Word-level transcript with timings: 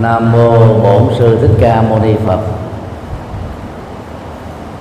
Nam 0.00 0.32
mô 0.32 0.50
Bổn 0.82 1.14
sư 1.18 1.38
Thích 1.40 1.56
Ca 1.60 1.82
Mâu 1.82 1.98
Ni 1.98 2.14
Phật. 2.26 2.40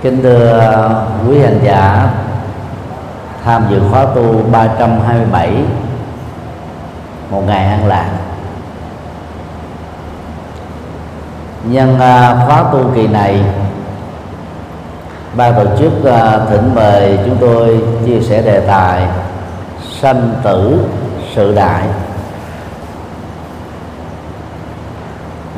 Kính 0.02 0.22
thưa 0.24 0.58
uh, 0.58 1.30
quý 1.30 1.40
hành 1.40 1.60
giả 1.64 2.10
tham 3.44 3.66
dự 3.70 3.82
khóa 3.92 4.06
tu 4.16 4.44
327 4.52 5.52
một 7.32 7.44
ngày 7.48 7.66
an 7.66 7.88
lạc. 7.88 8.10
Nhân 11.64 11.94
uh, 11.94 12.48
khóa 12.48 12.64
tu 12.72 12.80
kỳ 12.96 13.08
này, 13.08 13.42
ban 15.36 15.54
tổ 15.54 15.66
chức 15.80 15.94
uh, 16.00 16.50
thỉnh 16.50 16.76
mời 16.76 17.20
chúng 17.26 17.38
tôi 17.40 17.84
chia 18.06 18.22
sẻ 18.22 18.42
đề 18.42 18.60
tài 18.60 19.08
sanh 20.02 20.30
tử 20.44 20.86
sự 21.36 21.56
đại 21.56 21.84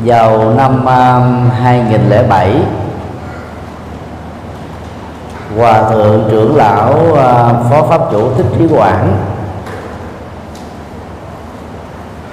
vào 0.06 0.54
năm 0.54 0.86
um, 0.86 1.50
2007 1.50 2.56
hòa 5.58 5.90
thượng 5.90 6.28
trưởng 6.32 6.56
lão 6.56 6.94
um, 6.94 7.70
phó 7.70 7.84
pháp 7.90 8.02
chủ 8.12 8.34
thích 8.34 8.46
trí 8.58 8.68
quảng 8.68 9.18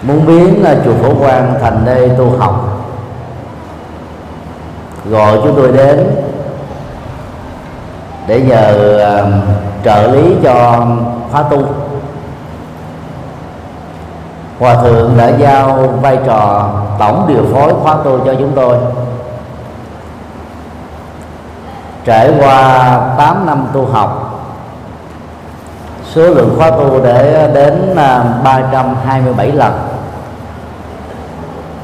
muốn 0.03 0.27
biến 0.27 0.63
là 0.63 0.77
chùa 0.85 0.95
phổ 1.03 1.15
quang 1.15 1.55
thành 1.61 1.83
nơi 1.85 2.11
tu 2.19 2.31
học 2.39 2.75
gọi 5.11 5.39
chúng 5.43 5.57
tôi 5.57 5.73
đến 5.73 6.07
để 8.27 8.41
nhờ 8.41 8.99
uh, 9.23 9.29
trợ 9.85 10.13
lý 10.13 10.35
cho 10.43 10.87
khóa 11.31 11.43
tu 11.43 11.67
hòa 14.59 14.75
thượng 14.75 15.17
đã 15.17 15.29
giao 15.29 15.95
vai 16.03 16.19
trò 16.27 16.71
tổng 16.99 17.25
điều 17.29 17.43
phối 17.53 17.75
khóa 17.83 17.97
tu 18.05 18.19
cho 18.25 18.35
chúng 18.39 18.53
tôi. 18.55 18.77
Trải 22.05 22.33
qua 22.39 23.01
8 23.19 23.47
năm 23.47 23.67
tu 23.73 23.87
học 23.87 24.25
số 26.15 26.23
lượng 26.23 26.55
khóa 26.59 26.71
tu 26.71 27.01
để 27.05 27.51
đến 27.55 27.97
à, 27.97 28.25
327 28.45 29.53
lần. 29.53 29.73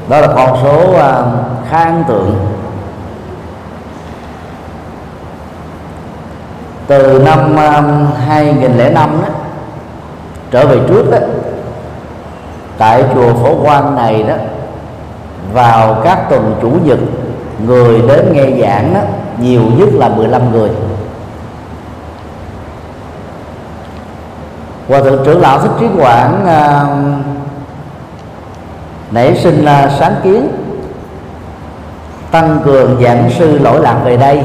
Đó 0.09 0.21
là 0.21 0.27
con 0.27 0.57
số 0.63 0.93
à, 0.93 1.23
khá 1.69 1.83
ấn 1.83 2.03
tượng. 2.07 2.35
Từ 6.87 7.21
năm 7.25 7.55
à, 7.59 7.83
2005 8.27 9.21
đó, 9.21 9.27
trở 10.51 10.65
về 10.67 10.79
trước 10.87 11.11
đó 11.11 11.17
tại 12.81 13.03
chùa 13.13 13.33
phổ 13.33 13.63
quang 13.63 13.95
này 13.95 14.23
đó 14.23 14.33
vào 15.53 16.01
các 16.03 16.29
tuần 16.29 16.55
chủ 16.61 16.71
nhật 16.83 16.99
người 17.65 18.01
đến 18.07 18.33
nghe 18.33 18.61
giảng 18.61 18.93
đó 18.93 18.99
nhiều 19.39 19.61
nhất 19.77 19.89
là 19.93 20.09
15 20.09 20.51
người. 20.51 20.69
Hòa 24.87 24.99
thượng 25.01 25.25
trưởng 25.25 25.41
lão 25.41 25.59
thích 25.59 25.71
trí 25.79 25.85
quảng 25.97 26.45
à, 26.45 26.85
nảy 29.11 29.35
sinh 29.35 29.65
à, 29.65 29.89
sáng 29.99 30.15
kiến 30.23 30.47
tăng 32.31 32.59
cường 32.65 33.03
giảng 33.03 33.29
sư 33.29 33.59
lỗi 33.59 33.81
lạc 33.81 33.97
về 34.03 34.17
đây 34.17 34.43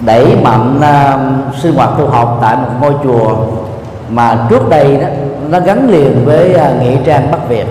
đẩy 0.00 0.36
mạnh 0.42 0.80
à, 0.80 1.18
sinh 1.62 1.74
hoạt 1.74 1.90
tu 1.98 2.06
học 2.06 2.38
tại 2.42 2.56
một 2.56 2.68
ngôi 2.80 2.94
chùa 3.04 3.36
mà 4.10 4.46
trước 4.50 4.68
đây 4.68 4.96
đó 4.96 5.06
nó 5.48 5.60
gắn 5.60 5.90
liền 5.90 6.24
với 6.24 6.54
à, 6.54 6.72
nghĩa 6.80 6.96
trang 7.04 7.30
bắc 7.30 7.48
việt. 7.48 7.66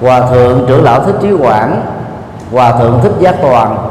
Hòa 0.00 0.20
thượng 0.20 0.64
trưởng 0.68 0.84
lão 0.84 1.04
thích 1.04 1.14
trí 1.22 1.32
quảng, 1.32 1.82
hòa 2.52 2.72
thượng 2.72 3.00
thích 3.02 3.12
giác 3.20 3.34
toàn, 3.42 3.88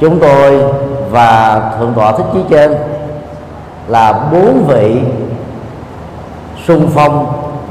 chúng 0.00 0.20
tôi 0.20 0.64
và 1.10 1.62
thượng 1.78 1.92
tọa 1.94 2.12
thích 2.12 2.26
trí 2.34 2.40
trên 2.50 2.74
là 3.88 4.12
bốn 4.32 4.64
vị 4.68 5.00
sung 6.66 6.90
phong, 6.94 7.26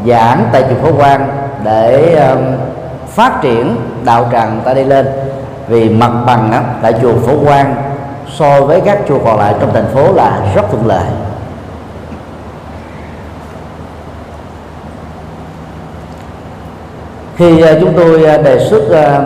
giảng 0.07 0.45
tại 0.51 0.63
chùa 0.69 0.75
phổ 0.81 0.97
quang 0.97 1.27
để 1.63 2.17
phát 3.07 3.41
triển 3.41 3.75
đạo 4.05 4.25
tràng 4.31 4.61
ta 4.65 4.73
đi 4.73 4.83
lên. 4.83 5.07
Vì 5.67 5.89
mặt 5.89 6.11
bằng 6.25 6.63
tại 6.81 6.93
chùa 7.01 7.13
phổ 7.27 7.45
quang 7.45 7.75
so 8.33 8.61
với 8.61 8.81
các 8.81 8.99
chùa 9.07 9.19
còn 9.25 9.39
lại 9.39 9.55
trong 9.59 9.73
thành 9.73 9.87
phố 9.93 10.13
là 10.13 10.39
rất 10.55 10.61
thuận 10.71 10.87
lợi. 10.87 11.05
Khi 17.35 17.61
à, 17.61 17.73
chúng 17.81 17.93
tôi 17.97 18.23
à, 18.23 18.37
đề 18.37 18.67
xuất 18.69 18.91
à, 18.91 19.21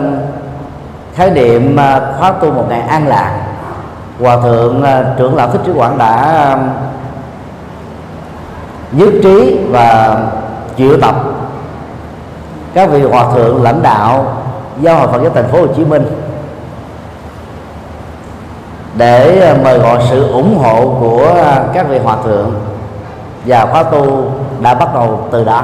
khái 1.14 1.30
niệm 1.30 1.76
khóa 2.18 2.32
tu 2.40 2.52
một 2.52 2.64
ngày 2.68 2.80
an 2.80 3.08
lạc. 3.08 3.40
Hòa 4.20 4.36
thượng 4.42 4.84
trưởng 5.18 5.36
lão 5.36 5.48
thích 5.48 5.60
trí 5.66 5.72
quảng 5.72 5.98
đã 5.98 6.58
nhất 8.92 9.08
trí 9.22 9.58
và 9.70 10.18
triệu 10.78 11.00
tập. 11.00 11.14
Các 12.74 12.90
vị 12.90 13.02
hòa 13.02 13.24
thượng, 13.34 13.62
lãnh 13.62 13.82
đạo, 13.82 14.36
giáo 14.80 14.96
hội 14.96 15.08
Phật 15.08 15.22
giáo 15.22 15.32
thành 15.34 15.48
phố 15.48 15.60
Hồ 15.60 15.66
Chí 15.76 15.84
Minh 15.84 16.06
để 18.94 19.54
mời 19.64 19.78
gọi 19.78 19.98
sự 20.10 20.32
ủng 20.32 20.58
hộ 20.58 20.96
của 21.00 21.34
các 21.74 21.88
vị 21.88 21.98
hòa 21.98 22.16
thượng 22.24 22.54
và 23.46 23.66
khóa 23.66 23.82
tu 23.82 24.30
đã 24.60 24.74
bắt 24.74 24.94
đầu 24.94 25.28
từ 25.32 25.44
đó. 25.44 25.62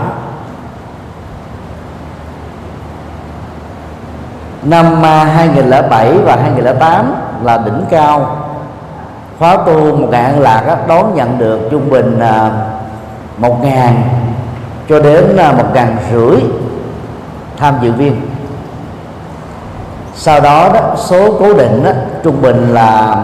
Năm 4.64 5.02
2007 5.02 6.12
và 6.24 6.36
2008 6.36 7.14
là 7.42 7.58
đỉnh 7.58 7.84
cao. 7.90 8.36
Khóa 9.38 9.56
tu 9.56 9.96
một 9.96 10.08
ngàn 10.10 10.40
lạc 10.40 10.84
đón 10.88 11.14
nhận 11.14 11.38
được 11.38 11.60
trung 11.70 11.90
bình 11.90 12.18
à, 12.20 12.50
một 13.38 13.62
ngàn 13.62 14.02
cho 14.88 15.00
đến 15.00 15.36
à, 15.36 15.52
một 15.52 15.66
ngàn 15.74 15.96
rưỡi 16.12 16.40
tham 17.56 17.74
dự 17.82 17.92
viên. 17.92 18.20
Sau 20.14 20.40
đó 20.40 20.68
đó 20.74 20.80
số 20.96 21.38
cố 21.38 21.54
định 21.54 21.84
đó, 21.84 21.90
trung 22.22 22.42
bình 22.42 22.74
là 22.74 23.16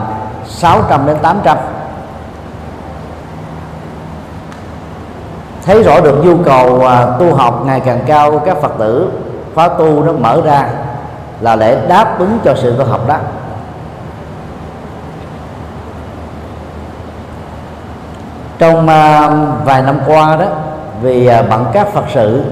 600 0.47 1.07
đến 1.07 1.17
800 1.23 1.59
thấy 5.67 5.83
rõ 5.83 6.01
được 6.01 6.25
nhu 6.25 6.37
cầu 6.45 6.87
à, 6.87 7.07
tu 7.19 7.35
học 7.35 7.63
ngày 7.67 7.81
càng 7.81 8.01
cao 8.07 8.31
của 8.31 8.39
các 8.39 8.57
phật 8.63 8.73
tử 8.79 9.11
khóa 9.55 9.69
tu 9.69 10.05
nó 10.05 10.13
mở 10.13 10.41
ra 10.45 10.69
là 11.41 11.57
để 11.57 11.87
đáp 11.89 12.19
ứng 12.19 12.39
cho 12.45 12.55
sự 12.55 12.75
tu 12.79 12.85
học 12.85 13.09
đó. 13.09 13.17
Trong 18.59 18.79
uh, 18.79 19.65
vài 19.65 19.83
năm 19.83 20.01
qua 20.07 20.37
đó 20.37 20.47
vì 21.03 21.27
à, 21.27 21.41
uh, 21.41 21.49
bận 21.51 21.67
các 21.73 21.89
phật 21.93 22.05
sự 22.15 22.45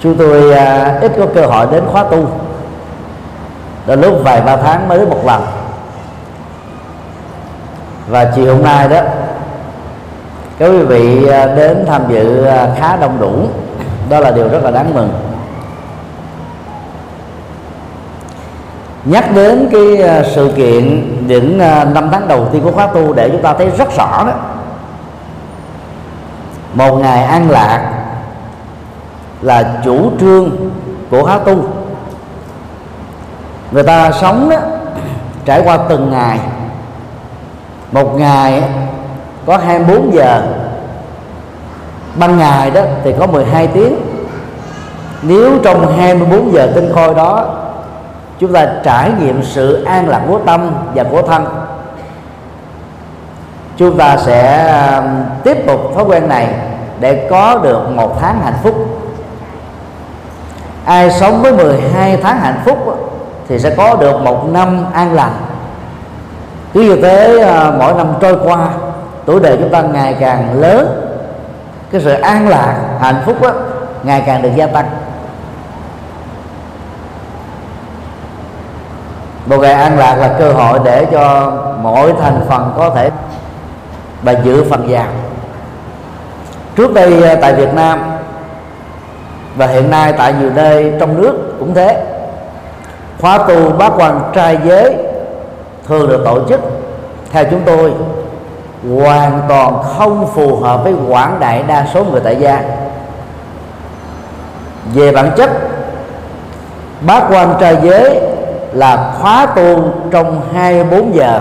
chúng 0.00 0.16
tôi 0.16 0.50
uh, 0.50 1.02
ít 1.02 1.12
có 1.18 1.26
cơ 1.34 1.46
hội 1.46 1.66
đến 1.72 1.84
khóa 1.92 2.04
tu. 2.04 2.28
Đến 3.86 4.00
lúc 4.00 4.14
vài 4.24 4.40
ba 4.40 4.56
tháng 4.56 4.88
mới 4.88 4.98
đến 4.98 5.10
một 5.10 5.20
lần. 5.26 5.46
Và 8.08 8.24
chiều 8.24 8.54
hôm 8.54 8.64
nay 8.64 8.88
đó 8.88 9.00
các 10.58 10.66
quý 10.66 10.82
vị 10.82 11.26
đến 11.56 11.84
tham 11.86 12.02
dự 12.08 12.46
khá 12.76 12.96
đông 12.96 13.20
đủ. 13.20 13.32
Đó 14.10 14.20
là 14.20 14.30
điều 14.30 14.48
rất 14.48 14.64
là 14.64 14.70
đáng 14.70 14.94
mừng. 14.94 15.23
Nhắc 19.04 19.34
đến 19.34 19.68
cái 19.72 19.96
ờ, 19.96 20.22
sự 20.34 20.52
kiện 20.56 21.02
những 21.26 21.58
ờ, 21.58 21.84
năm 21.84 22.08
tháng 22.12 22.28
đầu 22.28 22.46
tiên 22.52 22.62
của 22.64 22.72
khóa 22.72 22.86
tu 22.86 23.12
để 23.12 23.30
chúng 23.30 23.42
ta 23.42 23.54
thấy 23.54 23.70
rất 23.78 23.96
rõ 23.96 24.24
đó. 24.26 24.32
Một 26.74 26.96
ngày 26.96 27.24
an 27.24 27.50
lạc 27.50 27.92
là 29.42 29.80
chủ 29.84 30.10
trương 30.20 30.50
của 31.10 31.22
khóa 31.22 31.38
tu. 31.38 31.64
Người 33.70 33.82
ta 33.82 34.12
sống 34.12 34.48
đó, 34.50 34.56
trải 35.44 35.62
qua 35.64 35.78
từng 35.88 36.10
ngày. 36.10 36.38
Một 37.92 38.18
ngày 38.18 38.62
có 39.46 39.56
24 39.56 40.14
giờ. 40.14 40.42
Ban 42.14 42.38
ngày 42.38 42.70
đó 42.70 42.80
thì 43.04 43.14
có 43.18 43.26
12 43.26 43.66
tiếng. 43.66 43.96
Nếu 45.22 45.58
trong 45.64 45.96
24 45.96 46.52
giờ 46.52 46.72
tinh 46.74 46.92
khôi 46.94 47.14
đó 47.14 47.63
chúng 48.38 48.52
ta 48.52 48.66
trải 48.84 49.10
nghiệm 49.20 49.42
sự 49.42 49.84
an 49.84 50.08
lạc 50.08 50.20
của 50.28 50.38
tâm 50.46 50.70
và 50.94 51.04
của 51.04 51.22
thân. 51.22 51.46
Chúng 53.76 53.98
ta 53.98 54.16
sẽ 54.16 54.66
um, 54.96 55.06
tiếp 55.44 55.66
tục 55.66 55.80
thói 55.94 56.04
quen 56.04 56.28
này 56.28 56.48
để 57.00 57.26
có 57.30 57.58
được 57.62 57.90
một 57.90 58.20
tháng 58.20 58.40
hạnh 58.44 58.58
phúc. 58.62 58.74
Ai 60.84 61.10
sống 61.10 61.42
với 61.42 61.52
12 61.52 62.16
tháng 62.22 62.38
hạnh 62.38 62.60
phúc 62.64 62.78
thì 63.48 63.58
sẽ 63.58 63.74
có 63.76 63.96
được 63.96 64.20
một 64.20 64.48
năm 64.52 64.84
an 64.92 65.14
lành. 65.14 65.32
Cứ 66.74 66.80
như 66.80 66.96
thế 67.02 67.38
ờ, 67.38 67.76
mỗi 67.78 67.94
năm 67.94 68.06
trôi 68.20 68.36
qua 68.44 68.68
tuổi 69.24 69.40
đời 69.40 69.56
chúng 69.60 69.70
ta 69.70 69.82
ngày 69.82 70.16
càng 70.20 70.60
lớn 70.60 71.00
cái 71.92 72.00
sự 72.00 72.12
an 72.12 72.48
lạc 72.48 72.74
hạnh 73.00 73.22
phúc 73.26 73.42
đó, 73.42 73.50
ngày 74.02 74.22
càng 74.26 74.42
được 74.42 74.50
gia 74.56 74.66
tăng. 74.66 74.86
Một 79.46 79.56
ngày 79.60 79.72
an 79.72 79.98
lạc 79.98 80.14
là 80.14 80.28
cơ 80.38 80.52
hội 80.52 80.78
để 80.84 81.06
cho 81.12 81.52
mỗi 81.82 82.12
thành 82.22 82.40
phần 82.48 82.72
có 82.76 82.90
thể 82.90 83.10
và 84.22 84.32
giữ 84.32 84.64
phần 84.70 84.88
giàu. 84.90 85.06
Trước 86.76 86.94
đây 86.94 87.28
à, 87.28 87.34
tại 87.40 87.54
Việt 87.54 87.74
Nam 87.74 88.00
và 89.56 89.66
hiện 89.66 89.90
nay 89.90 90.12
tại 90.12 90.34
nhiều 90.40 90.50
nơi 90.54 90.92
trong 91.00 91.22
nước 91.22 91.56
cũng 91.58 91.74
thế, 91.74 92.04
khóa 93.20 93.38
tu 93.38 93.70
bác 93.70 93.92
quan 93.96 94.20
trai 94.34 94.58
giới 94.64 94.94
thường 95.88 96.08
được 96.08 96.22
tổ 96.24 96.48
chức 96.48 96.60
theo 97.32 97.44
chúng 97.50 97.60
tôi 97.64 97.92
hoàn 98.96 99.40
toàn 99.48 99.82
không 99.98 100.28
phù 100.34 100.56
hợp 100.56 100.84
với 100.84 100.94
quảng 101.08 101.36
đại 101.40 101.62
đa 101.66 101.86
số 101.94 102.04
người 102.04 102.20
tại 102.24 102.36
gia. 102.36 102.62
Về 104.94 105.12
bản 105.12 105.30
chất 105.36 105.50
bác 107.00 107.22
quan 107.30 107.54
trai 107.60 107.76
giới 107.82 108.20
là 108.74 109.14
khóa 109.20 109.46
tu 109.46 109.92
trong 110.10 110.40
24 110.54 111.14
giờ. 111.14 111.40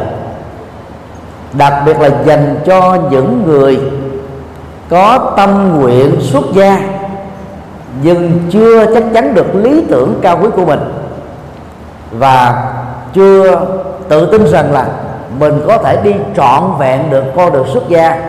Đặc 1.53 1.73
biệt 1.85 1.99
là 1.99 2.09
dành 2.25 2.59
cho 2.65 2.97
những 3.11 3.43
người 3.45 3.79
có 4.89 5.33
tâm 5.37 5.79
nguyện 5.79 6.15
xuất 6.21 6.43
gia, 6.53 6.79
nhưng 8.03 8.39
chưa 8.49 8.85
chắc 8.93 9.03
chắn 9.13 9.33
được 9.33 9.55
lý 9.55 9.83
tưởng 9.89 10.19
cao 10.21 10.39
quý 10.41 10.49
của 10.55 10.65
mình 10.65 10.79
và 12.11 12.73
chưa 13.13 13.65
tự 14.09 14.31
tin 14.31 14.47
rằng 14.47 14.73
là 14.73 14.87
mình 15.39 15.61
có 15.67 15.77
thể 15.77 16.01
đi 16.03 16.13
trọn 16.35 16.63
vẹn 16.79 17.09
được 17.09 17.23
con 17.35 17.53
đường 17.53 17.67
xuất 17.73 17.89
gia 17.89 18.21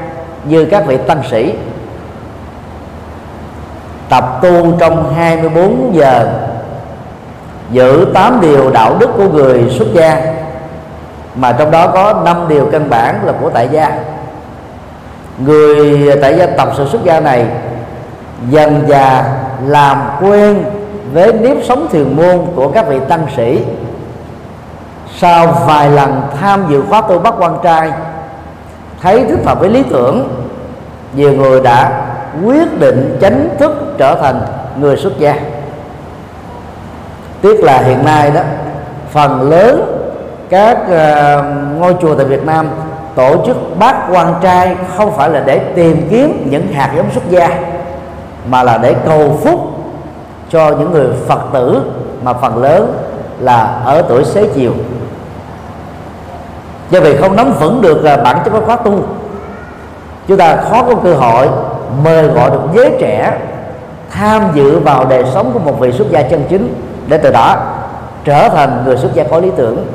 như 0.45 0.65
các 0.65 0.87
vị 0.87 0.97
tăng 0.97 1.23
sĩ. 1.31 1.55
Tập 4.09 4.39
tu 4.43 4.73
trong 4.79 5.15
24 5.15 5.91
giờ 5.95 6.27
giữ 7.75 8.07
8 8.15 8.41
điều 8.41 8.71
đạo 8.71 8.97
đức 8.99 9.11
của 9.17 9.29
người 9.29 9.71
xuất 9.79 9.89
gia, 9.93 10.23
mà 11.35 11.53
trong 11.53 11.71
đó 11.71 11.87
có 11.87 12.23
5 12.25 12.49
điều 12.49 12.69
căn 12.73 12.91
bản 12.91 13.27
là 13.27 13.33
của 13.41 13.51
tại 13.51 13.69
gia. 13.73 13.99
Người 15.39 16.11
tại 16.23 16.37
gia 16.39 16.47
tập 16.47 16.69
sự 16.77 16.89
xuất 16.89 17.05
gia 17.05 17.21
này 17.21 17.47
dần 18.51 18.85
dà 18.89 19.25
làm 19.67 19.99
quen 20.21 20.65
với 21.13 21.33
nếp 21.33 21.57
sống 21.65 21.87
thiền 21.91 22.17
môn 22.17 22.47
của 22.57 22.69
các 22.69 22.89
vị 22.89 23.01
tăng 23.09 23.27
sĩ. 23.37 23.65
Sau 25.17 25.47
vài 25.67 25.91
lần 25.91 26.23
tham 26.41 26.65
dự 26.71 26.83
khóa 26.89 27.01
tu 27.01 27.19
bắt 27.19 27.35
quan 27.39 27.59
trai, 27.63 27.91
thấy 29.03 29.25
thích 29.29 29.47
hợp 29.47 29.61
với 29.61 29.69
lý 29.69 29.83
tưởng, 29.91 30.29
nhiều 31.15 31.33
người 31.33 31.61
đã 31.61 32.07
quyết 32.45 32.81
định 32.81 33.19
chính 33.21 33.49
thức 33.59 33.95
trở 33.99 34.15
thành 34.15 34.41
người 34.81 34.97
xuất 34.97 35.19
gia 35.19 35.35
tiếc 37.45 37.65
là 37.65 37.79
hiện 37.79 38.05
nay 38.05 38.31
đó 38.31 38.41
phần 39.11 39.51
lớn 39.51 40.01
các 40.51 40.79
uh, 40.83 41.45
ngôi 41.79 41.95
chùa 42.01 42.15
tại 42.15 42.27
Việt 42.27 42.45
Nam 42.47 42.71
tổ 43.15 43.47
chức 43.47 43.57
bát 43.79 43.97
quan 44.11 44.35
trai 44.43 44.77
không 44.97 45.17
phải 45.17 45.31
là 45.31 45.41
để 45.47 45.59
tìm 45.59 46.09
kiếm 46.11 46.49
những 46.51 46.73
hạt 46.73 46.93
giống 46.97 47.11
xuất 47.11 47.31
gia 47.31 47.51
mà 48.51 48.63
là 48.63 48.79
để 48.79 48.95
cầu 49.07 49.39
phúc 49.45 49.61
cho 50.51 50.71
những 50.71 50.93
người 50.93 51.07
Phật 51.27 51.41
tử 51.53 51.83
mà 52.23 52.33
phần 52.33 52.63
lớn 52.63 52.99
là 53.41 53.81
ở 53.85 54.03
tuổi 54.09 54.25
xế 54.25 54.47
chiều. 54.55 54.73
Do 56.91 57.01
vì 57.01 57.17
không 57.17 57.37
nắm 57.37 57.53
vững 57.53 57.83
được 57.83 57.99
uh, 57.99 58.25
bản 58.25 58.39
chất 58.45 58.51
của 58.51 58.61
khóa 58.67 58.77
tu 58.77 58.99
chúng 60.29 60.37
ta 60.37 60.57
khó 60.57 60.83
có 60.83 60.95
cơ 60.95 61.15
hội 61.15 61.49
mời 62.05 62.27
gọi 62.27 62.51
được 62.51 62.63
giới 62.75 62.91
trẻ 63.01 63.39
tham 64.11 64.43
dự 64.55 64.79
vào 64.79 65.05
đời 65.05 65.25
sống 65.35 65.51
của 65.53 65.59
một 65.59 65.81
vị 65.81 65.93
xuất 65.93 66.11
gia 66.11 66.23
chân 66.23 66.45
chính 66.49 66.75
để 67.07 67.19
từ 67.19 67.31
đó 67.31 67.57
trở 68.25 68.49
thành 68.49 68.83
người 68.85 68.97
xuất 68.97 69.15
gia 69.15 69.25
có 69.25 69.39
lý 69.39 69.51
tưởng. 69.57 69.87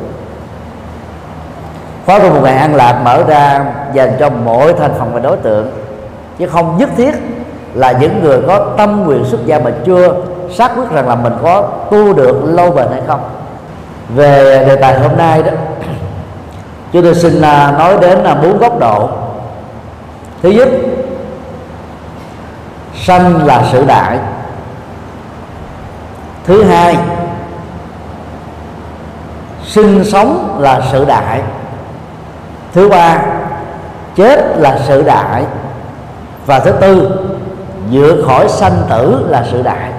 Khóa 2.05 2.19
tu 2.19 2.29
một 2.29 2.41
ngày 2.43 2.57
an 2.57 2.75
lạc 2.75 3.01
mở 3.03 3.23
ra 3.27 3.65
dành 3.93 4.11
cho 4.19 4.29
mỗi 4.29 4.73
thành 4.73 4.93
phần 4.99 5.13
và 5.13 5.19
đối 5.19 5.37
tượng. 5.37 5.71
Chứ 6.37 6.47
không 6.47 6.77
nhất 6.77 6.89
thiết 6.97 7.11
là 7.73 7.91
những 7.91 8.23
người 8.23 8.41
có 8.47 8.65
tâm 8.77 9.03
nguyện 9.03 9.25
xuất 9.25 9.45
gia 9.45 9.59
mà 9.59 9.71
chưa 9.85 10.13
xác 10.55 10.71
quyết 10.75 10.89
rằng 10.91 11.07
là 11.07 11.15
mình 11.15 11.33
có 11.43 11.61
tu 11.91 12.13
được 12.13 12.41
lâu 12.45 12.71
bền 12.71 12.87
hay 12.91 13.01
không. 13.07 13.19
Về 14.15 14.65
đề 14.67 14.75
tài 14.75 14.99
hôm 14.99 15.17
nay 15.17 15.43
đó, 15.43 15.51
chúng 16.93 17.03
tôi 17.03 17.15
xin 17.15 17.41
à, 17.41 17.75
nói 17.79 17.97
đến 18.01 18.19
là 18.19 18.35
bốn 18.35 18.57
góc 18.57 18.79
độ. 18.79 19.09
Thứ 20.43 20.49
nhất, 20.49 20.69
sanh 22.95 23.45
là 23.45 23.63
sự 23.71 23.85
đại 23.87 24.17
thứ 26.49 26.63
hai, 26.63 26.97
sinh 29.63 30.03
sống 30.05 30.57
là 30.59 30.81
sự 30.91 31.05
đại. 31.05 31.41
Thứ 32.73 32.89
ba, 32.89 33.21
chết 34.15 34.57
là 34.57 34.79
sự 34.87 35.01
đại. 35.01 35.43
Và 36.45 36.59
thứ 36.59 36.71
tư, 36.71 37.19
vượt 37.91 38.23
khỏi 38.27 38.49
sanh 38.49 38.83
tử 38.89 39.25
là 39.29 39.45
sự 39.51 39.61
đại. 39.61 39.91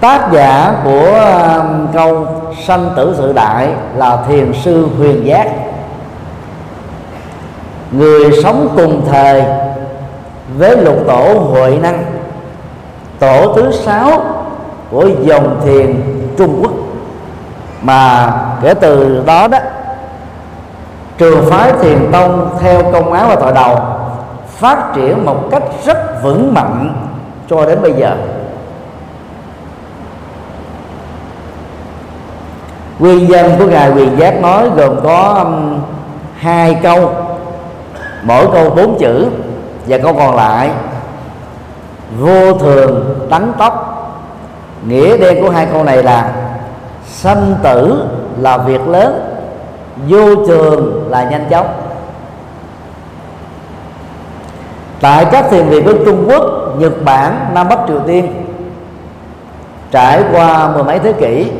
Tác 0.00 0.28
giả 0.32 0.72
của 0.84 1.20
um, 1.56 1.86
câu 1.92 2.26
sanh 2.66 2.90
tử 2.96 3.14
sự 3.18 3.32
đại 3.32 3.68
là 3.96 4.18
thiền 4.28 4.52
sư 4.52 4.88
huyền 4.98 5.26
giác. 5.26 5.48
Người 7.90 8.42
sống 8.42 8.68
cùng 8.76 9.06
thời 9.10 9.44
với 10.56 10.76
lục 10.76 10.96
tổ 11.06 11.34
huệ 11.52 11.78
năng 11.78 12.09
tổ 13.20 13.52
thứ 13.56 13.72
sáu 13.72 14.22
của 14.90 15.08
dòng 15.20 15.60
thiền 15.64 16.02
trung 16.38 16.58
quốc. 16.62 16.72
Mà 17.82 18.32
kể 18.62 18.74
từ 18.74 19.22
đó 19.26 19.48
đó 19.48 19.58
trường 21.18 21.50
phái 21.50 21.72
thiền 21.72 22.12
tông 22.12 22.50
theo 22.60 22.92
công 22.92 23.12
áo 23.12 23.28
và 23.28 23.36
tội 23.36 23.52
đầu 23.52 23.78
phát 24.46 24.92
triển 24.94 25.24
một 25.24 25.48
cách 25.50 25.62
rất 25.84 26.22
vững 26.22 26.54
mạnh 26.54 26.94
cho 27.50 27.66
đến 27.66 27.82
bây 27.82 27.92
giờ. 27.92 28.16
Nguyên 32.98 33.28
nhân 33.28 33.52
của 33.58 33.66
ngài 33.66 33.92
quyền 33.92 34.18
giác 34.18 34.40
nói 34.42 34.70
gồm 34.76 35.00
có 35.04 35.44
um, 35.44 35.78
hai 36.36 36.78
câu 36.82 37.12
mỗi 38.22 38.46
câu 38.52 38.70
bốn 38.70 38.98
chữ 38.98 39.26
và 39.86 39.98
câu 39.98 40.14
còn 40.14 40.36
lại 40.36 40.70
vô 42.18 42.58
thường 42.58 43.20
tánh 43.30 43.52
tóc. 43.58 43.96
Nghĩa 44.86 45.16
đen 45.16 45.42
của 45.42 45.50
hai 45.50 45.66
câu 45.72 45.84
này 45.84 46.02
là 46.02 46.32
sanh 47.06 47.54
tử 47.62 48.04
là 48.38 48.58
việc 48.58 48.88
lớn 48.88 49.36
vô 50.08 50.46
trường 50.46 51.10
là 51.10 51.24
nhanh 51.24 51.46
chóng. 51.50 51.66
Tại 55.00 55.24
các 55.24 55.46
thiền 55.50 55.68
viện 55.68 55.84
của 55.84 56.04
Trung 56.04 56.24
Quốc, 56.28 56.44
Nhật 56.78 56.92
Bản, 57.04 57.46
Nam 57.54 57.68
Bắc 57.68 57.78
Triều 57.88 58.00
Tiên 58.06 58.44
trải 59.90 60.22
qua 60.32 60.68
mười 60.68 60.84
mấy 60.84 60.98
thế 60.98 61.12
kỷ 61.12 61.50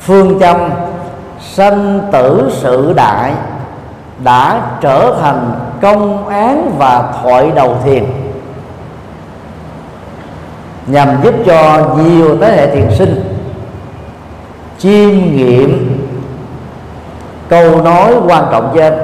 phương 0.00 0.40
châm 0.40 0.56
sanh 1.40 2.00
tử 2.12 2.50
sự 2.52 2.92
đại 2.92 3.32
đã 4.24 4.60
trở 4.80 5.14
thành 5.20 5.52
công 5.82 6.28
án 6.28 6.70
và 6.78 7.12
thoại 7.22 7.52
đầu 7.54 7.76
thiền 7.84 8.04
nhằm 10.90 11.08
giúp 11.22 11.34
cho 11.46 11.88
nhiều 11.96 12.38
thế 12.40 12.56
hệ 12.56 12.74
thiền 12.74 12.90
sinh 12.98 13.36
chiêm 14.78 15.10
nghiệm 15.10 16.00
câu 17.48 17.82
nói 17.82 18.14
quan 18.28 18.44
trọng 18.50 18.72
trên, 18.74 18.94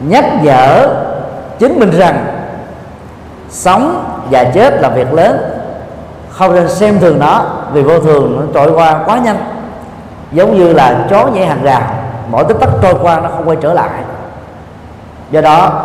nhắc 0.00 0.24
nhở 0.42 0.88
chứng 1.58 1.80
minh 1.80 1.90
rằng 1.90 2.26
sống 3.50 4.04
và 4.30 4.44
chết 4.44 4.80
là 4.80 4.88
việc 4.88 5.12
lớn, 5.12 5.38
không 6.30 6.54
nên 6.54 6.68
xem 6.68 6.98
thường 7.00 7.18
nó 7.18 7.44
vì 7.72 7.82
vô 7.82 8.00
thường 8.00 8.36
nó 8.40 8.42
trôi 8.54 8.72
qua 8.72 9.02
quá 9.06 9.18
nhanh, 9.18 9.38
giống 10.32 10.58
như 10.58 10.72
là 10.72 11.06
chó 11.10 11.26
nhảy 11.26 11.46
hàng 11.46 11.62
rào, 11.62 11.82
mỗi 12.30 12.44
tích 12.44 12.56
tắc 12.60 12.70
trôi 12.82 12.94
qua 13.02 13.20
nó 13.20 13.28
không 13.28 13.48
quay 13.48 13.56
trở 13.60 13.72
lại. 13.72 13.90
Do 15.30 15.40
đó, 15.40 15.84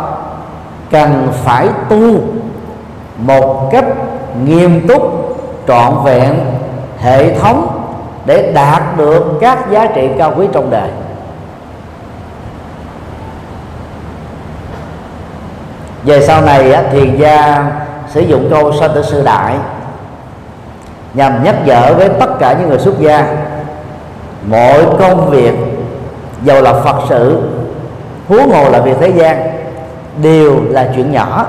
cần 0.90 1.28
phải 1.44 1.68
tu 1.88 2.20
một 3.26 3.68
cách 3.72 3.84
nghiêm 4.44 4.88
túc, 4.88 5.02
trọn 5.68 6.04
vẹn 6.04 6.34
hệ 6.98 7.38
thống 7.38 7.68
để 8.26 8.52
đạt 8.52 8.82
được 8.96 9.38
các 9.40 9.58
giá 9.70 9.86
trị 9.86 10.08
cao 10.18 10.32
quý 10.36 10.46
trong 10.52 10.70
đời. 10.70 10.88
Về 16.04 16.26
sau 16.26 16.40
này 16.40 16.84
thiền 16.92 17.16
gia 17.16 17.64
sử 18.08 18.20
dụng 18.20 18.48
câu 18.50 18.72
sanh 18.72 18.90
tử 18.94 19.02
sư 19.02 19.22
đại 19.24 19.54
nhằm 21.14 21.44
nhắc 21.44 21.54
nhở 21.66 21.94
với 21.94 22.08
tất 22.08 22.38
cả 22.38 22.52
những 22.52 22.68
người 22.68 22.78
xuất 22.78 23.00
gia, 23.00 23.26
mọi 24.50 24.84
công 24.98 25.30
việc 25.30 25.54
dầu 26.42 26.62
là 26.62 26.72
phật 26.72 26.96
sự, 27.08 27.42
huống 28.28 28.50
hồ 28.50 28.70
là 28.70 28.80
việc 28.80 28.96
thế 29.00 29.08
gian, 29.08 29.42
đều 30.22 30.56
là 30.70 30.90
chuyện 30.94 31.12
nhỏ 31.12 31.46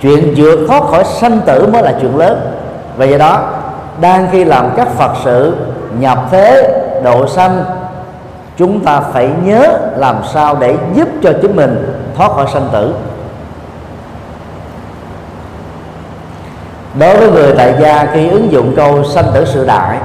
chuyện 0.00 0.34
vượt 0.36 0.58
thoát 0.68 0.82
khỏi 0.82 1.04
sanh 1.04 1.40
tử 1.40 1.66
mới 1.66 1.82
là 1.82 1.94
chuyện 2.00 2.16
lớn. 2.16 2.52
Và 2.96 3.04
do 3.04 3.18
đó, 3.18 3.52
đang 4.00 4.28
khi 4.32 4.44
làm 4.44 4.70
các 4.76 4.88
phật 4.88 5.12
sự 5.24 5.56
nhập 5.98 6.18
thế, 6.30 6.80
độ 7.04 7.26
sanh, 7.26 7.64
chúng 8.56 8.84
ta 8.84 9.00
phải 9.00 9.30
nhớ 9.44 9.78
làm 9.96 10.16
sao 10.32 10.56
để 10.60 10.76
giúp 10.94 11.08
cho 11.22 11.32
chính 11.42 11.56
mình 11.56 12.00
thoát 12.16 12.32
khỏi 12.32 12.46
sanh 12.52 12.68
tử. 12.72 12.94
Đối 16.98 17.16
với 17.16 17.30
người 17.30 17.54
tại 17.56 17.74
gia 17.80 18.06
khi 18.14 18.28
ứng 18.28 18.52
dụng 18.52 18.72
câu 18.76 19.04
sanh 19.04 19.24
tử 19.34 19.44
sự 19.44 19.66
đại, 19.66 19.98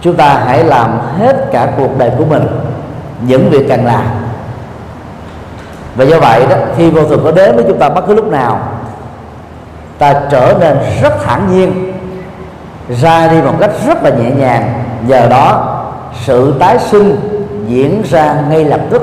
chúng 0.00 0.16
ta 0.16 0.42
hãy 0.46 0.64
làm 0.64 0.98
hết 1.18 1.36
cả 1.52 1.68
cuộc 1.78 1.98
đời 1.98 2.10
của 2.18 2.24
mình, 2.24 2.46
những 3.20 3.50
việc 3.50 3.68
cần 3.68 3.84
làm 3.84 4.04
và 5.96 6.04
do 6.04 6.18
vậy 6.20 6.46
đó 6.50 6.56
khi 6.76 6.90
vô 6.90 7.04
thường 7.04 7.20
có 7.24 7.30
đến 7.30 7.56
với 7.56 7.64
chúng 7.68 7.78
ta 7.78 7.88
bất 7.88 8.06
cứ 8.06 8.14
lúc 8.14 8.30
nào 8.30 8.60
ta 9.98 10.14
trở 10.30 10.54
nên 10.60 10.76
rất 11.02 11.12
thản 11.24 11.48
nhiên 11.52 11.92
ra 12.88 13.28
đi 13.28 13.42
một 13.42 13.52
cách 13.60 13.70
rất 13.86 14.02
là 14.02 14.10
nhẹ 14.10 14.30
nhàng. 14.30 14.84
Nhờ 15.06 15.26
đó 15.28 15.70
sự 16.24 16.54
tái 16.60 16.78
sinh 16.78 17.16
diễn 17.66 18.02
ra 18.10 18.36
ngay 18.50 18.64
lập 18.64 18.80
tức. 18.90 19.02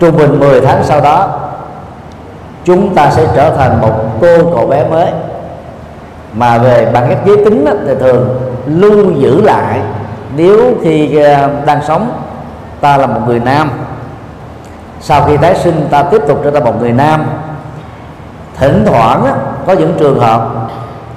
Trung 0.00 0.16
bình 0.16 0.40
10 0.40 0.60
tháng 0.60 0.84
sau 0.84 1.00
đó 1.00 1.38
chúng 2.64 2.94
ta 2.94 3.10
sẽ 3.10 3.26
trở 3.34 3.56
thành 3.56 3.80
một 3.80 3.94
cô 4.20 4.36
cậu 4.54 4.66
bé 4.66 4.84
mới. 4.84 5.06
Mà 6.32 6.58
về 6.58 6.90
bản 6.92 7.08
chất 7.08 7.18
giới 7.26 7.44
tính 7.44 7.64
đó, 7.64 7.72
thì 7.86 7.94
thường 8.00 8.40
lưu 8.66 9.12
giữ 9.12 9.40
lại 9.42 9.80
nếu 10.36 10.74
khi 10.82 11.16
à, 11.16 11.48
đang 11.66 11.82
sống 11.82 12.12
ta 12.80 12.96
là 12.96 13.06
một 13.06 13.20
người 13.26 13.40
nam 13.40 13.70
sau 15.02 15.24
khi 15.26 15.36
tái 15.36 15.54
sinh, 15.54 15.86
ta 15.90 16.02
tiếp 16.02 16.22
tục 16.28 16.40
trở 16.44 16.50
thành 16.50 16.64
một 16.64 16.80
người 16.80 16.92
nam. 16.92 17.24
Thỉnh 18.58 18.84
thoảng 18.86 19.24
có 19.66 19.72
những 19.72 19.94
trường 19.98 20.20
hợp, 20.20 20.48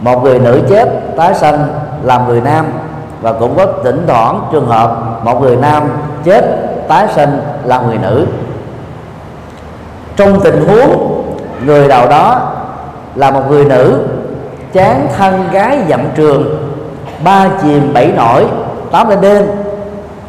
một 0.01 0.23
người 0.23 0.39
nữ 0.39 0.61
chết, 0.69 0.89
tái 1.17 1.35
sanh 1.35 1.67
làm 2.03 2.27
người 2.27 2.41
nam. 2.41 2.65
Và 3.21 3.33
cũng 3.33 3.57
có 3.57 3.65
thỉnh 3.83 4.03
thoảng 4.07 4.41
trường 4.51 4.67
hợp, 4.67 4.97
một 5.23 5.41
người 5.41 5.55
nam 5.55 5.83
chết, 6.23 6.45
tái 6.87 7.07
sinh 7.15 7.41
làm 7.63 7.87
người 7.87 7.97
nữ. 7.97 8.25
Trong 10.15 10.39
tình 10.39 10.67
huống, 10.67 11.23
người 11.65 11.87
đầu 11.87 12.07
đó 12.09 12.51
là 13.15 13.31
một 13.31 13.41
người 13.49 13.65
nữ, 13.65 13.99
chán 14.73 15.07
thân 15.17 15.47
gái 15.51 15.79
dặm 15.89 16.01
trường, 16.15 16.71
ba 17.23 17.47
chìm 17.61 17.93
bảy 17.93 18.11
nổi, 18.17 18.45
tám 18.91 19.09
lên 19.09 19.21
đêm, 19.21 19.45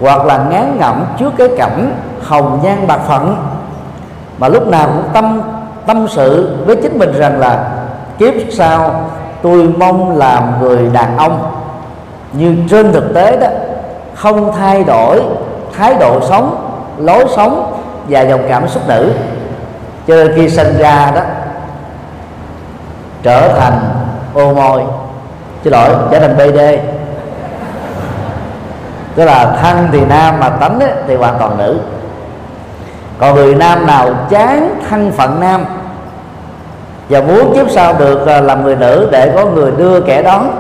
hoặc 0.01 0.25
là 0.25 0.45
ngán 0.51 0.79
ngẩm 0.79 1.05
trước 1.19 1.33
cái 1.39 1.49
cảnh 1.59 1.93
hồng 2.23 2.61
nhan 2.63 2.87
bạc 2.87 3.01
phận 3.09 3.37
mà 4.39 4.49
lúc 4.49 4.69
nào 4.69 4.87
cũng 4.87 5.05
tâm 5.13 5.43
tâm 5.87 6.07
sự 6.09 6.57
với 6.67 6.77
chính 6.77 6.99
mình 6.99 7.13
rằng 7.13 7.41
là 7.41 7.69
kiếp 8.19 8.35
sau 8.53 9.11
tôi 9.43 9.69
mong 9.79 10.17
làm 10.17 10.43
người 10.61 10.89
đàn 10.93 11.19
ông. 11.19 11.53
Nhưng 12.33 12.69
trên 12.69 12.93
thực 12.93 13.15
tế 13.15 13.37
đó 13.37 13.47
không 14.15 14.53
thay 14.53 14.85
đổi 14.85 15.23
thái 15.77 15.95
độ 16.01 16.21
sống 16.29 16.73
lối 16.99 17.25
sống 17.37 17.83
và 18.09 18.21
dòng 18.21 18.43
cảm 18.49 18.69
xúc 18.69 18.83
nữ. 18.89 19.13
Cho 20.07 20.15
nên 20.15 20.33
khi 20.37 20.49
sinh 20.49 20.79
ra 20.79 21.13
đó 21.15 21.21
trở 23.23 23.49
thành 23.49 23.81
ô 24.35 24.55
môi. 24.55 24.83
Chứ 25.65 25.71
lỗi 25.71 25.91
trở 26.11 26.21
thành 26.21 26.37
bd 26.37 26.59
tức 29.15 29.25
là 29.25 29.57
thân 29.63 29.89
thì 29.93 30.01
nam 30.05 30.41
mà 30.41 30.49
tánh 30.49 30.81
ấy, 30.81 30.91
thì 31.07 31.15
hoàn 31.15 31.39
toàn 31.39 31.59
nữ 31.59 31.79
còn 33.19 33.35
người 33.35 33.55
nam 33.55 33.87
nào 33.87 34.09
chán 34.31 34.81
thân 34.91 35.13
phận 35.13 35.41
nam? 35.41 35.65
Và 37.09 37.21
muốn 37.21 37.55
kiếp 37.55 37.71
sau 37.71 37.95
được 37.99 38.27
à, 38.27 38.41
làm 38.41 38.65
người 38.65 38.77
nữ 38.77 39.09
để 39.13 39.33
có 39.37 39.45
người 39.45 39.71
đưa 39.77 40.01
kẻ 40.01 40.23
đón. 40.23 40.51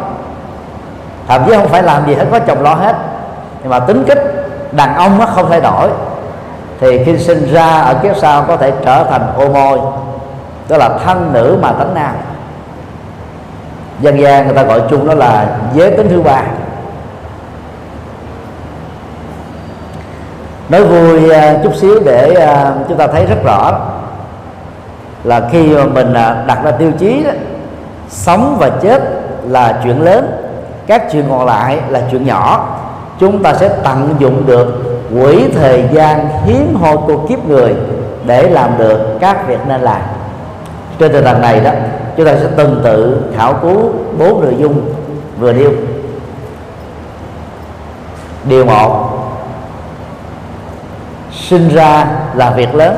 Thậm 1.29 1.43
chí 1.47 1.53
không 1.53 1.69
phải 1.69 1.83
làm 1.83 2.07
gì 2.07 2.15
hết, 2.15 2.25
có 2.31 2.39
chồng 2.39 2.63
lo 2.63 2.75
hết. 2.75 2.97
Nhưng 3.61 3.71
mà 3.71 3.79
tính 3.79 4.05
cách 4.07 4.19
đàn 4.73 4.95
ông 4.95 5.19
nó 5.19 5.27
không 5.27 5.51
thay 5.51 5.61
đổi. 5.61 5.89
Thì 6.81 7.05
khi 7.05 7.19
sinh 7.19 7.53
ra 7.53 7.81
ở 7.81 7.95
kiếp 7.95 8.17
sau 8.17 8.43
có 8.43 8.57
thể 8.57 8.73
trở 8.85 9.05
thành 9.05 9.23
ô 9.37 9.49
môi, 9.49 9.79
đó 10.69 10.77
là 10.77 10.91
thân 11.05 11.31
nữ 11.33 11.59
mà 11.63 11.73
tánh 11.73 11.95
nam. 11.95 12.13
Dân 14.01 14.21
gian 14.21 14.47
người 14.47 14.57
ta 14.57 14.63
gọi 14.63 14.83
chung 14.91 15.09
đó 15.09 15.15
là 15.15 15.47
giới 15.75 15.91
tính 15.91 16.09
thứ 16.11 16.23
ba. 16.23 16.43
Nói 20.69 20.85
vui 20.85 21.31
à, 21.31 21.59
chút 21.63 21.75
xíu 21.77 22.01
để 22.05 22.35
à, 22.35 22.75
chúng 22.89 22.99
ta 22.99 23.07
thấy 23.07 23.27
rất 23.27 23.45
rõ 23.45 23.81
là 25.25 25.49
khi 25.53 25.67
mà 25.67 25.85
mình 25.85 26.15
à, 26.15 26.45
đặt 26.47 26.59
ra 26.65 26.71
tiêu 26.71 26.93
chí 26.99 27.23
đó, 27.25 27.31
sống 28.09 28.57
và 28.61 28.71
chết 28.83 29.03
là 29.49 29.81
chuyện 29.85 30.03
lớn 30.03 30.47
các 30.87 31.13
chuyện 31.13 31.25
còn 31.31 31.47
lại 31.47 31.79
là 31.89 32.03
chuyện 32.11 32.27
nhỏ. 32.27 32.69
Chúng 33.21 33.43
ta 33.43 33.55
sẽ 33.55 33.69
tận 33.85 34.15
dụng 34.19 34.47
được 34.47 34.67
quỹ 35.15 35.49
thời 35.55 35.85
gian 35.93 36.29
hiếm 36.45 36.77
hoi 36.81 36.97
của 36.97 37.27
kiếp 37.29 37.45
người 37.45 37.75
để 38.27 38.49
làm 38.49 38.79
được 38.79 39.01
các 39.21 39.49
việc 39.49 39.59
nên 39.69 39.81
làm. 39.81 40.01
Trên 40.99 41.13
tinh 41.13 41.25
thần 41.25 41.41
này 41.41 41.61
đó 41.61 41.71
chúng 42.17 42.27
ta 42.27 42.33
sẽ 42.37 42.47
tương 42.57 42.81
tự 42.85 43.23
khảo 43.37 43.55
cứu 43.55 43.93
bốn 44.19 44.41
nội 44.41 44.55
dung 44.59 44.81
vừa 45.39 45.53
nêu. 45.53 45.71
Điều 48.45 48.65
một 48.65 49.06
sinh 51.49 51.69
ra 51.69 52.07
là 52.35 52.51
việc 52.51 52.75
lớn. 52.75 52.97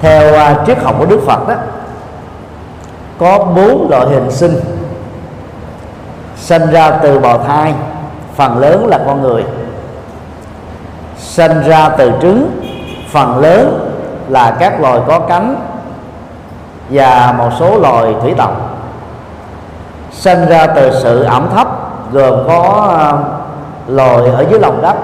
Theo 0.00 0.52
uh, 0.52 0.66
triết 0.66 0.82
học 0.82 0.94
của 0.98 1.06
đức 1.06 1.20
phật 1.26 1.48
đó 1.48 1.54
có 3.18 3.38
bốn 3.38 3.90
loại 3.90 4.06
hình 4.06 4.30
sinh. 4.30 4.60
Sinh 6.36 6.70
ra 6.70 6.90
từ 6.90 7.18
bào 7.18 7.38
thai 7.38 7.74
phần 8.36 8.58
lớn 8.58 8.86
là 8.86 8.98
con 9.06 9.22
người. 9.22 9.44
Sinh 11.18 11.62
ra 11.62 11.88
từ 11.88 12.12
trứng 12.22 12.60
phần 13.10 13.38
lớn 13.38 13.90
là 14.28 14.56
các 14.60 14.80
loài 14.80 15.00
có 15.08 15.18
cánh 15.18 15.56
và 16.90 17.34
một 17.38 17.50
số 17.58 17.78
loài 17.78 18.14
thủy 18.22 18.34
tộc. 18.36 18.50
Sinh 20.12 20.46
ra 20.46 20.66
từ 20.66 20.90
sự 21.02 21.22
ẩm 21.22 21.48
thấp 21.54 21.68
gồm 22.12 22.48
có 22.48 22.88
uh, 23.14 23.90
loài 23.90 24.16
ở 24.36 24.44
dưới 24.50 24.60
lòng 24.60 24.82
đất 24.82 24.96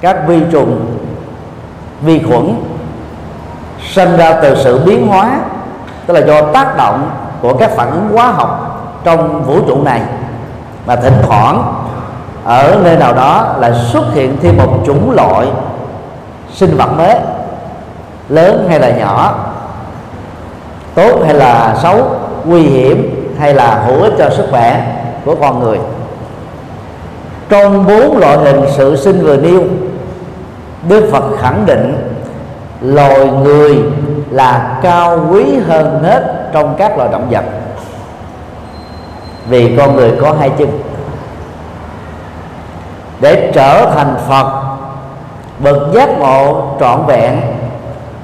các 0.00 0.16
vi 0.26 0.40
trùng, 0.50 0.80
vi 2.02 2.22
khuẩn 2.22 2.54
sinh 3.90 4.16
ra 4.16 4.32
từ 4.42 4.56
sự 4.64 4.84
biến 4.84 5.06
hóa, 5.06 5.30
tức 6.06 6.14
là 6.14 6.20
do 6.20 6.42
tác 6.42 6.76
động 6.76 7.10
của 7.42 7.54
các 7.54 7.70
phản 7.76 7.90
ứng 7.90 8.08
hóa 8.12 8.26
học 8.26 8.66
trong 9.04 9.44
vũ 9.44 9.60
trụ 9.66 9.82
này. 9.82 10.00
Và 10.86 10.96
thỉnh 10.96 11.16
thoảng, 11.22 11.74
ở 12.44 12.76
nơi 12.84 12.96
nào 12.96 13.12
đó 13.12 13.54
lại 13.58 13.72
xuất 13.92 14.04
hiện 14.14 14.36
thêm 14.42 14.56
một 14.56 14.78
chủng 14.86 15.10
loại 15.10 15.46
sinh 16.52 16.76
vật 16.76 16.92
mới, 16.96 17.16
lớn 18.28 18.66
hay 18.68 18.80
là 18.80 18.90
nhỏ, 18.90 19.34
tốt 20.94 21.20
hay 21.24 21.34
là 21.34 21.76
xấu, 21.82 21.96
nguy 22.44 22.62
hiểm 22.62 23.26
hay 23.38 23.54
là 23.54 23.82
hữu 23.86 24.02
ích 24.02 24.12
cho 24.18 24.30
sức 24.30 24.46
khỏe 24.50 24.96
của 25.24 25.34
con 25.34 25.60
người. 25.60 25.78
Trong 27.48 27.86
bốn 27.86 28.18
loại 28.18 28.38
hình 28.38 28.64
sự 28.76 28.96
sinh 28.96 29.22
vừa 29.22 29.36
nêu 29.36 29.62
đức 30.88 31.08
phật 31.12 31.24
khẳng 31.38 31.66
định, 31.66 31.96
loài 32.80 33.30
người 33.44 33.78
là 34.30 34.78
cao 34.82 35.26
quý 35.30 35.58
hơn 35.66 36.02
hết 36.02 36.50
trong 36.52 36.74
các 36.78 36.98
loài 36.98 37.08
động 37.12 37.26
vật. 37.30 37.44
Vì 39.48 39.76
con 39.76 39.96
người 39.96 40.12
có 40.20 40.34
hai 40.40 40.50
chân. 40.58 40.68
Để 43.20 43.50
trở 43.54 43.90
thành 43.94 44.14
phật, 44.28 44.62
bậc 45.58 45.76
giác 45.92 46.18
ngộ 46.18 46.76
trọn 46.80 47.06
vẹn, 47.06 47.40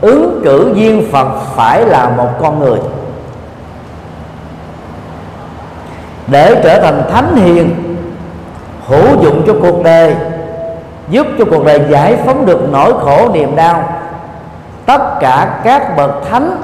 ứng 0.00 0.40
cử 0.44 0.72
viên 0.74 1.12
phật 1.12 1.28
phải 1.54 1.86
là 1.86 2.08
một 2.08 2.28
con 2.40 2.58
người. 2.58 2.78
Để 6.26 6.60
trở 6.64 6.80
thành 6.80 7.02
thánh 7.12 7.36
hiền, 7.36 7.96
hữu 8.86 9.22
dụng 9.22 9.42
cho 9.46 9.52
cuộc 9.62 9.82
đời 9.82 10.14
giúp 11.08 11.26
cho 11.38 11.44
cuộc 11.50 11.64
đời 11.64 11.80
giải 11.90 12.16
phóng 12.26 12.46
được 12.46 12.68
nỗi 12.72 12.92
khổ 13.00 13.28
niềm 13.32 13.56
đau. 13.56 13.88
Tất 14.86 15.20
cả 15.20 15.60
các 15.64 15.96
bậc 15.96 16.10
thánh 16.30 16.56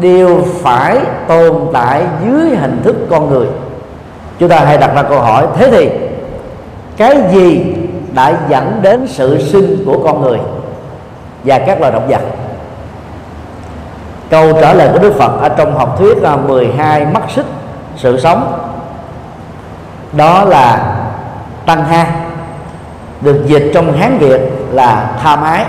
đều 0.00 0.42
phải 0.62 0.98
tồn 1.28 1.54
tại 1.72 2.02
dưới 2.24 2.56
hình 2.56 2.80
thức 2.84 2.96
con 3.10 3.30
người. 3.30 3.46
Chúng 4.38 4.48
ta 4.48 4.60
hãy 4.64 4.78
đặt 4.78 4.90
ra 4.94 5.02
câu 5.02 5.20
hỏi, 5.20 5.46
thế 5.56 5.70
thì 5.70 5.90
cái 6.96 7.16
gì 7.32 7.74
đã 8.14 8.38
dẫn 8.48 8.80
đến 8.82 9.06
sự 9.06 9.42
sinh 9.42 9.82
của 9.86 9.98
con 10.04 10.22
người? 10.22 10.38
Và 11.44 11.58
các 11.58 11.80
loài 11.80 11.92
động 11.92 12.08
vật. 12.08 12.20
Câu 14.30 14.52
trả 14.60 14.74
lời 14.74 14.88
của 14.92 14.98
Đức 14.98 15.14
Phật 15.18 15.40
ở 15.40 15.48
trong 15.48 15.78
học 15.78 15.98
thuyết 15.98 16.22
à, 16.22 16.36
12 16.36 17.06
mắt 17.06 17.22
xích 17.34 17.46
sự 17.96 18.20
sống, 18.20 18.58
đó 20.12 20.44
là 20.44 20.96
tăng 21.66 21.84
ha 21.84 22.27
được 23.20 23.46
dịch 23.46 23.70
trong 23.74 23.92
hán 23.92 24.18
việt 24.18 24.40
là 24.72 25.10
tha 25.22 25.36
mái. 25.36 25.64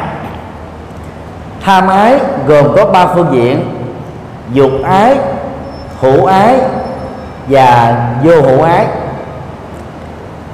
Tha 1.61 1.81
mái 1.81 2.19
gồm 2.47 2.65
có 2.75 2.85
ba 2.85 3.07
phương 3.07 3.27
diện, 3.31 3.65
dục 4.53 4.71
ái, 4.83 5.15
hữu 5.99 6.25
ái 6.25 6.57
và 7.47 7.97
vô 8.23 8.41
hữu 8.41 8.61
ái. 8.61 8.87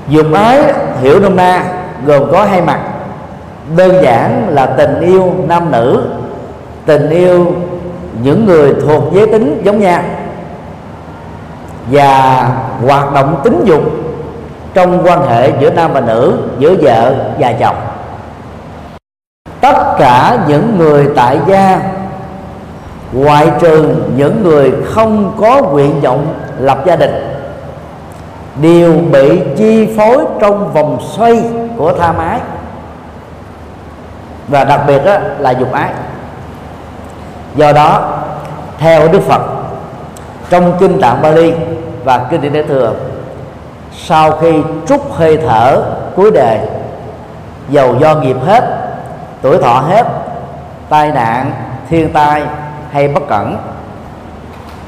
Dục 0.08 0.26
ái 0.34 0.74
hiểu 1.02 1.20
nôm 1.20 1.36
na 1.36 1.64
gồm 2.06 2.32
có 2.32 2.46
hai 2.46 2.62
mặt. 2.62 2.80
Đơn 3.76 4.04
giản 4.04 4.46
là 4.50 4.66
tình 4.66 5.00
yêu 5.00 5.34
nam 5.48 5.72
nữ. 5.72 6.10
Tình 6.86 7.10
yêu 7.10 7.54
những 8.24 8.46
người 8.46 8.76
thuộc 8.86 9.04
giới 9.14 9.28
tính 9.28 9.62
giống 9.66 9.80
nhau 9.80 10.02
và 11.92 12.50
hoạt 12.88 13.14
động 13.14 13.42
tính 13.44 13.62
dục 13.66 13.84
trong 14.76 15.08
quan 15.08 15.28
hệ 15.28 15.52
giữa 15.60 15.70
nam 15.70 15.94
và 15.94 16.00
nữ, 16.00 16.38
giữa 16.60 16.76
vợ 16.82 17.16
và 17.40 17.54
chồng. 17.60 17.76
Tất 19.62 19.96
cả 20.00 20.38
những 20.48 20.78
người 20.78 21.08
tại 21.16 21.40
gia, 21.48 21.82
ngoại 23.14 23.52
trừ 23.60 23.96
những 24.16 24.44
người 24.44 24.74
không 24.86 25.36
có 25.42 25.62
nguyện 25.62 26.02
vọng 26.02 26.34
lập 26.60 26.86
gia 26.86 26.96
đình, 26.96 27.42
đều 28.62 28.94
bị 29.12 29.42
chi 29.58 29.96
phối 29.98 30.26
trong 30.40 30.74
vòng 30.74 30.98
xoay 31.16 31.44
của 31.78 31.94
tha 31.94 32.12
mái. 32.12 32.40
Và 34.48 34.64
đặc 34.64 34.82
biệt 34.88 35.06
đó 35.06 35.18
là 35.40 35.52
dục 35.52 35.72
ái. 35.72 35.90
Do 37.56 37.72
đó, 37.72 38.20
theo 38.78 39.08
đức 39.08 39.22
phật, 39.22 39.42
trong 40.50 40.74
kinh 40.80 41.02
tạng 41.02 41.22
bali 41.22 41.54
và 42.04 42.26
kinh 42.30 42.42
điển 42.42 42.54
đại 42.54 42.64
thừa 42.64 42.94
sau 43.98 44.32
khi 44.32 44.54
trút 44.88 45.02
hơi 45.12 45.38
thở 45.38 45.84
cuối 46.16 46.32
đời 46.32 46.60
dầu 47.70 47.96
do 48.00 48.16
nghiệp 48.16 48.38
hết, 48.46 48.64
tuổi 49.42 49.58
thọ 49.58 49.80
hết, 49.80 50.06
tai 50.90 51.12
nạn, 51.12 51.52
thiên 51.90 52.14
tai 52.14 52.44
hay 52.92 53.08
bất 53.08 53.28
cẩn 53.28 53.58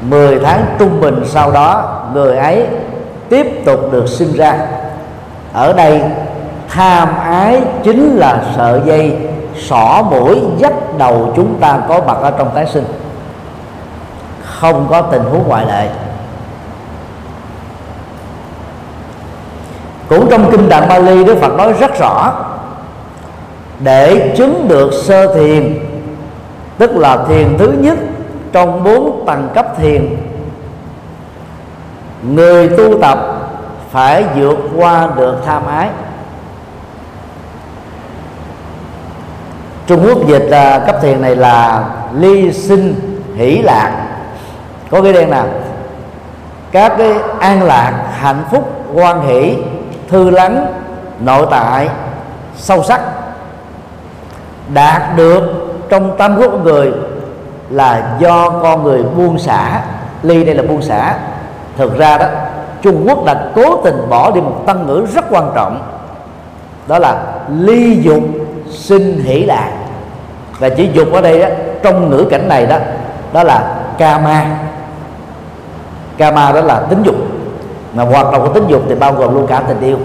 10 0.01 0.39
tháng 0.39 0.65
trung 0.79 1.01
bình 1.01 1.23
sau 1.25 1.51
đó, 1.51 1.99
người 2.13 2.37
ấy 2.37 2.67
tiếp 3.29 3.65
tục 3.65 3.79
được 3.91 4.07
sinh 4.07 4.33
ra. 4.33 4.55
Ở 5.53 5.73
đây, 5.73 6.01
tham 6.69 7.09
ái 7.19 7.61
chính 7.83 8.15
là 8.15 8.43
sợi 8.55 8.81
dây 8.85 9.17
xỏ 9.59 10.03
mũi 10.11 10.41
dắt 10.57 10.73
đầu 10.97 11.33
chúng 11.35 11.59
ta 11.59 11.79
có 11.87 12.01
mặt 12.07 12.17
ở 12.21 12.31
trong 12.31 12.49
tái 12.55 12.65
sinh. 12.65 12.85
Không 14.43 14.87
có 14.89 15.01
tình 15.01 15.23
huống 15.23 15.47
ngoại 15.47 15.65
lệ. 15.65 15.89
Cũng 20.09 20.29
trong 20.29 20.51
kinh 20.51 20.69
tạng 20.69 20.87
Bali 20.87 21.23
Đức 21.23 21.37
Phật 21.41 21.57
nói 21.57 21.73
rất 21.73 21.99
rõ, 21.99 22.33
để 23.79 24.33
chứng 24.37 24.67
được 24.67 24.91
sơ 25.03 25.35
thiền, 25.35 25.79
tức 26.77 26.91
là 26.95 27.17
thiền 27.27 27.57
thứ 27.57 27.71
nhất 27.79 27.97
trong 28.51 28.83
bốn 28.83 29.23
tầng 29.27 29.49
cấp 29.55 29.67
thiền, 29.77 30.17
người 32.21 32.69
tu 32.69 32.99
tập 33.01 33.19
phải 33.91 34.25
vượt 34.35 34.57
qua 34.77 35.09
được 35.15 35.35
tham 35.45 35.65
ái. 35.65 35.89
Trung 39.87 40.05
Quốc 40.05 40.27
dịch 40.27 40.45
là 40.49 40.79
cấp 40.79 40.95
thiền 41.01 41.21
này 41.21 41.35
là 41.35 41.85
ly 42.13 42.53
sinh 42.53 42.95
hỷ 43.35 43.61
lạc. 43.61 44.07
Có 44.89 45.01
cái 45.01 45.13
đen 45.13 45.29
nào 45.29 45.47
các 46.71 46.93
cái 46.97 47.13
an 47.39 47.63
lạc, 47.63 47.93
hạnh 48.19 48.43
phúc 48.51 48.71
quan 48.93 49.27
hỷ 49.27 49.57
thư 50.09 50.29
lắng 50.29 50.67
nội 51.19 51.47
tại 51.51 51.89
sâu 52.57 52.83
sắc 52.83 53.01
đạt 54.73 55.01
được 55.15 55.41
trong 55.89 56.17
tâm 56.17 56.37
của 56.37 56.57
người 56.57 56.91
là 57.69 58.15
do 58.19 58.49
con 58.49 58.83
người 58.83 59.03
buông 59.03 59.39
xả. 59.39 59.81
Ly 60.23 60.43
đây 60.43 60.55
là 60.55 60.63
buông 60.63 60.81
xả. 60.81 61.15
Thực 61.77 61.97
ra 61.97 62.17
đó 62.17 62.25
Trung 62.81 63.03
Quốc 63.07 63.25
đã 63.25 63.45
cố 63.55 63.81
tình 63.83 64.09
bỏ 64.09 64.31
đi 64.31 64.41
một 64.41 64.63
tăng 64.65 64.87
ngữ 64.87 65.05
rất 65.13 65.25
quan 65.29 65.51
trọng 65.55 65.81
đó 66.87 66.99
là 66.99 67.23
ly 67.49 67.99
dục 68.01 68.23
sinh 68.69 69.21
hỷ 69.23 69.45
lạc. 69.45 69.71
Và 70.59 70.69
chỉ 70.69 70.89
dục 70.93 71.13
ở 71.13 71.21
đây 71.21 71.39
đó, 71.39 71.47
trong 71.83 72.09
ngữ 72.09 72.25
cảnh 72.29 72.47
này 72.47 72.65
đó 72.65 72.77
đó 73.33 73.43
là 73.43 73.75
kama 73.97 74.45
kama 76.17 76.51
đó 76.51 76.61
là 76.61 76.79
tính 76.89 77.03
dục 77.03 77.15
mà 77.97 78.03
hoạt 78.03 78.31
động 78.31 78.41
của 78.41 78.53
tính 78.53 78.67
dục 78.67 78.81
thì 78.89 78.95
bao 78.95 79.13
gồm 79.13 79.33
luôn 79.33 79.47
cả 79.47 79.63
tình 79.67 79.81
yêu. 79.81 79.97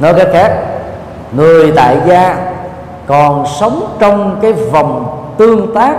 Nói 0.00 0.14
cách 0.14 0.28
khác 0.32 0.52
người 1.32 1.72
tại 1.76 1.98
gia 2.06 2.36
còn 3.06 3.46
sống 3.46 3.96
trong 3.98 4.38
cái 4.42 4.52
vòng 4.52 5.18
tương 5.36 5.74
tác 5.74 5.96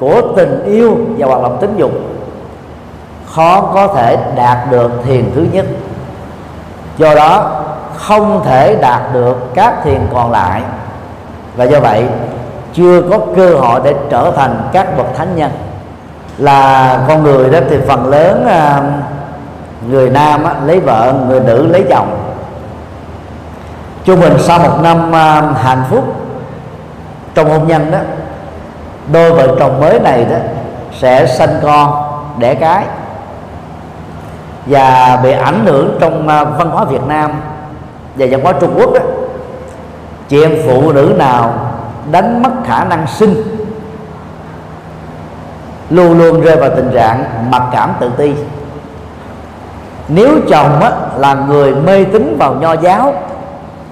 của 0.00 0.22
tình 0.36 0.64
yêu 0.64 0.96
và 1.18 1.26
hoạt 1.26 1.42
động 1.42 1.56
tính 1.60 1.74
dục 1.76 1.90
khó 3.32 3.60
có 3.74 3.86
thể 3.86 4.16
đạt 4.36 4.58
được 4.70 4.90
thiền 5.04 5.30
thứ 5.34 5.46
nhất. 5.52 5.66
Do 6.98 7.14
đó 7.14 7.62
không 7.96 8.42
thể 8.44 8.76
đạt 8.80 9.02
được 9.12 9.54
các 9.54 9.74
thiền 9.84 10.00
còn 10.14 10.30
lại. 10.30 10.62
Và 11.56 11.64
do 11.64 11.80
vậy 11.80 12.04
chưa 12.74 13.02
có 13.10 13.18
cơ 13.36 13.54
hội 13.54 13.80
để 13.84 13.94
trở 14.10 14.32
thành 14.36 14.68
các 14.72 14.96
bậc 14.96 15.06
thánh 15.16 15.36
nhân. 15.36 15.50
Là 16.38 16.98
con 17.08 17.22
người 17.22 17.50
đó 17.50 17.58
thì 17.70 17.76
phần 17.88 18.06
lớn 18.06 18.46
à, 18.48 18.82
người 19.90 20.10
nam 20.10 20.44
á, 20.44 20.54
lấy 20.64 20.80
vợ 20.80 21.14
người 21.28 21.40
nữ 21.40 21.66
lấy 21.66 21.84
chồng. 21.90 22.18
Trung 24.04 24.20
bình 24.20 24.34
sau 24.38 24.58
một 24.58 24.80
năm 24.82 25.14
à, 25.14 25.42
hạnh 25.62 25.82
phúc 25.90 26.04
trong 27.34 27.50
hôn 27.50 27.68
nhân 27.68 27.90
đó 27.90 27.98
đôi 29.12 29.32
vợ 29.32 29.56
chồng 29.58 29.80
mới 29.80 30.00
này 30.00 30.24
đó 30.24 30.36
sẽ 30.98 31.26
sanh 31.26 31.60
con 31.62 32.02
đẻ 32.38 32.54
cái 32.54 32.84
và 34.66 35.20
bị 35.22 35.32
ảnh 35.32 35.66
hưởng 35.66 35.96
trong 36.00 36.28
à, 36.28 36.44
văn 36.44 36.70
hóa 36.70 36.84
Việt 36.84 37.02
Nam 37.06 37.30
và 38.16 38.26
văn 38.30 38.40
hóa 38.42 38.52
Trung 38.60 38.74
Quốc 38.76 38.92
đó. 38.94 39.00
Chị 40.28 40.42
em 40.42 40.56
phụ 40.66 40.92
nữ 40.92 41.14
nào 41.18 41.54
đánh 42.10 42.42
mất 42.42 42.50
khả 42.64 42.84
năng 42.84 43.06
sinh 43.06 43.42
luôn 45.90 46.18
luôn 46.18 46.40
rơi 46.40 46.56
vào 46.56 46.70
tình 46.76 46.90
trạng 46.94 47.24
mặc 47.50 47.62
cảm 47.72 47.92
tự 48.00 48.10
ti 48.16 48.32
nếu 50.14 50.30
chồng 50.48 50.80
á, 50.80 50.90
là 51.16 51.34
người 51.34 51.74
mê 51.74 52.04
tín 52.04 52.36
vào 52.38 52.54
nho 52.54 52.72
giáo 52.72 53.14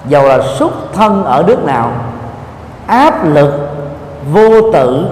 dầu 0.05 0.27
là 0.27 0.39
xuất 0.57 0.71
thân 0.93 1.25
ở 1.25 1.43
nước 1.47 1.65
nào 1.65 1.91
áp 2.87 3.25
lực 3.25 3.69
vô 4.33 4.71
tự 4.73 5.05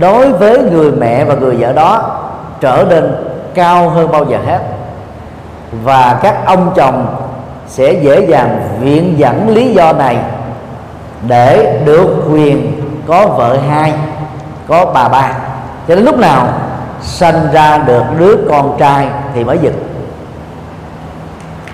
đối 0.00 0.32
với 0.32 0.62
người 0.62 0.92
mẹ 0.92 1.24
và 1.24 1.34
người 1.34 1.56
vợ 1.56 1.72
đó 1.72 2.20
trở 2.60 2.84
nên 2.88 3.14
cao 3.54 3.88
hơn 3.88 4.12
bao 4.12 4.24
giờ 4.24 4.38
hết. 4.46 4.60
Và 5.84 6.18
các 6.22 6.46
ông 6.46 6.72
chồng 6.76 7.06
sẽ 7.68 7.92
dễ 7.92 8.26
dàng 8.28 8.60
viện 8.80 9.14
dẫn 9.18 9.48
lý 9.48 9.74
do 9.74 9.92
này 9.92 10.18
để 11.28 11.82
được 11.84 12.08
quyền 12.32 12.72
có 13.06 13.26
vợ 13.26 13.58
hai 13.68 13.92
có 14.68 14.84
bà 14.94 15.08
ba. 15.08 15.32
Cho 15.88 15.94
đến 15.94 16.04
lúc 16.04 16.18
nào 16.18 16.48
sanh 17.02 17.48
ra 17.52 17.78
được 17.78 18.02
đứa 18.18 18.36
con 18.50 18.76
trai 18.78 19.06
thì 19.34 19.44
mới 19.44 19.58
dịch 19.62 19.87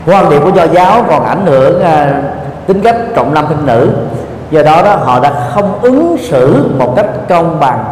quan 0.07 0.31
điểm 0.31 0.43
của 0.43 0.51
do 0.51 0.65
giáo 0.65 1.05
còn 1.09 1.25
ảnh 1.25 1.47
hưởng 1.47 1.83
à, 1.83 2.23
tính 2.67 2.81
cách 2.83 2.97
trọng 3.15 3.35
nam 3.35 3.47
khinh 3.49 3.67
nữ. 3.67 3.91
Do 4.51 4.63
đó 4.63 4.83
đó 4.83 4.97
họ 4.97 5.21
đã 5.21 5.33
không 5.55 5.79
ứng 5.83 6.17
xử 6.21 6.71
một 6.79 6.93
cách 6.97 7.07
công 7.29 7.61
bằng 7.61 7.85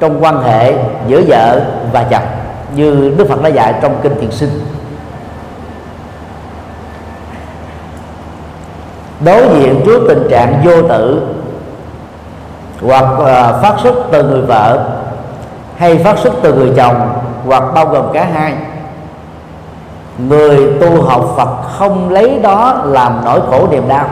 trong 0.00 0.24
quan 0.24 0.42
hệ 0.42 0.74
giữa 1.06 1.22
vợ 1.26 1.60
và 1.92 2.04
chồng 2.10 2.22
như 2.74 3.14
Đức 3.18 3.28
Phật 3.28 3.42
đã 3.42 3.48
dạy 3.48 3.74
trong 3.82 3.96
kinh 4.02 4.20
thiền 4.20 4.30
sinh. 4.30 4.50
Đối 9.24 9.42
diện 9.54 9.80
trước 9.86 10.00
tình 10.08 10.26
trạng 10.30 10.62
vô 10.64 10.82
tự 10.88 11.22
hoặc 12.82 13.06
uh, 13.12 13.62
phát 13.62 13.74
xuất 13.82 13.94
từ 14.12 14.22
người 14.22 14.42
vợ 14.42 14.90
hay 15.76 15.98
phát 15.98 16.18
xuất 16.18 16.34
từ 16.42 16.54
người 16.54 16.72
chồng 16.76 17.12
hoặc 17.46 17.64
bao 17.74 17.86
gồm 17.86 18.12
cả 18.12 18.26
hai 18.34 18.54
người 20.18 20.72
tu 20.80 21.02
học 21.02 21.34
Phật 21.36 21.48
không 21.78 22.10
lấy 22.10 22.38
đó 22.42 22.82
làm 22.84 23.20
nỗi 23.24 23.40
khổ 23.50 23.68
niềm 23.70 23.88
đau. 23.88 24.06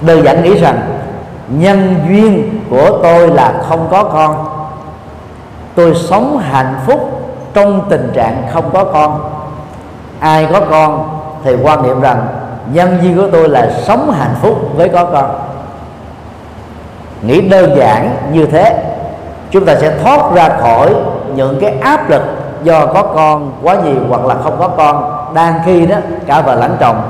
Đơn 0.00 0.24
giản 0.24 0.42
nghĩ 0.42 0.58
rằng, 0.58 0.80
nhân 1.48 1.94
duyên 2.08 2.60
của 2.70 2.98
tôi 3.02 3.28
là 3.28 3.54
không 3.68 3.88
có 3.90 4.04
con. 4.04 4.44
Tôi 5.74 5.94
sống 5.94 6.38
hạnh 6.38 6.74
phúc 6.86 7.22
trong 7.54 7.82
tình 7.88 8.10
trạng 8.14 8.42
không 8.52 8.70
có 8.72 8.84
con. 8.84 9.20
Ai 10.20 10.48
có 10.52 10.60
con 10.70 11.08
thì 11.44 11.56
quan 11.62 11.82
niệm 11.82 12.00
rằng 12.00 12.26
nhân 12.72 12.98
duyên 13.02 13.16
của 13.16 13.28
tôi 13.32 13.48
là 13.48 13.70
sống 13.82 14.10
hạnh 14.10 14.34
phúc 14.42 14.58
với 14.76 14.88
có 14.88 15.04
con. 15.04 15.30
Nghĩ 17.22 17.40
đơn 17.40 17.76
giản 17.76 18.16
như 18.32 18.46
thế, 18.46 18.84
chúng 19.50 19.64
ta 19.64 19.74
sẽ 19.74 19.98
thoát 20.02 20.32
ra 20.34 20.48
khỏi 20.60 20.94
những 21.34 21.58
cái 21.60 21.74
áp 21.80 22.10
lực 22.10 22.22
do 22.62 22.86
có 22.86 23.02
con 23.02 23.52
quá 23.62 23.76
nhiều 23.84 24.00
hoặc 24.08 24.24
là 24.24 24.34
không 24.34 24.56
có 24.58 24.68
con 24.68 25.24
đang 25.34 25.54
khi 25.64 25.86
đó 25.86 25.96
cả 26.26 26.40
vợ 26.40 26.54
lẫn 26.54 26.76
chồng 26.80 27.02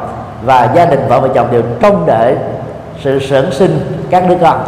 và 0.44 0.68
gia 0.74 0.84
đình 0.84 1.08
vợ 1.08 1.20
và 1.20 1.28
chồng 1.34 1.48
đều 1.50 1.62
trông 1.80 2.06
đợi 2.06 2.36
sự 3.00 3.20
sản 3.20 3.52
sinh 3.52 4.02
các 4.10 4.28
đứa 4.28 4.36
con. 4.40 4.60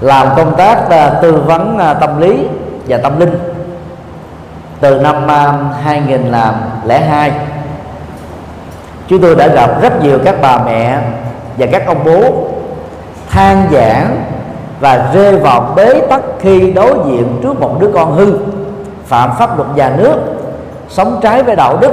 Làm 0.00 0.28
công 0.36 0.56
tác 0.56 0.78
uh, 0.86 1.22
tư 1.22 1.42
vấn 1.46 1.76
uh, 1.76 2.00
tâm 2.00 2.20
lý 2.20 2.38
và 2.88 2.96
tâm 2.96 3.20
linh 3.20 3.38
từ 4.80 4.98
năm 4.98 5.30
à, 5.30 5.48
uh, 5.48 5.84
2002 5.84 7.32
chúng 9.08 9.22
tôi 9.22 9.34
đã 9.34 9.46
gặp 9.46 9.82
rất 9.82 10.02
nhiều 10.02 10.18
các 10.24 10.34
bà 10.42 10.58
mẹ 10.64 10.98
và 11.58 11.66
các 11.72 11.86
ông 11.86 12.04
bố 12.04 12.48
than 13.30 13.68
giảng 13.72 14.24
và 14.80 15.10
rơi 15.14 15.36
vào 15.36 15.72
bế 15.76 16.00
tắc 16.00 16.20
khi 16.38 16.70
đối 16.70 16.94
diện 17.06 17.40
trước 17.42 17.60
một 17.60 17.80
đứa 17.80 17.90
con 17.94 18.14
hư. 18.14 18.32
Phạm 19.06 19.30
pháp 19.38 19.56
luật 19.56 19.68
nhà 19.74 19.92
nước 19.96 20.14
sống 20.88 21.18
trái 21.22 21.42
với 21.42 21.56
đạo 21.56 21.78
đức 21.80 21.92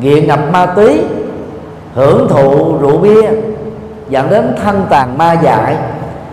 nghiện 0.00 0.26
ngập 0.26 0.40
ma 0.52 0.66
túy 0.66 1.00
hưởng 1.94 2.28
thụ 2.28 2.78
rượu 2.80 2.98
bia 2.98 3.30
dẫn 4.08 4.30
đến 4.30 4.56
thanh 4.64 4.82
tàn 4.88 5.18
ma 5.18 5.32
dại 5.32 5.76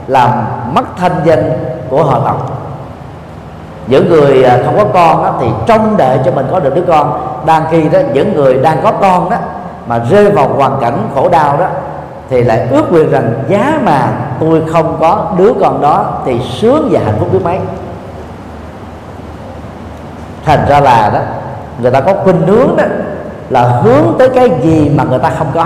làm 0.07 0.29
mất 0.73 0.83
thanh 0.97 1.15
danh 1.23 1.51
của 1.89 2.03
họ 2.03 2.19
tộc. 2.19 2.51
Những 3.87 4.09
người 4.09 4.43
à, 4.43 4.59
không 4.65 4.77
có 4.77 4.85
con 4.93 5.23
đó, 5.23 5.33
thì 5.39 5.47
trông 5.65 5.97
đợi 5.97 6.19
cho 6.25 6.31
mình 6.31 6.47
có 6.51 6.59
được 6.59 6.75
đứa 6.75 6.83
con. 6.87 7.21
Đang 7.45 7.63
khi 7.71 7.89
đó 7.89 7.99
những 8.13 8.35
người 8.35 8.53
đang 8.53 8.77
có 8.83 8.91
con 8.91 9.29
đó 9.29 9.37
mà 9.87 9.99
rơi 10.09 10.31
vào 10.31 10.47
hoàn 10.47 10.77
cảnh 10.81 10.97
khổ 11.15 11.29
đau 11.29 11.57
đó 11.57 11.65
thì 12.29 12.43
lại 12.43 12.67
ước 12.71 12.91
nguyện 12.91 13.11
rằng 13.11 13.43
giá 13.47 13.79
mà 13.83 14.13
tôi 14.39 14.61
không 14.71 14.97
có 14.99 15.33
đứa 15.37 15.53
con 15.61 15.81
đó 15.81 16.21
thì 16.25 16.39
sướng 16.59 16.89
và 16.91 16.99
hạnh 17.05 17.15
phúc 17.19 17.29
biết 17.33 17.39
mấy. 17.43 17.59
Thành 20.45 20.65
ra 20.69 20.79
là 20.79 21.09
đó, 21.13 21.19
người 21.81 21.91
ta 21.91 22.01
có 22.01 22.13
khuynh 22.13 22.41
hướng 22.47 22.77
đó 22.77 22.83
là 23.49 23.61
hướng 23.61 24.15
tới 24.19 24.29
cái 24.29 24.49
gì 24.63 24.91
mà 24.95 25.03
người 25.03 25.19
ta 25.19 25.29
không 25.29 25.47
có. 25.53 25.65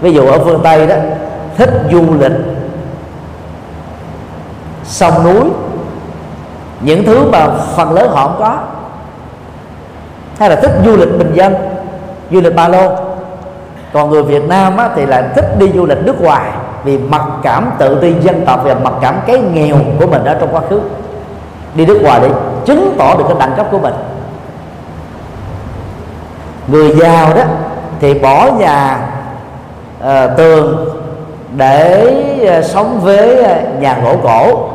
Ví 0.00 0.12
dụ 0.12 0.26
ở 0.26 0.38
phương 0.38 0.60
tây 0.62 0.86
đó, 0.86 0.96
thích 1.56 1.70
du 1.92 2.04
lịch, 2.20 2.32
sông 4.84 5.24
núi, 5.24 5.50
những 6.80 7.04
thứ 7.04 7.30
mà 7.30 7.48
phần 7.76 7.92
lớn 7.92 8.10
họ 8.10 8.26
không 8.26 8.36
có. 8.38 8.58
Hay 10.38 10.50
là 10.50 10.56
thích 10.56 10.72
du 10.84 10.96
lịch 10.96 11.18
bình 11.18 11.32
dân, 11.34 11.54
du 12.30 12.40
lịch 12.40 12.56
ba 12.56 12.68
lô 12.68 13.03
còn 13.94 14.10
người 14.10 14.22
Việt 14.22 14.48
Nam 14.48 14.76
á, 14.76 14.88
thì 14.96 15.06
lại 15.06 15.24
thích 15.34 15.58
đi 15.58 15.72
du 15.72 15.86
lịch 15.86 15.98
nước 16.04 16.20
ngoài 16.20 16.50
vì 16.84 16.98
mặc 16.98 17.22
cảm 17.42 17.70
tự 17.78 17.98
ti 18.00 18.14
dân 18.20 18.44
tộc 18.46 18.60
và 18.64 18.74
mặc 18.74 18.92
cảm 19.00 19.14
cái 19.26 19.38
nghèo 19.38 19.76
của 20.00 20.06
mình 20.06 20.24
ở 20.24 20.36
trong 20.40 20.54
quá 20.54 20.60
khứ. 20.70 20.80
Đi 21.74 21.86
nước 21.86 22.00
ngoài 22.02 22.20
để 22.22 22.28
chứng 22.64 22.94
tỏ 22.98 23.14
được 23.16 23.24
cái 23.28 23.36
đẳng 23.40 23.52
cấp 23.56 23.66
của 23.70 23.78
mình. 23.78 23.94
Người 26.68 26.96
giàu 26.96 27.34
đó 27.36 27.42
thì 28.00 28.14
bỏ 28.14 28.50
nhà 28.58 28.98
uh, 30.00 30.36
tường 30.36 30.88
để 31.56 32.06
uh, 32.58 32.64
sống 32.64 33.00
với 33.00 33.42
uh, 33.42 33.80
nhà 33.80 33.98
gỗ 34.04 34.16
cổ. 34.22 34.68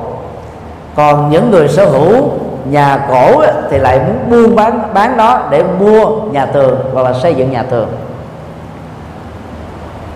Còn 0.96 1.30
những 1.30 1.52
người 1.52 1.68
sở 1.68 1.86
hữu 1.86 2.30
nhà 2.66 3.08
cổ 3.10 3.44
thì 3.70 3.78
lại 3.78 4.00
muốn 4.00 4.30
buôn 4.30 4.56
bán 4.56 4.82
bán 4.94 5.18
đó 5.18 5.42
để 5.50 5.64
mua 5.80 6.06
nhà 6.32 6.46
tường 6.46 6.80
hoặc 6.94 7.02
là 7.02 7.14
xây 7.14 7.36
dựng 7.36 7.52
nhà 7.52 7.64
tường 7.64 7.88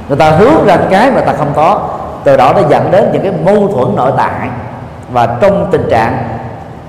người 0.07 0.17
ta 0.17 0.31
hướng 0.31 0.65
ra 0.65 0.77
cái 0.89 1.11
mà 1.11 1.21
ta 1.21 1.33
không 1.33 1.51
có. 1.55 1.81
Từ 2.23 2.37
đó 2.37 2.53
nó 2.53 2.61
dẫn 2.69 2.91
đến 2.91 3.09
những 3.13 3.21
cái 3.21 3.31
mâu 3.45 3.67
thuẫn 3.67 3.95
nội 3.95 4.11
tại. 4.17 4.49
Và 5.09 5.37
trong 5.41 5.67
tình 5.71 5.87
trạng 5.89 6.23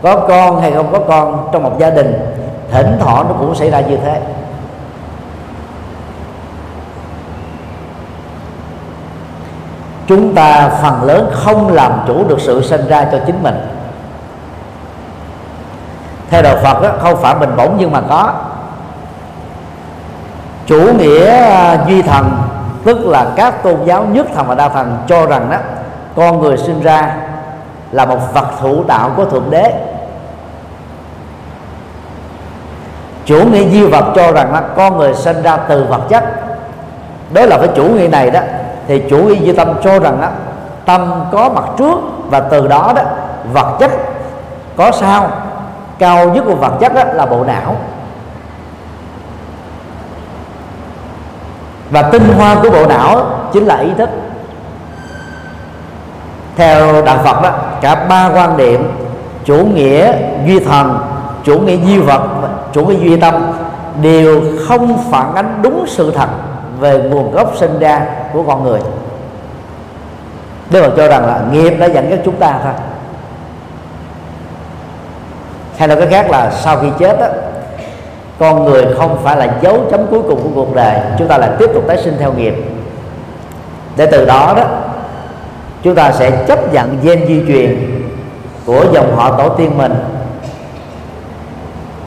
có 0.02 0.16
con 0.16 0.60
hay 0.60 0.72
không 0.72 0.92
có 0.92 0.98
con 1.08 1.48
trong 1.52 1.62
một 1.62 1.78
gia 1.78 1.90
đình 1.90 2.34
thỉnh 2.70 2.96
thoảng 3.00 3.26
nó 3.28 3.34
cũng 3.38 3.54
xảy 3.54 3.70
ra 3.70 3.80
như 3.80 3.96
thế. 3.96 4.20
Chúng 10.06 10.34
ta 10.34 10.70
phần 10.82 11.02
lớn 11.02 11.30
không 11.32 11.72
làm 11.72 11.92
chủ 12.06 12.24
được 12.28 12.40
sự 12.40 12.62
sinh 12.62 12.88
ra 12.88 13.06
cho 13.12 13.18
chính 13.26 13.42
mình. 13.42 13.54
Theo 16.30 16.42
đạo 16.42 16.56
Phật 16.62 16.82
đó, 16.82 16.88
không 16.98 17.22
phải 17.22 17.34
mình 17.34 17.50
bỗng 17.56 17.76
nhưng 17.78 17.92
mà 17.92 18.00
có. 18.08 18.32
Chủ 20.66 20.92
nghĩa 20.98 21.36
à, 21.36 21.84
duy 21.88 22.02
thần 22.02 22.30
tức 22.84 23.06
là 23.06 23.26
các 23.36 23.62
tôn 23.62 23.84
giáo 23.84 24.04
nhất 24.04 24.26
thần 24.34 24.46
và 24.46 24.54
đa 24.54 24.68
thần 24.68 24.96
cho 25.06 25.26
rằng 25.26 25.50
đó, 25.50 25.56
con 26.16 26.40
người 26.40 26.56
sinh 26.56 26.80
ra 26.80 27.16
là 27.92 28.04
một 28.04 28.18
vật 28.34 28.46
thụ 28.60 28.84
đạo 28.84 29.10
của 29.16 29.24
thượng 29.24 29.50
đế. 29.50 29.72
Chủ 33.24 33.44
nghĩa 33.44 33.68
di 33.68 33.86
vật 33.86 34.04
cho 34.14 34.32
rằng 34.32 34.52
là 34.52 34.60
con 34.76 34.98
người 34.98 35.14
sinh 35.14 35.42
ra 35.42 35.56
từ 35.56 35.84
vật 35.84 36.00
chất. 36.08 36.24
Đó 37.32 37.42
là 37.46 37.56
với 37.56 37.68
chủ 37.76 37.84
nghĩa 37.84 38.08
này 38.08 38.30
đó, 38.30 38.40
thì 38.88 39.02
chủ 39.10 39.18
nghĩa 39.18 39.34
duy 39.34 39.52
tâm 39.52 39.68
cho 39.82 39.98
rằng 39.98 40.20
đó, 40.20 40.28
tâm 40.84 41.24
có 41.32 41.48
mặt 41.48 41.64
trước 41.78 41.98
và 42.30 42.40
từ 42.40 42.68
đó 42.68 42.92
đó, 42.96 43.02
vật 43.52 43.76
chất 43.80 43.90
có 44.76 44.90
sao 44.90 45.28
cao 45.98 46.28
nhất 46.28 46.44
của 46.46 46.54
vật 46.54 46.72
chất 46.80 46.94
đó 46.94 47.02
là 47.12 47.26
bộ 47.26 47.44
não. 47.44 47.76
Và 51.94 52.02
tinh 52.02 52.28
hoa 52.36 52.56
của 52.62 52.70
bộ 52.70 52.86
não 52.86 53.26
chính 53.52 53.66
là 53.66 53.78
ý 53.78 53.88
thức. 53.98 54.10
Theo 56.56 57.02
đạo 57.02 57.18
Phật 57.24 57.42
đó 57.42 57.50
cả 57.80 57.94
ba 57.94 58.30
quan 58.34 58.56
điểm 58.56 58.90
chủ 59.44 59.56
nghĩa 59.56 60.12
duy 60.46 60.60
thần 60.60 60.98
chủ 61.44 61.58
nghĩa 61.58 61.76
duy 61.76 61.98
vật 61.98 62.22
chủ 62.72 62.86
nghĩa 62.86 62.98
duy 62.98 63.16
tâm 63.16 63.34
đều 64.02 64.42
không 64.68 64.98
phản 65.10 65.34
ánh 65.34 65.58
đúng 65.62 65.84
sự 65.88 66.10
thật 66.10 66.28
về 66.80 66.98
nguồn 66.98 67.32
gốc 67.32 67.52
sinh 67.56 67.78
ra 67.78 68.06
của 68.32 68.42
con 68.42 68.64
người. 68.64 68.80
Đức 70.70 70.82
Phật 70.82 70.92
cho 70.96 71.08
rằng 71.08 71.26
là 71.26 71.40
nghiệp 71.52 71.70
đã 71.70 71.86
dẫn 71.86 72.10
dắt 72.10 72.18
chúng 72.24 72.36
ta 72.36 72.58
thôi. 72.62 72.72
Hay 75.76 75.88
nói 75.88 75.96
cái 75.96 76.06
khác 76.10 76.30
là 76.30 76.50
sau 76.50 76.76
khi 76.76 76.88
chết 76.98 77.20
đó, 77.20 77.26
con 78.38 78.64
người 78.64 78.84
không 78.98 79.18
phải 79.22 79.36
là 79.36 79.48
dấu 79.60 79.78
chấm 79.90 80.06
cuối 80.10 80.22
cùng 80.22 80.42
của 80.42 80.50
cuộc 80.54 80.74
đời. 80.74 81.00
Chúng 81.18 81.28
ta 81.28 81.38
lại 81.38 81.50
tiếp 81.58 81.70
tục 81.74 81.84
tái 81.88 81.98
sinh 81.98 82.16
theo 82.18 82.32
nghiệp. 82.32 82.54
Để 83.96 84.06
từ 84.06 84.24
đó 84.24 84.54
đó, 84.56 84.64
chúng 85.82 85.94
ta 85.94 86.12
sẽ 86.12 86.30
chấp 86.30 86.72
nhận 86.72 86.98
gen 87.02 87.26
di 87.26 87.42
truyền 87.48 88.00
của 88.66 88.84
dòng 88.92 89.16
họ 89.16 89.36
tổ 89.36 89.48
tiên 89.48 89.78
mình. 89.78 89.94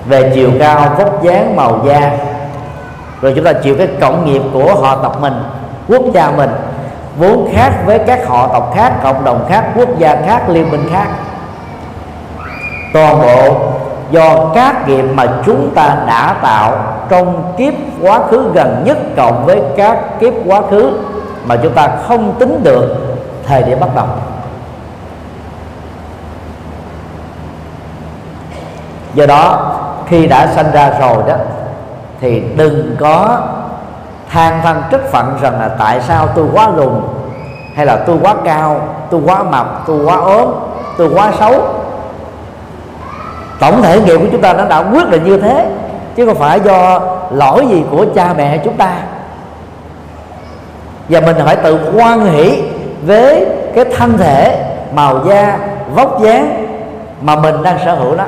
Về 0.06 0.32
chiều 0.36 0.52
cao, 0.60 0.96
vóc 0.98 1.24
dáng, 1.24 1.56
màu 1.56 1.82
da. 1.86 2.12
Rồi 3.22 3.34
chúng 3.36 3.46
ta 3.46 3.54
chịu 3.54 3.76
cái 3.78 3.88
cộng 4.00 4.26
nghiệp 4.26 4.42
của 4.54 4.76
họ 4.76 4.96
tộc 5.04 5.22
mình, 5.22 5.34
quốc 5.88 6.02
gia 6.14 6.32
mình. 6.32 6.50
Vốn 7.18 7.50
khác 7.54 7.72
với 7.86 8.00
các 8.00 8.28
họ 8.28 8.48
tộc 8.48 8.74
khác, 8.76 8.94
cộng 9.04 9.24
đồng 9.24 9.46
khác, 9.50 9.66
quốc 9.76 9.90
gia 9.98 10.16
khác, 10.16 10.50
liên 10.50 10.72
minh 10.72 10.90
khác. 10.92 11.08
Toàn 12.94 13.22
bộ 13.22 13.72
do 14.12 14.52
các 14.56 14.88
nghiệp 14.88 15.06
mà 15.14 15.26
chúng 15.46 15.72
ta 15.76 15.98
đã 16.08 16.36
tạo 16.42 16.78
trong 17.10 17.54
kiếp 17.58 17.74
quá 18.02 18.20
khứ 18.30 18.52
gần 18.54 18.84
nhất 18.86 18.98
cộng 19.18 19.46
với 19.46 19.62
các 19.78 20.20
kiếp 20.20 20.34
quá 20.46 20.62
khứ 20.70 20.92
mà 21.46 21.56
chúng 21.64 21.74
ta 21.74 21.90
không 22.08 22.34
tính 22.40 22.64
được 22.64 22.96
thời 23.46 23.64
điểm 23.64 23.80
bắt 23.80 23.90
đầu. 23.96 24.06
Do 29.14 29.26
đó, 29.26 29.72
khi 30.08 30.28
đã 30.28 30.48
sanh 30.48 30.72
ra 30.72 30.92
rồi 31.00 31.24
đó, 31.28 31.36
thì 32.22 32.44
đừng 32.56 32.96
có 33.00 33.40
than 34.30 34.62
thân 34.64 34.82
trách 34.92 35.12
phận 35.12 35.38
rằng 35.42 35.60
là 35.60 35.70
tại 35.80 36.02
sao 36.02 36.28
tôi 36.28 36.46
quá 36.54 36.70
lùn, 36.76 37.02
hay 37.76 37.86
là 37.86 37.96
tôi 37.96 38.18
quá 38.22 38.36
cao, 38.46 38.82
tôi 39.10 39.22
quá 39.26 39.44
mập, 39.44 39.84
tôi 39.88 40.06
quá 40.06 40.16
ốm, 40.16 40.50
tôi 40.98 41.10
quá 41.16 41.32
xấu 41.40 41.54
tổng 43.60 43.82
thể 43.82 44.02
nghiệp 44.02 44.18
của 44.18 44.28
chúng 44.32 44.42
ta 44.42 44.54
nó 44.54 44.66
đã 44.66 44.80
quyết 44.80 45.10
định 45.10 45.24
như 45.24 45.38
thế, 45.38 45.66
chứ 46.16 46.26
không 46.26 46.36
phải 46.36 46.60
do 46.60 47.02
lỗi 47.32 47.66
gì 47.70 47.84
của 47.92 48.06
cha 48.16 48.34
mẹ 48.38 48.58
chúng 48.58 48.78
ta. 48.78 48.94
Và 51.10 51.20
mình 51.20 51.36
phải 51.46 51.56
tự 51.56 51.80
quan 51.96 52.26
hỷ 52.26 52.64
với 53.06 53.46
cái 53.76 53.86
thân 53.98 54.18
thể, 54.18 54.66
màu 54.94 55.26
da, 55.26 55.58
vóc 55.96 56.22
dáng 56.22 56.66
mà 57.22 57.36
mình 57.36 57.64
đang 57.64 57.78
sở 57.86 57.96
hữu 57.96 58.16
đó. 58.16 58.24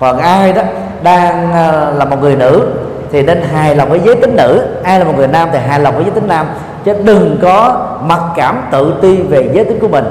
Còn 0.00 0.18
ai 0.18 0.52
đó 0.52 0.62
đang 1.02 1.52
ờ, 1.52 1.92
là 1.96 2.04
một 2.04 2.16
người 2.22 2.36
nữ 2.36 2.68
thì 3.12 3.22
nên 3.22 3.42
hài 3.42 3.76
lòng 3.76 3.88
với 3.88 4.00
giới 4.04 4.14
tính 4.14 4.36
nữ. 4.36 4.66
Ai 4.82 4.98
là 4.98 5.04
một 5.04 5.12
người 5.16 5.26
nam 5.26 5.48
thì 5.52 5.58
hài 5.58 5.80
lòng 5.80 5.94
với 5.94 6.04
giới 6.04 6.14
tính 6.14 6.28
nam, 6.28 6.46
chứ 6.84 6.94
đừng 7.04 7.38
có 7.42 7.86
mặc 8.06 8.20
cảm 8.36 8.62
tự 8.70 8.94
ti 9.02 9.16
về 9.16 9.50
giới 9.52 9.64
tính 9.64 9.78
của 9.80 9.88
mình 9.88 10.04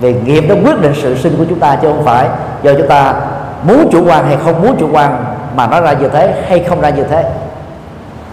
vì 0.00 0.14
nghiệp 0.14 0.44
nó 0.48 0.54
quyết 0.64 0.80
định 0.80 0.92
sự 1.02 1.16
sinh 1.18 1.36
của 1.38 1.44
chúng 1.48 1.58
ta 1.58 1.76
chứ 1.76 1.88
không 1.88 2.04
phải 2.04 2.28
do 2.62 2.72
chúng 2.74 2.88
ta 2.88 3.14
muốn 3.62 3.88
chủ 3.92 4.04
quan 4.06 4.26
hay 4.26 4.36
không 4.44 4.62
muốn 4.62 4.76
chủ 4.80 4.88
quan 4.92 5.24
mà 5.54 5.66
nó 5.66 5.80
ra 5.80 5.92
như 5.92 6.08
thế 6.08 6.34
hay 6.48 6.64
không 6.68 6.80
ra 6.80 6.90
như 6.90 7.04
thế. 7.04 7.24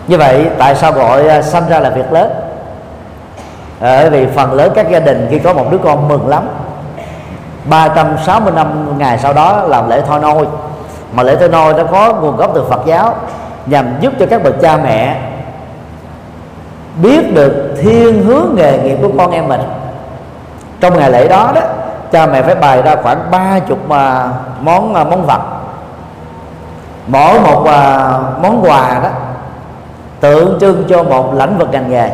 Như 0.07 0.17
vậy, 0.17 0.47
tại 0.57 0.75
sao 0.75 0.91
gọi 0.91 1.27
à, 1.27 1.41
sanh 1.41 1.69
ra 1.69 1.79
là 1.79 1.89
việc 1.89 2.11
lớn? 2.11 2.31
Ờ, 3.79 4.09
bởi 4.09 4.09
vì 4.09 4.27
phần 4.35 4.53
lớn 4.53 4.71
các 4.75 4.89
gia 4.91 4.99
đình 4.99 5.27
khi 5.29 5.39
có 5.39 5.53
một 5.53 5.71
đứa 5.71 5.77
con 5.77 6.07
mừng 6.07 6.27
lắm 6.27 6.47
365 7.65 8.97
ngày 8.97 9.17
sau 9.17 9.33
đó 9.33 9.63
làm 9.67 9.89
lễ 9.89 10.01
thôi 10.07 10.19
nôi. 10.21 10.45
Mà 11.13 11.23
lễ 11.23 11.35
thôi 11.39 11.49
nôi 11.49 11.73
nó 11.73 11.83
có 11.83 12.13
nguồn 12.13 12.35
gốc 12.35 12.51
từ 12.55 12.63
Phật 12.69 12.85
giáo, 12.85 13.15
nhằm 13.65 13.85
giúp 13.99 14.13
cho 14.19 14.25
các 14.25 14.43
bậc 14.43 14.61
cha 14.61 14.77
mẹ 14.77 15.21
biết 17.01 17.33
được 17.33 17.75
thiên 17.81 18.23
hướng 18.23 18.55
nghề 18.55 18.77
nghiệp 18.77 18.97
của 19.01 19.09
con 19.17 19.31
em 19.31 19.47
mình 19.47 19.61
trong 20.79 20.99
ngày 20.99 21.11
lễ 21.11 21.27
đó 21.27 21.51
đó 21.55 21.61
cha 22.11 22.25
mẹ 22.25 22.41
phải 22.41 22.55
bày 22.55 22.81
ra 22.81 22.95
khoảng 23.03 23.31
ba 23.31 23.59
chục 23.67 23.89
mà 23.89 24.29
món 24.61 24.95
à, 24.95 25.03
món 25.03 25.25
vật 25.25 25.41
mỗi 27.07 27.39
một 27.39 27.65
à, 27.65 28.13
món 28.41 28.61
quà 28.63 28.99
đó 29.03 29.09
tượng 30.19 30.57
trưng 30.59 30.83
cho 30.89 31.03
một 31.03 31.33
lĩnh 31.33 31.57
vực 31.57 31.67
ngành 31.71 31.89
nghề. 31.89 32.09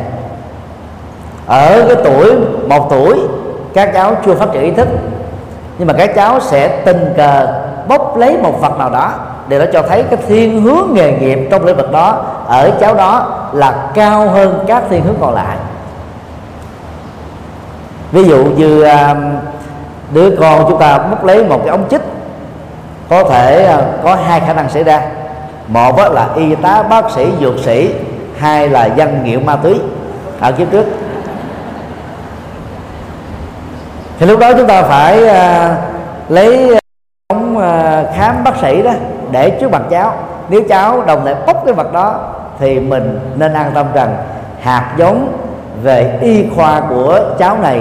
Ở 1.46 1.84
cái 1.88 1.96
tuổi 2.04 2.34
một 2.68 2.86
tuổi 2.90 3.20
các 3.74 3.90
cháu 3.94 4.16
chưa 4.26 4.34
phát 4.34 4.52
triển 4.52 4.62
ý 4.62 4.70
thức. 4.70 4.88
Nhưng 5.78 5.88
mà 5.88 5.94
các 5.94 6.14
cháu 6.14 6.40
sẽ 6.40 6.68
tình 6.68 7.14
cờ 7.16 7.46
bốc 7.88 8.16
lấy 8.16 8.36
một 8.42 8.60
vật 8.60 8.78
nào 8.78 8.90
đó 8.90 9.12
để 9.48 9.58
nó 9.58 9.64
cho 9.72 9.82
thấy 9.82 10.02
cái 10.02 10.18
thiên 10.26 10.62
hướng 10.62 10.88
nghề 10.92 11.12
nghiệp 11.12 11.48
trong 11.50 11.64
lĩnh 11.64 11.76
vực 11.76 11.92
đó. 11.92 12.24
Ở 12.46 12.70
cháu 12.80 12.94
đó 12.94 13.26
là 13.52 13.74
cao 13.94 14.28
hơn 14.28 14.64
các 14.66 14.82
thiên 14.90 15.02
hướng 15.02 15.16
còn 15.20 15.34
lại 15.34 15.56
ví 18.14 18.24
dụ 18.24 18.44
như 18.44 18.82
um, 18.82 19.36
đứa 20.12 20.36
con 20.40 20.64
chúng 20.68 20.78
ta 20.78 20.98
mất 20.98 21.24
lấy 21.24 21.44
một 21.44 21.58
cái 21.58 21.68
ống 21.68 21.88
chích, 21.90 22.00
có 23.08 23.24
thể 23.24 23.74
uh, 23.74 24.04
có 24.04 24.14
hai 24.14 24.40
khả 24.40 24.52
năng 24.52 24.68
xảy 24.68 24.84
ra. 24.84 25.02
Một 25.68 26.12
là 26.12 26.28
y 26.36 26.54
tá, 26.54 26.82
bác 26.82 27.10
sĩ, 27.10 27.26
dược 27.40 27.58
sĩ, 27.58 27.94
hai 28.38 28.68
là 28.68 28.84
dân 28.84 29.24
nghiện 29.24 29.46
ma 29.46 29.56
túy. 29.56 29.80
Ở 30.40 30.52
kiếp 30.52 30.70
trước. 30.72 30.86
Thì 34.18 34.26
lúc 34.26 34.40
đó 34.40 34.52
chúng 34.52 34.66
ta 34.66 34.82
phải 34.82 35.24
uh, 35.24 36.30
lấy 36.30 36.70
uh, 36.72 36.78
ống 37.28 37.56
khám 38.16 38.44
bác 38.44 38.56
sĩ 38.60 38.82
đó 38.82 38.90
để 39.30 39.50
trước 39.50 39.70
mặt 39.72 39.82
cháu. 39.90 40.14
Nếu 40.48 40.60
cháu 40.68 41.02
đồng 41.02 41.24
thời 41.24 41.34
bốc 41.46 41.62
cái 41.64 41.74
vật 41.74 41.92
đó, 41.92 42.18
thì 42.58 42.80
mình 42.80 43.20
nên 43.36 43.52
an 43.52 43.70
tâm 43.74 43.86
rằng 43.94 44.16
hạt 44.62 44.94
giống 44.96 45.38
về 45.82 46.18
y 46.20 46.44
khoa 46.56 46.80
của 46.88 47.20
cháu 47.38 47.58
này 47.62 47.80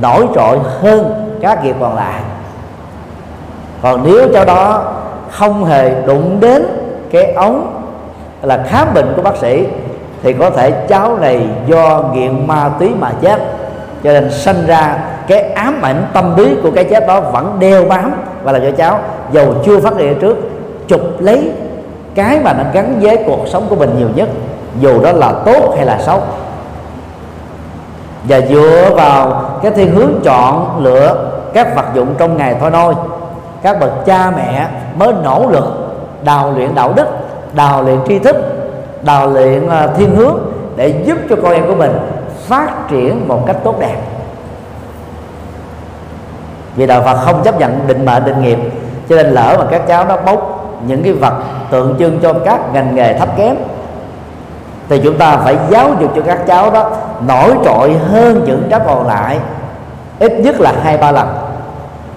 nổi 0.00 0.26
trội 0.34 0.58
hơn 0.80 1.30
các 1.40 1.64
nghiệp 1.64 1.76
còn 1.80 1.96
lại. 1.96 2.20
Còn 3.82 4.00
nếu 4.04 4.28
cháu 4.32 4.44
đó 4.44 4.82
không 5.30 5.64
hề 5.64 6.02
đụng 6.06 6.40
đến 6.40 6.66
cái 7.10 7.32
ống 7.32 7.82
là 8.42 8.64
khám 8.66 8.94
bệnh 8.94 9.12
của 9.16 9.22
bác 9.22 9.36
sĩ, 9.36 9.66
thì 10.22 10.32
có 10.32 10.50
thể 10.50 10.70
cháu 10.70 11.18
này 11.20 11.46
do 11.66 12.02
nghiện 12.12 12.46
ma 12.46 12.70
túy 12.78 12.90
mà 12.98 13.10
chết. 13.20 13.42
Cho 14.04 14.12
nên 14.12 14.30
sinh 14.30 14.66
ra 14.66 14.98
cái 15.26 15.40
ám 15.52 15.82
ảnh 15.82 16.06
tâm 16.12 16.36
lý 16.36 16.56
của 16.62 16.70
cái 16.70 16.84
chết 16.84 17.06
đó 17.06 17.20
vẫn 17.20 17.56
đeo 17.58 17.84
bám 17.84 18.12
và 18.42 18.52
là 18.52 18.58
cho 18.58 18.70
cháu. 18.70 19.00
Dầu 19.32 19.54
chưa 19.64 19.80
phát 19.80 19.96
hiện 19.96 20.18
trước, 20.20 20.36
chụp 20.88 21.00
lấy 21.18 21.50
cái 22.14 22.40
mà 22.44 22.52
nó 22.52 22.64
gắn 22.72 22.98
với 23.00 23.16
cuộc 23.26 23.48
sống 23.48 23.66
của 23.68 23.76
mình 23.76 23.94
nhiều 23.98 24.08
nhất, 24.14 24.28
dù 24.80 25.02
đó 25.02 25.12
là 25.12 25.32
tốt 25.44 25.74
hay 25.76 25.86
là 25.86 25.98
xấu. 25.98 26.22
Và 28.24 28.40
dựa 28.40 28.90
vào 28.96 29.47
cái 29.62 29.72
thiên 29.72 29.94
hướng 29.94 30.20
chọn 30.24 30.80
lựa 30.82 31.30
các 31.54 31.76
vật 31.76 31.84
dụng 31.94 32.14
trong 32.18 32.36
ngày 32.36 32.56
thôi 32.60 32.70
nôi 32.70 32.94
các 33.62 33.80
bậc 33.80 34.04
cha 34.06 34.30
mẹ 34.36 34.68
mới 34.96 35.12
nỗ 35.24 35.46
lực 35.50 35.64
đào 36.24 36.52
luyện 36.52 36.74
đạo 36.74 36.92
đức, 36.96 37.06
đào 37.54 37.82
luyện 37.82 37.98
tri 38.08 38.18
thức, 38.18 38.36
đào 39.02 39.30
luyện 39.30 39.68
à, 39.68 39.88
thiên 39.96 40.16
hướng 40.16 40.38
để 40.76 41.02
giúp 41.04 41.18
cho 41.30 41.36
con 41.42 41.52
em 41.52 41.66
của 41.66 41.74
mình 41.74 41.98
phát 42.46 42.88
triển 42.88 43.28
một 43.28 43.46
cách 43.46 43.56
tốt 43.64 43.80
đẹp. 43.80 43.96
Vì 46.76 46.86
đạo 46.86 47.02
Phật 47.02 47.16
không 47.24 47.42
chấp 47.44 47.60
nhận 47.60 47.86
định 47.86 48.04
mệnh, 48.04 48.24
định 48.24 48.42
nghiệp, 48.42 48.58
cho 49.08 49.16
nên 49.16 49.26
lỡ 49.26 49.56
mà 49.58 49.64
các 49.70 49.86
cháu 49.88 50.04
nó 50.04 50.16
bốc 50.16 50.64
những 50.86 51.02
cái 51.02 51.12
vật 51.12 51.34
tượng 51.70 51.96
trưng 51.98 52.18
cho 52.22 52.32
các 52.32 52.72
ngành 52.72 52.94
nghề 52.94 53.18
thấp 53.18 53.28
kém 53.36 53.56
thì 54.88 55.00
chúng 55.04 55.18
ta 55.18 55.36
phải 55.36 55.56
giáo 55.70 55.90
dục 56.00 56.12
cho 56.16 56.22
các 56.26 56.46
cháu 56.46 56.70
đó, 56.70 56.90
nổi 57.26 57.54
trội 57.64 57.92
hơn 57.92 58.44
những 58.46 58.66
cháu 58.70 58.80
còn 58.86 59.06
lại, 59.06 59.38
ít 60.18 60.32
nhất 60.32 60.60
là 60.60 60.72
hai, 60.82 60.98
ba 60.98 61.12
lần, 61.12 61.28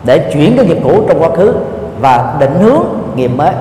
để 0.04 0.32
chuyển 0.34 0.58
cái 0.58 0.66
nghiệp 0.66 0.78
cũ 0.84 1.04
trong 1.08 1.24
quá 1.24 1.30
khứ 1.36 1.56
và 2.00 2.34
định 2.40 2.60
hướng 2.60 2.84
nghiệp 3.16 3.28
mới. 3.28 3.52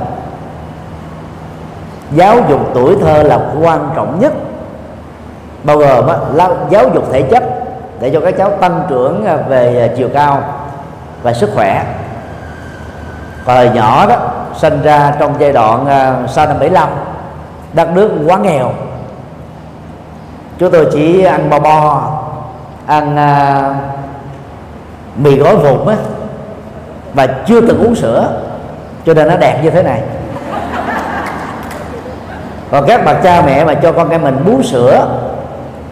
Giáo 2.11 2.37
dục 2.49 2.61
tuổi 2.75 2.96
thơ 3.01 3.23
là 3.23 3.38
quan 3.62 3.90
trọng 3.96 4.20
nhất, 4.20 4.33
bao 5.64 5.79
gồm 5.79 6.07
là 6.35 6.49
giáo 6.70 6.85
dục 6.94 7.05
thể 7.12 7.23
chất 7.23 7.44
để 8.01 8.11
cho 8.11 8.20
các 8.20 8.35
cháu 8.38 8.51
tăng 8.51 8.83
trưởng 8.88 9.25
à, 9.27 9.37
về 9.37 9.88
à, 9.88 9.94
chiều 9.96 10.09
cao 10.14 10.42
và 11.23 11.33
sức 11.33 11.51
khỏe. 11.55 11.85
Còn 13.44 13.75
nhỏ 13.75 14.07
đó, 14.07 14.16
sinh 14.57 14.83
ra 14.83 15.14
trong 15.18 15.35
giai 15.38 15.53
đoạn 15.53 15.87
à, 15.87 16.14
sau 16.29 16.46
năm 16.46 16.59
75 16.59 16.88
đất 17.73 17.90
nước 17.94 18.11
quá 18.27 18.38
nghèo 18.38 18.73
chúng 20.61 20.70
tôi 20.70 20.87
chỉ 20.92 21.25
ăn 21.25 21.51
bo 21.51 21.59
bo 21.59 22.03
ăn 22.87 23.16
à, 23.16 23.62
mì 25.16 25.37
gói 25.37 25.57
vụn 25.57 25.87
á 25.87 25.96
và 27.14 27.27
chưa 27.27 27.61
từng 27.61 27.85
uống 27.85 27.94
sữa 27.94 28.40
cho 29.07 29.14
nên 29.14 29.29
nó 29.29 29.37
đẹp 29.37 29.61
như 29.62 29.70
thế 29.70 29.83
này. 29.83 30.01
Còn 32.70 32.85
các 32.87 33.05
bậc 33.05 33.23
cha 33.23 33.42
mẹ 33.46 33.64
mà 33.64 33.75
cho 33.75 33.92
con 33.92 34.11
em 34.11 34.23
mình 34.23 34.44
bú 34.46 34.62
sữa 34.62 35.07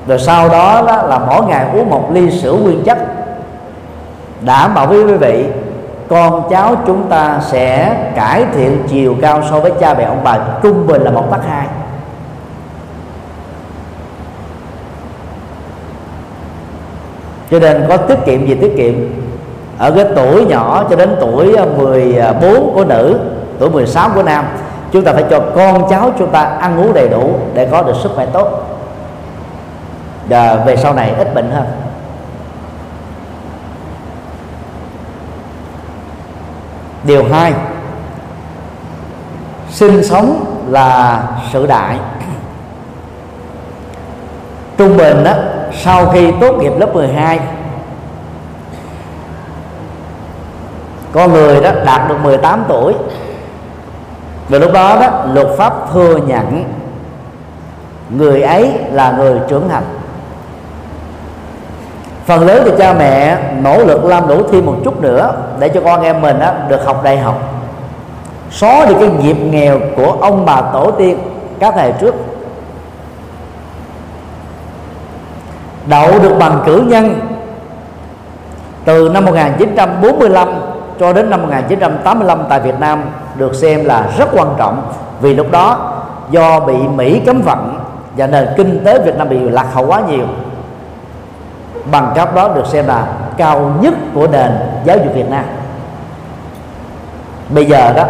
rồi 0.06 0.18
sau 0.18 0.48
đó, 0.48 0.82
đó 0.86 1.02
là 1.02 1.18
mỗi 1.18 1.46
ngày 1.46 1.66
uống 1.74 1.90
một 1.90 2.10
ly 2.12 2.30
sữa 2.30 2.52
nguyên 2.52 2.84
chất. 2.84 2.98
Đảm 4.40 4.74
bảo 4.74 4.86
với 4.86 5.04
quý 5.04 5.14
vị 5.14 5.46
con 6.08 6.42
cháu 6.50 6.74
chúng 6.86 7.08
ta 7.08 7.40
sẽ 7.46 7.96
cải 8.16 8.44
thiện 8.54 8.82
chiều 8.88 9.16
cao 9.22 9.42
so 9.50 9.60
với 9.60 9.72
cha 9.80 9.94
mẹ 9.94 10.04
ông 10.04 10.20
bà 10.24 10.38
trung 10.62 10.86
bình 10.86 11.02
là 11.02 11.10
một 11.10 11.30
tắc 11.30 11.40
hai. 11.48 11.66
Cho 17.50 17.58
nên 17.58 17.84
có 17.88 17.96
tiết 17.96 18.18
kiệm 18.26 18.46
gì 18.46 18.54
tiết 18.54 18.76
kiệm. 18.76 18.94
Ở 19.78 19.90
cái 19.90 20.04
tuổi 20.16 20.44
nhỏ 20.44 20.86
cho 20.90 20.96
đến 20.96 21.16
tuổi 21.20 21.54
à, 21.54 21.64
14 22.40 22.54
à, 22.54 22.72
của 22.74 22.84
nữ, 22.84 23.18
tuổi 23.58 23.70
16 23.70 24.10
của 24.14 24.22
nam, 24.22 24.44
chúng 24.92 25.04
ta 25.04 25.12
phải 25.12 25.24
cho 25.30 25.40
con 25.56 25.90
cháu 25.90 26.10
chúng 26.18 26.30
ta 26.30 26.42
ăn 26.42 26.78
uống 26.80 26.94
đầy 26.94 27.08
đủ 27.08 27.34
để 27.54 27.68
có 27.70 27.82
được 27.82 27.96
sức 28.02 28.12
khỏe 28.14 28.26
tốt. 28.26 28.48
Và 30.28 30.56
về 30.56 30.76
sau 30.76 30.94
này 30.94 31.14
ít 31.18 31.34
bệnh 31.34 31.50
hơn. 31.50 31.64
Điều 37.04 37.24
hai, 37.24 37.52
sinh 39.70 40.04
sống 40.04 40.44
là 40.68 41.22
sự 41.52 41.66
đại. 41.66 41.98
Trung 44.78 44.96
bình 44.96 45.24
đó 45.24 45.32
sau 45.72 46.06
khi 46.06 46.30
tốt 46.40 46.52
nghiệp 46.52 46.72
lớp 46.78 46.94
12 46.94 47.40
con 51.12 51.32
người 51.32 51.60
đó 51.60 51.70
đạt 51.84 52.08
được 52.08 52.16
18 52.22 52.64
tuổi. 52.68 52.94
Và 54.48 54.58
lúc 54.58 54.72
đó 54.72 54.98
đó 55.00 55.08
luật 55.32 55.46
pháp 55.58 55.74
thừa 55.92 56.16
nhận 56.16 56.64
người 58.10 58.42
ấy 58.42 58.72
là 58.92 59.12
người 59.18 59.40
trưởng 59.48 59.68
thành. 59.68 59.82
Phần 62.26 62.46
lớn 62.46 62.62
thì 62.64 62.70
cha 62.78 62.92
mẹ 62.92 63.38
nỗ 63.60 63.84
lực 63.84 64.04
làm 64.04 64.28
đủ 64.28 64.42
thêm 64.52 64.66
một 64.66 64.76
chút 64.84 65.00
nữa 65.00 65.32
để 65.58 65.68
cho 65.68 65.80
con 65.84 66.02
em 66.02 66.20
mình 66.20 66.38
đó, 66.38 66.52
được 66.68 66.84
học 66.84 67.02
đại 67.04 67.18
học. 67.18 67.42
Xóa 68.50 68.86
đi 68.86 68.94
cái 69.00 69.08
nghiệp 69.08 69.36
nghèo 69.36 69.80
của 69.96 70.16
ông 70.20 70.44
bà 70.44 70.60
tổ 70.72 70.90
tiên 70.90 71.18
các 71.58 71.74
thầy 71.76 71.92
trước 72.00 72.14
đậu 75.88 76.18
được 76.18 76.34
bằng 76.38 76.62
cử 76.66 76.84
nhân. 76.86 77.20
Từ 78.84 79.08
năm 79.08 79.24
1945 79.24 80.48
cho 81.00 81.12
đến 81.12 81.30
năm 81.30 81.42
1985 81.42 82.44
tại 82.48 82.60
Việt 82.60 82.80
Nam 82.80 83.02
được 83.36 83.54
xem 83.54 83.84
là 83.84 84.06
rất 84.18 84.28
quan 84.32 84.48
trọng 84.58 84.92
vì 85.20 85.34
lúc 85.34 85.50
đó 85.50 85.94
do 86.30 86.60
bị 86.60 86.74
Mỹ 86.74 87.22
cấm 87.26 87.42
vận 87.42 87.78
và 88.16 88.26
nền 88.26 88.48
kinh 88.56 88.84
tế 88.84 88.98
Việt 88.98 89.16
Nam 89.16 89.28
bị 89.28 89.38
lạc 89.38 89.66
hậu 89.72 89.86
quá 89.86 90.00
nhiều. 90.08 90.26
Bằng 91.90 92.12
cấp 92.14 92.34
đó 92.34 92.48
được 92.48 92.66
xem 92.66 92.86
là 92.86 93.06
cao 93.36 93.74
nhất 93.80 93.94
của 94.14 94.26
nền 94.26 94.50
giáo 94.84 94.96
dục 94.98 95.14
Việt 95.14 95.30
Nam. 95.30 95.44
Bây 97.48 97.64
giờ 97.66 97.92
đó, 97.96 98.04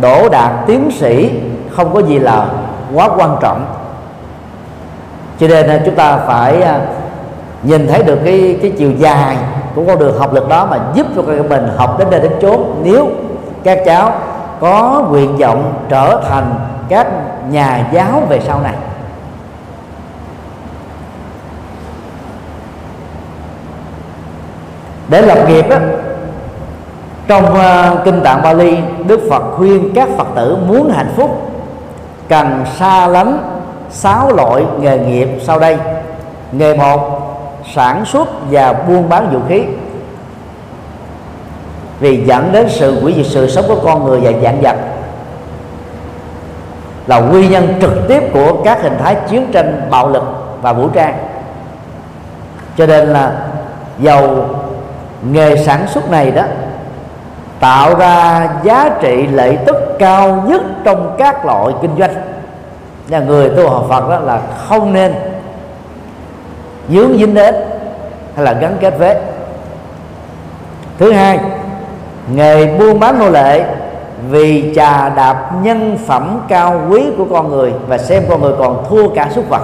đỗ 0.00 0.28
đạt 0.28 0.52
tiến 0.66 0.90
sĩ 0.90 1.30
không 1.70 1.94
có 1.94 2.02
gì 2.02 2.18
là 2.18 2.46
quá 2.94 3.08
quan 3.16 3.36
trọng. 3.40 3.64
Cho 5.40 5.48
nên 5.48 5.66
à, 5.66 5.80
chúng 5.84 5.94
ta 5.94 6.16
phải 6.16 6.62
à, 6.62 6.80
nhìn 7.62 7.88
thấy 7.88 8.02
được 8.02 8.18
cái 8.24 8.58
cái 8.62 8.72
chiều 8.78 8.92
dài 8.98 9.36
của 9.74 9.82
con 9.86 9.98
đường 9.98 10.18
học 10.18 10.32
lực 10.34 10.48
đó 10.48 10.66
mà 10.70 10.78
giúp 10.94 11.06
cho 11.16 11.22
các 11.22 11.46
mình 11.48 11.68
học 11.76 11.98
đến 11.98 12.10
đây 12.10 12.20
đến 12.20 12.32
chốn. 12.42 12.80
Nếu 12.82 13.08
các 13.64 13.78
cháu 13.86 14.12
có 14.60 15.06
nguyện 15.10 15.36
vọng 15.36 15.72
trở 15.88 16.20
thành 16.28 16.54
các 16.88 17.06
nhà 17.50 17.88
giáo 17.92 18.22
về 18.28 18.40
sau 18.46 18.60
này 18.60 18.74
để 25.08 25.22
lập 25.22 25.38
nghiệp 25.48 25.68
đó, 25.68 25.76
trong 27.28 27.44
uh, 27.44 28.04
kinh 28.04 28.20
tạng 28.22 28.42
Bali 28.42 28.78
Đức 29.06 29.20
Phật 29.30 29.42
khuyên 29.56 29.94
các 29.94 30.08
Phật 30.16 30.26
tử 30.36 30.56
muốn 30.68 30.90
hạnh 30.90 31.12
phúc 31.16 31.52
cần 32.28 32.64
xa 32.78 33.06
lánh 33.06 33.38
sáu 33.90 34.32
loại 34.32 34.64
nghề 34.80 34.98
nghiệp 34.98 35.28
sau 35.42 35.58
đây. 35.58 35.78
Nghề 36.52 36.76
một 36.76 37.19
sản 37.74 38.04
xuất 38.04 38.28
và 38.50 38.72
buôn 38.72 39.08
bán 39.08 39.30
vũ 39.32 39.40
khí. 39.48 39.64
Vì 42.00 42.24
dẫn 42.24 42.52
đến 42.52 42.66
sự 42.68 43.00
hủy 43.00 43.14
diệt 43.16 43.26
sự 43.26 43.48
sống 43.48 43.64
của 43.68 43.80
con 43.84 44.04
người 44.04 44.20
và 44.20 44.30
dạng 44.42 44.60
vật. 44.62 44.76
Là 47.06 47.20
nguyên 47.20 47.50
nhân 47.50 47.74
trực 47.80 48.08
tiếp 48.08 48.22
của 48.32 48.62
các 48.64 48.82
hình 48.82 48.98
thái 49.02 49.16
chiến 49.28 49.52
tranh 49.52 49.88
bạo 49.90 50.08
lực 50.08 50.22
và 50.62 50.72
vũ 50.72 50.88
trang. 50.88 51.18
Cho 52.76 52.86
nên 52.86 53.08
là 53.08 53.32
dầu 53.98 54.44
nghề 55.30 55.56
sản 55.56 55.86
xuất 55.88 56.10
này 56.10 56.30
đó 56.30 56.42
tạo 57.60 57.94
ra 57.94 58.48
giá 58.62 58.90
trị 59.00 59.26
lợi 59.26 59.58
tức 59.66 59.76
cao 59.98 60.44
nhất 60.46 60.62
trong 60.84 61.14
các 61.18 61.46
loại 61.46 61.74
kinh 61.82 61.90
doanh. 61.98 62.14
Nhà 63.08 63.18
người 63.18 63.48
tu 63.48 63.68
học 63.68 63.86
Phật 63.88 64.08
đó 64.08 64.20
là 64.20 64.40
không 64.68 64.92
nên 64.92 65.14
dướng 66.90 67.18
dính 67.18 67.34
đến 67.34 67.54
hay 68.36 68.44
là 68.44 68.52
gắn 68.52 68.76
kết 68.80 68.98
với 68.98 69.16
thứ 70.98 71.12
hai, 71.12 71.38
nghề 72.34 72.66
buôn 72.66 73.00
bán 73.00 73.18
nô 73.18 73.30
lệ 73.30 73.64
vì 74.28 74.72
trà 74.76 75.08
đạp 75.08 75.50
nhân 75.62 75.98
phẩm 76.06 76.40
cao 76.48 76.82
quý 76.90 77.02
của 77.18 77.24
con 77.30 77.48
người 77.48 77.72
và 77.86 77.98
xem 77.98 78.22
con 78.28 78.42
người 78.42 78.52
còn 78.58 78.84
thua 78.88 79.08
cả 79.08 79.28
súc 79.34 79.48
vật 79.48 79.62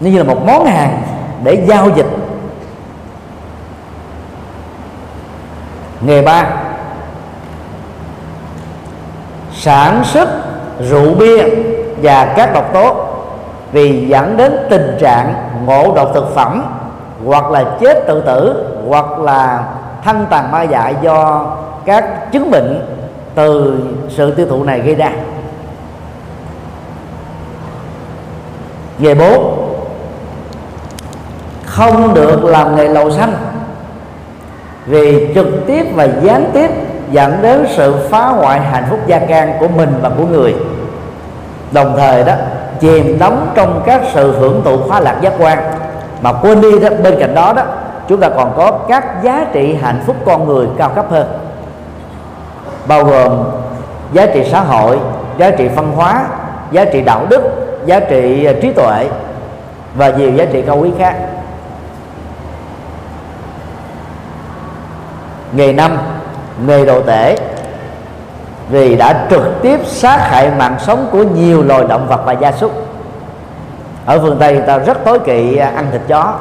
như 0.00 0.18
là 0.18 0.24
một 0.24 0.46
món 0.46 0.66
hàng 0.66 1.02
để 1.44 1.64
giao 1.66 1.88
dịch. 1.96 2.06
Nghề 6.00 6.22
ba, 6.22 6.46
sản 9.52 10.04
xuất 10.04 10.28
rượu 10.80 11.14
bia 11.14 11.44
và 12.02 12.34
các 12.36 12.54
độc 12.54 12.72
tố 12.72 13.03
vì 13.74 14.06
dẫn 14.08 14.36
đến 14.36 14.56
tình 14.70 14.96
trạng 15.00 15.34
ngộ 15.66 15.94
độc 15.94 16.10
thực 16.14 16.34
phẩm, 16.34 16.64
hoặc 17.26 17.50
là 17.50 17.64
chết 17.80 18.06
tự 18.06 18.20
tử, 18.20 18.66
hoặc 18.88 19.18
là 19.18 19.64
thân 20.04 20.26
tàn 20.30 20.52
ma 20.52 20.62
dại 20.62 20.94
do 21.02 21.46
các 21.84 22.32
chứng 22.32 22.50
bệnh 22.50 22.80
từ 23.34 23.78
sự 24.08 24.30
tiêu 24.34 24.46
thụ 24.50 24.64
này 24.64 24.80
gây 24.80 24.94
ra. 24.94 25.10
Nghề 28.98 29.14
bốn, 29.14 29.68
không 31.66 32.14
được 32.14 32.44
làm 32.44 32.76
nghề 32.76 32.88
lầu 32.88 33.10
xanh, 33.10 33.32
vì 34.86 35.34
trực 35.34 35.46
tiếp 35.66 35.86
và 35.94 36.08
gián 36.22 36.50
tiếp 36.52 36.70
dẫn 37.10 37.42
đến 37.42 37.66
sự 37.76 37.94
phá 38.10 38.26
hoại 38.26 38.60
hạnh 38.60 38.84
phúc 38.90 38.98
gia 39.06 39.18
can 39.18 39.52
của 39.60 39.68
mình 39.68 39.94
và 40.02 40.10
của 40.18 40.26
người. 40.26 40.54
Đồng 41.72 41.94
thời 41.96 42.24
đó 42.24 42.34
chìm 42.80 43.18
đắm 43.18 43.46
trong 43.54 43.82
các 43.86 44.02
sự 44.14 44.38
hưởng 44.38 44.62
thụ 44.64 44.78
khoa 44.78 45.00
lạc 45.00 45.18
giác 45.22 45.32
quan. 45.38 45.58
Mà 46.22 46.32
quên 46.32 46.60
đi 46.60 46.78
đó, 46.78 46.88
bên 47.02 47.16
cạnh 47.20 47.34
đó 47.34 47.52
đó, 47.52 47.62
chúng 48.08 48.20
ta 48.20 48.28
còn 48.28 48.52
có 48.56 48.72
các 48.88 49.22
giá 49.22 49.46
trị 49.52 49.74
hạnh 49.82 50.02
phúc 50.06 50.16
con 50.24 50.46
người 50.46 50.66
cao 50.78 50.88
cấp 50.88 51.06
hơn. 51.10 51.26
Bao 52.86 53.04
gồm 53.04 53.44
giá 54.12 54.26
trị 54.26 54.44
xã 54.50 54.60
hội, 54.60 54.98
giá 55.38 55.50
trị 55.50 55.68
văn 55.68 55.92
hóa, 55.96 56.26
giá 56.70 56.84
trị 56.84 57.00
đạo 57.00 57.26
đức, 57.30 57.42
giá 57.86 58.00
trị 58.00 58.44
à, 58.44 58.52
trí 58.62 58.72
tuệ 58.72 59.06
và 59.94 60.10
nhiều 60.10 60.30
giá 60.30 60.44
trị 60.52 60.62
cao 60.66 60.76
quý 60.76 60.90
khác. 60.98 61.14
Nghề 65.52 65.72
năm 65.72 65.98
nghề 66.66 66.86
đồ 66.86 67.00
tể 67.00 67.36
vì 68.68 68.96
đã 68.96 69.26
trực 69.30 69.62
tiếp 69.62 69.80
sát 69.86 70.16
hại 70.18 70.50
mạng 70.58 70.76
sống 70.78 71.06
của 71.12 71.22
nhiều 71.22 71.62
loài 71.62 71.84
động 71.88 72.06
vật 72.08 72.20
và 72.24 72.32
gia 72.32 72.52
súc. 72.52 72.72
Ở 74.06 74.18
phương 74.18 74.36
tây 74.40 74.52
người 74.52 74.66
ta 74.66 74.78
rất 74.78 75.04
tối 75.04 75.18
kỵ 75.18 75.56
à, 75.56 75.72
ăn 75.76 75.86
thịt 75.92 76.00
chó. 76.08 76.34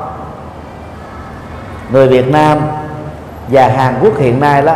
Người 1.91 2.07
việt 2.07 2.31
nam 2.31 2.57
và 3.47 3.67
hàn 3.67 3.95
quốc 4.01 4.17
hiện 4.17 4.39
nay 4.39 4.62
đó 4.62 4.73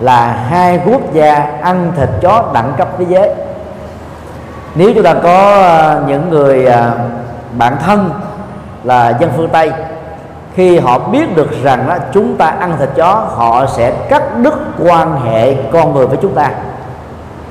là 0.00 0.26
hai 0.50 0.80
quốc 0.86 1.12
gia 1.12 1.46
ăn 1.62 1.92
thịt 1.96 2.08
chó 2.20 2.50
đẳng 2.54 2.72
cấp 2.78 2.88
thế 2.98 3.04
giới. 3.08 3.30
Nếu 4.74 4.92
chúng 4.94 5.04
ta 5.04 5.14
có 5.14 5.54
à, 5.62 6.00
những 6.06 6.30
người 6.30 6.66
à, 6.66 6.90
bạn 7.58 7.76
thân 7.86 8.10
là 8.84 9.16
dân 9.20 9.30
phương 9.36 9.48
tây 9.48 9.72
khi 10.54 10.78
họ 10.78 10.98
biết 10.98 11.36
được 11.36 11.62
rằng 11.62 11.84
đó, 11.88 11.96
chúng 12.12 12.36
ta 12.36 12.46
ăn 12.46 12.76
thịt 12.78 12.88
chó 12.96 13.14
họ 13.14 13.66
sẽ 13.66 13.92
cắt 14.08 14.22
đứt 14.38 14.54
quan 14.78 15.20
hệ 15.20 15.54
con 15.72 15.94
người 15.94 16.06
với 16.06 16.18
chúng 16.22 16.34
ta 16.34 16.50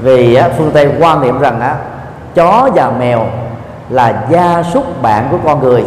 vì 0.03 0.39
phương 0.57 0.71
tây 0.73 0.91
quan 0.99 1.21
niệm 1.21 1.39
rằng 1.39 1.59
á, 1.59 1.75
chó 2.35 2.69
và 2.75 2.91
mèo 2.99 3.25
là 3.89 4.23
gia 4.29 4.63
súc 4.63 5.01
bạn 5.01 5.27
của 5.31 5.37
con 5.45 5.59
người. 5.59 5.85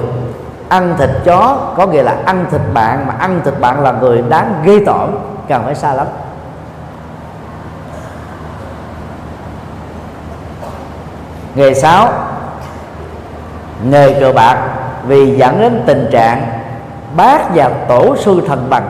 Ăn 0.69 0.95
thịt 0.99 1.11
chó 1.25 1.59
có 1.77 1.87
nghĩa 1.87 2.03
là 2.03 2.17
ăn 2.25 2.47
thịt 2.51 2.61
bạn 2.75 3.07
mà 3.07 3.15
ăn 3.19 3.41
thịt 3.45 3.55
bạn 3.61 3.83
là 3.83 3.93
người 3.93 4.23
đáng 4.29 4.55
ghê 4.65 4.81
tởm 4.87 5.19
cần 5.49 5.65
phải 5.65 5.75
xa 5.75 5.95
lắm. 5.95 6.07
Nghề 11.55 11.75
sáu 11.75 12.09
nghề 13.85 14.21
cờ 14.21 14.33
bạc 14.33 14.59
vì 15.07 15.37
dẫn 15.37 15.61
đến 15.61 15.83
tình 15.87 16.09
trạng 16.13 16.47
bác 17.17 17.55
và 17.55 17.71
tổ 17.89 18.17
sư 18.17 18.43
thần 18.49 18.67
bằng 18.71 18.89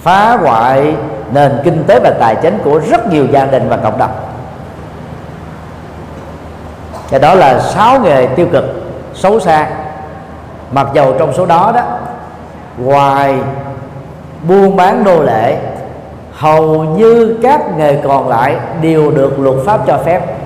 phá 0.00 0.36
hoại 0.36 0.96
nền 1.32 1.52
kinh 1.64 1.84
tế 1.86 2.00
và 2.00 2.10
tài 2.20 2.34
chính 2.34 2.58
của 2.64 2.80
rất 2.90 3.06
nhiều 3.06 3.26
gia 3.32 3.44
đình 3.44 3.68
và 3.68 3.76
cộng 3.76 3.98
đồng. 3.98 4.10
Và 7.10 7.18
đó 7.18 7.34
là 7.34 7.58
sáu 7.58 8.00
nghề 8.00 8.26
tiêu 8.26 8.46
cực 8.52 8.64
xấu 9.14 9.40
xa. 9.40 9.66
Mặc 10.72 10.86
dầu 10.94 11.14
trong 11.18 11.32
số 11.32 11.46
đó 11.46 11.72
đó, 11.74 11.82
ngoài 12.78 13.34
buôn 14.48 14.76
bán 14.76 15.04
nô 15.04 15.22
lệ 15.22 15.56
hầu 16.32 16.84
như 16.84 17.38
các 17.42 17.76
nghề 17.76 18.00
còn 18.04 18.28
lại 18.28 18.56
đều 18.82 19.10
được 19.10 19.38
luật 19.38 19.56
pháp 19.66 19.80
cho 19.86 19.98
phép. 19.98 20.36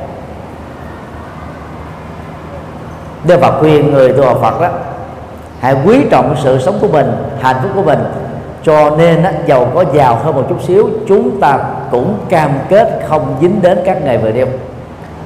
Đức 3.24 3.40
Phật 3.40 3.60
khuyên 3.60 3.92
người 3.92 4.12
tu 4.12 4.24
học 4.24 4.38
Phật 4.40 4.60
đó, 4.60 4.68
hãy 5.60 5.76
quý 5.84 6.06
trọng 6.10 6.36
sự 6.42 6.60
sống 6.60 6.78
của 6.80 6.88
mình, 6.88 7.12
hạnh 7.40 7.56
phúc 7.62 7.70
của 7.74 7.82
mình 7.82 7.98
cho 8.64 8.90
nên 8.98 9.22
á, 9.22 9.32
giàu 9.46 9.70
có 9.74 9.84
giàu 9.94 10.18
hơn 10.24 10.34
một 10.34 10.44
chút 10.48 10.62
xíu 10.62 10.88
chúng 11.08 11.40
ta 11.40 11.58
cũng 11.90 12.18
cam 12.28 12.50
kết 12.68 13.00
không 13.08 13.36
dính 13.40 13.62
đến 13.62 13.78
các 13.84 14.04
ngày 14.04 14.18
về 14.18 14.32
đêm 14.32 14.48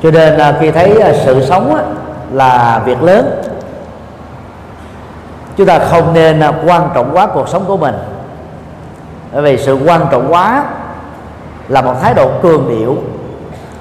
cho 0.02 0.10
nên 0.10 0.38
à, 0.38 0.56
khi 0.60 0.70
thấy 0.70 1.00
à, 1.00 1.12
sự 1.24 1.46
sống 1.46 1.74
á, 1.74 1.82
là 2.32 2.82
việc 2.84 3.02
lớn 3.02 3.42
chúng 5.56 5.66
ta 5.66 5.78
không 5.78 6.14
nên 6.14 6.40
à, 6.40 6.52
quan 6.66 6.90
trọng 6.94 7.10
quá 7.12 7.26
cuộc 7.26 7.48
sống 7.48 7.64
của 7.66 7.76
mình. 7.76 7.94
Bởi 9.32 9.42
vì 9.42 9.58
sự 9.58 9.78
quan 9.86 10.06
trọng 10.10 10.32
quá 10.32 10.64
là 11.68 11.82
một 11.82 11.94
thái 12.02 12.14
độ 12.14 12.30
cường 12.42 12.68
điệu. 12.68 12.96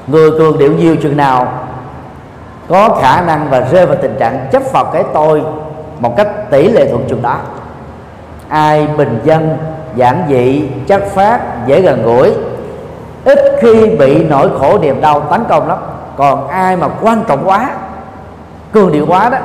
Người 0.08 0.32
cường 0.32 0.58
điệu 0.58 0.72
nhiều 0.72 0.96
chừng 0.96 1.18
nào 1.18 1.48
có 2.68 2.90
khả 3.02 3.22
năng 3.22 3.50
và 3.50 3.60
rơi 3.60 3.86
vào 3.86 3.98
tình 4.02 4.16
trạng 4.20 4.48
chấp 4.52 4.64
vào 4.74 4.86
cái 4.86 5.04
tôi 5.14 5.44
một 6.00 6.18
cách 6.18 6.52
tỷ 6.52 6.70
lệ 6.70 6.90
thuận 6.90 7.06
chừng 7.10 7.22
đó 7.22 7.38
ai 8.50 8.88
bình 8.98 9.20
dân, 9.24 9.58
giản 9.96 10.24
dị, 10.30 10.70
chất 10.88 11.04
phát, 11.06 11.40
dễ 11.68 11.82
gần 11.82 12.04
gũi. 12.04 12.34
Ít 13.26 13.40
khi 13.62 13.90
bị 13.90 14.24
nỗi 14.24 14.50
khổ 14.60 14.80
niềm 14.80 15.02
đau 15.02 15.20
tấn 15.20 15.44
công 15.50 15.68
lắm. 15.68 15.78
Còn 16.18 16.48
ai 16.48 16.76
mà 16.76 16.88
quan 17.02 17.24
trọng 17.28 17.50
quá, 17.50 17.70
cường 18.72 18.92
điệu 18.92 19.06
quá 19.08 19.30
đó, 19.30 19.38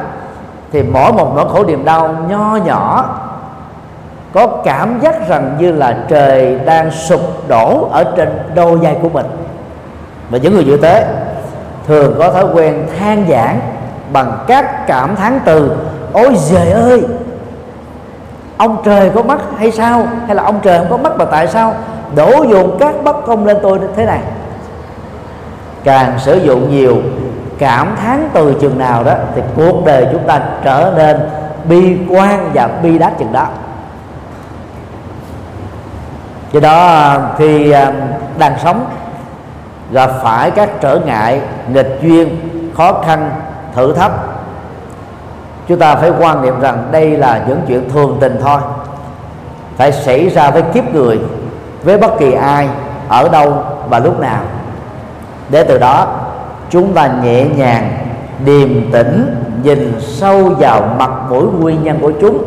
thì 0.73 0.83
mỗi 0.83 1.13
một 1.13 1.33
nỗi 1.37 1.49
khổ 1.53 1.65
niềm 1.65 1.85
đau 1.85 2.15
nho 2.29 2.57
nhỏ, 2.65 3.05
có 4.33 4.47
cảm 4.47 5.01
giác 5.01 5.29
rằng 5.29 5.57
như 5.59 5.73
là 5.73 5.97
trời 6.09 6.59
đang 6.65 6.91
sụp 6.91 7.21
đổ 7.49 7.89
ở 7.93 8.05
trên 8.17 8.29
đôi 8.55 8.77
vai 8.77 8.97
của 9.03 9.09
mình. 9.09 9.27
Và 10.31 10.39
những 10.39 10.55
người 10.55 10.65
như 10.65 10.77
thế 10.77 11.07
thường 11.87 12.15
có 12.19 12.31
thói 12.31 12.45
quen 12.55 12.87
than 12.99 13.27
giảng 13.29 13.61
bằng 14.13 14.33
các 14.47 14.87
cảm 14.87 15.17
thán 15.17 15.41
từ, 15.45 15.77
ôi 16.13 16.35
giời 16.37 16.71
ơi 16.71 17.03
ông 18.63 18.77
trời 18.85 19.11
có 19.15 19.23
mắt 19.23 19.39
hay 19.59 19.71
sao? 19.71 20.07
Hay 20.27 20.37
là 20.37 20.43
ông 20.43 20.61
trời 20.63 20.79
không 20.79 20.91
có 20.91 20.97
mắt 20.97 21.13
mà 21.19 21.25
tại 21.25 21.49
sao 21.49 21.75
đổ 22.15 22.45
dồn 22.49 22.77
các 22.81 22.95
bất 23.05 23.27
công 23.27 23.47
lên 23.47 23.57
tôi 23.63 23.79
thế 23.97 24.07
này? 24.07 24.21
Càng 25.85 26.19
sử 26.19 26.37
dụng 26.37 26.71
nhiều 26.71 26.97
cảm 27.59 27.97
thán 28.03 28.29
từ 28.33 28.57
chừng 28.61 28.79
nào 28.79 29.05
đó 29.05 29.13
thì 29.35 29.43
cuộc 29.57 29.85
đời 29.87 30.07
chúng 30.13 30.23
ta 30.27 30.41
trở 30.65 30.93
nên 30.97 31.21
bi 31.65 31.97
quan 32.09 32.51
và 32.55 32.69
bi 32.83 32.99
đát 32.99 33.19
chừng 33.19 33.33
đó. 33.33 33.47
Do 36.53 36.61
đó 36.61 37.17
khi 37.39 37.73
um, 37.73 37.95
đang 38.39 38.55
sống 38.63 38.87
gặp 39.93 40.11
phải 40.23 40.51
các 40.51 40.71
trở 40.81 40.99
ngại 41.07 41.41
nghịch 41.69 41.99
duyên, 42.03 42.41
khó 42.77 42.93
khăn, 43.07 43.31
thử 43.75 43.93
thách 43.93 44.13
chúng 45.69 45.79
ta 45.79 45.95
phải 45.95 46.11
quan 46.21 46.43
niệm 46.43 46.61
rằng 46.61 46.89
đây 46.91 47.11
là 47.11 47.45
những 47.49 47.61
chuyện 47.69 47.91
thường 47.91 48.17
tình 48.21 48.39
thôi. 48.43 48.61
Phải 49.77 49.93
xảy 49.93 50.29
ra 50.29 50.51
với 50.51 50.63
kiếp 50.63 50.95
người, 50.95 51.19
với 51.83 51.99
bất 51.99 52.19
kỳ 52.19 52.33
ai, 52.33 52.69
ở 53.09 53.29
đâu 53.29 53.55
và 53.89 53.99
lúc 53.99 54.21
nào. 54.21 54.41
Để 55.49 55.65
từ 55.65 55.79
đó, 55.79 56.07
chúng 56.71 56.93
ta 56.93 57.11
nhẹ 57.23 57.45
nhàng, 57.45 57.93
điềm 58.45 58.91
tĩnh, 58.93 59.35
nhìn 59.63 59.95
sâu 60.01 60.49
vào 60.59 60.83
mặt 60.99 61.11
mũi 61.31 61.45
nguyên 61.61 61.85
nhân 61.85 61.99
của 62.01 62.13
chúng, 62.21 62.45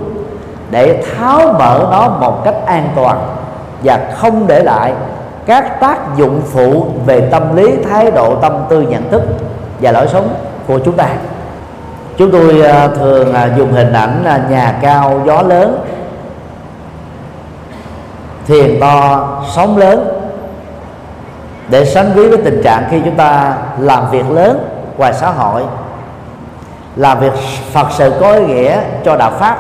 để 0.71 1.03
tháo 1.17 1.39
mở 1.59 1.87
nó 1.91 2.07
một 2.07 2.41
cách 2.45 2.55
an 2.65 2.89
toàn 2.95 3.17
và 3.83 3.99
không 4.17 4.47
để 4.47 4.63
lại 4.63 4.93
các 5.45 5.79
tác 5.79 6.17
dụng 6.17 6.41
phụ 6.45 6.87
về 7.05 7.21
tâm 7.21 7.55
lý, 7.55 7.75
thái 7.89 8.11
độ, 8.11 8.35
tâm 8.35 8.53
tư, 8.69 8.81
nhận 8.81 9.09
thức 9.09 9.21
và 9.81 9.91
lối 9.91 10.07
sống 10.07 10.29
của 10.67 10.79
chúng 10.85 10.95
ta 10.95 11.07
chúng 12.17 12.31
tôi 12.31 12.61
à, 12.61 12.87
thường 12.87 13.33
à, 13.33 13.49
dùng 13.57 13.71
hình 13.71 13.93
ảnh 13.93 14.23
à, 14.25 14.39
nhà 14.49 14.75
cao, 14.81 15.21
gió 15.25 15.41
lớn 15.41 15.85
thiền 18.47 18.79
to, 18.81 19.27
sóng 19.55 19.77
lớn 19.77 20.21
để 21.69 21.85
sánh 21.85 22.13
ví 22.13 22.27
với 22.27 22.37
tình 22.37 22.61
trạng 22.63 22.83
khi 22.91 23.01
chúng 23.05 23.15
ta 23.15 23.53
làm 23.79 24.11
việc 24.11 24.31
lớn 24.31 24.69
ngoài 24.97 25.13
xã 25.13 25.29
hội, 25.29 25.63
làm 26.95 27.19
việc 27.19 27.33
phật 27.71 27.87
sự 27.91 28.13
có 28.19 28.33
ý 28.33 28.45
nghĩa 28.45 28.79
cho 29.05 29.15
đạo 29.15 29.31
pháp, 29.31 29.57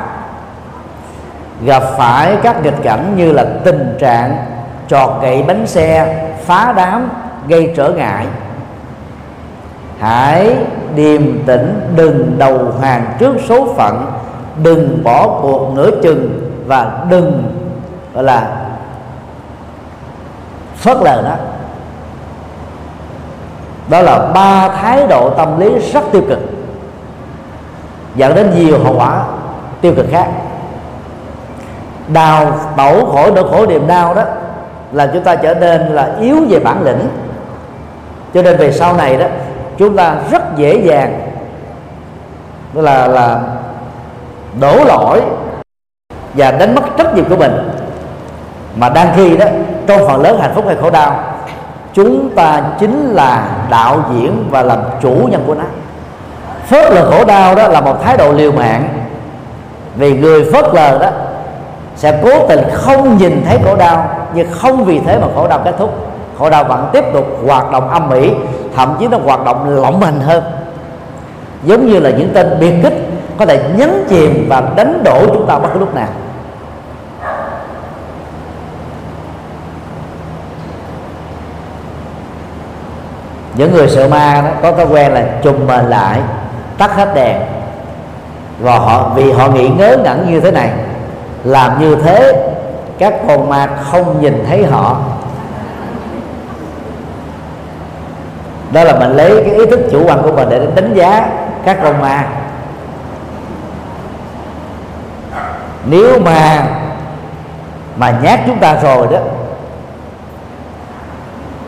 gặp 1.65 1.83
phải 1.97 2.37
các 2.43 2.63
nghịch 2.63 2.83
cảnh 2.83 3.13
như 3.17 3.31
là 3.31 3.45
tình 3.63 3.97
trạng 3.99 4.45
trọt 4.87 5.09
gậy 5.21 5.43
bánh 5.43 5.67
xe, 5.67 6.23
phá 6.45 6.73
đám, 6.77 7.09
gây 7.47 7.73
trở 7.75 7.89
ngại. 7.89 8.25
Hãy 9.99 10.55
điềm 10.95 11.45
tĩnh, 11.45 11.91
đừng 11.95 12.35
đầu 12.37 12.59
hàng 12.81 13.15
trước 13.19 13.35
số 13.47 13.73
phận, 13.77 14.05
đừng 14.63 15.03
bỏ 15.03 15.39
cuộc 15.41 15.71
nửa 15.75 15.89
chừng 16.03 16.51
và 16.65 17.03
đừng, 17.09 17.43
gọi 18.13 18.23
là, 18.23 18.61
phớt 20.75 20.97
lờ 20.97 21.21
đó 21.21 21.35
đó 23.87 24.01
là 24.01 24.31
ba 24.33 24.69
thái 24.69 25.07
độ 25.07 25.29
tâm 25.29 25.59
lý 25.59 25.79
rất 25.93 26.03
tiêu 26.11 26.21
cực, 26.29 26.39
dẫn 28.15 28.35
đến 28.35 28.51
nhiều 28.55 28.83
hậu 28.83 28.95
quả 28.97 29.23
tiêu 29.81 29.93
cực 29.95 30.05
khác. 30.11 30.27
Đào 32.07 32.59
tẩu 32.77 33.05
khổ 33.05 33.31
nỗi 33.35 33.49
khổ 33.51 33.65
niềm 33.65 33.87
đau 33.87 34.13
đó 34.13 34.23
là 34.91 35.09
chúng 35.13 35.23
ta 35.23 35.35
trở 35.35 35.53
nên 35.53 35.81
là 35.81 36.15
yếu 36.21 36.35
về 36.49 36.59
bản 36.59 36.83
lĩnh. 36.83 37.07
Cho 38.33 38.41
nên 38.41 38.57
về 38.57 38.71
sau 38.71 38.93
này 38.93 39.17
đó 39.17 39.25
chúng 39.77 39.95
ta 39.95 40.15
rất 40.31 40.55
dễ 40.55 40.75
dàng. 40.75 41.21
Là 42.73 43.07
là 43.07 43.39
đổ 44.59 44.83
lỗi 44.85 45.21
và 46.33 46.51
đánh 46.51 46.75
mất 46.75 46.81
trách 46.97 47.15
nhiệm 47.15 47.29
của 47.29 47.35
mình. 47.35 47.69
Mà 48.75 48.89
đang 48.89 49.07
khi 49.15 49.37
đó, 49.37 49.45
trong 49.87 50.07
phần 50.07 50.21
lớn 50.21 50.39
hạnh 50.41 50.51
phúc 50.55 50.63
hay 50.67 50.75
khổ 50.81 50.89
đau, 50.89 51.19
chúng 51.93 52.35
ta 52.35 52.61
chính 52.79 53.11
là 53.11 53.47
đạo 53.69 54.03
diễn 54.13 54.47
và 54.49 54.61
làm 54.61 54.79
chủ 55.01 55.27
nhân 55.31 55.43
của 55.47 55.55
nó. 55.55 55.63
Phớt 56.67 56.91
lờ 56.91 57.11
khổ 57.11 57.25
đau 57.25 57.55
đó 57.55 57.67
là 57.67 57.81
một 57.81 58.03
thái 58.03 58.17
độ 58.17 58.31
liều 58.31 58.51
mạng. 58.51 58.87
Vì 59.95 60.17
người 60.17 60.51
phớt 60.53 60.65
lờ 60.73 60.97
đó 60.97 61.09
sẽ 61.95 62.19
cố 62.23 62.47
tình 62.47 62.63
không 62.73 63.17
nhìn 63.17 63.43
thấy 63.47 63.59
khổ 63.65 63.75
đau, 63.75 64.09
nhưng 64.33 64.47
không 64.51 64.85
vì 64.85 64.99
thế 64.99 65.19
mà 65.19 65.27
khổ 65.35 65.47
đau 65.47 65.59
kết 65.65 65.73
thúc 65.77 66.07
khổ 66.39 66.49
đau 66.49 66.63
vẫn 66.63 66.89
tiếp 66.93 67.03
tục 67.13 67.25
hoạt 67.47 67.71
động 67.71 67.89
âm 67.89 68.09
mỹ 68.09 68.33
thậm 68.75 68.95
chí 68.99 69.07
nó 69.07 69.17
hoạt 69.17 69.45
động 69.45 69.81
lộng 69.81 70.01
hành 70.01 70.19
hơn. 70.19 70.43
Giống 71.63 71.87
như 71.87 71.99
là 71.99 72.09
những 72.09 72.31
tên 72.33 72.57
biệt 72.59 72.73
kích 72.83 72.93
có 73.37 73.45
thể 73.45 73.63
nhấn 73.75 74.05
chìm 74.09 74.45
và 74.49 74.63
đánh 74.75 75.03
đổ 75.03 75.27
chúng 75.27 75.47
ta 75.47 75.59
bất 75.59 75.69
cứ 75.73 75.79
lúc 75.79 75.95
nào. 75.95 76.07
Những 83.57 83.73
người 83.73 83.89
sợ 83.89 84.07
ma 84.07 84.41
đó 84.41 84.49
có 84.61 84.71
thói 84.71 84.85
quen 84.85 85.11
là 85.11 85.25
trùng 85.41 85.67
mền 85.67 85.85
lại, 85.85 86.19
tắt 86.77 86.95
hết 86.95 87.15
đèn. 87.15 87.41
Và 88.59 88.79
họ, 88.79 89.11
vì 89.15 89.31
họ 89.31 89.47
nghĩ 89.47 89.69
ngớ 89.69 89.97
ngẩn 90.03 90.31
như 90.31 90.39
thế 90.39 90.51
này, 90.51 90.69
làm 91.43 91.81
như 91.81 91.95
thế, 91.95 92.47
các 92.97 93.13
con 93.27 93.49
ma 93.49 93.69
không 93.91 94.21
nhìn 94.21 94.43
thấy 94.47 94.65
họ. 94.65 94.97
Đó 98.71 98.83
là 98.83 98.99
mình 98.99 99.11
lấy 99.11 99.43
cái 99.45 99.55
ý 99.55 99.65
thức 99.65 99.79
chủ 99.91 100.05
quan 100.05 100.21
của 100.23 100.31
mình 100.31 100.47
để 100.49 100.67
đánh 100.75 100.93
giá 100.93 101.29
các 101.65 101.77
con 101.83 102.01
ma. 102.01 102.27
Nếu 105.85 106.19
mà 106.19 106.67
mà 107.97 108.13
nhát 108.23 108.39
chúng 108.47 108.59
ta 108.59 108.75
rồi 108.83 109.07
đó, 109.11 109.17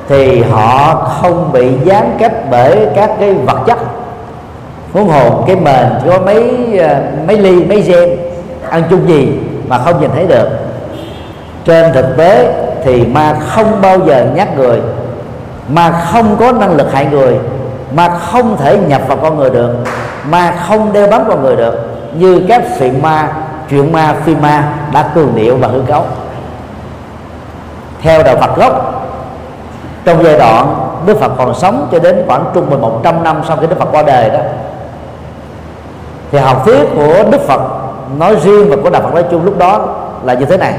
thì 0.10 0.42
họ 0.42 0.96
không 0.96 1.52
bị 1.52 1.72
gián 1.84 2.16
cách 2.20 2.34
bởi 2.50 2.88
các 2.96 3.12
cái 3.20 3.34
vật 3.34 3.58
chất. 3.68 3.78
Huống 4.94 5.08
hồ 5.08 5.44
cái 5.48 5.56
mền 5.56 5.86
có 6.06 6.20
mấy 6.20 6.68
ờ, 6.80 7.02
mấy 7.28 7.38
ly, 7.38 7.64
mấy 7.64 7.82
gen 7.82 8.10
ăn 8.70 8.84
chung 8.90 9.08
gì 9.08 9.40
mà 9.68 9.78
không 9.78 10.02
nhìn 10.02 10.10
thấy 10.14 10.28
được. 10.28 10.50
Trên 11.66 11.94
thực 11.94 12.18
tế 12.18 12.54
thì 12.84 13.06
ma 13.06 13.36
không 13.48 13.82
bao 13.82 14.00
giờ 14.06 14.28
nhắc 14.36 14.58
người 14.58 14.82
mà 15.70 15.92
không 15.92 16.38
có 16.40 16.52
năng 16.52 16.76
lực 16.76 16.94
hại 16.94 17.06
người, 17.06 17.40
mà 17.92 18.10
không 18.10 18.58
thể 18.58 18.78
nhập 18.88 19.02
vào 19.08 19.18
con 19.22 19.38
người 19.38 19.50
được, 19.50 19.76
mà 20.30 20.54
không 20.68 20.94
đeo 20.94 21.08
bám 21.08 21.24
con 21.28 21.44
người 21.44 21.56
được, 21.56 21.76
như 22.14 22.42
các 22.48 22.64
phim 22.78 23.02
ma, 23.02 23.34
chuyện 23.70 23.92
ma 23.92 24.16
phim 24.26 24.42
ma 24.42 24.74
đã 24.94 25.10
cường 25.16 25.36
điệu 25.36 25.58
và 25.58 25.68
hư 25.68 25.82
cấu. 25.88 26.06
Theo 28.02 28.24
đạo 28.24 28.36
Phật 28.42 28.56
gốc, 28.56 29.04
trong 30.06 30.24
giai 30.24 30.38
đoạn 30.40 30.76
Đức 31.06 31.20
Phật 31.20 31.32
còn 31.38 31.54
sống 31.54 31.88
cho 31.92 32.00
đến 32.00 32.24
khoảng 32.28 32.46
trung 32.54 32.70
bình 32.70 32.82
100 32.82 33.24
năm 33.24 33.42
sau 33.48 33.58
khi 33.58 33.68
Đức 33.68 33.80
Phật 33.80 33.90
qua 33.92 34.04
đời 34.04 34.30
đó, 34.30 34.40
thì 36.32 36.38
học 36.38 36.66
thuyết 36.66 36.84
của 36.96 37.24
Đức 37.32 37.42
Phật 37.48 37.62
nói 38.18 38.36
riêng 38.44 38.70
và 38.70 38.76
của 38.84 38.90
Đạo 38.90 39.02
Phật 39.02 39.14
nói 39.14 39.24
chung 39.32 39.46
lúc 39.46 39.58
đó 39.58 39.86
là 40.24 40.34
như 40.34 40.46
thế 40.46 40.58
này. 40.58 40.74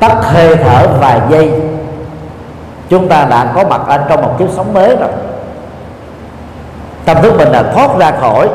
Tắt 0.00 0.16
hơi 0.22 0.56
thở 0.56 0.88
vài 1.00 1.20
giây 1.30 1.52
chúng 2.88 3.08
ta 3.08 3.24
đã 3.30 3.52
có 3.54 3.64
mặt 3.64 3.80
ở 3.86 3.98
trong 4.08 4.22
một 4.22 4.34
kiếp 4.38 4.48
sống 4.50 4.74
mới 4.74 4.96
rồi. 4.96 5.10
Tâm 7.04 7.22
thức 7.22 7.34
mình 7.38 7.48
là 7.48 7.62
thoát 7.62 7.90
ra 7.98 8.12
khỏi 8.20 8.48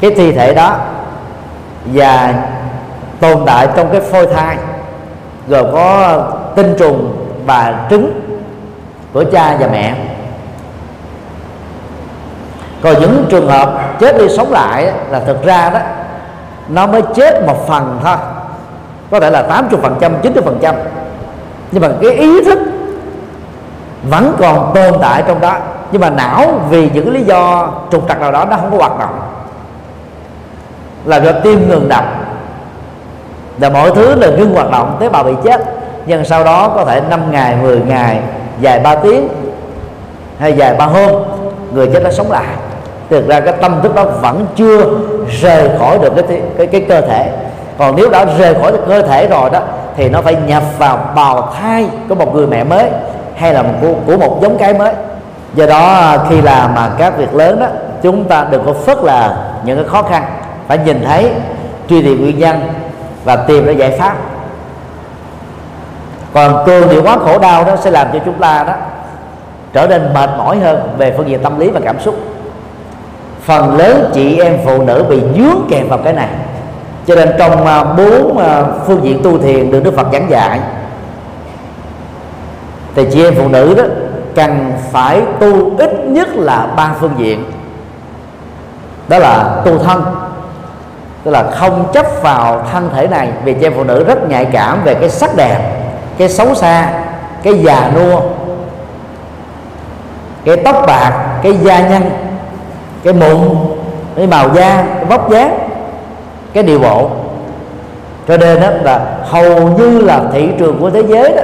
cái 0.00 0.10
thi 0.10 0.32
thể 0.32 0.54
đó 0.54 0.76
và 1.84 2.34
tồn 3.20 3.42
tại 3.46 3.68
trong 3.76 3.88
cái 3.92 4.00
phôi 4.00 4.26
thai 4.26 4.56
rồi 5.48 5.64
có 5.72 6.18
tinh 6.56 6.74
trùng 6.78 7.16
và 7.46 7.86
trứng 7.90 8.20
của 9.12 9.24
cha 9.32 9.56
và 9.60 9.68
mẹ. 9.72 9.94
Còn 12.82 13.00
những 13.00 13.26
trường 13.30 13.48
hợp 13.48 13.98
chết 14.00 14.18
đi 14.18 14.28
sống 14.28 14.52
lại 14.52 14.92
là 15.10 15.20
thực 15.20 15.42
ra 15.42 15.70
đó, 15.70 15.80
nó 16.68 16.86
mới 16.86 17.02
chết 17.14 17.46
một 17.46 17.68
phần 17.68 18.00
thôi. 18.04 18.16
Có 19.10 19.20
thể 19.20 19.30
là 19.30 19.42
80 19.42 19.80
phần 19.82 19.96
trăm 20.00 20.12
90 20.22 20.42
phần 20.44 20.58
trăm. 20.62 20.74
Nhưng 21.72 21.82
mà 21.82 21.88
cái 22.02 22.10
ý 22.10 22.44
thức 22.44 22.58
vẫn 24.02 24.34
còn 24.38 24.70
tồn 24.74 24.94
tại 25.00 25.22
trong 25.26 25.40
đó, 25.40 25.56
nhưng 25.92 26.00
mà 26.00 26.10
não 26.10 26.60
vì 26.70 26.90
những 26.94 27.12
lý 27.12 27.22
do 27.22 27.68
trục 27.92 28.08
trặc 28.08 28.20
nào 28.20 28.32
đó 28.32 28.44
nó 28.44 28.56
không 28.56 28.70
có 28.70 28.76
hoạt 28.76 28.98
động. 28.98 29.20
Là 31.04 31.16
do 31.16 31.32
tim 31.32 31.68
ngừng 31.68 31.88
đập, 31.88 32.04
là 33.60 33.68
mọi 33.68 33.90
thứ 33.90 34.14
là 34.14 34.28
ngưng 34.28 34.54
hoạt 34.54 34.70
động 34.70 34.96
tế 35.00 35.08
bào 35.08 35.24
bị 35.24 35.32
chết, 35.44 35.60
nhưng 36.06 36.24
sau 36.24 36.44
đó 36.44 36.72
có 36.74 36.84
thể 36.84 37.00
5 37.10 37.20
ngày 37.30 37.56
10 37.62 37.80
ngày, 37.80 38.20
dài 38.60 38.80
3 38.80 38.94
tiếng 38.94 39.28
hay 40.38 40.52
dài 40.52 40.74
ba 40.74 40.84
hôm, 40.84 41.10
người 41.72 41.86
chết 41.92 42.02
đã 42.04 42.10
sống 42.10 42.30
lại. 42.30 42.46
Thực 43.10 43.28
ra 43.28 43.40
cái 43.40 43.54
tâm 43.60 43.80
thức 43.82 43.94
đó 43.94 44.04
vẫn 44.04 44.46
chưa 44.56 44.84
rời 45.40 45.70
khỏi 45.78 45.98
được 45.98 46.12
cái 46.16 46.40
cái 46.58 46.66
cái 46.66 46.80
cơ 46.88 47.00
thể. 47.00 47.32
Còn 47.78 47.96
nếu 47.96 48.10
đã 48.10 48.24
rời 48.38 48.54
khỏi 48.54 48.72
được 48.72 48.84
cơ 48.88 49.02
thể 49.02 49.26
rồi 49.26 49.50
đó, 49.50 49.60
thì 49.96 50.08
nó 50.08 50.22
phải 50.22 50.36
nhập 50.46 50.62
vào 50.78 50.98
bào 51.16 51.52
thai 51.60 51.88
của 52.08 52.14
một 52.14 52.34
người 52.34 52.46
mẹ 52.46 52.64
mới 52.64 52.90
hay 53.38 53.54
là 53.54 53.62
một 53.62 53.74
của, 53.80 53.94
của 54.06 54.16
một 54.16 54.38
giống 54.42 54.58
cái 54.58 54.74
mới. 54.74 54.92
Do 55.54 55.66
đó 55.66 55.92
à, 55.92 56.18
khi 56.28 56.40
làm 56.40 56.74
mà 56.74 56.90
các 56.98 57.16
việc 57.16 57.34
lớn 57.34 57.60
đó 57.60 57.66
chúng 58.02 58.24
ta 58.24 58.46
đừng 58.50 58.66
có 58.66 58.72
phớt 58.72 58.98
là 59.02 59.36
những 59.64 59.76
cái 59.76 59.86
khó 59.88 60.02
khăn. 60.02 60.22
Phải 60.68 60.78
nhìn 60.78 61.04
thấy 61.04 61.30
truy 61.88 62.02
tìm 62.02 62.20
nguyên 62.20 62.38
nhân 62.38 62.60
và 63.24 63.36
tìm 63.36 63.66
ra 63.66 63.72
giải 63.72 63.90
pháp. 63.98 64.16
Còn 66.34 66.66
cường 66.66 66.88
điệu 66.88 67.02
quá 67.02 67.16
khổ 67.18 67.38
đau 67.38 67.64
đó 67.64 67.76
sẽ 67.76 67.90
làm 67.90 68.06
cho 68.12 68.18
chúng 68.24 68.38
ta 68.38 68.64
đó 68.66 68.72
trở 69.72 69.86
nên 69.86 70.14
mệt 70.14 70.30
mỏi 70.38 70.58
hơn 70.58 70.94
về 70.98 71.14
phương 71.16 71.28
diện 71.28 71.42
tâm 71.42 71.58
lý 71.58 71.70
và 71.70 71.80
cảm 71.84 72.00
xúc. 72.00 72.14
Phần 73.42 73.76
lớn 73.76 74.10
chị 74.14 74.40
em 74.40 74.58
phụ 74.64 74.82
nữ 74.82 75.04
bị 75.08 75.20
dướng 75.36 75.66
kẹt 75.70 75.88
vào 75.88 75.98
cái 75.98 76.12
này. 76.12 76.28
Cho 77.06 77.14
nên 77.14 77.32
trong 77.38 77.66
à, 77.66 77.84
bốn 77.84 78.38
à, 78.38 78.62
phương 78.86 79.00
diện 79.02 79.20
tu 79.22 79.38
thiền 79.38 79.70
được 79.70 79.84
đức 79.84 79.96
phật 79.96 80.06
giảng 80.12 80.30
dạy 80.30 80.60
thì 82.94 83.06
chị 83.12 83.24
em 83.24 83.34
phụ 83.36 83.48
nữ 83.48 83.74
đó 83.74 83.84
cần 84.34 84.72
phải 84.92 85.22
tu 85.40 85.76
ít 85.78 85.90
nhất 86.04 86.28
là 86.34 86.66
ba 86.76 86.94
phương 87.00 87.14
diện. 87.18 87.44
Đó 89.08 89.18
là 89.18 89.62
tu 89.64 89.78
thân, 89.78 90.04
tức 91.24 91.30
là 91.30 91.50
không 91.50 91.88
chấp 91.92 92.06
vào 92.22 92.64
thân 92.72 92.90
thể 92.94 93.06
này, 93.06 93.28
vì 93.44 93.54
chị 93.54 93.66
em 93.66 93.72
phụ 93.76 93.84
nữ 93.84 94.04
rất 94.04 94.28
nhạy 94.28 94.44
cảm 94.44 94.84
về 94.84 94.94
cái 94.94 95.08
sắc 95.08 95.36
đẹp, 95.36 95.58
cái 96.18 96.28
xấu 96.28 96.54
xa, 96.54 96.92
cái 97.42 97.58
già 97.58 97.90
nua, 97.94 98.20
cái 100.44 100.56
tóc 100.56 100.76
bạc, 100.86 101.38
cái 101.42 101.52
da 101.52 101.80
nhăn, 101.80 102.10
cái 103.04 103.12
mụn, 103.12 103.48
cái 104.16 104.26
màu 104.26 104.54
da, 104.54 104.84
cái 104.96 105.04
vóc 105.04 105.30
dáng, 105.30 105.58
cái 106.52 106.62
điều 106.62 106.78
bộ. 106.78 107.10
Cho 108.28 108.36
nên 108.36 108.60
đó 108.60 108.68
là 108.82 109.00
hầu 109.24 109.68
như 109.68 109.98
là 109.98 110.20
thị 110.32 110.48
trường 110.58 110.78
của 110.80 110.90
thế 110.90 111.02
giới 111.08 111.32
đó 111.36 111.42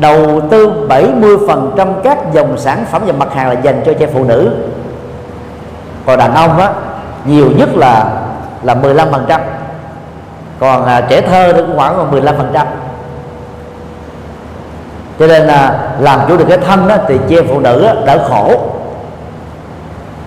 đầu 0.00 0.40
tư 0.50 0.86
70% 0.88 1.92
các 2.04 2.18
dòng 2.32 2.58
sản 2.58 2.84
phẩm 2.90 3.02
và 3.06 3.12
mặt 3.12 3.34
hàng 3.34 3.48
là 3.48 3.60
dành 3.60 3.82
cho 3.86 3.92
trẻ 3.98 4.06
phụ 4.06 4.24
nữ. 4.24 4.50
Còn 6.06 6.18
đàn 6.18 6.34
ông 6.34 6.58
á 6.58 6.72
nhiều 7.24 7.50
nhất 7.56 7.68
là 7.76 8.20
là 8.62 8.74
15% 8.74 9.40
còn 10.60 10.86
à, 10.86 11.00
trẻ 11.00 11.20
thơ 11.20 11.52
thì 11.52 11.62
cũng 11.62 11.76
khoảng 11.76 11.96
còn 11.96 12.22
15% 12.24 12.66
cho 15.18 15.26
nên 15.26 15.42
là 15.42 15.88
làm 15.98 16.20
chủ 16.28 16.36
được 16.36 16.44
cái 16.48 16.58
thân 16.58 16.88
đó 16.88 16.96
thì 17.08 17.18
chị 17.28 17.36
em 17.36 17.44
phụ 17.48 17.60
nữ 17.60 17.82
đó, 17.86 17.92
đỡ 18.06 18.28
khổ. 18.28 18.60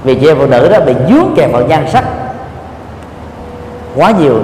Vì 0.04 0.16
chị 0.16 0.28
em 0.28 0.38
phụ 0.38 0.46
nữ 0.46 0.70
đó 0.70 0.80
bị 0.80 0.94
dướng 1.10 1.34
kèm 1.36 1.52
vào 1.52 1.62
nhan 1.62 1.86
sắc 1.92 2.06
quá 3.96 4.12
nhiều 4.12 4.40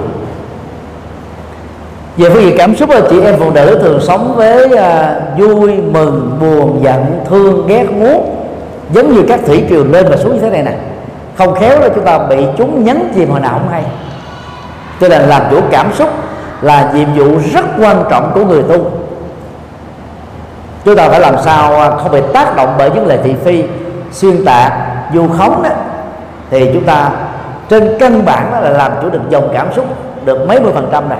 về 2.16 2.30
phương 2.30 2.42
diện 2.42 2.54
cảm 2.58 2.76
xúc 2.76 2.90
là 2.90 3.00
chị 3.10 3.20
em 3.20 3.36
phụ 3.38 3.50
nữ 3.50 3.78
thường 3.82 4.00
sống 4.00 4.32
với 4.36 4.76
à, 4.76 5.20
vui 5.38 5.72
mừng 5.76 6.38
buồn 6.40 6.80
giận 6.82 7.20
thương 7.28 7.66
ghét 7.66 7.90
muốn. 7.90 8.36
Giống 8.92 9.14
như 9.14 9.22
các 9.28 9.40
thủy 9.46 9.64
triều 9.68 9.84
lên 9.84 10.06
và 10.10 10.16
xuống 10.16 10.34
như 10.34 10.40
thế 10.40 10.50
này 10.50 10.62
nè. 10.62 10.72
Không 11.38 11.54
khéo 11.54 11.80
là 11.80 11.88
chúng 11.94 12.04
ta 12.04 12.18
bị 12.18 12.44
chúng 12.58 12.84
nhấn 12.84 13.12
chìm 13.14 13.30
hồi 13.30 13.40
nào 13.40 13.52
không 13.52 13.68
hay. 13.70 13.84
Cho 15.00 15.08
nên 15.08 15.22
làm 15.22 15.42
chủ 15.50 15.60
cảm 15.70 15.92
xúc 15.92 16.08
là 16.60 16.92
nhiệm 16.94 17.08
vụ 17.16 17.38
rất 17.54 17.64
quan 17.78 18.04
trọng 18.10 18.30
của 18.34 18.44
người 18.44 18.62
tu. 18.62 18.90
Chúng 20.84 20.96
ta 20.96 21.08
phải 21.08 21.20
làm 21.20 21.34
sao 21.44 21.80
à, 21.80 21.90
không 21.90 22.12
bị 22.12 22.20
tác 22.32 22.56
động 22.56 22.74
bởi 22.78 22.90
những 22.90 23.06
lời 23.06 23.18
thị 23.24 23.34
phi 23.44 23.64
xuyên 24.12 24.44
tạc 24.44 24.72
du 25.14 25.28
khống 25.38 25.62
đó. 25.62 25.70
Thì 26.50 26.70
chúng 26.74 26.84
ta 26.84 27.10
trên 27.68 27.96
căn 28.00 28.24
bản 28.24 28.50
đó 28.52 28.60
là 28.60 28.70
làm 28.70 28.92
chủ 29.02 29.10
được 29.10 29.20
dòng 29.28 29.50
cảm 29.54 29.66
xúc 29.72 29.84
được 30.24 30.48
mấy 30.48 30.60
mươi 30.60 30.72
phần 30.74 30.88
trăm 30.92 31.08
này. 31.08 31.18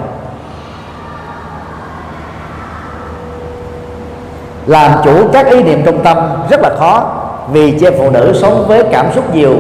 Làm 4.67 4.91
chủ 5.05 5.29
các 5.33 5.47
ý 5.47 5.63
niệm 5.63 5.83
trong 5.87 6.05
tâm 6.05 6.19
rất 6.51 6.61
là 6.61 6.71
khó, 6.79 7.13
vì 7.53 7.79
chị 7.81 7.87
phụ 7.99 8.11
nữ 8.11 8.33
sống 8.41 8.65
với 8.69 8.85
cảm 8.93 9.07
xúc 9.15 9.35
nhiều, 9.35 9.55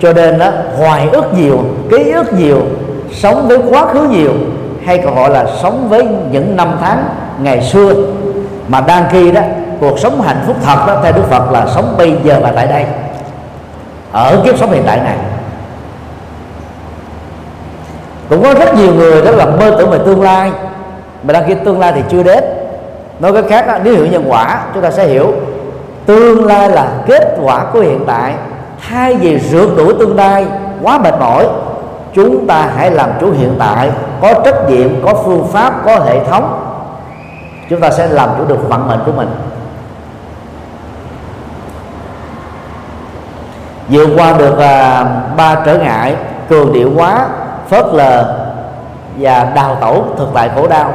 cho 0.00 0.12
nên 0.12 0.38
đó 0.38 0.50
hoài 0.78 1.08
ức 1.12 1.34
nhiều, 1.34 1.58
ký 1.90 2.10
ức 2.10 2.32
nhiều, 2.32 2.58
sống 3.12 3.48
với 3.48 3.58
quá 3.70 3.86
khứ 3.86 4.08
nhiều, 4.10 4.32
hay 4.86 4.98
còn 4.98 5.14
gọi 5.14 5.30
là 5.30 5.46
sống 5.62 5.86
với 5.88 6.06
những 6.30 6.56
năm 6.56 6.76
tháng 6.80 7.04
ngày 7.40 7.62
xưa. 7.62 7.94
Mà 8.68 8.80
đang 8.80 9.04
khi 9.10 9.32
đó, 9.32 9.40
cuộc 9.80 9.98
sống 9.98 10.20
hạnh 10.20 10.42
phúc 10.46 10.56
thật 10.64 10.76
đó, 10.86 11.00
theo 11.02 11.12
Đức 11.12 11.22
Phật 11.30 11.52
là 11.52 11.66
sống 11.74 11.94
bây 11.98 12.14
giờ 12.24 12.40
và 12.42 12.52
tại 12.54 12.66
đây. 12.66 12.84
Ở 14.12 14.42
kiếp 14.44 14.58
sống 14.58 14.70
hiện 14.70 14.82
tại 14.86 14.96
này, 14.96 15.16
cũng 18.28 18.42
có 18.42 18.54
rất 18.54 18.74
nhiều 18.74 18.94
người 18.94 19.22
đó 19.22 19.30
là 19.30 19.46
mơ 19.46 19.74
tưởng 19.78 19.90
về 19.90 19.98
tương 20.06 20.22
lai, 20.22 20.50
mà 21.22 21.32
đang 21.32 21.44
khi 21.46 21.54
tương 21.64 21.80
lai 21.80 21.92
thì 21.94 22.02
chưa 22.10 22.22
đến 22.22 22.44
nói 23.20 23.32
cách 23.32 23.44
khác 23.48 23.66
đó, 23.66 23.78
nếu 23.84 23.94
hiểu 23.94 24.06
nhân 24.06 24.24
quả 24.28 24.64
chúng 24.74 24.82
ta 24.82 24.90
sẽ 24.90 25.06
hiểu 25.06 25.32
tương 26.06 26.46
lai 26.46 26.68
là 26.68 26.88
kết 27.06 27.36
quả 27.42 27.64
của 27.72 27.80
hiện 27.80 28.04
tại. 28.06 28.34
Thay 28.88 29.14
vì 29.14 29.38
rượt 29.38 29.68
đuổi 29.76 29.94
tương 29.98 30.16
lai 30.16 30.46
quá 30.82 30.98
mệt 30.98 31.14
mỏi 31.20 31.48
chúng 32.14 32.46
ta 32.46 32.70
hãy 32.76 32.90
làm 32.90 33.10
chủ 33.20 33.32
hiện 33.32 33.54
tại 33.58 33.90
có 34.20 34.34
trách 34.44 34.70
nhiệm 34.70 35.04
có 35.04 35.14
phương 35.24 35.48
pháp 35.52 35.74
có 35.84 35.98
hệ 35.98 36.24
thống. 36.24 36.58
Chúng 37.70 37.80
ta 37.80 37.90
sẽ 37.90 38.08
làm 38.08 38.28
chủ 38.38 38.44
được 38.44 38.68
vận 38.68 38.88
mệnh 38.88 39.00
của 39.06 39.12
mình. 39.12 39.28
Vượt 43.88 44.08
qua 44.16 44.32
được 44.32 44.58
à, 44.58 45.04
ba 45.36 45.56
trở 45.66 45.78
ngại 45.78 46.16
cường 46.48 46.72
điệu 46.72 46.90
quá 46.96 47.26
phớt 47.68 47.84
lờ 47.92 48.44
và 49.16 49.52
đào 49.54 49.76
tẩu 49.80 50.04
thực 50.18 50.28
tại 50.34 50.50
khổ 50.56 50.68
đau 50.68 50.94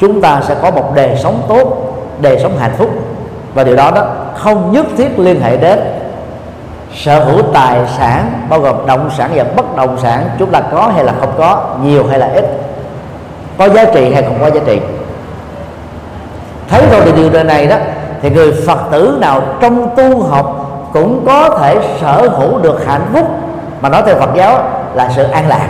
chúng 0.00 0.20
ta 0.20 0.40
sẽ 0.48 0.54
có 0.62 0.70
một 0.70 0.92
đời 0.94 1.16
sống 1.22 1.42
tốt, 1.48 1.94
đời 2.20 2.38
sống 2.42 2.58
hạnh 2.58 2.72
phúc. 2.78 2.90
Và 3.54 3.64
điều 3.64 3.76
đó 3.76 3.90
đó 3.90 4.04
không 4.34 4.72
nhất 4.72 4.86
thiết 4.96 5.18
liên 5.18 5.40
hệ 5.40 5.56
đến 5.56 5.78
sở 6.94 7.24
hữu 7.24 7.42
tài 7.52 7.78
sản, 7.98 8.32
bao 8.48 8.60
gồm 8.60 8.86
động 8.86 9.10
sản 9.16 9.30
và 9.34 9.44
bất 9.56 9.76
động 9.76 9.98
sản, 10.02 10.30
chúng 10.38 10.50
ta 10.50 10.60
có 10.60 10.92
hay 10.94 11.04
là 11.04 11.12
không 11.20 11.32
có, 11.38 11.62
nhiều 11.82 12.06
hay 12.06 12.18
là 12.18 12.30
ít, 12.34 12.44
có 13.58 13.68
giá 13.68 13.84
trị 13.84 14.14
hay 14.14 14.22
không 14.22 14.36
có 14.40 14.50
giá 14.50 14.60
trị. 14.66 14.80
Thấy 16.68 16.82
rồi 16.92 17.00
thì 17.04 17.12
điều 17.12 17.44
này 17.44 17.66
đó, 17.66 17.76
thì 18.22 18.30
người 18.30 18.52
phật 18.66 18.78
tử 18.90 19.16
nào 19.20 19.42
trong 19.60 19.96
tu 19.96 20.22
học 20.22 20.56
cũng 20.92 21.22
có 21.26 21.58
thể 21.60 21.76
sở 22.00 22.28
hữu 22.28 22.58
được 22.58 22.86
hạnh 22.86 23.06
phúc. 23.12 23.26
Mà 23.80 23.88
nói 23.88 24.02
theo 24.06 24.14
phật 24.14 24.30
giáo 24.34 24.62
là 24.94 25.10
sự 25.16 25.22
an 25.22 25.48
lạc. 25.48 25.68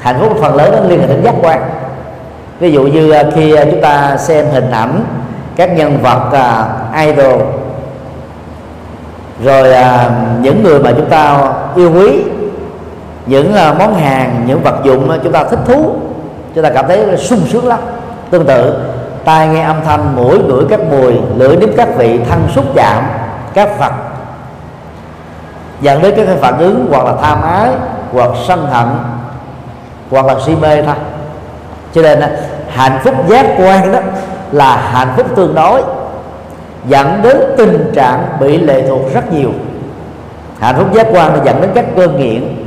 Hạnh 0.00 0.16
phúc 0.20 0.32
phần 0.40 0.54
lớn 0.54 0.72
nó 0.72 0.88
liên 0.88 1.00
hệ 1.00 1.06
đến 1.06 1.24
giác 1.24 1.34
quan 1.42 1.70
ví 2.60 2.72
dụ 2.72 2.82
như 2.82 3.10
à, 3.10 3.24
khi 3.34 3.54
à, 3.54 3.64
chúng 3.64 3.80
ta 3.80 4.16
xem 4.16 4.46
hình 4.52 4.70
ảnh 4.70 5.04
các 5.56 5.76
nhân 5.76 5.98
vật 6.02 6.22
uh, 6.28 6.96
idol 7.06 7.42
rồi 9.44 9.70
uh, 9.70 10.12
những 10.40 10.62
người 10.62 10.80
mà 10.80 10.92
chúng 10.96 11.10
ta 11.10 11.52
yêu 11.76 11.92
quý 11.94 12.22
những 13.26 13.52
uh, 13.52 13.78
món 13.78 13.94
hàng 13.94 14.44
những 14.46 14.62
vật 14.62 14.74
dụng 14.84 15.18
chúng 15.24 15.32
ta 15.32 15.44
thích 15.44 15.60
thú 15.66 15.94
chúng 16.54 16.64
ta 16.64 16.70
cảm 16.70 16.88
thấy 16.88 17.16
sung 17.16 17.40
sướng 17.48 17.66
lắm. 17.66 17.78
Tương 18.30 18.46
tự 18.46 18.78
tai 19.24 19.48
nghe 19.48 19.62
âm 19.62 19.76
thanh 19.84 20.16
mũi 20.16 20.38
ngửi 20.38 20.64
các 20.70 20.80
mùi 20.90 21.14
lưỡi 21.36 21.56
nếm 21.56 21.68
các 21.76 21.88
vị 21.96 22.20
thân 22.28 22.48
xúc 22.54 22.64
chạm 22.74 23.04
các 23.54 23.78
vật 23.78 23.92
dẫn 25.80 26.02
đến 26.02 26.14
các 26.16 26.26
phản 26.40 26.58
ứng 26.58 26.86
hoặc 26.90 27.04
là 27.04 27.12
tham 27.22 27.42
ái 27.42 27.70
hoặc 28.12 28.30
sân 28.46 28.66
hận 28.66 28.86
hoặc 30.10 30.26
là 30.26 30.34
si 30.46 30.56
mê 30.56 30.82
thôi 30.82 30.94
cho 32.02 32.16
nên 32.16 32.22
hạnh 32.68 32.98
phúc 33.04 33.14
giác 33.28 33.46
quan 33.58 33.92
đó 33.92 33.98
là 34.52 34.76
hạnh 34.76 35.08
phúc 35.16 35.26
tương 35.36 35.54
đối, 35.54 35.82
dẫn 36.86 37.20
đến 37.22 37.36
tình 37.56 37.92
trạng 37.94 38.24
bị 38.40 38.58
lệ 38.58 38.82
thuộc 38.88 39.00
rất 39.14 39.32
nhiều. 39.32 39.50
Hạnh 40.60 40.74
phúc 40.78 40.86
giác 40.94 41.06
quan 41.12 41.32
nó 41.32 41.44
dẫn 41.44 41.60
đến 41.60 41.70
các 41.74 41.84
cơn 41.96 42.20
nghiện, 42.20 42.66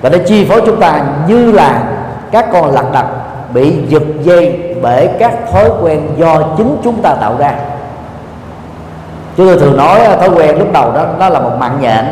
và 0.00 0.08
nó 0.10 0.18
chi 0.26 0.44
phối 0.44 0.62
chúng 0.66 0.80
ta 0.80 1.02
như 1.28 1.52
là 1.52 1.82
các 2.30 2.46
con 2.52 2.70
lạc 2.70 2.84
đặt 2.92 3.06
bị 3.52 3.74
giật 3.88 4.02
dây 4.22 4.74
bởi 4.82 5.08
các 5.18 5.32
thói 5.52 5.70
quen 5.82 6.00
do 6.16 6.42
chính 6.56 6.76
chúng 6.84 7.02
ta 7.02 7.14
tạo 7.14 7.36
ra. 7.38 7.54
Chúng 9.36 9.46
tôi 9.46 9.58
thường 9.58 9.76
nói 9.76 10.00
thói 10.20 10.28
quen 10.28 10.58
lúc 10.58 10.72
đầu 10.72 10.92
đó, 10.92 11.04
nó 11.18 11.28
là 11.28 11.40
một 11.40 11.52
mạng 11.58 11.78
nhện. 11.80 12.04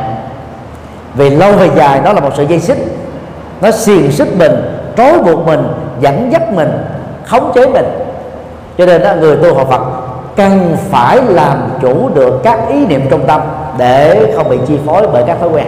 Vì 1.15 1.31
lâu 1.31 1.53
về 1.53 1.71
dài, 1.77 2.01
nó 2.05 2.13
là 2.13 2.21
một 2.21 2.31
sợi 2.37 2.47
dây 2.47 2.61
xích. 2.61 2.79
Nó 3.61 3.71
xiềng 3.71 4.13
xích 4.13 4.29
mình, 4.39 4.53
trói 4.97 5.19
buộc 5.19 5.47
mình 5.47 5.61
dẫn 6.01 6.33
dắt 6.33 6.53
mình 6.53 6.71
khống 7.27 7.53
chế 7.55 7.67
mình. 7.67 7.87
Cho 8.79 8.87
nên 8.87 9.03
đó, 9.03 9.13
người 9.21 9.37
tu 9.37 9.55
học 9.55 9.69
Phật 9.71 9.81
cần 10.37 10.77
phải 10.91 11.23
làm 11.23 11.59
chủ 11.81 12.11
được 12.15 12.41
các 12.43 12.59
ý 12.69 12.87
niệm 12.87 13.01
trong 13.11 13.27
tâm 13.27 13.41
để 13.79 14.33
không 14.37 14.49
bị 14.49 14.59
chi 14.67 14.79
phối 14.87 15.07
bởi 15.13 15.25
các 15.27 15.41
thói 15.41 15.49
quen. 15.49 15.67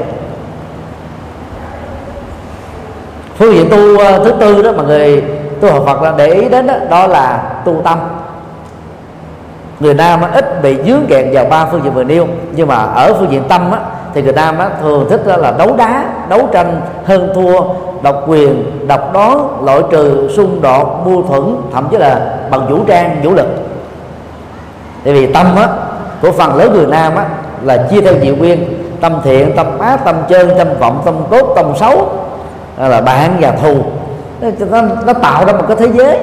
Phương 3.39 3.55
diện 3.55 3.71
tu 3.71 3.99
ờ, 3.99 4.25
thứ 4.25 4.33
tư 4.41 4.63
đó 4.63 4.73
mà 4.77 4.83
người 4.83 5.25
tu 5.61 5.73
học 5.73 5.83
Phật 5.87 6.17
để 6.17 6.27
ý 6.27 6.49
đến 6.49 6.67
đó, 6.67 6.75
đó 6.91 7.07
là 7.07 7.43
tu 7.65 7.75
tâm. 7.85 7.99
Người 9.81 9.95
nam 9.95 10.21
ít 10.33 10.63
bị 10.63 10.77
dướng 10.87 11.07
kẹt 11.09 11.27
vào 11.33 11.45
ba 11.45 11.67
phương 11.67 11.81
diện 11.85 11.93
vừa 11.93 12.05
nêu 12.05 12.27
nhưng 12.53 12.69
mà 12.69 12.77
ở 12.77 13.15
phương 13.19 13.31
diện 13.31 13.43
tâm 13.49 13.73
á, 13.73 13.79
thì 14.15 14.23
người 14.23 14.33
nam 14.33 14.59
á, 14.59 14.69
thường 14.83 15.07
thích 15.11 15.21
là 15.27 15.51
đấu 15.59 15.77
đá 15.77 16.05
đấu 16.29 16.49
tranh 16.53 16.81
hơn 17.05 17.33
thua 17.35 17.61
độc 18.03 18.25
quyền 18.27 18.81
độc 18.89 19.13
đoán 19.13 19.65
loại 19.65 19.83
trừ 19.91 20.29
xung 20.37 20.63
đột 20.63 21.07
mâu 21.07 21.23
thuẫn 21.23 21.57
thậm 21.73 21.89
chí 21.91 21.97
là 21.97 22.37
bằng 22.51 22.67
vũ 22.69 22.79
trang 22.87 23.21
vũ 23.23 23.35
lực. 23.35 23.47
Tại 25.05 25.15
vì 25.15 25.33
tâm 25.33 25.47
á, 25.57 25.69
của 26.23 26.33
phần 26.33 26.57
lớn 26.57 26.73
người 26.73 26.87
nam 26.87 27.15
á, 27.17 27.25
là 27.63 27.87
chia 27.91 28.01
theo 28.01 28.15
nhiều 28.17 28.37
nguyên 28.37 28.65
tâm 29.01 29.13
thiện 29.25 29.57
tâm 29.57 29.79
ác 29.79 30.05
tâm 30.05 30.17
chân 30.29 30.51
tâm 30.59 30.69
vọng 30.81 31.03
tâm 31.05 31.15
tốt 31.31 31.53
tâm 31.57 31.73
xấu 31.77 32.09
là 32.79 33.01
bạn 33.01 33.37
và 33.41 33.53
thù. 33.53 33.75
Nó, 34.71 34.83
nó 35.07 35.13
tạo 35.13 35.45
ra 35.47 35.53
một 35.53 35.65
cái 35.69 35.77
thế 35.77 35.89
giới 35.89 36.19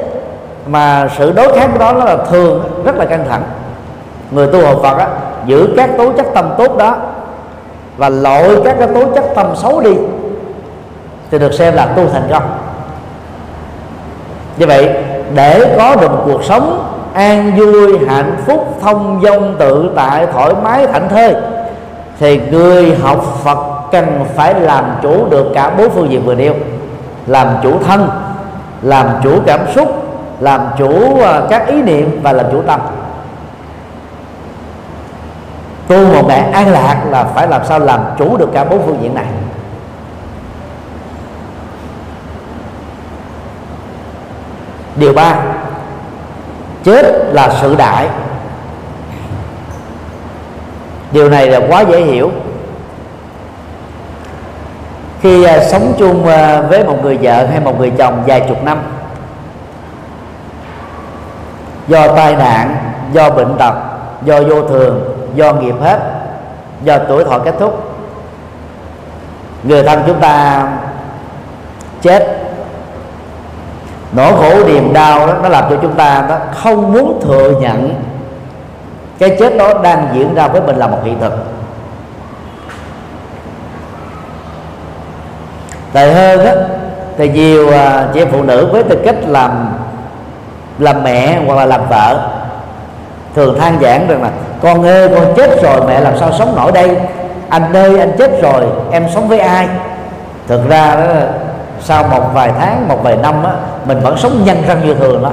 mà 0.68 1.10
sự 1.18 1.32
đối 1.32 1.54
kháng 1.54 1.72
của 1.74 1.80
đó 1.80 1.94
nó 1.94 2.06
là 2.06 2.18
thường 2.18 2.64
rất 2.84 2.96
là 2.96 3.06
căng 3.06 3.26
thẳng. 3.30 3.44
Người 4.32 4.48
tu 4.48 4.66
học 4.66 4.80
Phật 4.84 4.98
á, 4.98 5.08
giữ 5.46 5.70
các 5.78 5.90
tố 5.98 6.12
chất 6.12 6.28
tâm 6.34 6.50
tốt 6.58 6.78
đó 6.78 6.96
và 7.98 8.10
loại 8.10 8.50
các 8.66 8.76
cái 8.80 8.88
tố 8.88 9.06
chất 9.16 9.24
tâm 9.36 9.48
xấu 9.56 9.82
đi 9.82 9.92
thì 11.32 11.40
được 11.40 11.54
xem 11.54 11.74
là 11.74 11.86
tu 11.86 12.08
thành 12.14 12.28
công. 12.32 12.44
Như 14.58 14.68
vậy, 14.68 14.90
để 15.36 15.76
có 15.78 15.96
được 15.96 16.12
một 16.12 16.22
cuộc 16.26 16.44
sống 16.44 16.86
an 17.14 17.56
vui, 17.56 18.00
hạnh 18.08 18.38
phúc, 18.46 18.78
thông 18.82 19.22
dong, 19.24 19.56
tự 19.60 19.92
tại, 19.96 20.28
thoải 20.34 20.54
mái, 20.64 20.88
thảnh 20.88 21.10
thơi, 21.10 21.36
thì 22.20 22.42
người 22.52 22.96
học 23.02 23.40
Phật 23.44 23.58
cần 23.92 24.26
phải 24.36 24.54
làm 24.60 24.86
chủ 25.02 25.30
được 25.30 25.52
cả 25.54 25.70
bốn 25.78 25.90
phương 25.90 26.12
diện 26.12 26.26
vừa 26.26 26.36
nêu. 26.36 26.54
Làm 27.28 27.48
chủ 27.64 27.80
thân, 27.88 28.10
làm 28.82 29.08
chủ 29.24 29.40
cảm 29.46 29.60
xúc, 29.76 30.04
làm 30.40 30.62
chủ 30.78 31.22
à, 31.22 31.42
các 31.50 31.68
ý 31.68 31.82
niệm 31.82 32.20
và 32.24 32.34
làm 32.34 32.46
chủ 32.52 32.62
tâm. 32.62 32.80
Tu 35.88 36.08
một 36.08 36.28
mẹ 36.28 36.50
an 36.54 36.72
lạc 36.72 37.02
là 37.10 37.24
phải 37.24 37.48
làm 37.48 37.66
sao 37.66 37.80
làm 37.80 38.00
chủ 38.18 38.38
được 38.38 38.50
cả 38.54 38.64
bốn 38.64 38.82
phương 38.86 38.98
diện 39.02 39.16
này. 39.16 39.26
Điều 45.00 45.14
ba 45.14 45.36
chết 46.84 47.06
là 47.32 47.50
sự 47.62 47.76
đại. 47.76 48.08
Điều 51.12 51.30
này 51.30 51.48
là 51.48 51.60
quá 51.70 51.82
dễ 51.82 52.02
hiểu. 52.02 52.32
Khi 55.22 55.46
uh, 55.46 55.64
sống 55.72 55.94
chung 56.00 56.20
uh, 56.20 56.70
với 56.70 56.84
một 56.84 56.98
người 57.04 57.18
vợ 57.22 57.46
hay 57.46 57.60
một 57.60 57.80
người 57.80 57.92
chồng 57.98 58.24
vài 58.28 58.46
chục 58.48 58.64
năm 58.64 58.82
do 61.88 62.08
tai 62.16 62.36
nạn 62.36 62.76
do 63.14 63.30
bệnh 63.30 63.58
tật 63.58 63.74
do 64.24 64.42
vô 64.42 64.64
thường 64.64 65.02
do 65.36 65.54
nghiệp 65.54 65.76
hết 65.82 66.00
do 66.84 66.98
tuổi 66.98 67.24
thọ 67.24 67.40
kết 67.40 67.56
thúc 67.60 67.84
người 69.64 69.84
thân 69.84 70.04
chúng 70.08 70.20
ta 70.20 70.64
chết 72.02 72.49
nỗi 74.12 74.34
khổ 74.34 74.68
niềm 74.68 74.94
đau 74.94 75.28
đó, 75.28 75.34
nó 75.44 75.50
làm 75.50 75.64
cho 75.70 75.76
chúng 75.82 75.94
ta 75.94 76.26
đó 76.30 76.38
không 76.56 76.94
muốn 76.94 77.20
thừa 77.24 77.52
nhận 77.62 77.96
cái 79.20 79.36
chết 79.40 79.58
đó 79.58 79.74
đang 79.84 80.08
diễn 80.14 80.36
ra 80.36 80.48
với 80.48 80.62
mình 80.62 80.76
là 80.76 80.88
một 80.88 80.98
hiện 81.04 81.20
thực. 81.20 81.34
Tệ 85.94 86.14
hơn 86.14 86.46
á, 86.46 86.54
thì 87.18 87.30
nhiều 87.30 87.72
à, 87.72 88.08
chị 88.14 88.22
em 88.22 88.28
phụ 88.32 88.44
nữ 88.44 88.70
với 88.72 88.84
tư 88.84 88.98
cách 89.06 89.16
làm 89.28 89.52
làm 90.80 91.04
mẹ 91.04 91.40
hoặc 91.46 91.56
là 91.56 91.66
làm 91.66 91.82
vợ, 91.90 92.30
thường 93.36 93.60
than 93.60 93.80
giảng 93.82 94.08
rằng 94.08 94.24
là, 94.24 94.30
con 94.62 94.84
ơi, 94.84 95.10
con 95.16 95.34
chết 95.36 95.64
rồi, 95.64 95.82
mẹ 95.88 96.00
làm 96.00 96.18
sao 96.18 96.32
sống 96.32 96.56
nổi 96.56 96.72
đây? 96.72 96.98
Anh 97.50 97.74
ơi, 97.74 98.00
anh 98.00 98.12
chết 98.18 98.42
rồi, 98.42 98.64
em 98.92 99.08
sống 99.14 99.28
với 99.28 99.40
ai? 99.40 99.68
Thực 100.48 100.70
ra 100.70 100.96
đó 100.96 101.06
sau 101.82 102.04
một 102.04 102.24
vài 102.34 102.52
tháng, 102.60 102.88
một 102.88 103.04
vài 103.04 103.16
năm 103.16 103.44
á, 103.44 103.52
mình 103.86 104.00
vẫn 104.00 104.18
sống 104.18 104.44
nhân 104.46 104.58
răng 104.68 104.82
như 104.86 104.94
thường 104.94 105.24
đó. 105.24 105.32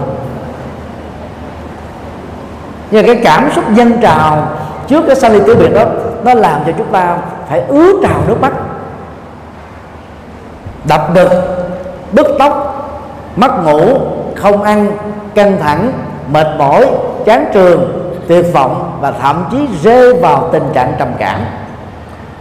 Nhưng 2.90 3.07
cái 3.07 3.20
cảm 3.24 3.51
xúc 3.55 3.64
dân 3.74 4.01
trào 4.01 4.49
trước 4.88 5.05
cái 5.07 5.16
sanh 5.16 5.32
ly 5.32 5.40
tử 5.47 5.57
biệt 5.57 5.74
đó, 5.74 5.84
nó 6.24 6.34
làm 6.34 6.61
cho 6.66 6.72
chúng 6.78 6.92
ta 6.92 7.18
phải 7.49 7.62
ứa 7.68 7.92
trào 8.03 8.20
nước 8.26 8.40
mắt. 8.40 8.53
Đập 10.84 11.09
đực 11.14 11.30
bứt 12.12 12.26
tóc, 12.38 12.82
mất 13.36 13.64
ngủ, 13.64 13.99
không 14.36 14.62
ăn, 14.62 14.92
căng 15.34 15.57
thẳng, 15.61 15.92
mệt 16.32 16.47
mỏi, 16.59 16.86
chán 17.24 17.44
trường, 17.53 18.11
tuyệt 18.28 18.47
vọng 18.53 18.99
và 19.01 19.12
thậm 19.22 19.44
chí 19.51 19.68
rơi 19.82 20.14
vào 20.14 20.49
tình 20.53 20.64
trạng 20.74 20.92
trầm 20.99 21.09
cảm. 21.18 21.40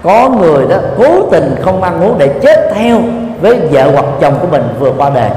Có 0.03 0.29
người 0.29 0.65
đó 0.69 0.75
cố 0.97 1.29
tình 1.31 1.55
không 1.63 1.83
ăn 1.83 2.01
uống 2.01 2.17
để 2.17 2.39
chết 2.41 2.71
theo 2.75 2.99
với 3.41 3.59
vợ 3.71 3.91
hoặc 3.91 4.05
chồng 4.21 4.39
của 4.41 4.47
mình 4.47 4.63
vừa 4.79 4.91
qua 4.97 5.09
đời. 5.09 5.29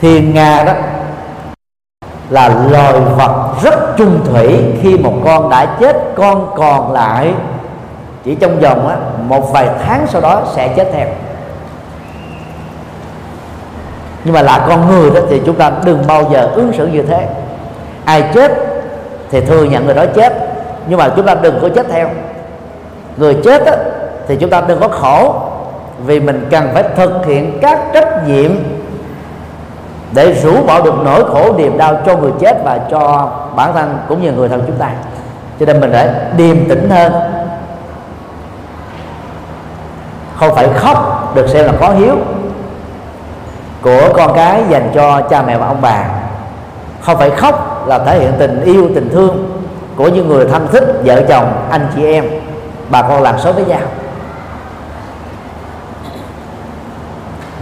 Thiên 0.00 0.34
nga 0.34 0.64
đó 0.64 0.72
là 2.30 2.48
loài 2.70 2.92
vật 3.00 3.54
rất 3.62 3.96
chung 3.96 4.20
thủy 4.24 4.64
khi 4.82 4.98
một 4.98 5.14
con 5.24 5.50
đã 5.50 5.76
chết 5.80 5.96
con 6.16 6.54
còn 6.56 6.92
lại 6.92 7.32
chỉ 8.24 8.34
trong 8.34 8.60
vòng 8.60 8.88
á, 8.88 8.96
một 9.28 9.52
vài 9.52 9.68
tháng 9.86 10.06
sau 10.06 10.20
đó 10.20 10.42
sẽ 10.54 10.68
chết 10.68 10.88
theo. 10.92 11.08
Nhưng 14.24 14.34
mà 14.34 14.42
là 14.42 14.64
con 14.68 14.88
người 14.88 15.10
đó 15.10 15.20
thì 15.30 15.40
chúng 15.46 15.56
ta 15.56 15.72
đừng 15.84 16.06
bao 16.06 16.30
giờ 16.32 16.50
ứng 16.54 16.72
xử 16.72 16.86
như 16.86 17.02
thế. 17.02 17.28
Ai 18.04 18.30
chết 18.34 18.52
thì 19.30 19.40
thừa 19.40 19.64
nhận 19.64 19.84
người 19.86 19.94
đó 19.94 20.04
chết 20.14 20.32
nhưng 20.88 20.98
mà 20.98 21.08
chúng 21.16 21.26
ta 21.26 21.34
đừng 21.34 21.58
có 21.62 21.68
chết 21.68 21.86
theo 21.90 22.08
người 23.18 23.36
chết 23.44 23.66
á, 23.66 23.76
thì 24.28 24.36
chúng 24.36 24.50
ta 24.50 24.60
đừng 24.60 24.80
có 24.80 24.88
khổ 24.88 25.34
vì 26.06 26.20
mình 26.20 26.46
cần 26.50 26.68
phải 26.74 26.84
thực 26.96 27.26
hiện 27.26 27.58
các 27.62 27.80
trách 27.94 28.28
nhiệm 28.28 28.50
để 30.12 30.32
rũ 30.32 30.56
bỏ 30.66 30.80
được 30.80 30.94
nỗi 31.04 31.24
khổ 31.24 31.52
niềm 31.58 31.78
đau 31.78 31.96
cho 32.06 32.16
người 32.16 32.32
chết 32.40 32.56
và 32.64 32.78
cho 32.90 33.30
bản 33.56 33.72
thân 33.72 33.98
cũng 34.08 34.22
như 34.22 34.32
người 34.32 34.48
thân 34.48 34.62
chúng 34.66 34.76
ta. 34.76 34.90
Cho 35.60 35.66
nên 35.66 35.80
mình 35.80 35.92
phải 35.92 36.08
điềm 36.36 36.68
tĩnh 36.68 36.90
hơn. 36.90 37.12
Không 40.36 40.54
phải 40.54 40.68
khóc 40.74 41.32
được 41.34 41.48
xem 41.48 41.66
là 41.66 41.72
có 41.80 41.90
hiếu 41.90 42.14
của 43.82 44.12
con 44.16 44.34
cái 44.34 44.62
dành 44.68 44.90
cho 44.94 45.20
cha 45.30 45.42
mẹ 45.42 45.58
và 45.58 45.66
ông 45.66 45.80
bà. 45.80 46.04
Không 47.00 47.16
phải 47.16 47.30
khóc 47.30 47.84
là 47.88 47.98
thể 47.98 48.18
hiện 48.18 48.32
tình 48.38 48.60
yêu 48.64 48.90
tình 48.94 49.08
thương 49.12 49.60
của 49.96 50.08
những 50.08 50.28
người 50.28 50.46
thân 50.46 50.66
thích 50.72 51.00
vợ 51.04 51.22
chồng 51.28 51.52
anh 51.70 51.88
chị 51.96 52.04
em 52.04 52.24
bà 52.90 53.02
con 53.02 53.22
làm 53.22 53.38
xấu 53.38 53.52
với 53.52 53.64
nhau. 53.64 53.80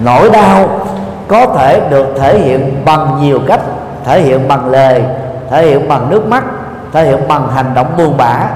Nỗi 0.04 0.30
đau 0.30 0.80
có 1.28 1.46
thể 1.46 1.80
được 1.90 2.06
thể 2.18 2.38
hiện 2.38 2.82
bằng 2.84 3.18
nhiều 3.20 3.40
cách, 3.46 3.60
thể 4.04 4.20
hiện 4.20 4.48
bằng 4.48 4.70
lời, 4.70 5.02
thể 5.50 5.66
hiện 5.66 5.88
bằng 5.88 6.10
nước 6.10 6.26
mắt, 6.26 6.44
thể 6.92 7.04
hiện 7.04 7.28
bằng 7.28 7.48
hành 7.54 7.74
động 7.74 7.86
buồn 7.98 8.16
bã, 8.16 8.48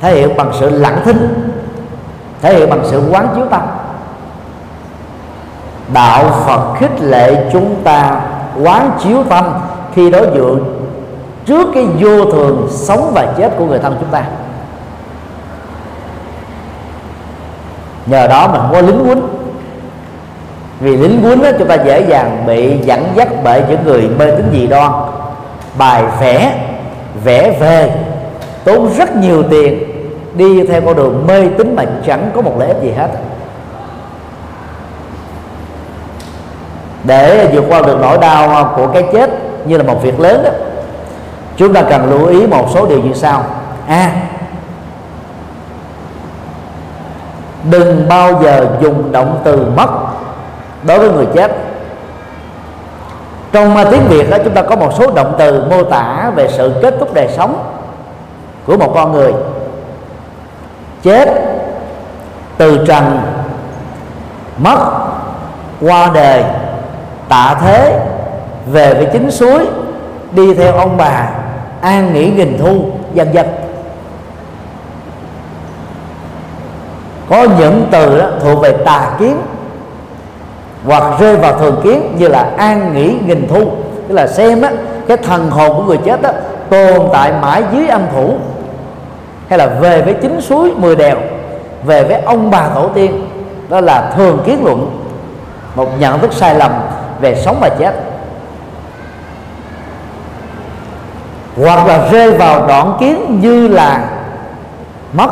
thể 0.00 0.14
hiện 0.14 0.36
bằng 0.36 0.50
sự 0.60 0.70
lặng 0.70 1.00
thinh, 1.04 1.50
thể 2.42 2.54
hiện 2.54 2.70
bằng 2.70 2.80
sự 2.84 3.02
quán 3.10 3.28
chiếu 3.34 3.44
tâm. 3.50 3.62
Đạo 5.92 6.24
phật 6.46 6.74
khích 6.78 7.00
lệ 7.00 7.50
chúng 7.52 7.74
ta 7.84 8.20
quán 8.62 8.90
chiếu 9.02 9.24
tâm 9.28 9.44
khi 9.94 10.10
đối 10.10 10.26
diện 10.34 10.64
trước 11.46 11.68
cái 11.74 11.86
vô 12.00 12.24
thường 12.24 12.68
sống 12.70 13.12
và 13.14 13.26
chết 13.38 13.50
của 13.58 13.64
người 13.64 13.78
thân 13.78 13.96
chúng 14.00 14.08
ta. 14.10 14.22
Nhờ 18.08 18.26
đó 18.26 18.48
mình 18.48 18.60
không 18.60 18.72
có 18.72 18.80
lính 18.80 19.04
quýnh. 19.04 19.22
Vì 20.80 20.96
lính 20.96 21.22
quýnh 21.22 21.42
đó 21.42 21.50
chúng 21.58 21.68
ta 21.68 21.74
dễ 21.74 22.00
dàng 22.00 22.44
bị 22.46 22.78
dẫn 22.82 23.04
dắt 23.14 23.28
bởi 23.44 23.62
những 23.68 23.84
người 23.84 24.08
mê 24.18 24.30
tín 24.30 24.48
dị 24.52 24.66
đoan. 24.66 24.92
Bài 25.78 26.02
vẽ 26.20 26.52
vẽ 27.24 27.56
về 27.60 27.92
tốn 28.64 28.92
rất 28.98 29.16
nhiều 29.16 29.42
tiền 29.42 29.84
đi 30.34 30.66
theo 30.66 30.80
con 30.80 30.96
đường 30.96 31.26
mê 31.26 31.48
tín 31.58 31.76
mà 31.76 31.84
chẳng 32.06 32.30
có 32.34 32.42
một 32.42 32.54
lợi 32.58 32.68
ích 32.68 32.82
gì 32.82 32.90
hết. 32.90 33.08
Để 37.04 37.48
vượt 37.52 37.64
qua 37.68 37.82
được 37.82 37.98
nỗi 38.00 38.18
đau 38.18 38.74
của 38.76 38.86
cái 38.86 39.04
chết 39.12 39.30
như 39.64 39.76
là 39.76 39.82
một 39.82 40.02
việc 40.02 40.20
lớn 40.20 40.42
đó 40.44 40.50
chúng 41.56 41.74
ta 41.74 41.82
cần 41.82 42.10
lưu 42.10 42.26
ý 42.26 42.46
một 42.46 42.68
số 42.74 42.86
điều 42.86 43.02
như 43.02 43.14
sau. 43.14 43.44
A 43.86 43.96
à, 43.96 44.12
đừng 47.64 48.08
bao 48.08 48.40
giờ 48.42 48.66
dùng 48.80 49.12
động 49.12 49.40
từ 49.44 49.66
mất 49.76 49.88
đối 50.82 50.98
với 50.98 51.10
người 51.10 51.26
chết. 51.34 51.50
Trong 53.52 53.76
à, 53.76 53.84
tiếng 53.90 54.08
việt 54.08 54.30
đó, 54.30 54.36
chúng 54.44 54.54
ta 54.54 54.62
có 54.62 54.76
một 54.76 54.92
số 54.98 55.10
động 55.10 55.34
từ 55.38 55.64
mô 55.70 55.82
tả 55.82 56.30
về 56.34 56.48
sự 56.48 56.72
kết 56.82 56.94
thúc 56.98 57.14
đời 57.14 57.28
sống 57.36 57.64
của 58.66 58.76
một 58.76 58.92
con 58.94 59.12
người. 59.12 59.32
Chết, 61.02 61.28
từ 62.56 62.84
trần, 62.86 63.20
mất, 64.58 64.78
qua 65.80 66.10
đời, 66.14 66.44
tạ 67.28 67.56
thế, 67.60 68.00
về 68.72 68.94
với 68.94 69.06
chính 69.12 69.30
suối, 69.30 69.66
đi 70.32 70.54
theo 70.54 70.72
ông 70.72 70.96
bà, 70.96 71.30
an 71.80 72.14
nghỉ 72.14 72.30
nghìn 72.30 72.58
thu 72.58 72.84
vân 73.14 73.32
vân 73.32 73.46
có 77.30 77.46
những 77.58 77.86
từ 77.90 78.18
đó 78.18 78.26
thuộc 78.40 78.62
về 78.62 78.72
tà 78.72 79.10
kiến 79.18 79.36
hoặc 80.84 81.20
rơi 81.20 81.36
vào 81.36 81.58
thường 81.58 81.80
kiến 81.84 82.14
như 82.18 82.28
là 82.28 82.50
an 82.56 82.94
nghỉ 82.94 83.14
nghìn 83.26 83.48
thu. 83.48 83.72
Tức 84.08 84.14
là 84.14 84.26
xem 84.26 84.62
á, 84.62 84.70
cái 85.08 85.16
thần 85.16 85.50
hồn 85.50 85.76
của 85.76 85.82
người 85.82 85.98
chết 86.04 86.22
á, 86.22 86.32
tồn 86.70 87.08
tại 87.12 87.32
mãi 87.42 87.62
dưới 87.72 87.88
âm 87.88 88.02
phủ. 88.14 88.34
Hay 89.48 89.58
là 89.58 89.66
về 89.66 90.02
với 90.02 90.14
chính 90.14 90.40
suối 90.40 90.74
mười 90.76 90.96
đèo, 90.96 91.16
về 91.84 92.04
với 92.04 92.20
ông 92.20 92.50
bà 92.50 92.68
tổ 92.74 92.88
tiên. 92.88 93.28
Đó 93.68 93.80
là 93.80 94.12
thường 94.16 94.38
kiến 94.46 94.64
luận. 94.64 95.00
Một 95.74 96.00
nhận 96.00 96.18
thức 96.18 96.32
sai 96.32 96.54
lầm 96.54 96.72
về 97.20 97.34
sống 97.34 97.56
và 97.60 97.68
chết. 97.68 97.94
Hoặc 101.56 101.86
là 101.86 102.08
rơi 102.12 102.32
vào 102.32 102.66
đoạn 102.66 102.96
kiến 103.00 103.38
như 103.42 103.68
là 103.68 104.10
mất 105.12 105.30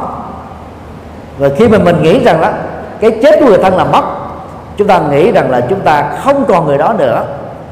rồi 1.39 1.53
khi 1.57 1.69
mà 1.69 1.79
mình 1.79 2.03
nghĩ 2.03 2.25
rằng 2.25 2.41
đó 2.41 2.51
cái 3.01 3.11
chết 3.23 3.41
của 3.41 3.47
người 3.47 3.59
thân 3.59 3.77
là 3.77 3.85
mất, 3.85 4.03
chúng 4.77 4.89
ta 4.89 4.99
nghĩ 4.99 5.33
rằng 5.33 5.51
là 5.51 5.61
chúng 5.61 5.81
ta 5.81 6.11
không 6.25 6.45
còn 6.49 6.67
người 6.67 6.79
đó 6.79 6.95
nữa, 6.99 7.25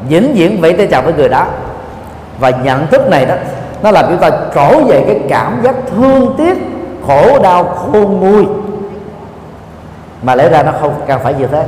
vĩnh 0.09 0.35
viễn 0.35 0.61
vậy 0.61 0.73
tay 0.73 0.87
chào 0.87 1.03
với 1.03 1.13
người 1.13 1.29
đó. 1.29 1.47
Và 2.39 2.51
nhận 2.51 2.87
thức 2.87 3.11
này 3.11 3.27
đó, 3.27 3.35
nó 3.83 3.91
làm 3.91 4.05
chúng 4.09 4.19
ta 4.19 4.31
trỗi 4.55 4.85
dậy 4.89 5.05
cái 5.07 5.21
cảm 5.29 5.61
giác 5.63 5.75
thương 5.97 6.35
tiếc, 6.39 6.59
khổ 7.07 7.39
đau, 7.43 7.65
khôn 7.65 8.21
nguôi. 8.21 8.47
Mà 10.23 10.35
lẽ 10.35 10.49
ra 10.49 10.63
nó 10.63 10.73
không 10.81 10.95
cần 11.07 11.21
phải 11.23 11.35
như 11.35 11.47
thế. 11.47 11.65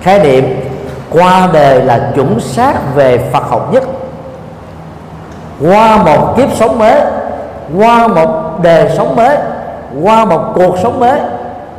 Khái 0.00 0.18
niệm 0.18 0.60
qua 1.10 1.48
đời 1.52 1.82
là 1.82 2.10
chuẩn 2.14 2.40
xác 2.40 2.74
về 2.94 3.18
Phật 3.32 3.44
học 3.48 3.72
nhất. 3.72 3.82
Qua 5.60 5.96
một 5.96 6.34
kiếp 6.36 6.48
sống 6.54 6.78
mới, 6.78 7.00
qua 7.78 8.06
một 8.06 8.62
đời 8.62 8.90
sống 8.96 9.16
mới 9.16 9.36
qua 10.02 10.24
một 10.24 10.52
cuộc 10.54 10.78
sống 10.82 11.00
mới, 11.00 11.20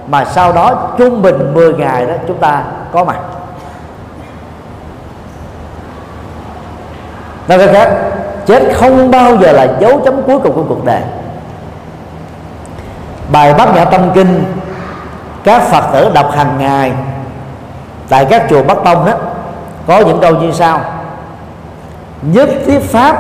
mà 0.08 0.26
sau 0.26 0.54
đó 0.54 0.90
trung 0.98 1.22
bình 1.22 1.54
10 1.54 1.74
ngày 1.74 2.06
đó 2.06 2.14
chúng 2.28 2.38
ta 2.38 2.64
có 2.92 3.04
mặt. 3.04 3.18
Nói 7.48 7.58
cách 7.60 7.70
khác, 7.74 7.92
chết 8.46 8.64
không 8.76 9.12
bao 9.12 9.38
giờ 9.38 9.52
là 9.52 9.68
dấu 9.80 10.02
chấm 10.06 10.22
cuối 10.24 10.40
cùng 10.40 10.54
của 10.54 10.64
cuộc 10.70 10.86
đời. 10.86 11.02
Bài 13.32 13.54
bát 13.54 13.76
nhã 13.76 13.86
tâm 13.86 14.12
kinh, 14.14 14.44
các 15.44 15.62
phật 15.62 15.84
tử 15.94 16.12
đọc 16.14 16.32
hàng 16.32 16.58
ngày 16.58 16.92
tại 18.10 18.26
các 18.26 18.44
chùa 18.50 18.64
bắc 18.64 18.78
tông 18.84 19.06
đó, 19.06 19.14
có 19.88 20.00
những 20.00 20.20
câu 20.22 20.36
như 20.36 20.52
sau. 20.52 20.80
Nhất 22.22 22.50
thiết 22.66 22.80
pháp, 22.80 23.18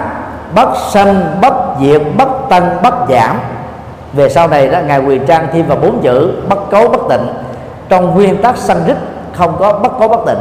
bất 0.56 0.70
sanh, 0.90 1.38
bất 1.42 1.54
diệt, 1.82 2.02
bất 2.18 2.30
tăng, 2.50 2.78
bất 2.84 2.94
giảm 3.10 3.40
về 4.14 4.30
sau 4.30 4.48
này 4.48 4.68
đó 4.68 4.80
ngài 4.88 5.00
quyền 5.00 5.26
trang 5.26 5.48
thêm 5.54 5.68
vào 5.68 5.78
bốn 5.78 6.02
chữ 6.02 6.32
bất 6.50 6.70
cấu 6.70 6.90
bất 6.90 7.02
tịnh. 7.10 7.28
Trong 7.90 8.16
nguyên 8.16 8.42
tắc 8.42 8.58
sanh 8.58 8.78
rít 8.88 8.98
không 9.34 9.56
có 9.60 9.74
bất 9.74 10.00
cấu 10.00 10.08
bất 10.08 10.20
tịnh. 10.26 10.40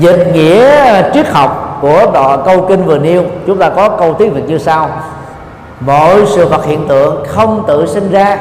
Dịch 0.00 0.26
nghĩa 0.32 1.02
triết 1.14 1.28
học 1.28 1.78
của 1.80 2.06
đoạn 2.12 2.42
câu 2.44 2.66
kinh 2.68 2.84
vừa 2.84 2.98
nêu 2.98 3.24
chúng 3.46 3.58
ta 3.58 3.70
có 3.70 3.88
câu 3.88 4.14
tiếng 4.14 4.34
việt 4.34 4.44
như 4.48 4.58
sau. 4.58 4.90
Mọi 5.80 6.26
sự 6.26 6.46
vật 6.46 6.64
hiện 6.64 6.88
tượng 6.88 7.24
không 7.28 7.64
tự 7.66 7.86
sinh 7.86 8.10
ra 8.10 8.38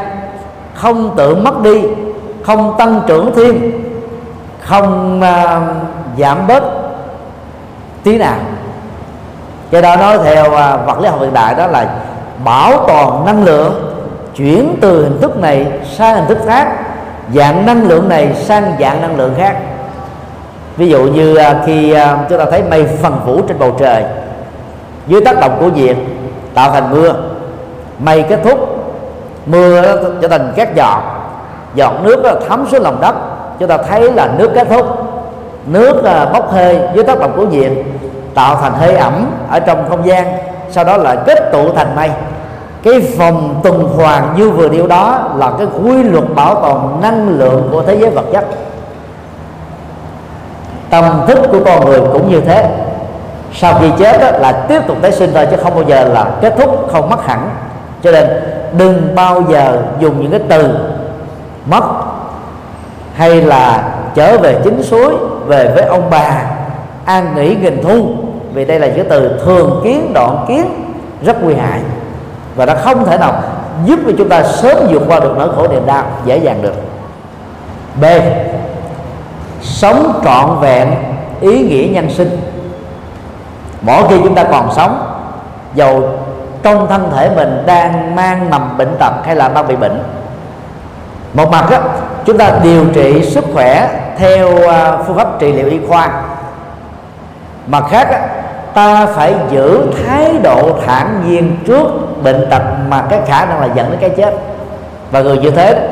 không 0.73 1.15
tự 1.15 1.35
mất 1.35 1.61
đi 1.61 1.83
không 2.43 2.75
tăng 2.77 3.01
trưởng 3.07 3.31
thêm 3.35 3.71
không 4.59 5.21
uh, 5.21 6.19
giảm 6.19 6.47
bớt 6.47 6.63
tí 8.03 8.17
nào 8.17 8.37
cái 9.73 9.81
đó 9.81 9.95
nói 9.95 10.17
theo 10.23 10.53
à, 10.53 10.77
vật 10.77 10.99
lý 10.99 11.09
học 11.09 11.19
hiện 11.21 11.33
đại 11.33 11.55
đó 11.55 11.67
là 11.67 11.87
bảo 12.43 12.85
toàn 12.87 13.25
năng 13.25 13.43
lượng 13.43 13.95
chuyển 14.35 14.77
từ 14.81 15.03
hình 15.03 15.21
thức 15.21 15.37
này 15.37 15.67
sang 15.97 16.15
hình 16.15 16.25
thức 16.27 16.37
khác, 16.47 16.67
dạng 17.33 17.65
năng 17.65 17.87
lượng 17.87 18.09
này 18.09 18.33
sang 18.35 18.75
dạng 18.79 19.01
năng 19.01 19.17
lượng 19.17 19.33
khác. 19.37 19.57
Ví 20.77 20.89
dụ 20.89 21.03
như 21.03 21.35
à, 21.35 21.61
khi 21.65 21.93
à, 21.93 22.17
chúng 22.29 22.39
ta 22.39 22.45
thấy 22.51 22.63
mây 22.69 22.85
phần 23.01 23.19
vũ 23.25 23.41
trên 23.47 23.59
bầu 23.59 23.75
trời, 23.79 24.03
dưới 25.07 25.21
tác 25.21 25.39
động 25.39 25.57
của 25.59 25.69
nhiệt 25.69 25.97
tạo 26.53 26.71
thành 26.71 26.91
mưa, 26.91 27.13
mây 27.99 28.23
kết 28.29 28.39
thúc, 28.43 28.59
mưa 29.45 29.81
trở 30.21 30.27
thành 30.27 30.53
các 30.55 30.75
giọt 30.75 31.01
giọt 31.75 31.93
nước 32.03 32.39
thấm 32.49 32.65
xuống 32.71 32.81
lòng 32.81 33.01
đất, 33.01 33.15
chúng 33.59 33.69
ta 33.69 33.77
thấy 33.77 34.11
là 34.11 34.29
nước 34.37 34.51
kết 34.55 34.67
thúc, 34.69 34.85
nước 35.67 36.01
bốc 36.33 36.51
hơi 36.51 36.79
dưới 36.93 37.03
tác 37.03 37.19
động 37.19 37.33
của 37.35 37.45
nhiệt 37.45 37.71
tạo 38.35 38.55
thành 38.61 38.73
hơi 38.73 38.95
ẩm 38.95 39.31
ở 39.49 39.59
trong 39.59 39.89
không 39.89 40.05
gian 40.05 40.37
sau 40.69 40.83
đó 40.83 40.97
lại 40.97 41.17
kết 41.25 41.51
tụ 41.51 41.73
thành 41.73 41.95
mây. 41.95 42.09
Cái 42.83 42.99
vòng 42.99 43.59
tuần 43.63 43.89
hoàn 43.97 44.35
như 44.37 44.49
vừa 44.49 44.69
điều 44.69 44.87
đó 44.87 45.19
là 45.35 45.51
cái 45.57 45.67
quy 45.83 46.03
luật 46.03 46.23
bảo 46.35 46.55
tồn 46.55 47.01
năng 47.01 47.29
lượng 47.29 47.69
của 47.71 47.83
thế 47.83 47.95
giới 47.95 48.09
vật 48.09 48.25
chất. 48.33 48.45
Tâm 50.89 51.03
thức 51.27 51.39
của 51.51 51.59
con 51.65 51.85
người 51.85 51.99
cũng 52.13 52.31
như 52.31 52.41
thế. 52.41 52.69
Sau 53.53 53.73
khi 53.79 53.87
chết 53.99 54.21
đó, 54.21 54.37
là 54.39 54.51
tiếp 54.51 54.81
tục 54.87 54.97
tái 55.01 55.11
sinh 55.11 55.31
thôi 55.33 55.47
chứ 55.51 55.57
không 55.63 55.75
bao 55.75 55.83
giờ 55.83 56.03
là 56.03 56.25
kết 56.41 56.53
thúc 56.57 56.89
không 56.91 57.09
mất 57.09 57.25
hẳn. 57.25 57.49
Cho 58.03 58.11
nên 58.11 58.29
đừng 58.77 59.15
bao 59.15 59.41
giờ 59.49 59.77
dùng 59.99 60.21
những 60.21 60.31
cái 60.31 60.41
từ 60.49 60.77
mất 61.65 61.83
hay 63.15 63.41
là 63.41 63.83
trở 64.15 64.37
về 64.37 64.57
chính 64.63 64.83
suối 64.83 65.13
về 65.45 65.71
với 65.75 65.83
ông 65.83 66.03
bà 66.09 66.41
an 67.05 67.35
nghỉ 67.35 67.55
nghìn 67.55 67.83
thu 67.83 68.22
vì 68.53 68.65
đây 68.65 68.79
là 68.79 68.87
chữ 68.95 69.03
từ 69.09 69.39
thường 69.45 69.81
kiến 69.83 70.13
đoạn 70.13 70.45
kiến 70.47 70.65
rất 71.25 71.43
nguy 71.43 71.55
hại. 71.55 71.79
Và 72.55 72.65
nó 72.65 72.73
không 72.83 73.05
thể 73.05 73.17
nào 73.17 73.33
giúp 73.85 73.99
cho 74.05 74.11
chúng 74.17 74.29
ta 74.29 74.43
sớm 74.43 74.77
vượt 74.89 75.01
qua 75.07 75.19
được 75.19 75.33
nỗi 75.37 75.49
khổ 75.55 75.67
niềm 75.67 75.85
đau 75.85 76.03
dễ 76.25 76.37
dàng 76.37 76.61
được. 76.61 76.75
B. 78.01 78.05
Sống 79.61 80.21
trọn 80.23 80.59
vẹn 80.61 80.87
ý 81.41 81.67
nghĩa 81.67 81.87
nhân 81.93 82.09
sinh. 82.09 82.41
Mỗi 83.81 84.03
khi 84.09 84.17
chúng 84.23 84.35
ta 84.35 84.43
còn 84.43 84.69
sống 84.75 85.19
dầu 85.75 86.09
trong 86.63 86.87
thân 86.87 87.11
thể 87.15 87.29
mình 87.35 87.63
đang 87.65 88.15
mang 88.15 88.49
mầm 88.49 88.77
bệnh 88.77 88.95
tật 88.99 89.13
hay 89.25 89.35
là 89.35 89.49
đang 89.49 89.67
bị 89.67 89.75
bệnh 89.75 90.03
một 91.33 91.51
mặt 91.51 91.65
á, 91.71 91.81
chúng 92.25 92.37
ta 92.37 92.51
điều 92.63 92.85
trị 92.93 93.29
sức 93.29 93.43
khỏe 93.53 93.89
theo 94.17 94.69
à, 94.69 94.97
phương 94.97 95.17
pháp 95.17 95.39
trị 95.39 95.53
liệu 95.53 95.67
y 95.67 95.79
khoa. 95.87 96.09
Mặt 97.67 97.83
khác 97.89 98.07
á, 98.11 98.19
ta 98.73 99.05
phải 99.05 99.35
giữ 99.51 99.81
thái 100.05 100.33
độ 100.43 100.79
thản 100.85 101.23
nhiên 101.27 101.57
trước 101.67 101.87
bệnh 102.23 102.47
tật 102.49 102.61
mà 102.87 103.03
cái 103.09 103.19
khả 103.25 103.45
năng 103.45 103.61
là 103.61 103.67
dẫn 103.75 103.89
đến 103.89 103.99
cái 103.99 104.09
chết. 104.09 104.33
Và 105.11 105.21
người 105.21 105.37
như 105.37 105.51
thế 105.51 105.87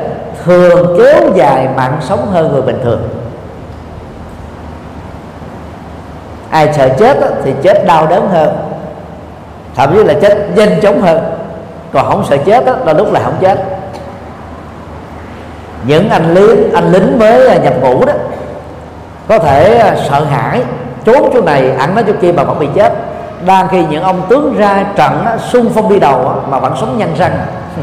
thường 0.45 0.97
kéo 0.97 1.29
dài 1.35 1.67
mạng 1.75 1.97
sống 2.01 2.27
hơn 2.31 2.51
người 2.51 2.61
bình 2.61 2.79
thường. 2.83 3.09
Ai 6.49 6.73
sợ 6.73 6.89
chết 6.97 7.17
thì 7.43 7.53
chết 7.61 7.85
đau 7.85 8.07
đớn 8.07 8.29
hơn 8.29 8.57
thậm 9.75 9.93
chí 9.93 10.03
là 10.03 10.13
chết 10.21 10.37
nhanh 10.55 10.81
chóng 10.81 11.01
hơn. 11.01 11.19
Còn 11.93 12.05
không 12.05 12.25
sợ 12.29 12.37
chết 12.45 12.65
đó, 12.65 12.75
là 12.85 12.93
lúc 12.93 13.13
là 13.13 13.19
không 13.23 13.35
chết. 13.41 13.63
Những 15.87 16.09
anh 16.09 16.33
lính 16.33 16.73
anh 16.73 16.91
lính 16.91 17.19
mới 17.19 17.47
à, 17.47 17.55
nhập 17.55 17.73
ngũ 17.81 18.05
đó 18.05 18.13
có 19.27 19.39
thể 19.39 19.77
à, 19.77 19.95
sợ 20.09 20.23
hãi 20.23 20.61
trốn 21.05 21.29
chỗ 21.33 21.41
này, 21.41 21.71
ăn 21.71 21.95
nói 21.95 22.03
chỗ 22.07 22.13
kia 22.21 22.31
mà 22.31 22.43
vẫn 22.43 22.59
bị 22.59 22.67
chết. 22.75 22.93
Đang 23.45 23.67
khi 23.67 23.85
những 23.85 24.03
ông 24.03 24.21
tướng 24.29 24.57
ra 24.57 24.85
trận 24.95 25.25
xung 25.39 25.71
phong 25.75 25.89
đi 25.89 25.99
đầu 25.99 26.43
mà 26.49 26.59
vẫn 26.59 26.73
sống 26.81 26.97
nhăn 26.97 27.15
răng. 27.17 27.37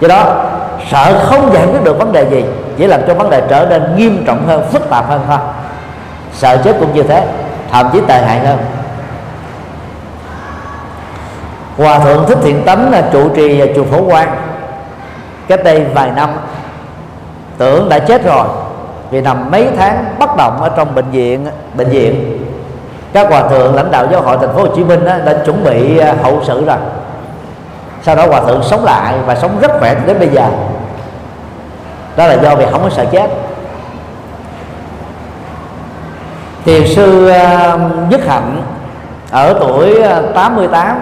Do 0.00 0.08
đó, 0.08 0.44
sợ 0.90 1.20
không 1.24 1.52
giải 1.52 1.66
quyết 1.66 1.82
được 1.84 1.98
vấn 1.98 2.12
đề 2.12 2.30
gì, 2.30 2.44
chỉ 2.78 2.86
làm 2.86 3.00
cho 3.06 3.14
vấn 3.14 3.30
đề 3.30 3.42
trở 3.48 3.66
nên 3.66 3.96
nghiêm 3.96 4.24
trọng 4.26 4.46
hơn, 4.46 4.64
phức 4.72 4.90
tạp 4.90 5.08
hơn 5.08 5.20
thôi. 5.28 5.38
Sợ 6.32 6.56
chết 6.64 6.76
cũng 6.80 6.94
như 6.94 7.02
thế, 7.02 7.26
thậm 7.70 7.90
chí 7.92 8.00
tệ 8.08 8.22
hại 8.22 8.38
hơn. 8.38 8.58
Hòa 11.76 11.98
thượng 11.98 12.24
thích 12.28 12.38
thiện 12.42 12.62
tánh 12.64 12.90
là 12.90 13.02
trụ 13.12 13.28
trì 13.28 13.60
à, 13.60 13.66
chùa 13.76 13.84
phổ 13.84 14.04
quang, 14.04 14.36
cách 15.48 15.64
đây 15.64 15.84
vài 15.94 16.10
năm, 16.10 16.30
tưởng 17.58 17.88
đã 17.88 17.98
chết 17.98 18.24
rồi 18.24 18.46
vì 19.10 19.20
nằm 19.20 19.50
mấy 19.50 19.68
tháng 19.78 20.04
bất 20.18 20.36
động 20.36 20.56
ở 20.60 20.68
trong 20.76 20.94
bệnh 20.94 21.10
viện 21.10 21.46
bệnh 21.74 21.88
viện. 21.88 22.40
Các 23.12 23.30
hòa 23.30 23.48
thượng, 23.48 23.74
lãnh 23.74 23.90
đạo 23.90 24.06
giáo 24.10 24.22
hội 24.22 24.36
thành 24.40 24.54
phố 24.54 24.60
Hồ 24.60 24.66
Chí 24.76 24.84
Minh 24.84 25.04
đã 25.04 25.34
chuẩn 25.46 25.64
bị 25.64 25.98
à, 25.98 26.14
hậu 26.22 26.40
sự 26.44 26.64
rồi. 26.64 26.76
Sau 28.02 28.16
đó 28.16 28.26
hòa 28.26 28.40
thượng 28.40 28.62
sống 28.62 28.84
lại 28.84 29.14
và 29.26 29.34
sống 29.34 29.58
rất 29.60 29.70
khỏe 29.80 29.94
đến 30.06 30.18
bây 30.18 30.28
giờ. 30.28 30.48
Đó 32.16 32.26
là 32.26 32.34
do 32.34 32.54
vì 32.54 32.66
không 32.70 32.82
có 32.82 32.90
sợ 32.90 33.04
chết. 33.12 33.30
Thiền 36.64 36.86
sư 36.86 37.28
à, 37.28 37.78
Nhất 38.08 38.20
Hạnh 38.26 38.62
ở 39.30 39.56
tuổi 39.60 40.02
à, 40.02 40.22
88 40.34 41.00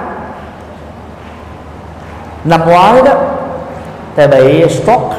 năm 2.44 2.60
ngoái 2.66 3.02
đó, 3.02 3.12
thì 4.16 4.26
bị 4.26 4.68
stroke 4.68 5.16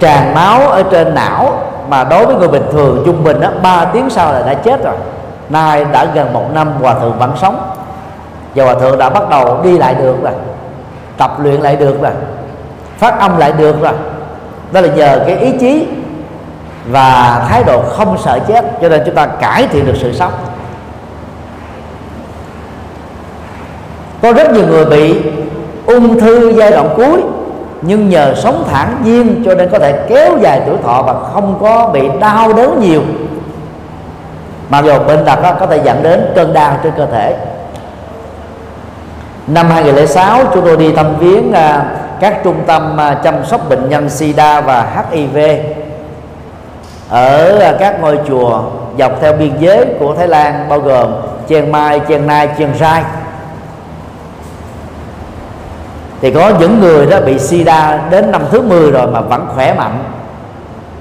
tràn 0.00 0.34
máu 0.34 0.68
ở 0.68 0.82
trên 0.82 1.14
não 1.14 1.58
mà 1.88 2.04
đối 2.04 2.26
với 2.26 2.36
người 2.36 2.48
bình 2.48 2.66
thường 2.72 3.02
trung 3.06 3.24
bình 3.24 3.40
đó 3.40 3.48
3 3.62 3.84
tiếng 3.84 4.10
sau 4.10 4.32
là 4.32 4.42
đã 4.42 4.54
chết 4.54 4.84
rồi. 4.84 4.94
Nay 5.48 5.84
đã 5.92 6.04
gần 6.14 6.32
một 6.32 6.44
năm 6.54 6.72
hòa 6.80 6.94
thượng 6.94 7.18
vẫn 7.18 7.32
sống. 7.40 7.70
Và 8.54 8.64
hòa 8.64 8.74
thượng 8.74 8.98
đã 8.98 9.10
bắt 9.10 9.28
đầu 9.30 9.60
đi 9.62 9.78
lại 9.78 9.94
được 9.94 10.22
rồi, 10.22 10.32
tập 11.16 11.36
luyện 11.40 11.60
lại 11.60 11.76
được 11.76 12.02
rồi, 12.02 12.12
phát 12.98 13.18
âm 13.18 13.38
lại 13.38 13.52
được 13.52 13.82
rồi. 13.82 13.92
Đó 14.72 14.80
là 14.80 14.88
nhờ 14.88 15.20
cái 15.26 15.36
ý 15.36 15.52
chí 15.60 15.86
và 16.90 17.42
thái 17.48 17.64
độ 17.64 17.82
không 17.82 18.18
sợ 18.18 18.38
chết, 18.48 18.64
cho 18.82 18.88
nên 18.88 19.02
chúng 19.06 19.14
ta 19.14 19.26
cải 19.26 19.66
thiện 19.66 19.86
được 19.86 19.96
sự 19.96 20.12
sống. 20.12 20.32
Có 24.22 24.32
rất 24.32 24.52
nhiều 24.52 24.66
người 24.66 24.84
bị 24.84 25.22
ung 25.86 26.20
thư 26.20 26.52
giai 26.52 26.70
đoạn 26.70 26.88
cuối 26.96 27.22
nhưng 27.86 28.08
nhờ 28.08 28.34
sống 28.34 28.64
thản 28.70 28.96
nhiên 29.04 29.42
cho 29.44 29.54
nên 29.54 29.68
có 29.70 29.78
thể 29.78 30.04
kéo 30.08 30.38
dài 30.40 30.60
tuổi 30.66 30.76
thọ 30.84 31.02
và 31.02 31.14
không 31.32 31.58
có 31.60 31.90
bị 31.92 32.08
đau 32.20 32.52
đớn 32.52 32.80
nhiều. 32.80 33.02
Mặc 34.70 34.84
dù 34.84 34.98
bệnh 35.06 35.24
tật 35.24 35.38
có 35.60 35.66
thể 35.66 35.80
dẫn 35.84 36.02
đến 36.02 36.32
cơn 36.34 36.52
đau 36.52 36.76
trên 36.82 36.92
cơ 36.96 37.06
thể. 37.06 37.36
Năm 39.46 39.70
2006 39.70 40.40
chúng 40.54 40.64
tôi 40.64 40.76
đi 40.76 40.92
thăm 40.92 41.16
viếng 41.18 41.52
à, 41.52 41.84
các 42.20 42.40
trung 42.44 42.56
tâm 42.66 43.00
à, 43.00 43.14
chăm 43.24 43.44
sóc 43.44 43.68
bệnh 43.68 43.88
nhân 43.88 44.08
SIDA 44.08 44.60
và 44.60 45.04
HIV 45.10 45.38
ở 47.08 47.58
à, 47.58 47.72
các 47.78 48.00
ngôi 48.00 48.18
chùa 48.28 48.62
dọc 48.98 49.20
theo 49.20 49.32
biên 49.32 49.52
giới 49.60 49.86
của 49.98 50.14
Thái 50.14 50.28
Lan 50.28 50.66
bao 50.68 50.78
gồm 50.78 51.12
Chiang 51.48 51.72
Mai, 51.72 52.00
Chiang 52.08 52.26
Nai, 52.26 52.48
Chiang 52.58 52.74
Rai 52.80 53.02
thì 56.24 56.30
có 56.30 56.52
những 56.60 56.80
người 56.80 57.06
đó 57.06 57.20
bị 57.26 57.38
sida 57.38 58.00
đến 58.10 58.30
năm 58.30 58.42
thứ 58.50 58.62
10 58.62 58.90
rồi 58.90 59.06
mà 59.06 59.20
vẫn 59.20 59.46
khỏe 59.54 59.74
mạnh. 59.74 59.98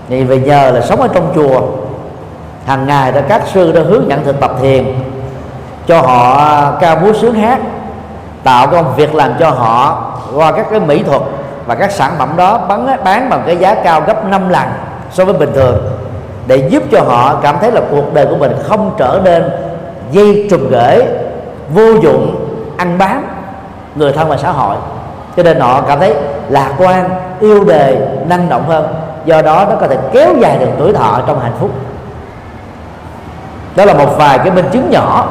Thì 0.10 0.24
vì 0.24 0.40
nhờ 0.40 0.72
là 0.72 0.82
sống 0.82 1.02
ở 1.02 1.08
trong 1.14 1.32
chùa. 1.36 1.62
Hàng 2.66 2.88
ngày 2.88 3.12
đó 3.12 3.22
các 3.30 3.42
sư 3.54 3.72
đã 3.72 3.82
hướng 3.82 4.10
dẫn 4.10 4.26
thực 4.26 4.40
tập 4.40 4.52
thiền, 4.62 4.86
cho 5.88 6.02
họ 6.02 6.34
à, 6.38 6.72
ca 6.82 6.96
múa 6.96 7.14
sướng 7.14 7.34
hát, 7.34 7.60
tạo 8.44 8.68
công 8.68 8.96
việc 8.96 9.16
làm 9.16 9.32
cho 9.40 9.50
họ 9.50 10.12
qua 10.36 10.52
các 10.52 10.66
cái 10.72 10.80
mỹ 10.80 11.04
thuật 11.04 11.22
và 11.66 11.76
các 11.76 11.92
sản 11.92 12.12
phẩm 12.18 12.34
đó 12.38 12.58
bán 12.68 12.98
bán 13.04 13.30
bằng 13.30 13.44
cái 13.46 13.58
giá 13.58 13.76
cao 13.76 14.02
gấp 14.08 14.26
5 14.26 14.50
lần 14.50 14.68
so 15.12 15.26
với 15.26 15.34
bình 15.34 15.52
thường, 15.56 15.78
để 16.48 16.70
giúp 16.70 16.84
cho 16.92 17.02
họ 17.02 17.36
cảm 17.44 17.56
thấy 17.62 17.72
là 17.72 17.82
cuộc 17.92 18.14
đời 18.14 18.26
của 18.26 18.38
mình 18.38 18.52
không 18.64 18.92
trở 18.98 19.22
nên 19.24 19.50
dây 20.12 20.48
trùm 20.50 20.70
gửi 20.70 21.02
vô 21.70 21.94
dụng, 22.02 22.36
ăn 22.78 22.98
bám 22.98 23.26
người 23.96 24.12
thân 24.12 24.30
và 24.30 24.38
xã 24.38 24.52
hội 24.52 24.76
cho 25.38 25.44
nên 25.44 25.60
họ 25.60 25.82
cảm 25.82 26.00
thấy 26.00 26.14
lạc 26.50 26.74
quan, 26.78 27.10
yêu 27.40 27.64
đời 27.64 27.98
năng 28.28 28.50
động 28.50 28.64
hơn. 28.68 28.96
Do 29.26 29.42
đó 29.42 29.66
nó 29.70 29.76
có 29.76 29.88
thể 29.88 29.98
kéo 30.14 30.30
dài 30.40 30.58
được 30.60 30.70
tuổi 30.80 30.94
thọ 30.94 31.20
trong 31.28 31.40
hạnh 31.40 31.54
phúc. 31.60 31.72
Đó 33.76 33.86
là 33.86 33.94
một 33.94 34.18
vài 34.18 34.38
cái 34.38 34.52
minh 34.52 34.66
chứng 34.72 34.90
nhỏ, 34.90 35.28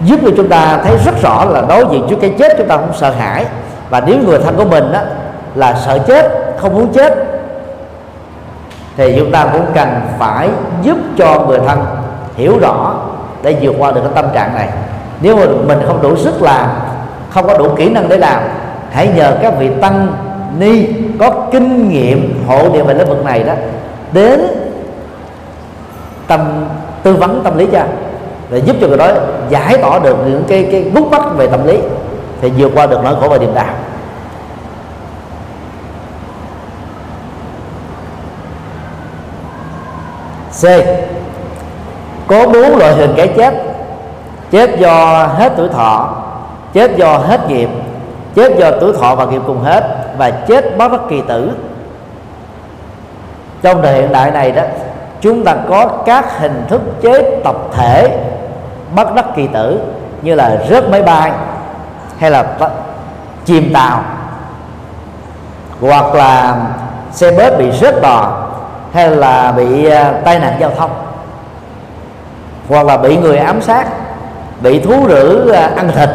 giúp 0.00 0.20
cho 0.22 0.30
chúng 0.36 0.48
ta 0.48 0.78
thấy 0.84 0.96
rất 1.04 1.22
rõ 1.22 1.44
là 1.44 1.62
đối 1.68 1.84
diện 1.90 2.06
trước 2.10 2.16
cái 2.20 2.34
chết 2.38 2.54
chúng 2.58 2.68
ta 2.68 2.76
không 2.76 2.92
sợ 2.94 3.10
hãi. 3.10 3.44
Và 3.90 4.00
nếu 4.00 4.16
người 4.26 4.38
thân 4.38 4.56
của 4.56 4.64
mình 4.64 4.92
đó 4.92 5.00
là 5.54 5.74
sợ 5.74 5.98
chết, 5.98 6.32
không 6.60 6.74
muốn 6.74 6.92
chết, 6.92 7.14
thì 8.96 9.14
chúng 9.18 9.32
ta 9.32 9.46
cũng 9.52 9.66
cần 9.74 9.88
phải 10.18 10.48
giúp 10.82 10.96
cho 11.18 11.44
người 11.48 11.58
thân 11.66 11.84
hiểu 12.36 12.58
rõ 12.58 12.94
để 13.42 13.56
vượt 13.60 13.74
qua 13.78 13.92
được 13.92 14.00
cái 14.00 14.12
tâm 14.14 14.24
trạng 14.34 14.54
này. 14.54 14.68
Nếu 15.20 15.36
mà 15.36 15.42
mình 15.66 15.78
không 15.86 16.02
đủ 16.02 16.16
sức 16.16 16.42
làm, 16.42 16.66
không 17.30 17.46
có 17.46 17.58
đủ 17.58 17.68
kỹ 17.76 17.88
năng 17.88 18.08
để 18.08 18.18
làm 18.18 18.42
hãy 18.90 19.08
nhờ 19.16 19.38
các 19.42 19.54
vị 19.58 19.70
tăng 19.80 20.06
ni 20.58 20.86
có 21.18 21.30
kinh 21.52 21.88
nghiệm 21.88 22.44
hộ 22.46 22.68
niệm 22.68 22.86
về 22.86 22.94
lĩnh 22.94 23.08
vực 23.08 23.24
này 23.24 23.42
đó 23.42 23.54
đến 24.12 24.40
tâm 26.26 26.40
tư 27.02 27.14
vấn 27.14 27.40
tâm 27.44 27.58
lý 27.58 27.66
cho, 27.72 27.82
để 28.50 28.58
giúp 28.58 28.76
cho 28.80 28.86
người 28.86 28.96
đó 28.96 29.08
giải 29.48 29.78
tỏa 29.78 29.98
được 29.98 30.16
những 30.26 30.44
cái 30.48 30.68
cái 30.72 30.82
gút 30.94 31.10
mắt 31.10 31.22
về 31.36 31.46
tâm 31.46 31.66
lý, 31.66 31.78
thì 32.40 32.50
vượt 32.56 32.72
qua 32.74 32.86
được 32.86 33.04
nỗi 33.04 33.14
khổ 33.20 33.28
và 33.28 33.38
niềm 33.38 33.54
đau. 33.54 33.74
C. 40.60 40.64
Có 42.26 42.46
bốn 42.46 42.76
loại 42.76 42.94
hình 42.94 43.14
cái 43.16 43.28
chết. 43.28 43.54
Chết 44.50 44.78
do 44.78 45.26
hết 45.26 45.52
tuổi 45.56 45.68
thọ, 45.68 46.16
chết 46.72 46.96
do 46.96 47.18
hết 47.18 47.48
nghiệp 47.48 47.68
chết 48.34 48.58
do 48.58 48.70
tuổi 48.80 48.92
thọ 49.00 49.14
và 49.14 49.24
nghiệp 49.24 49.42
cùng 49.46 49.62
hết 49.62 49.84
và 50.18 50.30
chết 50.30 50.78
bất 50.78 50.92
đắc 50.92 51.00
kỳ 51.08 51.22
tử. 51.28 51.50
Trong 53.62 53.82
đời 53.82 53.94
hiện 53.94 54.12
đại 54.12 54.30
này 54.30 54.52
đó, 54.52 54.62
chúng 55.20 55.44
ta 55.44 55.56
có 55.68 55.88
các 56.06 56.38
hình 56.38 56.64
thức 56.68 56.80
chế 57.02 57.40
tập 57.44 57.56
thể 57.72 58.18
bất 58.94 59.14
đắc 59.14 59.24
kỳ 59.36 59.46
tử, 59.46 59.80
như 60.22 60.34
là 60.34 60.56
rớt 60.70 60.88
máy 60.90 61.02
bay 61.02 61.32
hay 62.18 62.30
là 62.30 62.44
chìm 63.44 63.72
tàu, 63.74 64.02
hoặc 65.80 66.14
là 66.14 66.56
xe 67.12 67.30
bớt 67.30 67.58
bị 67.58 67.72
rớt 67.72 68.02
đò 68.02 68.48
hay 68.92 69.10
là 69.10 69.52
bị 69.52 69.90
à, 69.90 70.12
tai 70.24 70.38
nạn 70.38 70.56
giao 70.60 70.70
thông, 70.78 70.90
hoặc 72.68 72.86
là 72.86 72.96
bị 72.96 73.16
người 73.16 73.38
ám 73.38 73.62
sát, 73.62 73.86
bị 74.60 74.80
thú 74.80 75.06
rữ 75.08 75.50
à, 75.50 75.70
ăn 75.76 75.90
thịt 75.94 76.08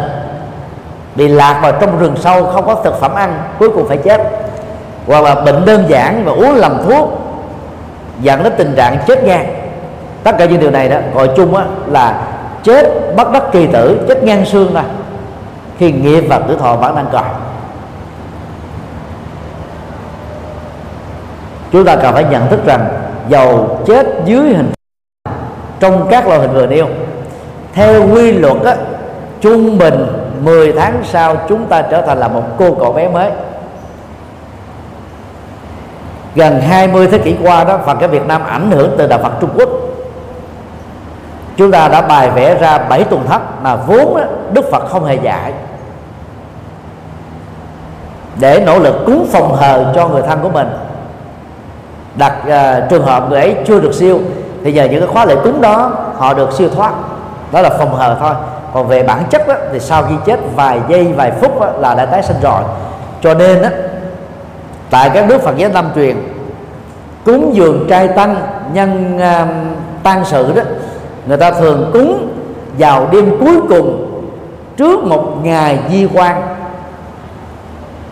bị 1.15 1.27
lạc 1.27 1.59
vào 1.61 1.71
trong 1.71 1.99
rừng 1.99 2.15
sâu 2.19 2.45
không 2.45 2.65
có 2.65 2.75
thực 2.75 2.99
phẩm 2.99 3.13
ăn 3.15 3.39
cuối 3.59 3.69
cùng 3.69 3.87
phải 3.87 3.97
chết. 3.97 4.21
Hoặc 5.07 5.23
là 5.23 5.35
bệnh 5.35 5.65
đơn 5.65 5.83
giản 5.87 6.23
và 6.25 6.31
uống 6.31 6.55
lầm 6.55 6.77
thuốc 6.85 7.09
dẫn 8.21 8.43
đến 8.43 8.53
tình 8.57 8.73
trạng 8.75 8.97
chết 9.07 9.23
ngang 9.23 9.55
tất 10.23 10.35
cả 10.37 10.45
những 10.45 10.59
điều 10.59 10.71
này 10.71 10.89
đó 10.89 10.97
gọi 11.13 11.29
chung 11.35 11.55
á, 11.55 11.65
là 11.87 12.27
chết 12.63 13.15
bất 13.15 13.31
đắc 13.31 13.43
kỳ 13.51 13.67
tử 13.67 14.05
chết 14.07 14.23
ngang 14.23 14.45
xương 14.45 14.69
thôi. 14.73 14.83
Khi 15.77 15.91
nghiệp 15.91 16.21
và 16.29 16.39
tử 16.39 16.57
thọ 16.59 16.75
vẫn 16.75 16.95
đang 16.95 17.07
còn. 17.11 17.25
Chúng 21.71 21.85
ta 21.85 21.95
cần 21.95 22.13
phải 22.13 22.23
nhận 22.23 22.47
thức 22.47 22.65
rằng 22.65 22.87
dầu 23.29 23.79
chết 23.87 24.07
dưới 24.25 24.39
hình 24.39 24.71
trong 25.79 26.07
các 26.09 26.27
loại 26.27 26.39
hình 26.39 26.53
vừa 26.53 26.65
nêu 26.65 26.87
theo 27.73 28.07
quy 28.13 28.31
luật 28.31 28.63
á, 28.63 28.75
trung 29.41 29.77
bình 29.77 30.24
10 30.41 30.71
tháng 30.71 31.03
sau 31.03 31.35
chúng 31.49 31.65
ta 31.65 31.81
trở 31.81 32.01
thành 32.01 32.17
là 32.17 32.27
một 32.27 32.43
cô 32.57 32.75
cậu 32.79 32.93
bé 32.93 33.07
mới. 33.07 33.31
Gần 36.35 36.61
20 36.61 37.07
thế 37.07 37.17
kỷ 37.17 37.35
qua 37.43 37.63
đó 37.63 37.79
Phật 37.85 37.97
cái 37.99 38.09
Việt 38.09 38.25
Nam 38.27 38.41
ảnh 38.47 38.71
hưởng 38.71 38.91
từ 38.97 39.07
đạo 39.07 39.19
Phật 39.23 39.31
Trung 39.41 39.49
Quốc. 39.55 39.69
Chúng 41.57 41.71
ta 41.71 41.87
đã 41.87 42.01
bài 42.01 42.29
vẽ 42.29 42.57
ra 42.57 42.77
bảy 42.77 43.03
tuần 43.03 43.25
thất 43.27 43.41
mà 43.63 43.75
vốn 43.75 44.17
đó, 44.17 44.23
Đức 44.53 44.65
Phật 44.71 44.89
không 44.89 45.05
hề 45.05 45.15
dạy. 45.15 45.53
Để 48.39 48.63
nỗ 48.65 48.79
lực 48.79 48.95
cúng 49.05 49.27
phòng 49.31 49.55
hờ 49.55 49.91
cho 49.95 50.07
người 50.07 50.21
thân 50.21 50.39
của 50.41 50.49
mình. 50.49 50.67
Đặt 52.15 52.33
uh, 52.41 52.89
trường 52.89 53.05
hợp 53.05 53.29
người 53.29 53.39
ấy 53.39 53.55
chưa 53.67 53.79
được 53.79 53.93
siêu 53.93 54.19
thì 54.63 54.71
giờ 54.71 54.83
những 54.83 54.99
cái 54.99 55.09
khóa 55.13 55.25
lễ 55.25 55.35
cúng 55.43 55.61
đó 55.61 55.91
họ 56.17 56.33
được 56.33 56.53
siêu 56.53 56.69
thoát. 56.75 56.93
Đó 57.51 57.61
là 57.61 57.69
phòng 57.69 57.95
hờ 57.95 58.17
thôi 58.19 58.33
còn 58.75 58.87
về 58.87 59.03
bản 59.03 59.23
chất 59.29 59.47
đó, 59.47 59.55
thì 59.71 59.79
sau 59.79 60.03
khi 60.03 60.15
chết 60.25 60.39
vài 60.55 60.79
giây 60.89 61.13
vài 61.15 61.31
phút 61.31 61.59
đó, 61.61 61.67
là 61.79 61.95
đã 61.95 62.05
tái 62.05 62.23
sinh 62.23 62.37
rồi. 62.41 62.61
Cho 63.21 63.33
nên 63.33 63.61
đó, 63.61 63.69
tại 64.89 65.09
các 65.13 65.27
nước 65.27 65.41
Phật 65.41 65.57
giáo 65.57 65.69
Nam 65.73 65.89
truyền 65.95 66.17
cúng 67.25 67.55
dường 67.55 67.85
trai 67.89 68.07
tăng 68.07 68.35
nhân 68.73 69.19
à, 69.19 69.43
uh, 69.43 70.03
tăng 70.03 70.25
sự 70.25 70.53
đó 70.55 70.61
người 71.27 71.37
ta 71.37 71.51
thường 71.51 71.89
cúng 71.93 72.27
vào 72.77 73.07
đêm 73.11 73.37
cuối 73.39 73.61
cùng 73.69 74.11
trước 74.77 75.03
một 75.03 75.23
ngày 75.43 75.79
di 75.91 76.07
quan. 76.13 76.41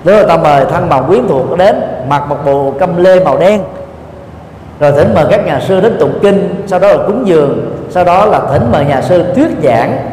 Nếu 0.03 0.16
người 0.16 0.28
ta 0.28 0.38
mời 0.38 0.66
thân 0.66 0.89
bằng 0.89 1.03
quyến 1.07 1.28
thuộc 1.28 1.57
đến 1.57 1.82
mặc 2.09 2.24
một 2.30 2.38
bộ 2.45 2.74
câm 2.80 3.03
lê 3.03 3.20
màu 3.20 3.38
đen 3.38 3.61
rồi 4.80 4.91
thỉnh 4.91 5.14
mời 5.16 5.26
các 5.30 5.45
nhà 5.45 5.59
sư 5.59 5.82
đến 5.82 5.97
tụng 5.99 6.20
kinh 6.22 6.64
sau 6.68 6.80
đó 6.80 6.88
là 6.88 7.03
cúng 7.07 7.28
dường 7.28 7.76
sau 7.89 8.03
đó 8.03 8.26
là 8.26 8.41
thỉnh 8.51 8.72
mời 8.72 8.86
nhà 8.86 9.01
sư 9.01 9.24
thuyết 9.36 9.49
giảng 9.64 10.12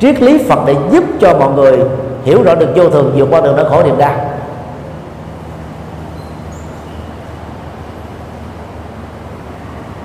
triết 0.00 0.22
lý 0.22 0.44
phật 0.48 0.58
để 0.66 0.76
giúp 0.90 1.04
cho 1.20 1.38
mọi 1.38 1.52
người 1.52 1.78
hiểu 2.24 2.42
rõ 2.42 2.54
được 2.54 2.68
vô 2.74 2.90
thường, 2.90 3.12
vượt 3.16 3.28
qua 3.30 3.40
được 3.40 3.52
nỗi 3.56 3.70
khổ 3.70 3.82
niềm 3.82 3.98
đau. 3.98 4.14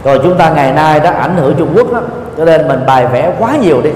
Rồi 0.03 0.19
chúng 0.23 0.37
ta 0.37 0.49
ngày 0.49 0.71
nay 0.71 0.99
đã 0.99 1.11
ảnh 1.11 1.35
hưởng 1.37 1.55
Trung 1.57 1.73
Quốc 1.75 1.93
đó, 1.93 2.01
cho 2.37 2.45
nên 2.45 2.67
mình 2.67 2.85
bài 2.85 3.07
vẽ 3.07 3.33
quá 3.39 3.55
nhiều 3.55 3.81
đi. 3.81 3.89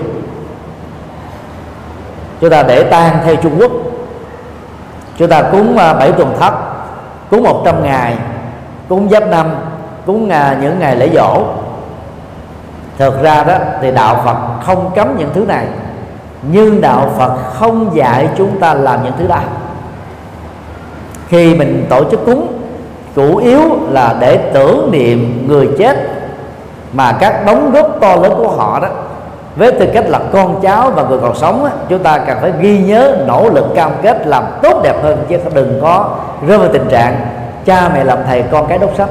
Chúng 2.41 2.49
ta 2.49 2.63
để 2.63 2.83
tan 2.83 3.17
theo 3.25 3.35
Trung 3.35 3.55
Quốc. 3.59 3.71
Chúng 5.17 5.29
ta 5.29 5.41
cúng 5.41 5.77
à, 5.77 5.93
bảy 5.93 6.11
tuần 6.11 6.35
thất, 6.39 6.53
cúng 7.29 7.43
100 7.43 7.83
ngày, 7.83 8.17
cúng 8.89 9.09
giáp 9.09 9.27
năm, 9.27 9.51
cúng 10.05 10.29
à, 10.29 10.57
những 10.61 10.79
ngày 10.79 10.95
lễ 10.95 11.09
dỗ. 11.13 11.43
Thực 12.97 13.21
ra 13.21 13.43
đó 13.43 13.55
thì 13.81 13.91
đạo 13.91 14.21
Phật 14.25 14.65
không 14.65 14.91
cấm 14.95 15.17
những 15.17 15.29
thứ 15.33 15.45
này 15.45 15.67
nhưng 16.41 16.81
đạo 16.81 17.11
Phật 17.17 17.35
không 17.53 17.95
dạy 17.95 18.29
chúng 18.37 18.59
ta 18.59 18.73
làm 18.73 19.03
những 19.03 19.13
thứ 19.17 19.27
đó. 19.27 19.39
Khi 21.27 21.55
mình 21.55 21.85
tổ 21.89 22.03
chức 22.11 22.25
cúng 22.25 22.59
chủ 23.15 23.37
yếu 23.37 23.61
là 23.89 24.15
để 24.19 24.37
tưởng 24.53 24.91
niệm 24.91 25.47
người 25.47 25.69
chết 25.77 25.97
mà 26.93 27.11
các 27.19 27.45
đóng 27.45 27.71
góp 27.71 27.97
to 28.01 28.15
lớn 28.15 28.33
của 28.37 28.47
họ 28.47 28.79
đó. 28.79 28.87
Với 29.55 29.71
tư 29.71 29.87
cách 29.93 30.05
là 30.09 30.19
con 30.33 30.61
cháu 30.61 30.91
và 30.91 31.03
người 31.03 31.19
còn 31.19 31.35
sống 31.35 31.65
á, 31.65 31.71
chúng 31.89 32.03
ta 32.03 32.17
cần 32.17 32.37
phải 32.41 32.51
ghi 32.59 32.77
nhớ 32.77 33.17
nỗ 33.27 33.49
lực 33.49 33.65
cam 33.75 33.91
kết 34.01 34.27
làm 34.27 34.43
tốt 34.61 34.81
đẹp 34.83 35.03
hơn 35.03 35.25
chứ 35.29 35.37
đừng 35.53 35.79
có 35.81 36.15
rơi 36.47 36.57
vào 36.57 36.69
tình 36.73 36.87
trạng 36.89 37.15
cha 37.65 37.89
mẹ 37.93 38.03
làm 38.03 38.17
thầy 38.27 38.43
con 38.51 38.67
cái 38.67 38.77
đốt 38.77 38.89
sách 38.97 39.09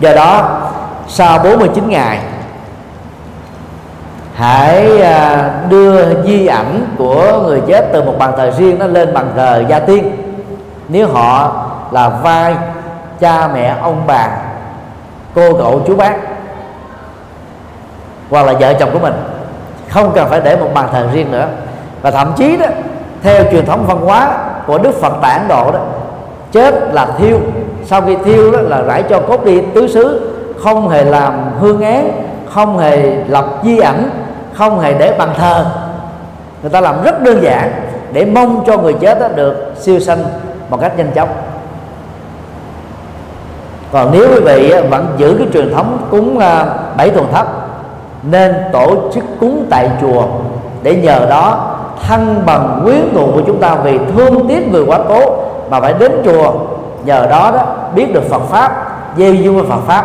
do 0.00 0.14
đó 0.14 0.60
sau 1.08 1.38
49 1.38 1.88
ngày 1.88 2.18
hãy 4.36 5.00
à, 5.02 5.50
đưa 5.68 6.22
di 6.24 6.46
ảnh 6.46 6.86
của 6.98 7.42
người 7.46 7.60
chết 7.66 7.92
từ 7.92 8.02
một 8.02 8.14
bàn 8.18 8.32
thờ 8.36 8.50
riêng 8.58 8.78
nó 8.78 8.86
lên 8.86 9.14
bàn 9.14 9.32
thờ 9.36 9.64
gia 9.68 9.78
tiên. 9.78 10.10
Nếu 10.88 11.08
họ 11.08 11.64
là 11.90 12.08
vai 12.08 12.56
cha 13.20 13.48
mẹ, 13.54 13.76
ông 13.82 14.02
bà, 14.06 14.28
cô 15.34 15.52
cậu, 15.52 15.82
chú 15.86 15.96
bác, 15.96 16.14
hoặc 18.30 18.46
là 18.46 18.52
vợ 18.52 18.74
chồng 18.74 18.90
của 18.92 18.98
mình, 18.98 19.14
không 19.88 20.12
cần 20.14 20.28
phải 20.28 20.40
để 20.40 20.56
một 20.56 20.68
bàn 20.74 20.88
thờ 20.92 21.06
riêng 21.12 21.32
nữa. 21.32 21.46
Và 22.02 22.10
thậm 22.10 22.32
chí 22.36 22.56
đó, 22.56 22.66
theo 23.22 23.44
truyền 23.52 23.66
thống 23.66 23.84
văn 23.86 24.00
hóa 24.00 24.38
của 24.66 24.78
đức 24.78 24.94
phật 25.00 25.12
tại 25.22 25.38
ấn 25.38 25.48
độ 25.48 25.70
đó, 25.72 25.78
chết 26.52 26.74
là 26.92 27.06
thiêu, 27.18 27.38
sau 27.84 28.02
khi 28.02 28.16
thiêu 28.24 28.52
đó 28.52 28.58
là 28.62 28.82
rải 28.82 29.02
cho 29.02 29.20
cốt 29.20 29.44
đi 29.44 29.60
tứ 29.74 29.88
xứ, 29.88 30.32
không 30.62 30.88
hề 30.88 31.04
làm 31.04 31.50
hương 31.60 31.82
án, 31.82 32.10
không 32.50 32.78
hề 32.78 33.24
lập 33.28 33.46
di 33.64 33.78
ảnh 33.78 34.10
không 34.56 34.80
hề 34.80 34.94
để 34.94 35.14
bàn 35.18 35.28
thờ 35.36 35.66
người 36.62 36.70
ta 36.70 36.80
làm 36.80 37.02
rất 37.02 37.22
đơn 37.22 37.42
giản 37.42 37.72
để 38.12 38.24
mong 38.24 38.64
cho 38.66 38.78
người 38.78 38.92
chết 38.92 39.20
đó 39.20 39.28
được 39.34 39.72
siêu 39.80 40.00
sanh 40.00 40.24
một 40.70 40.80
cách 40.80 40.98
nhanh 40.98 41.10
chóng. 41.14 41.28
Còn 43.92 44.10
nếu 44.12 44.28
quý 44.28 44.40
vị 44.40 44.74
vẫn 44.90 45.06
giữ 45.16 45.36
cái 45.38 45.48
truyền 45.52 45.74
thống 45.74 45.98
cúng 46.10 46.38
à, 46.38 46.66
bảy 46.96 47.10
tuần 47.10 47.26
thất, 47.32 47.46
nên 48.22 48.54
tổ 48.72 49.10
chức 49.14 49.24
cúng 49.40 49.66
tại 49.70 49.90
chùa 50.00 50.22
để 50.82 50.96
nhờ 50.96 51.26
đó 51.30 51.76
thăng 52.02 52.42
bằng 52.46 52.80
quyến 52.84 53.14
ngụ 53.14 53.26
của 53.32 53.42
chúng 53.46 53.60
ta 53.60 53.74
vì 53.74 53.98
thương 53.98 54.48
tiếc 54.48 54.72
người 54.72 54.84
quá 54.86 54.98
cố 55.08 55.20
mà 55.70 55.80
phải 55.80 55.94
đến 55.98 56.12
chùa. 56.24 56.52
Nhờ 57.04 57.26
đó 57.30 57.50
đó 57.50 57.62
biết 57.94 58.14
được 58.14 58.30
Phật 58.30 58.42
pháp, 58.50 58.72
gieo 59.18 59.34
dung 59.34 59.56
với 59.56 59.64
Phật 59.68 59.80
pháp. 59.86 60.04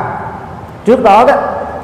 Trước 0.85 1.03
đó 1.03 1.25
đó 1.25 1.33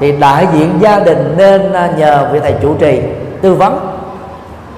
thì 0.00 0.12
đại 0.12 0.46
diện 0.52 0.78
gia 0.80 1.00
đình 1.00 1.34
nên 1.36 1.72
à, 1.72 1.90
nhờ 1.96 2.28
vị 2.32 2.40
thầy 2.40 2.54
chủ 2.62 2.74
trì 2.74 3.00
tư 3.42 3.54
vấn 3.54 3.78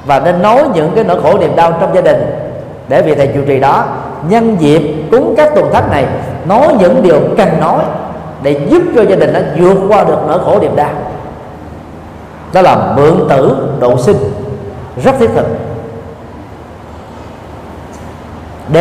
và 0.07 0.21
nên 0.21 0.43
nói 0.43 0.65
những 0.75 0.91
cái 0.95 1.05
nỗi 1.05 1.23
khổ 1.23 1.39
niềm 1.39 1.57
đau 1.57 1.73
trong 1.81 1.95
gia 1.95 2.01
đình 2.01 2.17
để 2.89 3.03
vị 3.03 3.15
thầy 3.15 3.27
chủ 3.27 3.41
trì 3.47 3.61
đó 3.61 3.85
nhân 4.29 4.57
dịp 4.61 4.83
cúng 5.11 5.35
các 5.37 5.55
tuần 5.55 5.73
thất 5.73 5.91
này 5.91 6.07
nói 6.45 6.69
những 6.79 7.03
điều 7.03 7.21
cần 7.37 7.49
nói 7.61 7.83
để 8.43 8.67
giúp 8.69 8.83
cho 8.97 9.03
gia 9.03 9.17
đình 9.17 9.33
nó 9.33 9.41
vượt 9.57 9.79
qua 9.89 10.05
được 10.05 10.19
nỗi 10.27 10.39
khổ 10.45 10.59
niềm 10.61 10.77
đau. 10.77 10.91
Đó 12.53 12.63
là 12.63 12.93
mượn 12.97 13.29
tử 13.29 13.69
độ 13.81 13.99
sinh, 13.99 14.17
rất 15.05 15.13
thiết 15.19 15.31
thực. 15.35 15.47
D. 18.75 18.77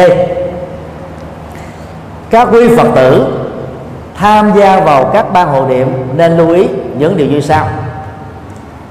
Các 2.30 2.48
quý 2.52 2.78
Phật 2.78 2.88
tử 2.96 3.26
tham 4.20 4.52
gia 4.56 4.80
vào 4.80 5.06
các 5.14 5.34
ban 5.34 5.48
hộ 5.48 5.66
niệm 5.66 5.88
nên 6.16 6.38
lưu 6.38 6.50
ý 6.50 6.68
những 6.98 7.18
điều 7.18 7.28
như 7.28 7.42
sau. 7.42 7.68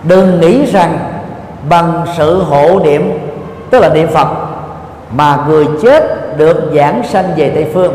Đừng 0.02 0.40
nghĩ 0.40 0.66
rằng 0.66 0.98
bằng 1.68 2.04
sự 2.16 2.42
hộ 2.42 2.80
niệm 2.84 3.18
tức 3.70 3.80
là 3.80 3.88
niệm 3.88 4.08
Phật, 4.08 4.28
mà 5.12 5.38
người 5.48 5.66
chết 5.82 6.36
được 6.36 6.70
giảng 6.74 7.02
sanh 7.08 7.24
về 7.36 7.50
Tây 7.54 7.66
phương. 7.74 7.94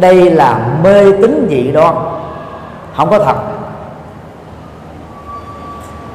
Đây 0.00 0.30
là 0.30 0.58
mê 0.84 1.04
tín 1.12 1.46
dị 1.50 1.70
đoan. 1.70 1.94
Không 2.96 3.10
có 3.10 3.18
thật. 3.18 3.36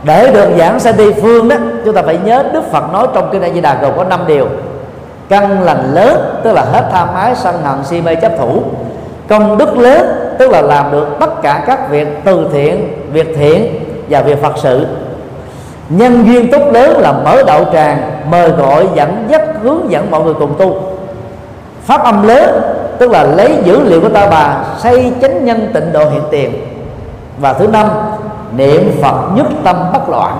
Để 0.04 0.32
được 0.34 0.50
giảng 0.58 0.80
sanh 0.80 0.94
Tây 0.98 1.14
phương 1.22 1.50
đó, 1.50 1.56
chúng 1.86 1.96
ta 1.96 2.02
phải 2.02 2.18
nhớ 2.24 2.44
Đức 2.54 2.72
Phật 2.72 2.94
nói 2.94 3.08
trong 3.14 3.30
kinh 3.32 3.42
A 3.42 3.50
Di 3.50 3.62
Đà 3.62 3.82
gồm 3.82 3.98
có 3.98 4.04
năm 4.04 4.20
điều. 4.28 4.48
Căn 5.30 5.62
lành 5.62 5.94
lớn, 5.94 6.42
tức 6.44 6.52
là 6.54 6.66
hết 6.74 6.90
tham 6.92 7.08
ái 7.16 7.36
sân 7.36 7.56
hận 7.64 7.84
si 7.86 8.02
mê 8.02 8.16
chấp 8.16 8.32
thủ. 8.38 8.62
Công 9.30 9.58
đức 9.58 9.78
lớn 9.78 10.27
tức 10.40 10.52
là 10.52 10.62
làm 10.62 10.92
được 10.92 11.08
tất 11.20 11.42
cả 11.42 11.64
các 11.68 11.90
việc 11.90 12.08
từ 12.26 12.48
thiện, 12.54 12.88
việc 13.12 13.28
thiện 13.38 13.80
và 14.10 14.22
việc 14.22 14.42
phật 14.42 14.54
sự. 14.58 14.88
Nhân 15.90 16.26
duyên 16.28 16.52
tốt 16.52 16.62
lớn 16.74 16.98
là 17.00 17.12
mở 17.12 17.44
đạo 17.44 17.66
tràng, 17.74 18.12
mời 18.30 18.50
gọi, 18.50 18.88
dẫn 18.96 19.28
dắt, 19.30 19.42
hướng 19.64 19.92
dẫn 19.92 20.12
mọi 20.12 20.24
người 20.24 20.34
cùng 20.34 20.54
tu. 20.58 20.82
Pháp 21.86 22.04
âm 22.04 22.28
lớn, 22.28 22.62
tức 22.98 23.12
là 23.12 23.24
lấy 23.24 23.56
dữ 23.64 23.84
liệu 23.84 24.02
của 24.02 24.10
ta 24.10 24.28
bà, 24.30 24.58
xây 24.78 25.14
chánh 25.22 25.46
nhân 25.46 25.72
tịnh 25.74 25.94
độ 25.94 26.10
hiện 26.10 26.24
tiền. 26.32 26.54
Và 27.40 27.54
thứ 27.54 27.68
năm, 27.68 27.88
niệm 28.58 28.92
phật 29.02 29.16
nhất 29.36 29.46
tâm 29.64 29.76
bất 29.94 30.10
loạn. 30.10 30.38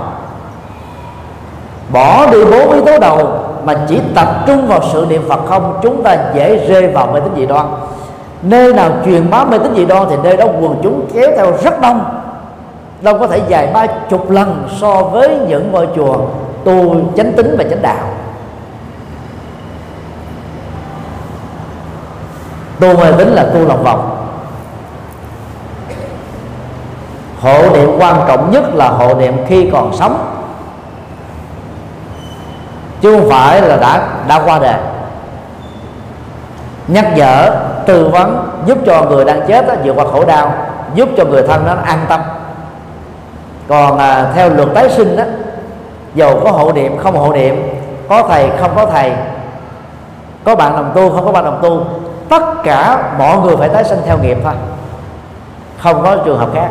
Bỏ 1.94 2.28
đi 2.32 2.46
bốn 2.46 2.72
yếu 2.72 2.86
tố 2.86 3.00
đầu 3.00 3.40
mà 3.66 3.76
chỉ 3.90 4.00
tập 4.16 4.28
trung 4.48 4.68
vào 4.68 4.80
sự 4.94 5.06
niệm 5.10 5.24
phật 5.30 5.40
không, 5.50 5.80
chúng 5.84 6.04
ta 6.04 6.18
dễ 6.36 6.68
rơi 6.68 6.88
vào 6.88 7.08
mê 7.14 7.20
tín 7.20 7.34
dị 7.38 7.46
đoan 7.46 7.66
nơi 8.42 8.74
nào 8.74 8.92
truyền 9.06 9.30
bá 9.30 9.44
mê 9.44 9.58
tín 9.58 9.76
dị 9.76 9.86
đoan 9.86 10.08
thì 10.10 10.16
nơi 10.24 10.38
đó 10.38 10.46
quần 10.46 10.80
chúng 10.84 11.08
kéo 11.14 11.32
theo 11.38 11.52
rất 11.64 11.82
đông. 11.82 12.22
Đâu 13.02 13.18
có 13.20 13.28
thể 13.28 13.42
dài 13.48 13.70
ba 13.74 13.88
chục 14.10 14.32
lần 14.32 14.68
so 14.82 15.04
với 15.04 15.38
những 15.48 15.72
ngôi 15.72 15.88
chùa 15.96 16.18
tu 16.64 16.96
chánh 17.18 17.34
tính 17.34 17.56
và 17.58 17.64
chánh 17.64 17.82
đạo. 17.82 18.08
Tu 22.80 22.98
mê 22.98 23.12
tín 23.18 23.28
là 23.28 23.44
tu 23.54 23.68
lòng 23.68 23.84
vòng. 23.84 24.14
Hộ 27.42 27.70
niệm 27.74 27.90
quan 28.00 28.22
trọng 28.28 28.52
nhất 28.52 28.64
là 28.76 28.90
hộ 28.90 29.14
niệm 29.14 29.38
khi 29.48 29.70
còn 29.74 29.94
sống. 29.94 30.34
Chứ 33.02 33.18
không 33.18 33.30
phải 33.30 33.62
là 33.62 33.78
đã 33.78 34.08
đã 34.28 34.42
qua 34.46 34.60
đời. 34.60 34.80
Nhắc 36.88 37.06
nhở 37.16 37.50
tư 37.88 38.10
vấn 38.10 38.50
giúp 38.66 38.78
cho 38.86 39.06
người 39.10 39.26
đang 39.26 39.42
chết 39.48 39.68
đó, 39.68 39.74
vượt 39.84 39.94
qua 39.96 40.06
khổ 40.12 40.26
đau 40.26 40.54
giúp 40.96 41.10
cho 41.18 41.26
người 41.26 41.44
thân 41.44 41.66
nó 41.66 41.74
an 41.86 42.00
tâm. 42.10 42.22
Còn 43.68 43.98
à, 43.98 44.32
theo 44.36 44.50
luật 44.50 44.68
tái 44.74 44.90
sinh 44.90 45.18
đó 45.18 45.24
dầu 46.16 46.40
có 46.44 46.52
hộ 46.52 46.72
niệm 46.72 46.98
không 46.98 47.16
hộ 47.18 47.34
niệm 47.34 47.56
có 48.10 48.24
thầy 48.30 48.50
không 48.60 48.72
có 48.76 48.86
thầy 48.86 49.12
có 50.44 50.56
bạn 50.56 50.74
đồng 50.74 50.92
tu 50.96 51.10
không 51.10 51.26
có 51.26 51.32
bạn 51.32 51.44
đồng 51.44 51.60
tu 51.62 51.86
tất 52.30 52.44
cả 52.64 53.12
mọi 53.18 53.38
người 53.38 53.58
phải 53.58 53.70
tái 53.70 53.84
sinh 53.84 54.00
theo 54.06 54.18
nghiệp 54.18 54.38
thôi. 54.44 54.54
Không 55.80 56.04
có 56.04 56.18
trường 56.26 56.38
hợp 56.38 56.50
khác. 56.54 56.70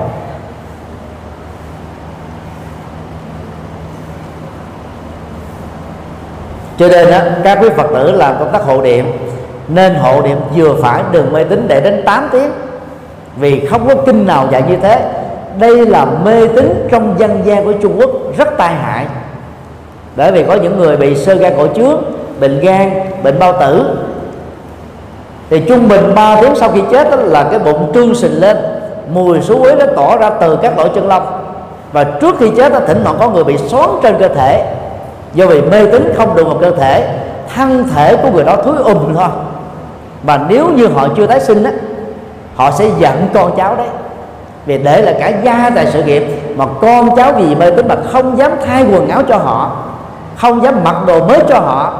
Cho 6.79 6.89
nên 6.89 7.11
đó, 7.11 7.19
các 7.45 7.59
quý 7.61 7.69
phật 7.77 7.87
tử 7.95 8.13
làm 8.13 8.39
công 8.39 8.53
tác 8.53 8.63
hộ 8.63 8.83
niệm 8.83 9.26
nên 9.69 9.95
hộ 9.95 10.23
niệm 10.23 10.39
vừa 10.57 10.75
phải 10.83 11.03
đừng 11.13 11.33
mê 11.33 11.45
tín 11.45 11.67
để 11.69 11.81
đến 11.81 12.03
8 12.05 12.29
tiếng. 12.33 12.51
Vì 13.37 13.67
không 13.67 13.89
có 13.89 13.95
kinh 13.95 14.27
nào 14.27 14.49
dạy 14.53 14.63
như 14.69 14.77
thế. 14.77 15.01
Đây 15.59 15.87
là 15.87 16.05
mê 16.25 16.49
tín 16.49 16.89
trong 16.91 17.15
dân 17.19 17.43
gian 17.45 17.65
của 17.65 17.73
Trung 17.73 18.01
Quốc 18.01 18.11
rất 18.37 18.57
tai 18.57 18.75
hại. 18.75 19.07
Bởi 20.17 20.33
vì 20.33 20.43
có 20.43 20.55
những 20.55 20.79
người 20.79 20.97
bị 20.97 21.17
sơ 21.17 21.35
gan 21.35 21.53
cổ 21.57 21.67
trước 21.67 22.01
bệnh 22.41 22.61
gan 22.61 22.91
bệnh 23.23 23.39
bao 23.39 23.53
tử. 23.61 23.97
Thì 25.51 25.61
trung 25.69 25.89
bình 25.89 26.15
3 26.15 26.41
tiếng 26.41 26.55
sau 26.55 26.71
khi 26.71 26.81
chết 26.91 27.11
đó 27.11 27.17
là 27.17 27.45
cái 27.51 27.59
bụng 27.59 27.91
trương 27.95 28.15
sình 28.15 28.41
lên 28.41 28.57
mùi 29.13 29.43
số 29.43 29.63
quế 29.63 29.75
nó 29.75 29.87
tỏ 29.97 30.17
ra 30.17 30.31
từ 30.31 30.57
các 30.63 30.79
lỗ 30.79 30.89
chân 30.89 31.09
lông. 31.09 31.23
Và 31.93 32.05
trước 32.05 32.37
khi 32.39 32.51
chết 32.57 32.73
đó, 32.73 32.81
thỉnh 32.87 33.01
thoảng 33.05 33.17
có 33.21 33.29
người 33.29 33.45
bị 33.45 33.57
xoắn 33.57 33.91
trên 34.03 34.15
cơ 34.19 34.29
thể. 34.29 34.65
Do 35.35 35.47
vì 35.47 35.63
mê 35.63 35.87
tín 35.87 36.13
không 36.17 36.37
đụng 36.37 36.49
vào 36.49 36.59
cơ 36.59 36.71
thể 36.71 37.09
thân 37.55 37.89
thể 37.95 38.17
của 38.17 38.31
người 38.31 38.45
đó 38.45 38.57
thúi 38.57 38.77
ùm 38.77 38.99
um 38.99 39.15
thôi 39.15 39.29
và 40.27 40.41
nếu 40.49 40.71
như 40.71 40.87
họ 40.87 41.09
chưa 41.17 41.27
tái 41.27 41.41
sinh 41.41 41.65
á, 41.65 41.73
họ 42.57 42.71
sẽ 42.71 42.91
giận 42.99 43.29
con 43.35 43.57
cháu 43.57 43.77
đấy. 43.77 43.89
Vì 44.67 44.79
để 44.79 45.03
là 45.03 45.13
cả 45.21 45.29
gia 45.29 45.71
tài 45.75 45.87
sự 45.87 46.05
nghiệp, 46.05 46.27
mà 46.57 46.67
con 46.81 47.17
cháu 47.17 47.33
vì 47.33 47.55
mê 47.55 47.71
tín 47.71 47.89
mà 47.89 47.97
không 48.13 48.39
dám 48.39 48.53
thay 48.67 48.87
quần 48.93 49.09
áo 49.09 49.23
cho 49.29 49.37
họ, 49.37 49.77
không 50.37 50.63
dám 50.63 50.85
mặc 50.85 50.97
đồ 51.07 51.27
mới 51.27 51.41
cho 51.49 51.59
họ, 51.59 51.95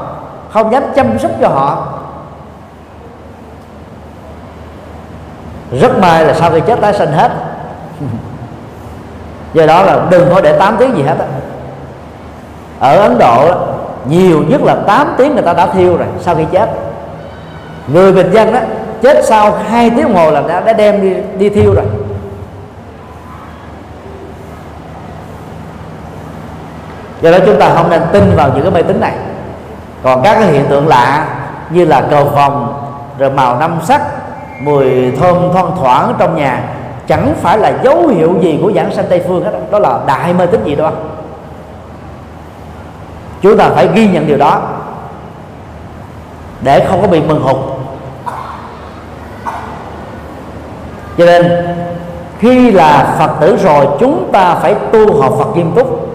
không 0.51 0.71
dám 0.71 0.83
chăm 0.95 1.19
sóc 1.19 1.31
cho 1.41 1.47
họ. 1.47 1.87
Rất 5.71 5.99
may 5.99 6.25
là 6.25 6.33
sau 6.33 6.51
khi 6.51 6.59
chết 6.67 6.81
tái 6.81 6.93
sinh 6.93 7.11
hết. 7.11 7.31
Do 9.53 9.65
đó 9.65 9.83
là 9.83 10.01
đừng 10.09 10.29
có 10.33 10.41
để 10.41 10.59
8 10.59 10.75
tiếng 10.79 10.97
gì 10.97 11.03
hết 11.03 11.15
á. 11.19 11.25
Ở 12.79 12.97
ấn 12.97 13.17
độ 13.19 13.51
nhiều 14.09 14.43
nhất 14.47 14.61
là 14.63 14.75
8 14.87 15.13
tiếng 15.17 15.33
người 15.33 15.43
ta 15.43 15.53
đã 15.53 15.67
thiêu 15.67 15.97
rồi 15.97 16.07
sau 16.21 16.35
khi 16.35 16.45
chết 16.51 16.69
người 17.87 18.11
bình 18.11 18.31
dân 18.31 18.53
đó 18.53 18.59
chết 19.01 19.25
sau 19.25 19.51
hai 19.51 19.89
tiếng 19.89 20.03
đồng 20.03 20.15
hồ 20.15 20.31
là 20.31 20.41
đã, 20.47 20.59
đã 20.59 20.73
đem 20.73 21.01
đi 21.01 21.13
đi 21.37 21.49
thiêu 21.49 21.73
rồi. 21.73 21.85
Do 27.21 27.31
đó 27.31 27.37
chúng 27.45 27.59
ta 27.59 27.69
không 27.75 27.89
nên 27.89 28.01
tin 28.11 28.35
vào 28.35 28.49
những 28.53 28.61
cái 28.61 28.71
mê 28.71 28.81
tín 28.81 28.99
này. 28.99 29.13
Còn 30.03 30.21
các 30.23 30.33
cái 30.33 30.51
hiện 30.51 30.65
tượng 30.69 30.87
lạ 30.87 31.27
như 31.69 31.85
là 31.85 32.07
cầu 32.11 32.25
vòng 32.25 32.83
rồi 33.17 33.29
màu 33.31 33.59
năm 33.59 33.79
sắc 33.83 34.01
mùi 34.61 35.11
thơm 35.11 35.37
thoang 35.53 35.71
thoảng 35.81 36.13
trong 36.17 36.35
nhà 36.35 36.63
chẳng 37.07 37.33
phải 37.41 37.57
là 37.57 37.73
dấu 37.83 38.07
hiệu 38.07 38.35
gì 38.41 38.59
của 38.61 38.71
giảng 38.75 38.93
sanh 38.93 39.05
tây 39.09 39.23
phương 39.27 39.43
hết 39.43 39.51
đó 39.71 39.79
là 39.79 39.99
đại 40.07 40.33
mê 40.33 40.45
tín 40.45 40.63
gì 40.63 40.75
đâu 40.75 40.91
chúng 43.41 43.57
ta 43.57 43.69
phải 43.69 43.89
ghi 43.93 44.07
nhận 44.07 44.27
điều 44.27 44.37
đó 44.37 44.61
để 46.61 46.85
không 46.89 47.01
có 47.01 47.07
bị 47.07 47.21
mừng 47.21 47.41
hụt. 47.41 47.76
Cho 51.17 51.25
nên, 51.25 51.51
khi 52.39 52.71
là 52.71 53.15
phật 53.19 53.31
tử 53.39 53.57
rồi, 53.63 53.87
chúng 53.99 54.29
ta 54.31 54.55
phải 54.55 54.75
tu 54.91 55.21
học 55.21 55.33
phật 55.39 55.55
nghiêm 55.55 55.71
túc. 55.75 56.09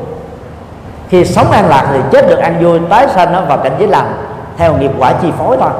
Khi 1.08 1.24
sống 1.24 1.50
an 1.50 1.68
lạc 1.68 1.88
thì 1.92 1.98
chết 2.12 2.28
được 2.28 2.38
an 2.38 2.64
vui, 2.64 2.80
tái 2.90 3.06
sanh 3.14 3.46
và 3.48 3.56
cảnh 3.56 3.72
giới 3.78 3.88
lành, 3.88 4.12
theo 4.56 4.76
nghiệp 4.76 4.90
quả 4.98 5.12
chi 5.12 5.28
phối 5.38 5.56
thôi. 5.60 5.70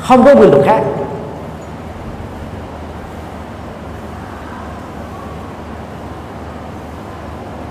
Không 0.00 0.24
có 0.24 0.34
quy 0.34 0.46
luật 0.46 0.64
khác. 0.66 0.80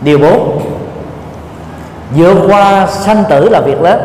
Điều 0.02 0.20
4 0.20 0.60
vượt 2.16 2.38
qua 2.48 2.88
sanh 2.88 3.24
tử 3.30 3.50
là 3.50 3.62
việc 3.62 3.82
lớn. 3.82 4.00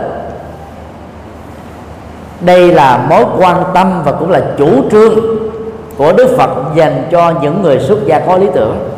Đây 2.41 2.73
là 2.73 3.07
mối 3.11 3.25
quan 3.39 3.65
tâm 3.75 4.03
và 4.05 4.13
cũng 4.13 4.31
là 4.31 4.41
chủ 4.59 4.91
trương 4.91 5.15
của 5.97 6.13
Đức 6.13 6.35
Phật 6.39 6.51
dành 6.75 7.09
cho 7.11 7.33
những 7.43 7.63
người 7.63 7.81
xuất 7.81 7.99
gia 8.07 8.19
có 8.19 8.37
lý 8.37 8.47
tưởng. 8.55 8.89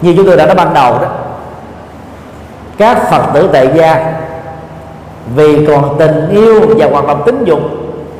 Như 0.00 0.14
chúng 0.16 0.26
tôi 0.26 0.36
đã 0.36 0.46
nói 0.46 0.54
ban 0.54 0.74
đầu 0.74 0.92
đó, 0.92 1.08
các 2.78 3.10
phật 3.10 3.22
tử 3.34 3.48
tại 3.52 3.70
gia 3.74 4.12
vì 5.34 5.66
còn 5.66 5.98
tình 5.98 6.28
yêu 6.30 6.60
và 6.76 6.86
hoạt 6.86 7.06
động 7.06 7.22
tính 7.26 7.44
dục 7.44 7.60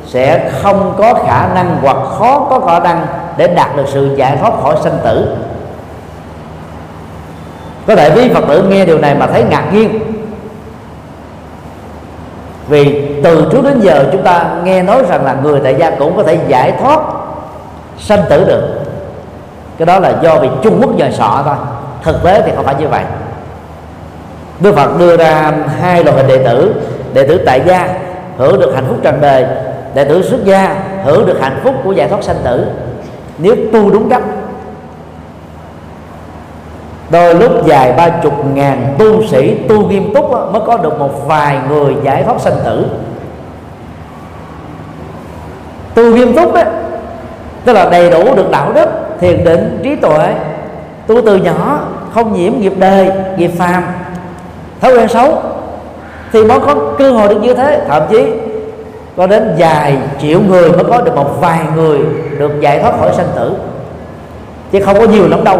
sẽ 0.05 0.51
không 0.61 0.93
có 0.97 1.13
khả 1.13 1.47
năng 1.53 1.77
hoặc 1.81 1.97
khó 2.19 2.47
có 2.49 2.59
khả 2.59 2.79
năng 2.79 3.05
để 3.37 3.47
đạt 3.47 3.75
được 3.75 3.85
sự 3.87 4.15
giải 4.15 4.37
thoát 4.37 4.53
khỏi 4.61 4.75
sanh 4.83 4.97
tử. 5.03 5.37
Có 7.87 7.95
thể 7.95 8.11
quý 8.15 8.29
phật 8.33 8.43
tử 8.47 8.63
nghe 8.63 8.85
điều 8.85 8.99
này 8.99 9.15
mà 9.15 9.27
thấy 9.27 9.43
ngạc 9.49 9.73
nhiên 9.73 9.99
vì 12.67 13.11
từ 13.23 13.47
trước 13.51 13.63
đến 13.63 13.79
giờ 13.79 14.05
chúng 14.11 14.23
ta 14.23 14.45
nghe 14.63 14.83
nói 14.83 15.03
rằng 15.09 15.25
là 15.25 15.35
người 15.43 15.59
tại 15.63 15.75
gia 15.79 15.89
cũng 15.89 16.17
có 16.17 16.23
thể 16.23 16.37
giải 16.47 16.73
thoát, 16.81 16.99
sanh 17.99 18.23
tử 18.29 18.45
được. 18.45 18.63
Cái 19.77 19.85
đó 19.85 19.99
là 19.99 20.13
do 20.23 20.39
vì 20.39 20.49
trung 20.63 20.79
quốc 20.81 20.97
giờ 20.97 21.09
sọ 21.17 21.41
thôi. 21.45 21.55
Thực 22.03 22.23
tế 22.23 22.41
thì 22.45 22.51
không 22.55 22.65
phải 22.65 22.75
như 22.79 22.87
vậy. 22.87 23.03
Đức 24.59 24.75
Phật 24.75 24.99
đưa 24.99 25.17
ra 25.17 25.53
hai 25.81 26.03
loại 26.03 26.17
hình 26.17 26.27
đệ 26.27 26.37
tử. 26.37 26.73
Đệ 27.13 27.27
tử 27.27 27.37
tại 27.45 27.61
gia, 27.65 27.89
hưởng 28.37 28.59
được 28.59 28.71
hạnh 28.75 28.85
phúc 28.87 28.97
trần 29.03 29.21
đời 29.21 29.45
đệ 29.93 30.03
tử 30.03 30.29
xuất 30.29 30.45
gia, 30.45 30.75
hưởng 31.03 31.25
được 31.25 31.37
hạnh 31.41 31.59
phúc 31.63 31.75
của 31.83 31.91
giải 31.91 32.07
thoát 32.07 32.23
sanh 32.23 32.37
tử. 32.43 32.65
Nếu 33.37 33.55
tu 33.73 33.89
đúng 33.91 34.09
cách 34.09 34.21
đôi 37.09 37.35
lúc 37.35 37.65
dài 37.65 37.93
ba 37.97 38.09
chục 38.09 38.33
ngàn 38.53 38.95
tu 38.97 39.23
sĩ 39.27 39.55
tu 39.55 39.87
nghiêm 39.87 40.13
túc 40.13 40.31
mới 40.31 40.61
có 40.65 40.77
được 40.77 40.99
một 40.99 41.27
vài 41.27 41.57
người 41.69 41.95
giải 42.03 42.23
thoát 42.23 42.41
sanh 42.41 42.57
tử. 42.65 42.85
Tu 45.93 46.15
nghiêm 46.15 46.35
túc 46.35 46.53
đó, 46.53 46.61
tức 47.65 47.73
là 47.73 47.89
đầy 47.89 48.09
đủ 48.09 48.35
được 48.35 48.51
đạo 48.51 48.71
đức 48.73 48.89
thiền 49.19 49.43
định 49.43 49.79
trí 49.83 49.95
tuệ. 49.95 50.33
Tu 51.07 51.21
từ 51.21 51.35
nhỏ 51.35 51.79
không 52.13 52.33
nhiễm 52.33 52.53
nghiệp 52.59 52.73
đề 52.77 53.11
nghiệp 53.37 53.51
phàm. 53.57 53.83
Thói 54.81 54.97
quen 54.97 55.07
xấu 55.07 55.41
thì 56.31 56.43
mới 56.43 56.59
có 56.59 56.75
cơ 56.97 57.11
hội 57.11 57.27
được 57.27 57.39
như 57.41 57.53
thế. 57.53 57.81
Thậm 57.87 58.03
chí 58.09 58.25
có 59.17 59.27
đến 59.27 59.55
vài 59.57 59.97
triệu 60.21 60.39
người 60.41 60.71
mới 60.71 60.83
có 60.83 61.01
được 61.01 61.15
một 61.15 61.41
vài 61.41 61.59
người 61.75 61.99
được 62.37 62.51
giải 62.61 62.79
thoát 62.79 62.99
khỏi 62.99 63.11
sanh 63.13 63.27
tử. 63.35 63.53
Chứ 64.71 64.79
không 64.85 64.99
có 64.99 65.05
nhiều 65.05 65.27
lắm 65.27 65.43
đâu. 65.43 65.59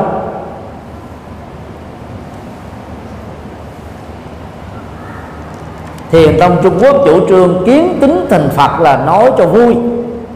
Thiền 6.12 6.40
tông 6.40 6.58
trung 6.64 6.80
quốc 6.82 6.96
chủ 7.06 7.28
trương 7.28 7.64
kiến 7.66 7.98
tính 8.02 8.26
thành 8.30 8.50
phật 8.50 8.80
là 8.80 8.98
nói 8.98 9.32
cho 9.38 9.46
vui 9.46 9.78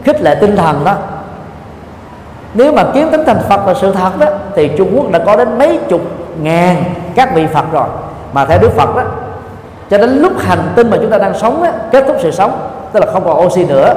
khích 0.04 0.22
lệ 0.22 0.34
tinh 0.34 0.56
thần 0.56 0.84
đó. 0.84 0.94
Nếu 2.54 2.72
mà 2.72 2.84
kiến 2.94 3.08
tính 3.12 3.24
thành 3.26 3.40
phật 3.48 3.66
là 3.66 3.74
sự 3.74 3.92
thật 3.92 4.10
đó 4.18 4.26
thì 4.56 4.68
trung 4.68 4.96
quốc 4.96 5.10
đã 5.10 5.18
có 5.18 5.36
đến 5.36 5.58
mấy 5.58 5.78
chục 5.88 6.00
ngàn 6.42 6.84
các 7.14 7.34
vị 7.34 7.46
phật 7.46 7.64
rồi. 7.72 7.86
Mà 8.32 8.44
theo 8.44 8.58
đức 8.58 8.72
phật 8.76 8.96
đó 8.96 9.02
cho 9.90 9.98
đến 9.98 10.10
lúc 10.10 10.32
hành 10.38 10.72
tinh 10.74 10.90
mà 10.90 10.96
chúng 11.00 11.10
ta 11.10 11.18
đang 11.18 11.38
sống 11.38 11.62
đó, 11.64 11.70
kết 11.92 12.04
thúc 12.06 12.16
sự 12.20 12.30
sống 12.30 12.52
tức 12.92 13.00
là 13.00 13.12
không 13.12 13.24
còn 13.24 13.46
oxy 13.46 13.64
nữa 13.64 13.94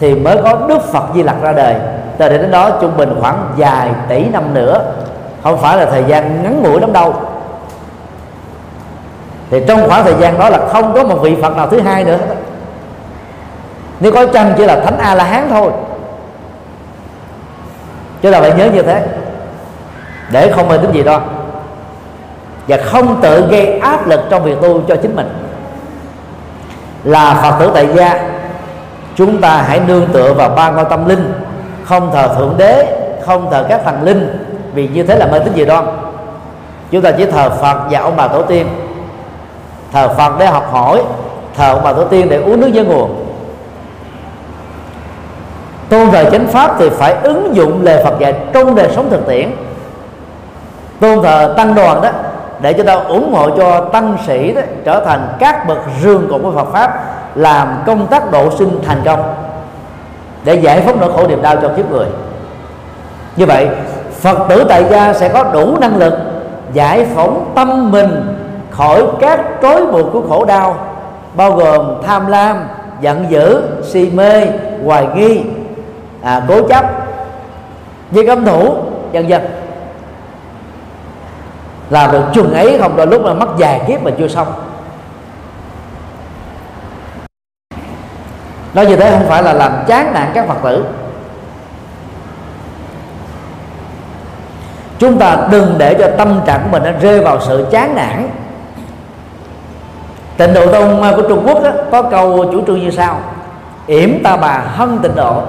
thì 0.00 0.14
mới 0.14 0.36
có 0.42 0.58
đức 0.68 0.82
phật 0.92 1.04
di 1.14 1.22
lặc 1.22 1.36
ra 1.42 1.52
đời. 1.52 1.74
Từ 2.18 2.28
đến 2.28 2.50
đó 2.50 2.70
trung 2.80 2.96
bình 2.96 3.14
khoảng 3.20 3.36
vài 3.56 3.90
tỷ 4.08 4.24
năm 4.24 4.54
nữa. 4.54 4.82
Không 5.42 5.58
phải 5.58 5.76
là 5.76 5.84
thời 5.84 6.04
gian 6.06 6.42
ngắn 6.42 6.62
ngủi 6.62 6.80
lắm 6.80 6.92
đâu 6.92 7.14
thì 9.50 9.62
trong 9.68 9.88
khoảng 9.88 10.04
thời 10.04 10.14
gian 10.20 10.38
đó 10.38 10.48
là 10.48 10.58
không 10.72 10.94
có 10.94 11.04
một 11.04 11.18
vị 11.22 11.36
phật 11.42 11.56
nào 11.56 11.68
thứ 11.68 11.80
hai 11.80 12.04
nữa. 12.04 12.18
Nếu 14.00 14.12
có 14.12 14.26
chăng 14.26 14.54
chỉ 14.56 14.64
là 14.64 14.80
thánh 14.80 14.98
a 14.98 15.14
la 15.14 15.24
hán 15.24 15.48
thôi. 15.50 15.70
Chúng 18.22 18.32
ta 18.32 18.40
phải 18.40 18.52
nhớ 18.52 18.70
như 18.74 18.82
thế. 18.82 19.06
Để 20.32 20.52
không 20.52 20.68
mê 20.68 20.78
tính 20.78 20.92
gì 20.92 21.02
đó. 21.02 21.20
Và 22.68 22.76
không 22.84 23.20
tự 23.20 23.48
gây 23.50 23.78
áp 23.78 24.06
lực 24.06 24.20
trong 24.30 24.44
việc 24.44 24.60
tu 24.62 24.80
cho 24.88 24.96
chính 24.96 25.16
mình. 25.16 25.28
Là 27.04 27.34
phật 27.34 27.56
tử 27.58 27.70
tại 27.74 27.88
gia, 27.94 28.20
chúng 29.16 29.40
ta 29.40 29.64
hãy 29.66 29.80
nương 29.86 30.06
tựa 30.12 30.34
vào 30.34 30.48
ba 30.48 30.70
ngôi 30.70 30.84
tâm 30.84 31.08
linh. 31.08 31.32
Không 31.84 32.10
thờ 32.12 32.34
thượng 32.38 32.54
đế, 32.58 32.86
không 33.26 33.50
thờ 33.50 33.66
các 33.68 33.80
thần 33.84 34.02
linh. 34.02 34.46
Vì 34.74 34.88
như 34.88 35.02
thế 35.02 35.16
là 35.16 35.26
mê 35.26 35.38
tín 35.38 35.52
dị 35.56 35.64
đoan 35.64 35.86
chúng 36.90 37.02
ta 37.02 37.10
chỉ 37.10 37.26
thờ 37.26 37.50
phật 37.50 37.76
và 37.90 38.00
ông 38.00 38.16
bà 38.16 38.28
tổ 38.28 38.42
tiên 38.42 38.66
thờ 39.92 40.08
phật 40.08 40.38
để 40.38 40.46
học 40.46 40.68
hỏi 40.72 41.02
thờ 41.56 41.72
ông 41.72 41.80
bà 41.84 41.92
tổ 41.92 42.04
tiên 42.04 42.26
để 42.30 42.36
uống 42.36 42.60
nước 42.60 42.70
với 42.74 42.84
nguồn. 42.84 43.26
Tôn 45.88 46.10
thờ 46.10 46.24
chánh 46.30 46.46
pháp 46.46 46.74
thì 46.78 46.88
phải 46.88 47.14
ứng 47.22 47.56
dụng 47.56 47.82
lời 47.82 48.04
Phật 48.04 48.18
dạy 48.18 48.34
trong 48.52 48.74
đời 48.74 48.88
sống 48.94 49.10
thực 49.10 49.26
tiễn. 49.26 49.50
Tôn 51.00 51.22
thờ 51.22 51.54
tăng 51.56 51.74
đoàn 51.74 52.00
đó 52.02 52.08
để 52.60 52.72
cho 52.72 52.84
ta 52.84 52.94
ủng 52.94 53.34
hộ 53.34 53.50
cho 53.56 53.80
tăng 53.80 54.16
sĩ 54.26 54.52
đó, 54.52 54.60
trở 54.84 55.04
thành 55.04 55.28
các 55.38 55.68
bậc 55.68 55.78
rương 56.02 56.28
của 56.28 56.38
của 56.38 56.52
Phật 56.52 56.72
pháp 56.72 57.04
làm 57.34 57.82
công 57.86 58.06
tác 58.06 58.30
độ 58.30 58.50
sinh 58.50 58.80
thành 58.86 59.02
công 59.04 59.34
để 60.44 60.54
giải 60.54 60.80
phóng 60.80 61.00
nỗi 61.00 61.12
khổ 61.12 61.26
niềm 61.26 61.42
đau 61.42 61.56
cho 61.62 61.68
kiếp 61.76 61.90
người. 61.90 62.06
Như 63.36 63.46
vậy 63.46 63.68
Phật 64.20 64.38
tử 64.48 64.64
tại 64.68 64.84
gia 64.90 65.12
sẽ 65.12 65.28
có 65.28 65.44
đủ 65.44 65.76
năng 65.80 65.96
lực 65.96 66.14
giải 66.72 67.06
phóng 67.14 67.52
tâm 67.54 67.90
mình 67.90 68.36
khỏi 68.70 69.06
các 69.20 69.40
trói 69.62 69.86
buộc 69.86 70.12
của 70.12 70.22
khổ 70.28 70.44
đau 70.44 70.86
bao 71.34 71.52
gồm 71.52 72.02
tham 72.06 72.26
lam 72.26 72.64
giận 73.00 73.26
dữ 73.30 73.62
si 73.82 74.10
mê 74.14 74.46
hoài 74.84 75.06
nghi 75.14 75.42
à, 76.22 76.42
cố 76.48 76.68
chấp 76.68 76.84
với 78.10 78.26
cấm 78.26 78.44
thủ 78.44 78.74
dần 79.12 79.28
dần 79.28 79.42
làm 81.90 82.12
được 82.12 82.22
chừng 82.34 82.52
ấy 82.52 82.78
không 82.80 82.96
đôi 82.96 83.06
lúc 83.06 83.24
là 83.24 83.34
mất 83.34 83.48
dài 83.58 83.80
kiếp 83.86 84.02
mà 84.02 84.10
chưa 84.18 84.28
xong. 84.28 84.52
Nói 88.74 88.86
như 88.86 88.96
thế 88.96 89.10
không 89.10 89.28
phải 89.28 89.42
là 89.42 89.52
làm 89.52 89.72
chán 89.86 90.12
nản 90.12 90.30
các 90.34 90.46
phật 90.48 90.56
tử. 90.62 90.84
Chúng 94.98 95.18
ta 95.18 95.36
đừng 95.50 95.74
để 95.78 95.94
cho 95.94 96.10
tâm 96.18 96.40
trạng 96.46 96.60
của 96.62 96.68
mình 96.70 96.82
nó 96.82 96.90
rơi 97.00 97.20
vào 97.20 97.40
sự 97.40 97.66
chán 97.70 97.94
nản 97.94 98.28
tịnh 100.40 100.54
độ 100.54 100.72
tông 100.72 101.02
à, 101.02 101.12
của 101.16 101.22
trung 101.22 101.42
quốc 101.46 101.62
đó, 101.62 101.70
có 101.90 102.02
câu 102.02 102.44
chủ 102.52 102.62
trương 102.66 102.80
như 102.80 102.90
sau. 102.90 103.16
Yểm 103.86 104.22
ta 104.22 104.36
bà 104.36 104.62
hân 104.76 104.98
tịnh 104.98 105.14
độ 105.16 105.42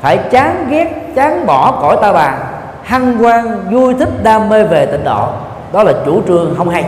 phải 0.00 0.16
chán 0.16 0.66
ghét 0.70 1.12
chán 1.16 1.46
bỏ 1.46 1.78
cõi 1.82 1.96
ta 2.02 2.12
bà. 2.12 2.34
Hăng 2.82 3.16
quan 3.20 3.70
vui 3.70 3.94
thích 3.94 4.22
đam 4.22 4.48
mê 4.48 4.64
về 4.64 4.86
tịnh 4.86 5.04
độ. 5.04 5.28
Đó 5.72 5.82
là 5.82 5.92
chủ 6.06 6.22
trương 6.28 6.54
không 6.58 6.68
hay. 6.68 6.84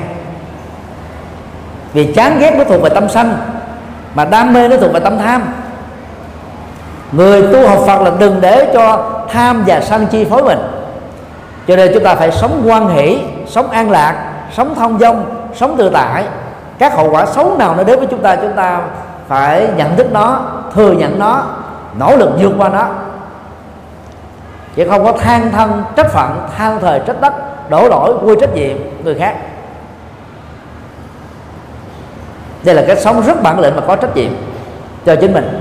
Vì 1.92 2.12
chán 2.12 2.38
ghét 2.38 2.54
nó 2.58 2.64
thuộc 2.64 2.82
về 2.82 2.90
tâm 2.90 3.08
sanh 3.08 3.36
mà 4.14 4.24
đam 4.24 4.52
mê 4.52 4.68
nó 4.68 4.76
thuộc 4.76 4.92
về 4.92 5.00
tâm 5.00 5.18
tham. 5.18 5.42
Người 7.12 7.42
tu 7.52 7.68
học 7.68 7.78
phật 7.86 8.00
là 8.02 8.10
đừng 8.18 8.40
để 8.40 8.70
cho 8.74 9.10
tham 9.32 9.64
và 9.66 9.80
sân 9.80 10.06
chi 10.06 10.24
phối 10.24 10.42
mình. 10.42 10.58
Cho 11.68 11.76
nên 11.76 11.90
chúng 11.94 12.04
ta 12.04 12.14
phải 12.14 12.30
sống 12.32 12.62
quan 12.66 12.88
hỷ 12.88 13.20
sống 13.46 13.70
an 13.70 13.90
lạc 13.90 14.14
sống 14.56 14.74
thông 14.74 14.98
dong 14.98 15.24
sống 15.54 15.76
tự 15.78 15.90
tại 15.90 16.24
các 16.78 16.94
hậu 16.94 17.10
quả 17.10 17.26
xấu 17.26 17.56
nào 17.56 17.74
nó 17.76 17.82
đến 17.82 17.98
với 17.98 18.08
chúng 18.10 18.22
ta 18.22 18.36
chúng 18.36 18.52
ta 18.52 18.80
phải 19.28 19.68
nhận 19.76 19.96
thức 19.96 20.12
nó, 20.12 20.40
thừa 20.74 20.92
nhận 20.92 21.18
nó, 21.18 21.42
nỗ 21.98 22.16
lực 22.16 22.30
vượt 22.38 22.52
qua 22.58 22.68
nó. 22.68 22.86
Chứ 24.76 24.88
không 24.90 25.04
có 25.04 25.12
than 25.12 25.52
thân 25.52 25.84
trách 25.96 26.10
phận, 26.10 26.48
than 26.56 26.80
thời 26.80 27.00
trách 27.06 27.20
đất, 27.20 27.32
đổ 27.70 27.88
lỗi 27.88 28.14
quy 28.22 28.34
trách 28.40 28.54
nhiệm 28.54 28.76
người 29.04 29.14
khác. 29.14 29.36
Đây 32.64 32.74
là 32.74 32.82
cái 32.86 32.96
sống 32.96 33.22
rất 33.26 33.42
bản 33.42 33.60
lĩnh 33.60 33.74
và 33.74 33.82
có 33.86 33.96
trách 33.96 34.16
nhiệm 34.16 34.32
cho 35.06 35.16
chính 35.16 35.32
mình. 35.32 35.60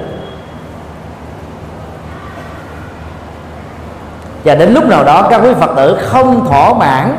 Và 4.44 4.56
đến 4.56 4.74
lúc 4.74 4.86
nào 4.86 5.04
đó 5.04 5.28
các 5.30 5.42
quý 5.44 5.54
phật 5.60 5.70
tử 5.76 5.98
không 6.02 6.48
thỏa 6.48 6.74
mãn 6.74 7.18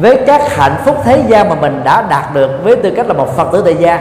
với 0.00 0.18
các 0.26 0.56
hạnh 0.56 0.76
phúc 0.84 0.96
thế 1.04 1.22
gian 1.28 1.48
mà 1.48 1.54
mình 1.54 1.80
đã 1.84 2.02
đạt 2.02 2.34
được, 2.34 2.50
với 2.64 2.76
tư 2.76 2.90
cách 2.96 3.06
là 3.06 3.12
một 3.12 3.36
phật 3.36 3.48
tử 3.52 3.62
tại 3.64 3.74
gia, 3.74 4.00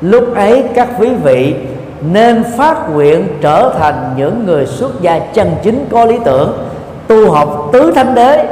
lúc 0.00 0.34
ấy 0.34 0.64
các 0.74 0.88
quý 0.98 1.10
vị 1.14 1.54
nên 2.00 2.44
phát 2.58 2.90
nguyện 2.90 3.28
trở 3.40 3.72
thành 3.78 4.14
những 4.16 4.46
người 4.46 4.66
xuất 4.66 5.00
gia 5.00 5.18
chân 5.18 5.56
chính 5.62 5.86
có 5.92 6.04
lý 6.04 6.18
tưởng, 6.24 6.68
tu 7.06 7.30
học 7.30 7.68
tứ 7.72 7.92
thánh 7.94 8.14
đế, 8.14 8.46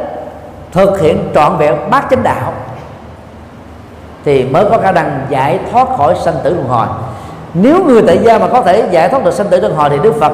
thực 0.72 1.00
hiện 1.00 1.30
trọn 1.34 1.56
vẹn 1.56 1.74
bát 1.90 2.06
chánh 2.10 2.22
đạo. 2.22 2.52
Thì 4.24 4.44
mới 4.44 4.64
có 4.70 4.78
khả 4.78 4.92
năng 4.92 5.20
giải 5.28 5.58
thoát 5.72 5.88
khỏi 5.96 6.14
sanh 6.24 6.34
tử 6.44 6.54
luân 6.54 6.68
hồi. 6.68 6.86
Nếu 7.54 7.84
người 7.84 8.02
tại 8.06 8.18
gia 8.22 8.38
mà 8.38 8.48
có 8.48 8.62
thể 8.62 8.88
giải 8.90 9.08
thoát 9.08 9.24
được 9.24 9.34
sanh 9.34 9.46
tử 9.48 9.60
luân 9.60 9.74
hồi 9.74 9.90
thì 9.90 9.98
đức 10.02 10.14
phật 10.20 10.32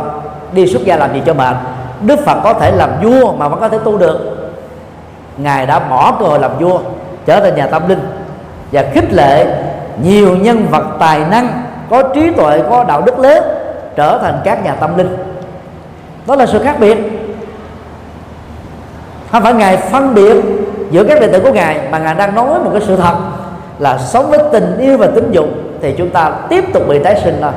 đi 0.53 0.67
xuất 0.67 0.85
gia 0.85 0.97
làm 0.97 1.13
gì 1.13 1.23
cho 1.27 1.35
mệt? 1.35 1.57
Đức 2.03 2.21
phật 2.27 2.37
có 2.45 2.53
thể 2.53 2.73
làm 2.73 2.91
vua 3.03 3.33
mà 3.33 3.49
vẫn 3.49 3.61
có 3.61 3.69
thể 3.69 3.79
tu 3.85 3.97
được 3.97 4.32
ngài 5.37 5.67
đã 5.67 5.79
bỏ 5.79 6.17
cơ 6.21 6.27
hội 6.27 6.39
làm 6.39 6.59
vua, 6.59 6.79
trở 7.27 7.41
thành 7.41 7.55
nhà 7.55 7.67
tâm 7.67 7.89
linh 7.89 8.01
và 8.73 8.85
khích 8.93 9.13
lệ 9.13 9.47
nhiều 10.03 10.37
nhân 10.37 10.67
vật 10.71 10.85
tài 10.99 11.21
năng, 11.31 11.63
có 11.91 12.03
trí 12.03 12.31
tuệ, 12.31 12.63
có 12.71 12.85
đạo 12.85 13.03
đức 13.07 13.19
lớn, 13.19 13.45
trở 13.97 14.19
thành 14.19 14.41
các 14.45 14.65
nhà 14.65 14.75
tâm 14.75 14.99
linh. 14.99 15.17
Đó 16.27 16.37
là 16.37 16.47
sự 16.47 16.59
khác 16.59 16.77
biệt. 16.81 16.99
Không 19.33 19.43
phải 19.43 19.55
ngài 19.55 19.77
phân 19.77 20.15
biệt 20.15 20.37
giữa 20.91 21.05
các 21.05 21.21
đệ 21.21 21.29
tử 21.29 21.41
của 21.41 21.53
ngài, 21.53 21.81
mà 21.91 21.99
ngài 21.99 22.15
đang 22.15 22.35
nói 22.35 22.59
một 22.65 22.71
cái 22.73 22.83
sự 22.87 22.97
thật 22.97 23.15
là 23.79 23.99
sống 23.99 24.31
với 24.31 24.39
tình 24.53 24.79
yêu 24.79 24.99
và 24.99 25.07
tính 25.07 25.31
dục 25.31 25.49
thì 25.83 25.95
chúng 25.99 26.11
ta 26.11 26.33
tiếp 26.49 26.65
tục 26.73 26.83
bị 26.89 26.99
tái 26.99 27.21
sinh 27.25 27.39
thôi. 27.43 27.53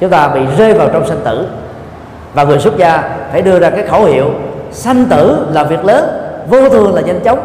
Chúng 0.00 0.10
ta 0.10 0.28
bị 0.28 0.40
rơi 0.58 0.74
vào 0.74 0.88
trong 0.92 1.06
sanh 1.06 1.20
tử. 1.24 1.46
Và 2.34 2.44
người 2.44 2.58
xuất 2.58 2.76
gia 2.76 3.02
phải 3.32 3.42
đưa 3.42 3.58
ra 3.58 3.70
cái 3.70 3.86
khẩu 3.86 4.04
hiệu 4.04 4.30
sanh 4.72 5.04
tử 5.04 5.46
là 5.52 5.64
việc 5.64 5.84
lớn 5.84 6.23
vô 6.48 6.68
thường 6.68 6.94
là 6.94 7.00
nhanh 7.00 7.20
chóng. 7.20 7.38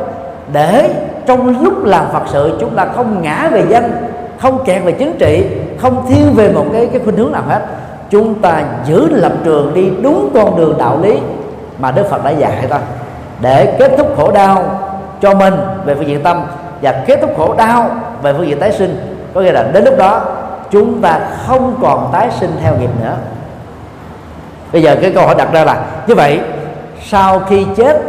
Để 0.54 0.94
trong 1.26 1.64
lúc 1.64 1.86
làm 1.86 2.06
phật 2.14 2.24
sự, 2.28 2.58
chúng 2.60 2.76
ta 2.76 2.86
không 2.96 3.22
ngã 3.22 3.50
về 3.52 3.64
danh, 3.70 3.92
không 4.40 4.64
kẹt 4.66 4.84
về 4.84 4.92
chính 4.92 5.18
trị, 5.20 5.46
không 5.82 6.06
thiên 6.10 6.34
về 6.34 6.52
một 6.52 6.66
cái 6.74 6.86
cái 6.86 7.02
khuynh 7.04 7.18
hướng 7.18 7.32
nào 7.32 7.44
hết. 7.48 7.62
Chúng 8.10 8.42
ta 8.42 8.64
giữ 8.86 9.08
lập 9.10 9.32
trường 9.44 9.74
đi 9.74 9.90
đúng 10.02 10.30
con 10.34 10.58
đường 10.58 10.78
đạo 10.78 11.00
lý 11.02 11.20
mà 11.80 11.92
đức 11.92 12.10
phật 12.10 12.24
đã 12.24 12.30
dạy 12.30 12.66
ta 12.70 12.80
để 13.42 13.76
kết 13.80 13.92
thúc 13.98 14.08
khổ 14.18 14.32
đau 14.32 14.80
cho 15.22 15.34
mình 15.34 15.54
về 15.86 15.96
phương 15.96 16.08
diện 16.08 16.24
tâm 16.24 16.44
và 16.82 17.04
kết 17.08 17.18
thúc 17.22 17.30
khổ 17.38 17.56
đau 17.58 17.90
về 18.22 18.34
phương 18.34 18.48
diện 18.48 18.60
tái 18.60 18.72
sinh, 18.72 19.18
có 19.34 19.42
nghĩa 19.42 19.52
là 19.52 19.64
đến 19.64 19.84
lúc 19.84 19.98
đó 19.98 20.22
chúng 20.72 21.02
ta 21.02 21.20
không 21.48 21.76
còn 21.82 22.10
tái 22.12 22.30
sinh 22.40 22.52
theo 22.64 22.74
nghiệp 22.80 22.90
nữa. 23.02 23.14
Bây 24.74 24.82
giờ 24.82 24.96
cái 25.02 25.12
câu 25.12 25.26
hỏi 25.26 25.36
đặt 25.38 25.54
ra 25.54 25.64
là 25.64 25.86
như 26.08 26.16
vậy, 26.16 26.40
sau 27.04 27.40
khi 27.40 27.66
chết 27.76 28.02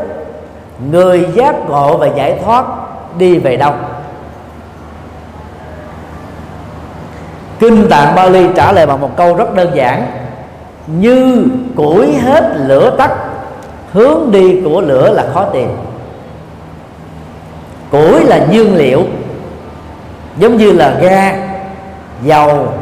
người 0.90 1.28
giác 1.34 1.54
ngộ 1.68 1.96
và 1.96 2.06
giải 2.06 2.38
thoát 2.44 2.64
đi 3.18 3.38
về 3.38 3.56
đâu? 3.56 3.72
Kinh 7.60 7.88
tạng 7.88 8.14
Bali 8.14 8.46
trả 8.56 8.72
lời 8.72 8.86
bằng 8.86 9.00
một 9.00 9.16
câu 9.16 9.36
rất 9.36 9.54
đơn 9.54 9.70
giản. 9.74 10.06
Như 10.86 11.44
củi 11.76 12.12
hết 12.12 12.52
lửa 12.56 12.96
tắt, 12.98 13.10
hướng 13.92 14.32
đi 14.32 14.60
của 14.64 14.80
lửa 14.80 15.12
là 15.12 15.26
khó 15.34 15.44
tìm. 15.44 15.68
Củi 17.90 18.24
là 18.24 18.46
nhiên 18.50 18.76
liệu, 18.76 19.02
giống 20.38 20.56
như 20.56 20.72
là 20.72 20.98
ga, 21.00 21.32
dầu, 22.22 22.72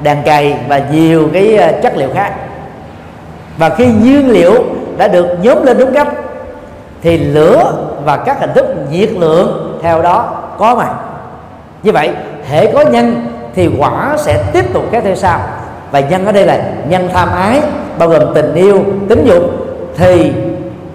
đàn 0.00 0.22
cày 0.22 0.58
và 0.68 0.82
nhiều 0.92 1.28
cái 1.32 1.56
ờ, 1.56 1.72
chất 1.82 1.96
liệu 1.96 2.08
khác. 2.14 2.34
Và 3.58 3.68
khi 3.68 3.86
nhiên 3.86 4.30
liệu 4.30 4.64
đã 4.96 5.08
được 5.08 5.26
nhóm 5.42 5.64
lên 5.64 5.78
đúng 5.78 5.94
cách 5.94 6.08
thì 7.06 7.18
lửa 7.18 7.72
và 8.04 8.16
các 8.16 8.40
hình 8.40 8.50
thức 8.54 8.66
nhiệt 8.90 9.10
lượng 9.10 9.78
theo 9.82 10.02
đó 10.02 10.28
có 10.58 10.74
mặt. 10.74 10.94
Như 11.82 11.92
vậy 11.92 12.10
hệ 12.48 12.72
có 12.72 12.80
nhân 12.80 13.26
thì 13.54 13.70
quả 13.78 14.14
sẽ 14.18 14.42
tiếp 14.52 14.72
tục 14.72 14.84
kéo 14.90 15.00
theo 15.00 15.14
sau. 15.14 15.38
Và 15.90 16.00
nhân 16.00 16.26
ở 16.26 16.32
đây 16.32 16.46
là 16.46 16.60
nhân 16.88 17.08
tham 17.12 17.28
ái, 17.32 17.62
bao 17.98 18.08
gồm 18.08 18.22
tình 18.34 18.54
yêu, 18.54 18.84
tính 19.08 19.24
dục, 19.24 19.42
thì 19.96 20.32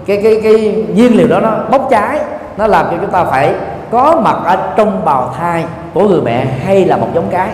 cái 0.06 0.20
cái 0.22 0.40
cái 0.42 0.84
nhiên 0.94 1.16
liệu 1.16 1.28
đó 1.28 1.40
nó 1.40 1.50
bốc 1.70 1.88
cháy. 1.90 2.18
Nó 2.56 2.66
làm 2.66 2.86
cho 2.90 2.96
chúng 3.00 3.10
ta 3.10 3.24
phải 3.24 3.54
có 3.90 4.20
mặt 4.24 4.36
ở 4.44 4.56
trong 4.76 5.04
bào 5.04 5.34
thai 5.38 5.64
của 5.94 6.08
người 6.08 6.20
mẹ 6.20 6.46
hay 6.66 6.84
là 6.84 6.96
một 6.96 7.08
giống 7.14 7.28
cái. 7.30 7.48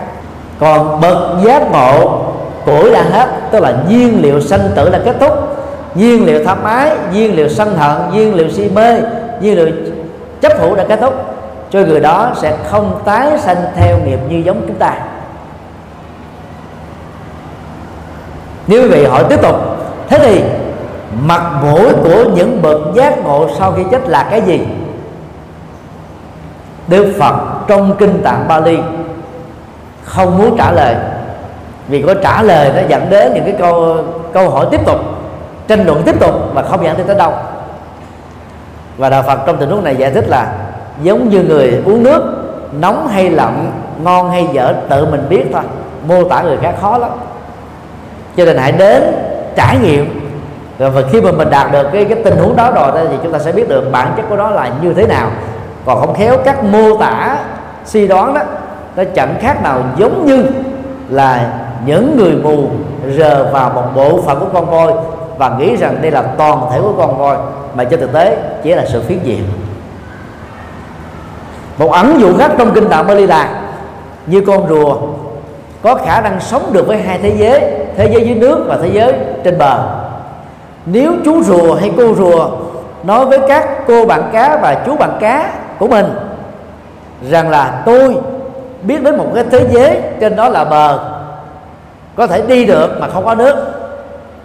Còn 0.59 1.01
bậc 1.01 1.17
giác 1.43 1.71
ngộ 1.71 2.21
tuổi 2.65 2.91
đã 2.91 3.03
hết, 3.11 3.27
tức 3.51 3.59
là 3.59 3.73
nhiên 3.89 4.19
liệu 4.21 4.41
sanh 4.41 4.69
tử 4.75 4.89
đã 4.89 4.99
kết 5.05 5.15
thúc 5.19 5.33
nhiên 5.95 6.25
liệu 6.25 6.43
tham 6.45 6.63
ái 6.63 6.91
nhiên 7.13 7.35
liệu 7.35 7.49
sân 7.49 7.77
hận 7.77 8.11
nhiên 8.11 8.35
liệu 8.35 8.49
si 8.51 8.69
mê 8.69 9.01
nhiên 9.41 9.55
liệu 9.55 9.69
chấp 10.41 10.57
thủ 10.57 10.75
đã 10.75 10.85
kết 10.87 10.99
thúc. 11.01 11.13
Cho 11.71 11.79
người 11.79 11.99
đó 11.99 12.31
sẽ 12.41 12.57
không 12.69 13.01
tái 13.05 13.39
sanh 13.39 13.57
theo 13.75 13.97
nghiệp 14.05 14.19
như 14.29 14.37
giống 14.37 14.61
chúng 14.67 14.75
ta. 14.75 14.93
Nếu 18.67 18.81
quý 18.81 18.87
vị 18.87 19.05
hỏi 19.05 19.23
tiếp 19.29 19.41
tục. 19.41 19.55
Thế 20.07 20.19
thì, 20.19 20.43
mặt 21.21 21.51
mũi 21.63 21.93
của 22.03 22.23
những 22.35 22.61
bậc 22.61 22.77
giác 22.95 23.23
ngộ 23.23 23.49
sau 23.59 23.71
khi 23.71 23.83
chết 23.91 24.09
là 24.09 24.27
cái 24.31 24.41
gì? 24.41 24.59
Đức 26.87 27.13
Phật 27.19 27.35
trong 27.67 27.95
kinh 27.99 28.21
tạng 28.23 28.47
Bali 28.47 28.79
không 30.03 30.37
muốn 30.37 30.57
trả 30.57 30.71
lời. 30.71 30.95
Vì 31.87 32.01
có 32.01 32.13
trả 32.13 32.41
lời 32.41 32.71
nó 32.75 32.81
dẫn 32.87 33.09
đến 33.09 33.33
những 33.33 33.43
cái 33.43 33.55
câu 33.59 33.97
câu 34.33 34.49
hỏi 34.49 34.65
tiếp 34.71 34.85
tục 34.85 34.99
tranh 35.69 35.85
luận 35.85 36.03
tiếp 36.05 36.19
tục 36.19 36.35
mà 36.53 36.61
không 36.63 36.83
dẫn 36.83 37.07
tới 37.07 37.15
đâu. 37.15 37.31
Và 38.97 39.09
đạo 39.09 39.23
Phật 39.27 39.39
trong 39.45 39.57
tình 39.57 39.69
huống 39.69 39.83
này 39.83 39.95
giải 39.95 40.11
thích 40.11 40.25
là, 40.27 40.53
giống 41.01 41.29
như 41.29 41.41
người 41.43 41.81
uống 41.85 42.03
nước, 42.03 42.23
nóng 42.79 43.07
hay 43.07 43.29
lạnh, 43.29 43.71
ngon 44.03 44.31
hay 44.31 44.47
dở, 44.53 44.73
tự 44.89 45.05
mình 45.05 45.25
biết 45.29 45.45
thôi, 45.53 45.61
mô 46.07 46.23
tả 46.23 46.41
người 46.41 46.57
khác 46.57 46.75
khó 46.81 46.97
lắm. 46.97 47.11
Cho 48.37 48.45
nên 48.45 48.57
hãy 48.57 48.71
đến 48.71 49.03
trải 49.55 49.77
nghiệm. 49.77 50.31
Và 50.77 51.01
khi 51.11 51.21
mà 51.21 51.31
mình 51.31 51.49
đạt 51.49 51.71
được 51.71 51.87
cái 51.93 52.05
cái 52.05 52.23
tình 52.23 52.37
huống 52.37 52.55
đó 52.55 52.71
rồi 52.71 52.91
thì 53.09 53.15
chúng 53.23 53.33
ta 53.33 53.39
sẽ 53.39 53.51
biết 53.51 53.69
được 53.69 53.91
bản 53.91 54.13
chất 54.17 54.25
của 54.29 54.35
nó 54.35 54.49
là 54.49 54.69
như 54.81 54.93
thế 54.93 55.07
nào. 55.07 55.31
Còn 55.85 55.99
không 55.99 56.13
khéo 56.13 56.37
các 56.45 56.63
mô 56.63 56.97
tả, 56.97 57.37
suy 57.85 58.07
đoán 58.07 58.33
đó, 58.33 58.41
nó 58.95 59.03
chẳng 59.15 59.35
khác 59.41 59.63
nào 59.63 59.81
giống 59.97 60.25
như 60.25 60.45
là 61.09 61.53
những 61.85 62.17
người 62.17 62.31
mù 62.31 62.69
rờ 63.17 63.51
vào 63.51 63.69
một 63.69 63.83
bộ 63.95 64.21
phận 64.21 64.39
của 64.39 64.49
con 64.53 64.69
voi 64.69 64.93
và 65.39 65.49
nghĩ 65.49 65.75
rằng 65.75 66.01
đây 66.01 66.11
là 66.11 66.21
toàn 66.21 66.67
thể 66.71 66.79
của 66.81 66.93
con 66.97 67.17
voi, 67.17 67.37
mà 67.75 67.83
trên 67.83 67.99
thực 67.99 68.13
tế 68.13 68.37
chỉ 68.63 68.73
là 68.73 68.85
sự 68.85 69.01
phiến 69.01 69.19
diện. 69.23 69.43
Một 71.77 71.91
ẩn 71.91 72.19
dụ 72.19 72.37
khác 72.37 72.51
trong 72.57 72.71
kinh 72.75 72.89
tạng 72.89 73.07
Bali 73.07 73.27
là 73.27 73.61
như 74.25 74.41
con 74.41 74.69
rùa 74.69 74.97
có 75.81 75.95
khả 75.95 76.21
năng 76.21 76.39
sống 76.39 76.73
được 76.73 76.87
với 76.87 76.97
hai 76.97 77.19
thế 77.23 77.35
giới 77.37 77.61
thế 77.97 78.11
giới 78.13 78.27
dưới 78.27 78.35
nước 78.35 78.65
và 78.67 78.77
thế 78.81 78.89
giới 78.93 79.13
trên 79.43 79.57
bờ. 79.57 79.79
Nếu 80.85 81.13
chú 81.25 81.43
rùa 81.43 81.75
hay 81.75 81.91
cô 81.97 82.15
rùa 82.15 82.49
nói 83.03 83.25
với 83.25 83.39
các 83.47 83.69
cô 83.87 84.05
bạn 84.05 84.29
cá 84.33 84.57
và 84.61 84.83
chú 84.85 84.95
bạn 84.95 85.17
cá 85.19 85.51
của 85.79 85.87
mình 85.87 86.05
rằng 87.29 87.49
là 87.49 87.81
tôi 87.85 88.17
biết 88.81 89.03
đến 89.03 89.17
một 89.17 89.27
cái 89.35 89.43
thế 89.51 89.67
giới 89.71 90.01
trên 90.19 90.35
đó 90.35 90.49
là 90.49 90.65
bờ, 90.65 90.99
có 92.15 92.27
thể 92.27 92.41
đi 92.41 92.65
được 92.65 92.97
mà 92.99 93.07
không 93.07 93.25
có 93.25 93.35
nước 93.35 93.55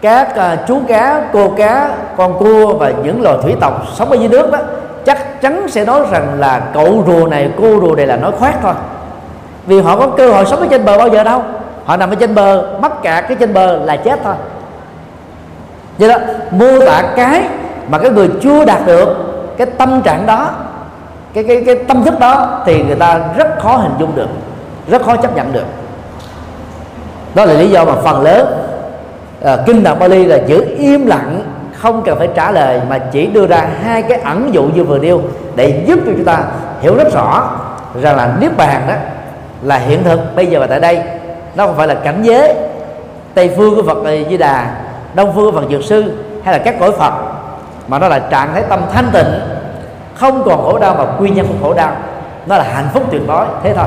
các 0.05 0.37
à, 0.37 0.57
chú 0.69 0.81
cá, 0.89 1.23
cô 1.33 1.49
cá, 1.57 1.91
con 2.17 2.39
cua 2.39 2.75
và 2.75 2.93
những 3.05 3.23
loài 3.23 3.37
thủy 3.43 3.55
tộc 3.61 3.83
sống 3.95 4.11
ở 4.11 4.17
dưới 4.17 4.29
nước 4.29 4.53
đó, 4.53 4.59
chắc 5.05 5.41
chắn 5.41 5.69
sẽ 5.69 5.85
nói 5.85 6.01
rằng 6.11 6.27
là 6.39 6.63
cậu 6.75 7.05
rùa 7.07 7.27
này, 7.27 7.51
cô 7.59 7.81
rùa 7.81 7.95
này 7.97 8.07
là 8.07 8.17
nói 8.17 8.33
khoác 8.39 8.55
thôi. 8.63 8.75
Vì 9.67 9.81
họ 9.81 9.97
có 9.97 10.07
cơ 10.07 10.31
hội 10.31 10.45
sống 10.45 10.61
ở 10.61 10.67
trên 10.71 10.85
bờ 10.85 10.99
bao 10.99 11.09
giờ 11.09 11.25
đâu. 11.25 11.43
Họ 11.85 11.97
nằm 11.97 12.11
ở 12.11 12.15
trên 12.15 12.35
bờ, 12.35 12.79
mắc 12.81 12.93
cả 13.03 13.21
cái 13.21 13.37
trên 13.41 13.55
bờ 13.55 13.77
là 13.77 13.97
chết 13.97 14.21
thôi. 14.25 14.35
Vậy 15.99 16.09
đó, 16.09 16.17
mô 16.51 16.87
tả 16.87 17.03
cái 17.17 17.43
mà 17.89 17.99
cái 17.99 18.11
người 18.11 18.31
chưa 18.43 18.65
đạt 18.65 18.87
được 18.87 19.09
cái 19.57 19.67
tâm 19.67 20.03
trạng 20.03 20.27
đó, 20.27 20.51
cái 21.35 21.45
cái 21.45 21.63
cái 21.67 21.77
tâm 21.77 22.05
thức 22.05 22.21
đó 22.21 22.63
thì 22.67 22.83
người 22.83 22.97
ta 22.97 23.21
rất 23.37 23.49
khó 23.63 23.77
hình 23.77 23.95
dung 23.99 24.15
được, 24.15 24.29
rất 24.89 25.03
khó 25.03 25.17
chấp 25.17 25.37
nhận 25.37 25.53
được. 25.53 25.67
Đó 27.35 27.45
là 27.45 27.55
lý 27.55 27.71
do 27.71 27.85
mà 27.85 27.93
phần 28.05 28.23
lớn 28.23 28.64
à, 29.45 29.57
kinh 29.67 29.83
đạo 29.83 29.95
Bali 29.95 30.25
là 30.25 30.37
giữ 30.47 30.67
im 30.79 31.07
lặng 31.07 31.43
không 31.73 32.03
cần 32.05 32.19
phải 32.19 32.29
trả 32.35 32.51
lời 32.51 32.81
mà 32.89 32.99
chỉ 32.99 33.27
đưa 33.27 33.47
ra 33.47 33.67
hai 33.83 34.03
cái 34.03 34.21
ẩn 34.21 34.55
dụ 34.55 34.63
như 34.65 34.85
vừa 34.85 34.99
nêu 34.99 35.23
để 35.57 35.85
giúp 35.87 35.99
cho 36.07 36.13
chúng 36.17 36.25
ta 36.25 36.45
hiểu 36.81 36.97
rất 36.97 37.13
rõ 37.15 37.51
rằng 38.03 38.17
là 38.17 38.37
niết 38.41 38.57
bàn 38.57 38.83
đó 38.89 38.95
là 39.63 39.77
hiện 39.77 40.05
thực 40.05 40.37
bây 40.37 40.47
giờ 40.47 40.61
và 40.61 40.67
tại 40.67 40.81
đây. 40.81 41.03
Nó 41.57 41.67
không 41.67 41.77
phải 41.77 41.89
là 41.89 41.95
cảnh 41.95 42.23
giới 42.23 42.55
tây 43.35 43.51
phương 43.57 43.75
của 43.77 43.83
phật 43.83 43.99
di 44.31 44.37
đà 44.37 44.71
đông 45.15 45.33
phương 45.35 45.53
của 45.53 45.61
phật 45.61 45.67
dược 45.71 45.85
sư 45.85 46.13
hay 46.45 46.59
là 46.59 46.65
các 46.65 46.81
cõi 46.81 46.93
phật 46.93 47.13
mà 47.89 47.99
nó 47.99 48.09
là 48.09 48.19
trạng 48.19 48.53
thái 48.53 48.63
tâm 48.69 48.81
thanh 48.93 49.07
tịnh 49.13 49.41
không 50.15 50.43
còn 50.45 50.63
khổ 50.63 50.79
đau 50.79 50.95
mà 50.95 51.05
quy 51.19 51.31
nhân 51.31 51.47
của 51.47 51.55
khổ 51.67 51.75
đau. 51.75 51.93
Nó 52.47 52.57
là 52.57 52.65
hạnh 52.65 52.89
phúc 52.95 53.03
tuyệt 53.11 53.23
đối 53.29 53.47
thế 53.63 53.75
thôi. 53.75 53.87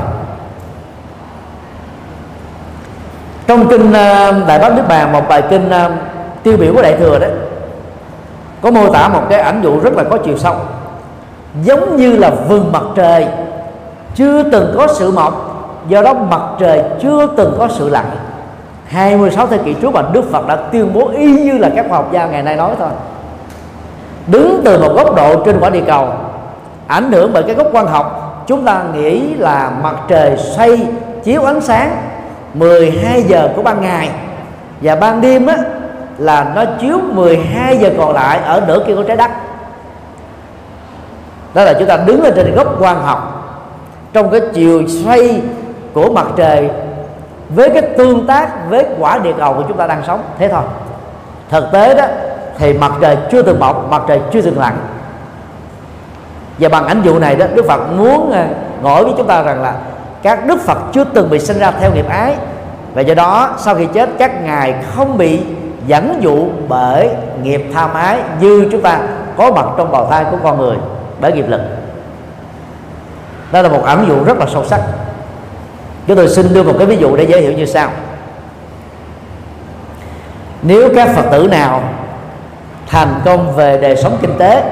Trong 3.48 3.68
kinh 3.68 3.92
ờ, 3.92 4.32
đại 4.46 4.58
bát 4.58 4.76
niết 4.76 4.88
bàn, 4.88 5.12
một 5.12 5.28
bài 5.28 5.42
kinh 5.50 5.70
ờ, 5.70 5.90
tiêu 6.42 6.56
biểu 6.56 6.74
của 6.74 6.82
đại 6.82 6.96
thừa 6.96 7.18
đấy, 7.18 7.30
có 8.62 8.70
mô 8.70 8.92
tả 8.92 9.08
một 9.08 9.22
cái 9.30 9.40
ảnh 9.40 9.60
dụ 9.62 9.80
rất 9.80 9.94
là 9.94 10.04
có 10.10 10.18
chiều 10.24 10.38
sâu. 10.38 10.54
Giống 11.62 11.96
như 11.96 12.16
là 12.16 12.30
vườn 12.30 12.72
mặt 12.72 12.82
trời, 12.96 13.26
chưa 14.14 14.42
từng 14.42 14.74
có 14.76 14.86
sự 14.86 15.10
mọc, 15.10 15.54
do 15.88 16.02
đó 16.02 16.14
mặt 16.14 16.40
trời 16.58 16.82
chưa 17.02 17.26
từng 17.36 17.54
có 17.58 17.68
sự 17.68 17.88
lặn. 17.88 18.04
26 18.86 19.46
thế 19.46 19.58
kỷ 19.64 19.74
trước 19.74 19.92
mà 19.92 20.02
Đức 20.12 20.24
Phật 20.32 20.46
đã 20.48 20.56
tuyên 20.56 20.92
bố 20.94 21.10
y 21.16 21.32
như 21.32 21.58
là 21.58 21.70
các 21.76 21.86
khoa 21.88 21.98
học 21.98 22.08
gia 22.12 22.26
ngày 22.26 22.42
nay 22.42 22.56
nói 22.56 22.70
thôi. 22.78 22.88
Đứng 24.26 24.60
từ 24.64 24.78
một 24.78 24.92
góc 24.94 25.16
độ 25.16 25.44
trên 25.44 25.60
quả 25.60 25.70
địa 25.70 25.82
cầu, 25.86 26.08
ảnh 26.86 27.12
hưởng 27.12 27.32
bởi 27.32 27.42
cái 27.42 27.54
góc 27.54 27.66
quan 27.72 27.86
học, 27.86 28.44
chúng 28.46 28.64
ta 28.64 28.82
nghĩ 28.94 29.34
là 29.34 29.70
mặt 29.82 29.94
trời 30.08 30.36
xoay 30.36 30.86
chiếu 31.24 31.44
ánh 31.44 31.60
sáng 31.60 32.07
12 32.58 33.22
giờ 33.22 33.48
của 33.56 33.62
ban 33.62 33.80
ngày. 33.80 34.10
Và 34.80 34.96
ban 34.96 35.20
đêm 35.20 35.46
á, 35.46 35.56
là 36.18 36.52
nó 36.54 36.64
chiếu 36.80 36.98
12 37.12 37.78
giờ 37.78 37.90
còn 37.98 38.14
lại 38.14 38.40
ở 38.44 38.62
nửa 38.66 38.84
kia 38.86 38.94
của 38.94 39.02
trái 39.02 39.16
đất. 39.16 39.30
Đó 41.54 41.64
là 41.64 41.74
chúng 41.78 41.88
ta 41.88 41.96
đứng 41.96 42.24
ở 42.24 42.30
trên 42.36 42.54
góc 42.54 42.76
quan 42.80 43.02
học. 43.02 43.34
Trong 44.12 44.30
cái 44.30 44.40
chiều 44.54 44.82
xoay 45.04 45.42
của 45.92 46.10
mặt 46.12 46.26
trời, 46.36 46.70
với 47.48 47.70
cái 47.70 47.82
tương 47.82 48.26
tác, 48.26 48.70
với 48.70 48.86
quả 48.98 49.18
địa 49.18 49.32
cầu 49.38 49.54
của 49.54 49.62
chúng 49.68 49.76
ta 49.76 49.86
đang 49.86 50.02
sống, 50.06 50.22
thế 50.38 50.48
thôi. 50.48 50.62
Thực 51.50 51.72
tế 51.72 51.94
đó, 51.94 52.04
thì 52.58 52.72
mặt 52.72 52.92
trời 53.00 53.16
chưa 53.30 53.42
từng 53.42 53.60
mọc, 53.60 53.90
mặt 53.90 54.02
trời 54.08 54.20
chưa 54.32 54.40
từng 54.40 54.58
lặn. 54.58 54.74
Và 56.58 56.68
bằng 56.68 56.86
ảnh 56.86 57.02
dụ 57.04 57.18
này 57.18 57.36
đó, 57.36 57.46
đức 57.54 57.64
phật 57.68 57.80
muốn 57.96 58.32
à, 58.32 58.46
ngỏ 58.82 59.02
với 59.02 59.12
chúng 59.16 59.26
ta 59.26 59.42
rằng 59.42 59.62
là 59.62 59.74
các 60.22 60.46
đức 60.46 60.60
phật 60.60 60.78
chưa 60.92 61.04
từng 61.04 61.30
bị 61.30 61.38
sinh 61.38 61.58
ra 61.58 61.70
theo 61.70 61.94
nghiệp 61.94 62.08
ái. 62.08 62.34
Và 62.94 63.02
do 63.02 63.14
đó, 63.14 63.54
sau 63.58 63.74
khi 63.74 63.86
chết, 63.94 64.08
các 64.18 64.42
ngài 64.44 64.74
không 64.94 65.18
bị 65.18 65.40
dẫn 65.86 66.18
dụ 66.20 66.46
bởi 66.68 67.08
nghiệp 67.42 67.64
tham 67.74 67.94
ái 67.94 68.18
như 68.40 68.68
chúng 68.72 68.82
ta 68.82 69.00
có 69.36 69.52
mặt 69.52 69.66
trong 69.76 69.92
bào 69.92 70.06
thai 70.10 70.24
của 70.30 70.36
con 70.42 70.58
người 70.58 70.76
bởi 71.20 71.32
nghiệp 71.32 71.48
lực. 71.48 71.60
Đó 73.52 73.62
là 73.62 73.68
một 73.68 73.82
ẩn 73.84 74.04
dụ 74.08 74.24
rất 74.24 74.38
là 74.38 74.46
sâu 74.52 74.64
sắc. 74.64 74.80
Chúng 76.06 76.16
tôi 76.16 76.28
xin 76.28 76.54
đưa 76.54 76.62
một 76.62 76.74
cái 76.78 76.86
ví 76.86 76.96
dụ 76.96 77.16
để 77.16 77.24
dễ 77.24 77.40
hiểu 77.40 77.52
như 77.52 77.66
sau. 77.66 77.90
Nếu 80.62 80.88
các 80.94 81.08
phật 81.08 81.24
tử 81.32 81.48
nào 81.50 81.82
thành 82.86 83.20
công 83.24 83.56
về 83.56 83.78
đời 83.82 83.96
sống 83.96 84.18
kinh 84.20 84.38
tế, 84.38 84.62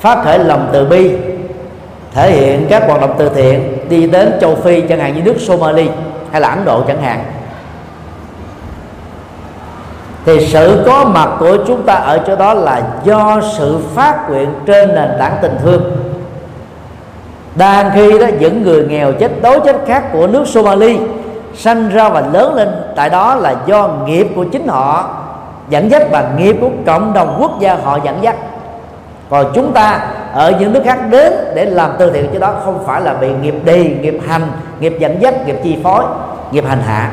phát 0.00 0.24
khởi 0.24 0.38
lòng 0.38 0.68
từ 0.72 0.86
bi, 0.86 1.16
thể 2.14 2.30
hiện 2.30 2.66
các 2.70 2.82
hoạt 2.86 3.00
động 3.00 3.14
từ 3.18 3.28
thiện 3.28 3.76
đi 3.90 4.06
đến 4.06 4.32
châu 4.40 4.54
phi 4.54 4.80
chẳng 4.80 5.00
hạn 5.00 5.14
như 5.14 5.22
nước 5.22 5.36
somali 5.38 5.88
hay 6.32 6.40
là 6.40 6.48
ấn 6.48 6.64
độ 6.64 6.82
chẳng 6.88 7.02
hạn. 7.02 7.24
Thì 10.24 10.46
sự 10.46 10.82
có 10.86 11.04
mặt 11.04 11.28
của 11.38 11.56
chúng 11.66 11.82
ta 11.82 11.94
ở 11.94 12.18
chỗ 12.26 12.36
đó 12.36 12.54
là 12.54 12.82
do 13.04 13.40
sự 13.58 13.78
phát 13.94 14.30
nguyện 14.30 14.54
trên 14.66 14.94
nền 14.94 15.10
tảng 15.18 15.36
tình 15.42 15.56
thương. 15.62 15.96
Đang 17.54 17.90
khi 17.94 18.18
đó 18.18 18.26
những 18.38 18.62
người 18.62 18.84
nghèo 18.84 19.12
chết 19.12 19.42
đói 19.42 19.60
chết 19.64 19.76
khác 19.86 20.04
của 20.12 20.26
nước 20.26 20.48
Somali 20.48 20.98
sanh 21.54 21.88
ra 21.88 22.08
và 22.08 22.22
lớn 22.32 22.54
lên 22.54 22.68
tại 22.96 23.10
đó 23.10 23.34
là 23.34 23.54
do 23.66 23.88
nghiệp 24.06 24.26
của 24.36 24.44
chính 24.44 24.68
họ 24.68 25.08
dẫn 25.68 25.90
dắt 25.90 26.02
và 26.10 26.30
nghiệp 26.36 26.56
của 26.60 26.70
cộng 26.86 27.12
đồng 27.12 27.36
quốc 27.40 27.60
gia 27.60 27.74
họ 27.74 27.98
dẫn 28.04 28.18
dắt. 28.22 28.36
Còn 29.30 29.46
chúng 29.54 29.72
ta 29.72 30.00
ở 30.34 30.52
những 30.60 30.72
nước 30.72 30.82
khác 30.84 30.98
đến 31.10 31.32
để 31.54 31.64
làm 31.64 31.90
từ 31.98 32.10
thiện 32.10 32.30
cho 32.32 32.38
đó 32.38 32.54
không 32.64 32.84
phải 32.86 33.00
là 33.00 33.14
bị 33.14 33.28
nghiệp 33.42 33.54
đi, 33.64 33.84
nghiệp 34.00 34.18
hành, 34.28 34.52
nghiệp 34.80 34.96
dẫn 34.98 35.22
dắt, 35.22 35.46
nghiệp 35.46 35.56
chi 35.64 35.78
phối, 35.84 36.04
nghiệp 36.50 36.64
hành 36.68 36.82
hạ. 36.86 37.10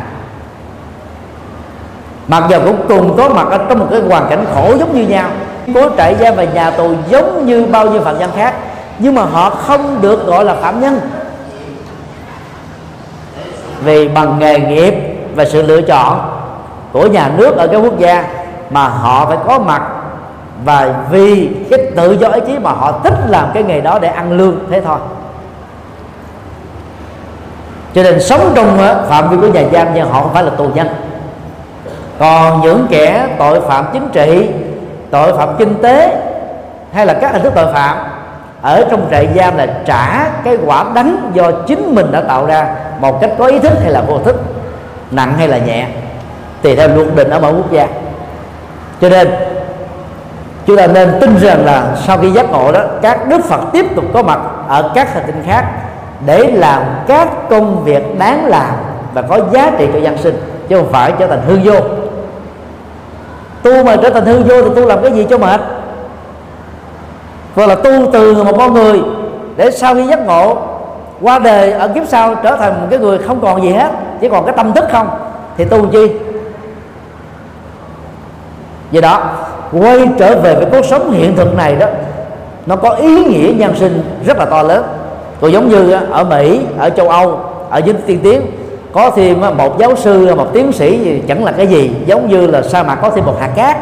Mặc 2.28 2.44
dù 2.50 2.58
cũng 2.66 2.86
cùng 2.88 3.18
có 3.18 3.30
mặt 3.30 3.48
ở 3.52 3.58
trong 3.70 3.80
một 3.80 3.88
cái 3.92 4.02
hoàn 4.02 4.30
cảnh 4.30 4.46
khổ 4.54 4.74
giống 4.80 4.96
như 4.96 5.08
nhau 5.08 5.30
có 5.74 5.90
trại 5.98 6.16
giam 6.16 6.36
và 6.36 6.44
nhà 6.44 6.72
tù 6.72 6.92
giống 7.10 7.46
như 7.46 7.66
bao 7.66 7.90
nhiêu 7.90 8.02
phạm 8.02 8.20
nhân 8.20 8.32
khác, 8.36 8.54
nhưng 9.00 9.16
mà 9.16 9.22
họ 9.22 9.50
không 9.50 10.02
được 10.02 10.26
gọi 10.26 10.46
là 10.46 10.56
phạm 10.56 10.82
nhân. 10.82 11.00
Vì 13.84 14.08
bằng 14.08 14.40
nghề 14.40 14.60
nghiệp 14.60 14.94
và 15.36 15.46
sự 15.46 15.62
lựa 15.62 15.82
chọn 15.82 16.20
của 16.92 17.08
nhà 17.08 17.32
nước 17.38 17.58
ở 17.58 17.68
các 17.68 17.78
quốc 17.78 18.00
gia 18.00 18.24
mà 18.70 18.88
họ 18.88 19.26
phải 19.26 19.38
có 19.48 19.60
mặt 19.60 19.82
và 20.66 21.06
vì 21.12 21.50
cái 21.70 21.80
tự 21.96 22.12
do 22.12 22.28
ý 22.30 22.42
chí 22.48 22.60
mà 22.60 22.72
họ 22.72 23.00
thích 23.04 23.14
làm 23.28 23.50
cái 23.54 23.64
nghề 23.64 23.82
đó 23.82 24.00
để 24.00 24.08
ăn 24.08 24.32
lương 24.32 24.60
thế 24.72 24.82
thôi. 24.82 24.98
Cho 27.94 28.04
nên 28.04 28.22
sống 28.22 28.52
trong 28.56 28.78
ờ, 28.78 29.06
phạm 29.10 29.30
vi 29.30 29.38
của 29.38 29.54
nhà 29.54 29.64
giam 29.74 29.88
nhưng 29.94 30.10
họ 30.10 30.22
không 30.22 30.34
phải 30.34 30.44
là 30.44 30.50
tù 30.50 30.70
nhân. 30.74 30.88
Còn 32.20 32.62
những 32.62 32.88
kẻ 32.90 33.28
tội 33.40 33.62
phạm 33.62 33.86
chính 33.94 34.10
trị, 34.14 34.50
tội 35.10 35.38
phạm 35.38 35.50
kinh 35.58 35.82
tế 35.82 36.22
hay 36.94 37.06
là 37.06 37.14
các 37.14 37.32
hình 37.32 37.42
thức 37.42 37.54
tội 37.56 37.74
phạm, 37.74 37.98
ở 38.62 38.86
trong 38.92 39.08
trại 39.12 39.30
giam 39.36 39.58
là 39.58 39.68
trả 39.86 40.30
cái 40.44 40.58
quả 40.66 40.86
đắng 40.96 41.32
do 41.34 41.52
chính 41.68 41.96
mình 41.96 42.12
đã 42.12 42.22
tạo 42.22 42.46
ra 42.46 42.76
một 43.00 43.22
cách 43.22 43.32
có 43.38 43.46
ý 43.46 43.60
thức 43.60 43.74
hay 43.82 43.92
là 43.92 44.02
vô 44.02 44.20
thức, 44.20 44.42
nặng 45.12 45.34
hay 45.38 45.48
là 45.48 45.58
nhẹ, 45.58 45.88
tùy 46.62 46.76
theo 46.76 46.88
luật 46.88 47.16
định 47.16 47.30
ở 47.30 47.40
mỗi 47.40 47.54
quốc 47.54 47.72
gia. 47.72 47.88
Cho 49.02 49.10
nên 49.10 49.28
chúng 50.68 50.78
ta 50.78 50.88
nên 50.88 51.18
tin 51.22 51.38
rằng 51.38 51.66
là 51.66 51.96
sau 52.06 52.18
khi 52.18 52.32
giác 52.32 52.52
ngộ 52.52 52.72
đó, 52.72 52.82
các 53.02 53.28
đức 53.28 53.46
phật 53.46 53.60
tiếp 53.74 53.86
tục 53.96 54.06
có 54.14 54.24
mặt 54.24 54.40
ở 54.68 54.92
các 54.96 55.14
hành 55.14 55.24
tinh 55.28 55.44
khác 55.46 55.66
để 56.26 56.52
làm 56.52 56.84
các 57.08 57.50
công 57.50 57.84
việc 57.84 58.20
đáng 58.20 58.46
làm 58.46 58.74
và 59.14 59.22
có 59.22 59.40
giá 59.52 59.72
trị 59.78 59.88
cho 59.94 60.00
dân 60.00 60.18
sinh, 60.18 60.42
chứ 60.70 60.78
không 60.78 60.92
phải 60.92 61.14
trở 61.20 61.28
thành 61.28 61.42
hư 61.48 61.60
vô. 61.64 61.80
Tu 63.64 63.84
mà 63.84 63.96
trở 63.96 64.10
thành 64.10 64.26
hư 64.26 64.44
vô 64.44 64.62
thì 64.64 64.70
tu 64.76 64.88
làm 64.88 65.02
cái 65.02 65.12
gì 65.12 65.26
cho 65.30 65.38
mệt? 65.38 65.62
Gọi 67.56 67.68
là 67.68 67.76
tu 67.76 67.92
từ 68.14 68.44
một 68.44 68.58
con 68.58 68.74
người 68.74 69.02
để 69.56 69.72
sau 69.72 69.96
khi 69.96 70.08
giác 70.08 70.20
ngộ, 70.20 70.58
qua 71.22 71.40
đời 71.40 71.72
ở 71.72 71.88
kiếp 71.88 72.04
sau 72.08 72.36
trở 72.36 72.56
thành 72.56 72.82
một 72.82 72.88
cái 72.90 73.00
người 73.00 73.18
không 73.18 73.42
còn 73.42 73.62
gì 73.62 73.70
hết, 73.74 73.92
chỉ 74.22 74.30
còn 74.30 74.46
cái 74.46 74.54
tâm 74.58 74.74
thức 74.74 74.86
không, 74.92 75.10
thì 75.58 75.66
tu 75.66 75.88
chi? 75.88 76.12
Vì 78.92 79.02
đó 79.02 79.22
quay 79.72 80.08
trở 80.18 80.36
về 80.36 80.56
với 80.56 80.66
cuộc 80.72 80.86
sống 80.86 81.12
hiện 81.12 81.36
thực 81.36 81.56
này 81.56 81.76
đó 81.76 81.86
nó 82.66 82.76
có 82.76 82.90
ý 82.90 83.26
nghĩa 83.26 83.54
nhân 83.58 83.76
sinh 83.76 84.04
rất 84.26 84.38
là 84.38 84.46
to 84.46 84.64
lớn. 84.64 84.84
Còn 85.42 85.52
giống 85.52 85.70
như 85.70 85.98
ở 86.12 86.24
mỹ 86.24 86.62
ở 86.80 86.90
châu 86.90 87.10
âu 87.10 87.40
ở 87.70 87.78
dưới 87.78 87.96
tiên 88.06 88.20
tiến 88.24 88.42
có 88.94 89.12
thêm 89.16 89.42
một 89.58 89.80
giáo 89.80 89.96
sư 89.96 90.36
một 90.36 90.54
tiến 90.54 90.72
sĩ 90.72 91.00
gì 91.00 91.24
chẳng 91.28 91.46
là 91.46 91.52
cái 91.52 91.68
gì 91.68 91.92
giống 92.06 92.30
như 92.30 92.48
là 92.48 92.62
sa 92.62 92.84
mạc 92.84 92.96
có 92.96 93.10
thêm 93.10 93.26
một 93.26 93.36
hạt 93.40 93.50
cát 93.56 93.78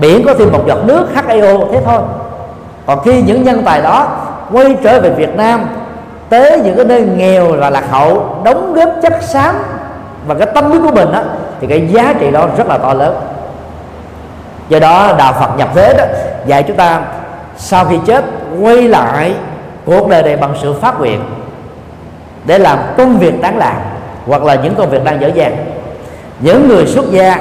biển 0.00 0.22
có 0.26 0.34
thêm 0.34 0.52
một 0.52 0.64
giọt 0.66 0.78
nước 0.84 1.06
HIO 1.14 1.58
thế 1.72 1.80
thôi. 1.84 2.00
Còn 2.86 2.98
khi 3.04 3.22
những 3.22 3.44
nhân 3.44 3.62
tài 3.64 3.82
đó 3.82 4.08
quay 4.52 4.76
trở 4.82 5.00
về 5.00 5.10
Việt 5.10 5.36
Nam 5.36 5.60
tới 6.28 6.60
những 6.64 6.76
cái 6.76 6.84
nơi 6.84 7.00
nghèo 7.16 7.46
và 7.58 7.70
lạc 7.70 7.84
hậu 7.90 8.36
đóng 8.44 8.74
góp 8.74 8.88
chất 9.02 9.22
xám 9.22 9.54
và 10.26 10.34
cái 10.34 10.48
tâm 10.54 10.64
huyết 10.64 10.82
của 10.82 10.94
mình 10.94 11.12
đó, 11.12 11.20
thì 11.60 11.66
cái 11.66 11.88
giá 11.92 12.14
trị 12.20 12.30
đó 12.30 12.46
rất 12.58 12.66
là 12.66 12.78
to 12.78 12.94
lớn 12.94 13.14
do 14.68 14.78
đó 14.78 15.14
đạo 15.18 15.32
Phật 15.32 15.56
nhập 15.56 15.68
thế 15.74 15.94
đó, 15.98 16.04
dạy 16.46 16.62
chúng 16.62 16.76
ta 16.76 17.00
sau 17.56 17.84
khi 17.84 17.96
chết 18.06 18.24
quay 18.60 18.82
lại 18.82 19.34
cuộc 19.84 20.08
đời 20.08 20.22
này 20.22 20.36
bằng 20.36 20.54
sự 20.62 20.72
phát 20.72 20.98
nguyện 20.98 21.20
để 22.44 22.58
làm 22.58 22.78
công 22.96 23.18
việc 23.18 23.40
đáng 23.42 23.58
làm 23.58 23.76
hoặc 24.26 24.44
là 24.44 24.54
những 24.54 24.74
công 24.74 24.90
việc 24.90 25.04
đang 25.04 25.20
dở 25.20 25.30
dàng 25.34 25.56
những 26.40 26.68
người 26.68 26.86
xuất 26.86 27.10
gia 27.10 27.38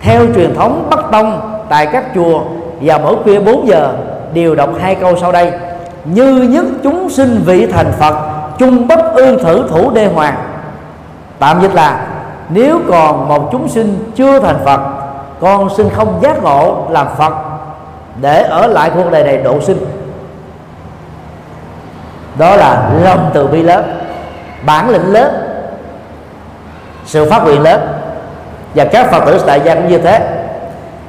theo 0.00 0.22
truyền 0.34 0.54
thống 0.54 0.86
bắc 0.90 1.00
tông 1.12 1.40
tại 1.68 1.86
các 1.86 2.04
chùa 2.14 2.40
vào 2.80 2.98
mỗi 2.98 3.16
khuya 3.24 3.40
4 3.40 3.68
giờ 3.68 3.92
đều 4.34 4.54
đọc 4.54 4.70
hai 4.80 4.94
câu 4.94 5.16
sau 5.20 5.32
đây. 5.32 5.52
Như 6.04 6.42
nhất 6.42 6.64
chúng 6.82 7.10
sinh 7.10 7.42
vị 7.46 7.66
thành 7.66 7.92
phật, 7.98 8.14
chung 8.58 8.88
bất 8.88 9.14
ư 9.14 9.38
thử 9.44 9.68
thủ 9.68 9.90
đê 9.90 10.06
hoàng. 10.06 10.34
Tạm 11.38 11.60
dịch 11.62 11.74
là, 11.74 12.06
nếu 12.48 12.80
còn 12.88 13.28
một 13.28 13.48
chúng 13.52 13.68
sinh 13.68 14.12
chưa 14.16 14.40
thành 14.40 14.58
phật 14.64 14.80
con 15.44 15.68
xin 15.76 15.90
không 15.90 16.20
giác 16.22 16.42
ngộ 16.42 16.86
làm 16.90 17.06
phật 17.18 17.32
để 18.20 18.42
ở 18.42 18.66
lại 18.66 18.90
cuộc 18.94 19.10
đời 19.10 19.24
này 19.24 19.36
độ 19.36 19.60
sinh. 19.60 19.86
Đó 22.38 22.56
là 22.56 22.90
lòng 23.02 23.30
từ 23.34 23.46
bi 23.46 23.62
lớn 23.62 24.00
bản 24.66 24.90
lĩnh 24.90 25.12
lớn 25.12 25.34
sự 27.04 27.30
phát 27.30 27.44
nguyện 27.44 27.62
lớn. 27.62 27.80
Và 28.74 28.84
các 28.84 29.10
phật 29.10 29.24
tử 29.26 29.40
tại 29.46 29.60
gia 29.64 29.74
cũng 29.74 29.88
như 29.88 29.98
thế. 29.98 30.44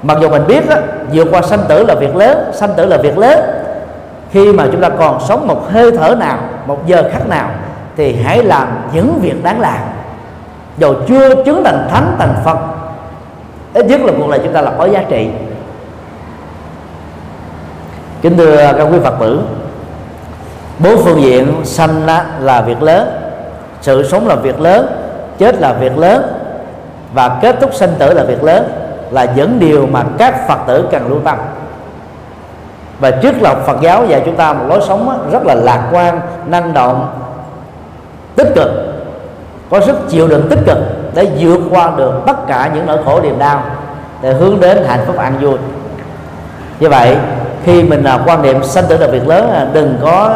Mặc 0.03 0.17
dù 0.21 0.29
mình 0.29 0.47
biết 0.47 0.69
đó, 0.69 0.75
vượt 1.11 1.27
qua 1.31 1.41
sanh 1.41 1.63
tử 1.67 1.83
là 1.83 1.95
việc 1.95 2.15
lớn 2.15 2.51
sanh 2.53 2.73
tử 2.73 2.85
là 2.85 2.97
việc 2.97 3.17
lớn. 3.17 3.39
Khi 4.31 4.53
mà 4.53 4.65
chúng 4.71 4.81
ta 4.81 4.89
còn 4.89 5.19
sống 5.27 5.47
một 5.47 5.71
hơi 5.71 5.91
thở 5.97 6.15
nào 6.15 6.37
một 6.65 6.87
giờ 6.87 7.09
khắc 7.13 7.27
nào 7.27 7.49
thì 7.97 8.15
hãy 8.23 8.43
làm 8.43 8.67
những 8.93 9.19
việc 9.21 9.43
đáng 9.43 9.61
làm. 9.61 9.79
Dù 10.77 10.93
chưa 11.07 11.43
chứng 11.43 11.63
thành 11.63 11.87
thánh 11.91 12.15
thành 12.19 12.33
phật 12.43 12.57
ít 13.75 13.85
nhất 13.85 14.01
là 14.01 14.13
cuộc 14.17 14.29
đời 14.29 14.39
chúng 14.43 14.53
ta 14.53 14.61
là 14.61 14.71
có 14.77 14.85
giá 14.85 15.03
trị. 15.09 15.27
Kính 18.21 18.37
thưa 18.37 18.73
các 18.77 18.87
quý 18.91 18.99
phật 19.03 19.13
tử, 19.19 19.41
bốn 20.79 20.97
phương 21.03 21.21
diện 21.21 21.53
sanh 21.63 22.05
là 22.39 22.61
việc 22.61 22.81
lớn, 22.81 23.07
sự 23.81 24.07
sống 24.07 24.27
là 24.27 24.35
việc 24.35 24.59
lớn, 24.59 24.87
chết 25.37 25.61
là 25.61 25.73
việc 25.73 25.97
lớn, 25.97 26.23
và 27.13 27.39
kết 27.41 27.55
thúc 27.61 27.73
sanh 27.73 27.93
tử 27.99 28.13
là 28.13 28.23
việc 28.23 28.43
lớn 28.43 28.69
là 29.11 29.33
những 29.35 29.59
điều 29.59 29.87
mà 29.87 30.03
các 30.17 30.47
phật 30.47 30.59
tử 30.67 30.87
cần 30.91 31.07
lưu 31.09 31.19
tâm. 31.19 31.37
Và 32.99 33.11
trước 33.11 33.35
lọc 33.41 33.65
Phật 33.65 33.77
giáo 33.81 34.05
dạy 34.05 34.21
chúng 34.25 34.35
ta 34.35 34.53
một 34.53 34.65
lối 34.67 34.81
sống 34.87 35.27
rất 35.31 35.45
là 35.45 35.55
lạc 35.55 35.89
quan, 35.91 36.21
năng 36.47 36.73
động, 36.73 37.19
tích 38.35 38.47
cực, 38.55 38.69
có 39.69 39.81
sức 39.81 39.95
chịu 40.09 40.27
đựng 40.27 40.47
tích 40.49 40.59
cực 40.65 40.77
để 41.15 41.27
vượt 41.39 41.59
qua 41.71 41.91
được 41.97 42.13
tất 42.27 42.47
cả 42.47 42.71
những 42.73 42.85
nỗi 42.85 42.97
khổ 43.05 43.21
niềm 43.21 43.39
đau 43.39 43.63
để 44.21 44.33
hướng 44.33 44.59
đến 44.59 44.77
hạnh 44.87 45.03
phúc 45.07 45.17
an 45.17 45.33
vui. 45.41 45.57
Như 46.79 46.89
vậy 46.89 47.17
khi 47.63 47.83
mình 47.83 48.03
là 48.03 48.23
quan 48.25 48.41
niệm 48.41 48.63
sanh 48.63 48.85
tử 48.89 48.97
là 48.97 49.07
việc 49.07 49.27
lớn 49.27 49.51
à, 49.53 49.67
đừng 49.73 49.97
có 50.01 50.29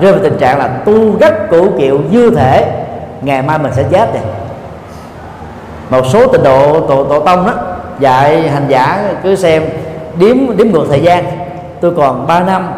rơi 0.00 0.12
vào 0.12 0.22
tình 0.22 0.38
trạng 0.38 0.58
là 0.58 0.68
tu 0.68 1.12
gắt 1.20 1.34
cũ 1.50 1.66
kiệu 1.78 2.00
dư 2.12 2.30
thể 2.30 2.66
ngày 3.22 3.42
mai 3.42 3.58
mình 3.58 3.72
sẽ 3.74 3.82
chết 3.82 4.14
này 4.14 4.22
một 5.90 6.06
số 6.06 6.26
tình 6.26 6.42
độ 6.42 6.80
tổ, 6.80 7.04
tổ 7.04 7.20
tông 7.20 7.46
đó 7.46 7.52
dạy 7.98 8.48
hành 8.48 8.64
giả 8.68 9.10
cứ 9.22 9.36
xem 9.36 9.62
điếm 10.18 10.56
điếm 10.56 10.66
ngược 10.66 10.86
thời 10.88 11.00
gian. 11.00 11.24
Tôi 11.80 11.92
còn 11.96 12.26
3 12.26 12.40
năm 12.40 12.68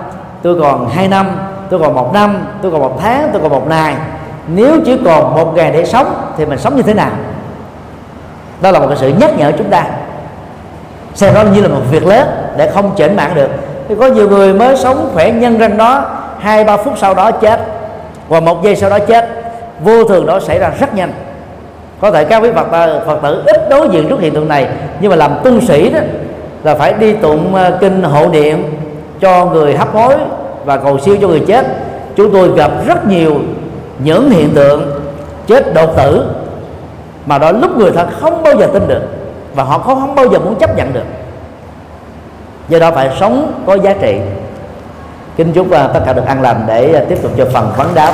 tôi 0.42 0.60
còn 0.60 0.88
2 0.88 1.08
năm 1.08 1.26
tôi 1.70 1.80
còn 1.80 1.94
một 1.94 2.14
năm 2.14 2.46
tôi 2.62 2.70
còn 2.70 2.80
một 2.80 2.98
tháng 3.02 3.28
tôi 3.32 3.42
còn 3.42 3.50
một 3.50 3.68
ngày. 3.68 3.94
Nếu 4.48 4.76
chỉ 4.84 4.98
còn 5.04 5.34
một 5.34 5.52
ngày 5.56 5.70
để 5.70 5.84
sống 5.84 6.14
thì 6.36 6.46
mình 6.46 6.58
sống 6.58 6.76
như 6.76 6.82
thế 6.82 6.94
nào? 6.94 7.10
Đó 8.62 8.70
là 8.70 8.78
một 8.78 8.86
cái 8.88 8.96
sự 9.00 9.12
nhắc 9.20 9.38
nhở 9.38 9.52
chúng 9.58 9.70
ta. 9.70 9.84
Xem 11.14 11.34
đó 11.34 11.42
như 11.54 11.60
là 11.60 11.68
một 11.68 11.80
việc 11.90 12.06
lớn 12.06 12.26
để 12.56 12.70
không 12.70 12.90
chểnh 12.96 13.16
mạng 13.16 13.32
được. 13.34 13.48
Thì 13.88 13.94
có 14.00 14.06
nhiều 14.06 14.28
người 14.28 14.54
mới 14.54 14.76
sống 14.76 15.10
khỏe 15.14 15.30
nhân 15.32 15.58
ranh 15.58 15.76
đó 15.76 16.04
hai 16.38 16.64
ba 16.64 16.76
phút 16.76 16.94
sau 16.98 17.14
đó 17.14 17.30
chết 17.30 17.60
và 18.28 18.40
một 18.40 18.62
giây 18.62 18.76
sau 18.76 18.90
đó 18.90 18.98
chết 18.98 19.28
vô 19.84 20.04
thường 20.04 20.26
đó 20.26 20.40
xảy 20.40 20.58
ra 20.58 20.72
rất 20.80 20.94
nhanh. 20.94 21.12
Có 22.00 22.10
thể 22.10 22.24
các 22.24 22.42
quý 22.42 22.50
phật 22.54 22.66
tử, 22.72 23.00
phật 23.06 23.18
tử 23.22 23.42
ít 23.46 23.68
đối 23.70 23.88
diện 23.88 24.08
trước 24.08 24.20
hiện 24.20 24.34
tượng 24.34 24.48
này 24.48 24.68
nhưng 25.00 25.10
mà 25.10 25.16
làm 25.16 25.32
tu 25.44 25.60
sĩ 25.60 25.90
đó 25.90 26.00
là 26.64 26.74
phải 26.74 26.92
đi 26.92 27.12
tụng 27.12 27.54
ờ, 27.54 27.78
kinh 27.80 28.02
hộ 28.02 28.28
niệm 28.28 28.76
cho 29.20 29.46
người 29.46 29.76
hấp 29.76 29.92
hối 29.94 30.14
và 30.64 30.76
cầu 30.76 30.98
siêu 30.98 31.16
cho 31.20 31.28
người 31.28 31.42
chết. 31.46 31.66
Chúng 32.16 32.32
tôi 32.32 32.52
gặp 32.56 32.70
rất 32.86 33.08
nhiều 33.08 33.36
những 33.98 34.30
hiện 34.30 34.50
tượng 34.54 35.00
chết 35.46 35.74
đột 35.74 35.96
tử 35.96 36.24
mà 37.30 37.38
đó 37.38 37.52
lúc 37.52 37.76
người 37.78 37.92
ta 37.92 38.06
không 38.20 38.42
bao 38.42 38.56
giờ 38.56 38.66
tin 38.72 38.88
được. 38.88 39.02
Và 39.54 39.62
họ 39.64 39.78
không 39.78 40.00
không 40.00 40.14
bao 40.14 40.26
giờ 40.28 40.38
muốn 40.38 40.54
chấp 40.54 40.76
nhận 40.76 40.92
được. 40.92 41.04
Do 42.68 42.78
đó 42.78 42.90
phải 42.90 43.10
sống 43.20 43.62
có 43.66 43.74
giá 43.74 43.94
trị. 44.00 44.20
Kính 45.36 45.52
chúc 45.52 45.70
à, 45.70 45.88
tất 45.94 46.00
cả 46.06 46.12
được 46.12 46.26
an 46.26 46.42
lành 46.42 46.64
để 46.66 46.92
à, 46.94 47.02
tiếp 47.08 47.18
tục 47.22 47.32
cho 47.36 47.46
phần 47.52 47.72
vấn 47.76 47.94
đáp. 47.94 48.12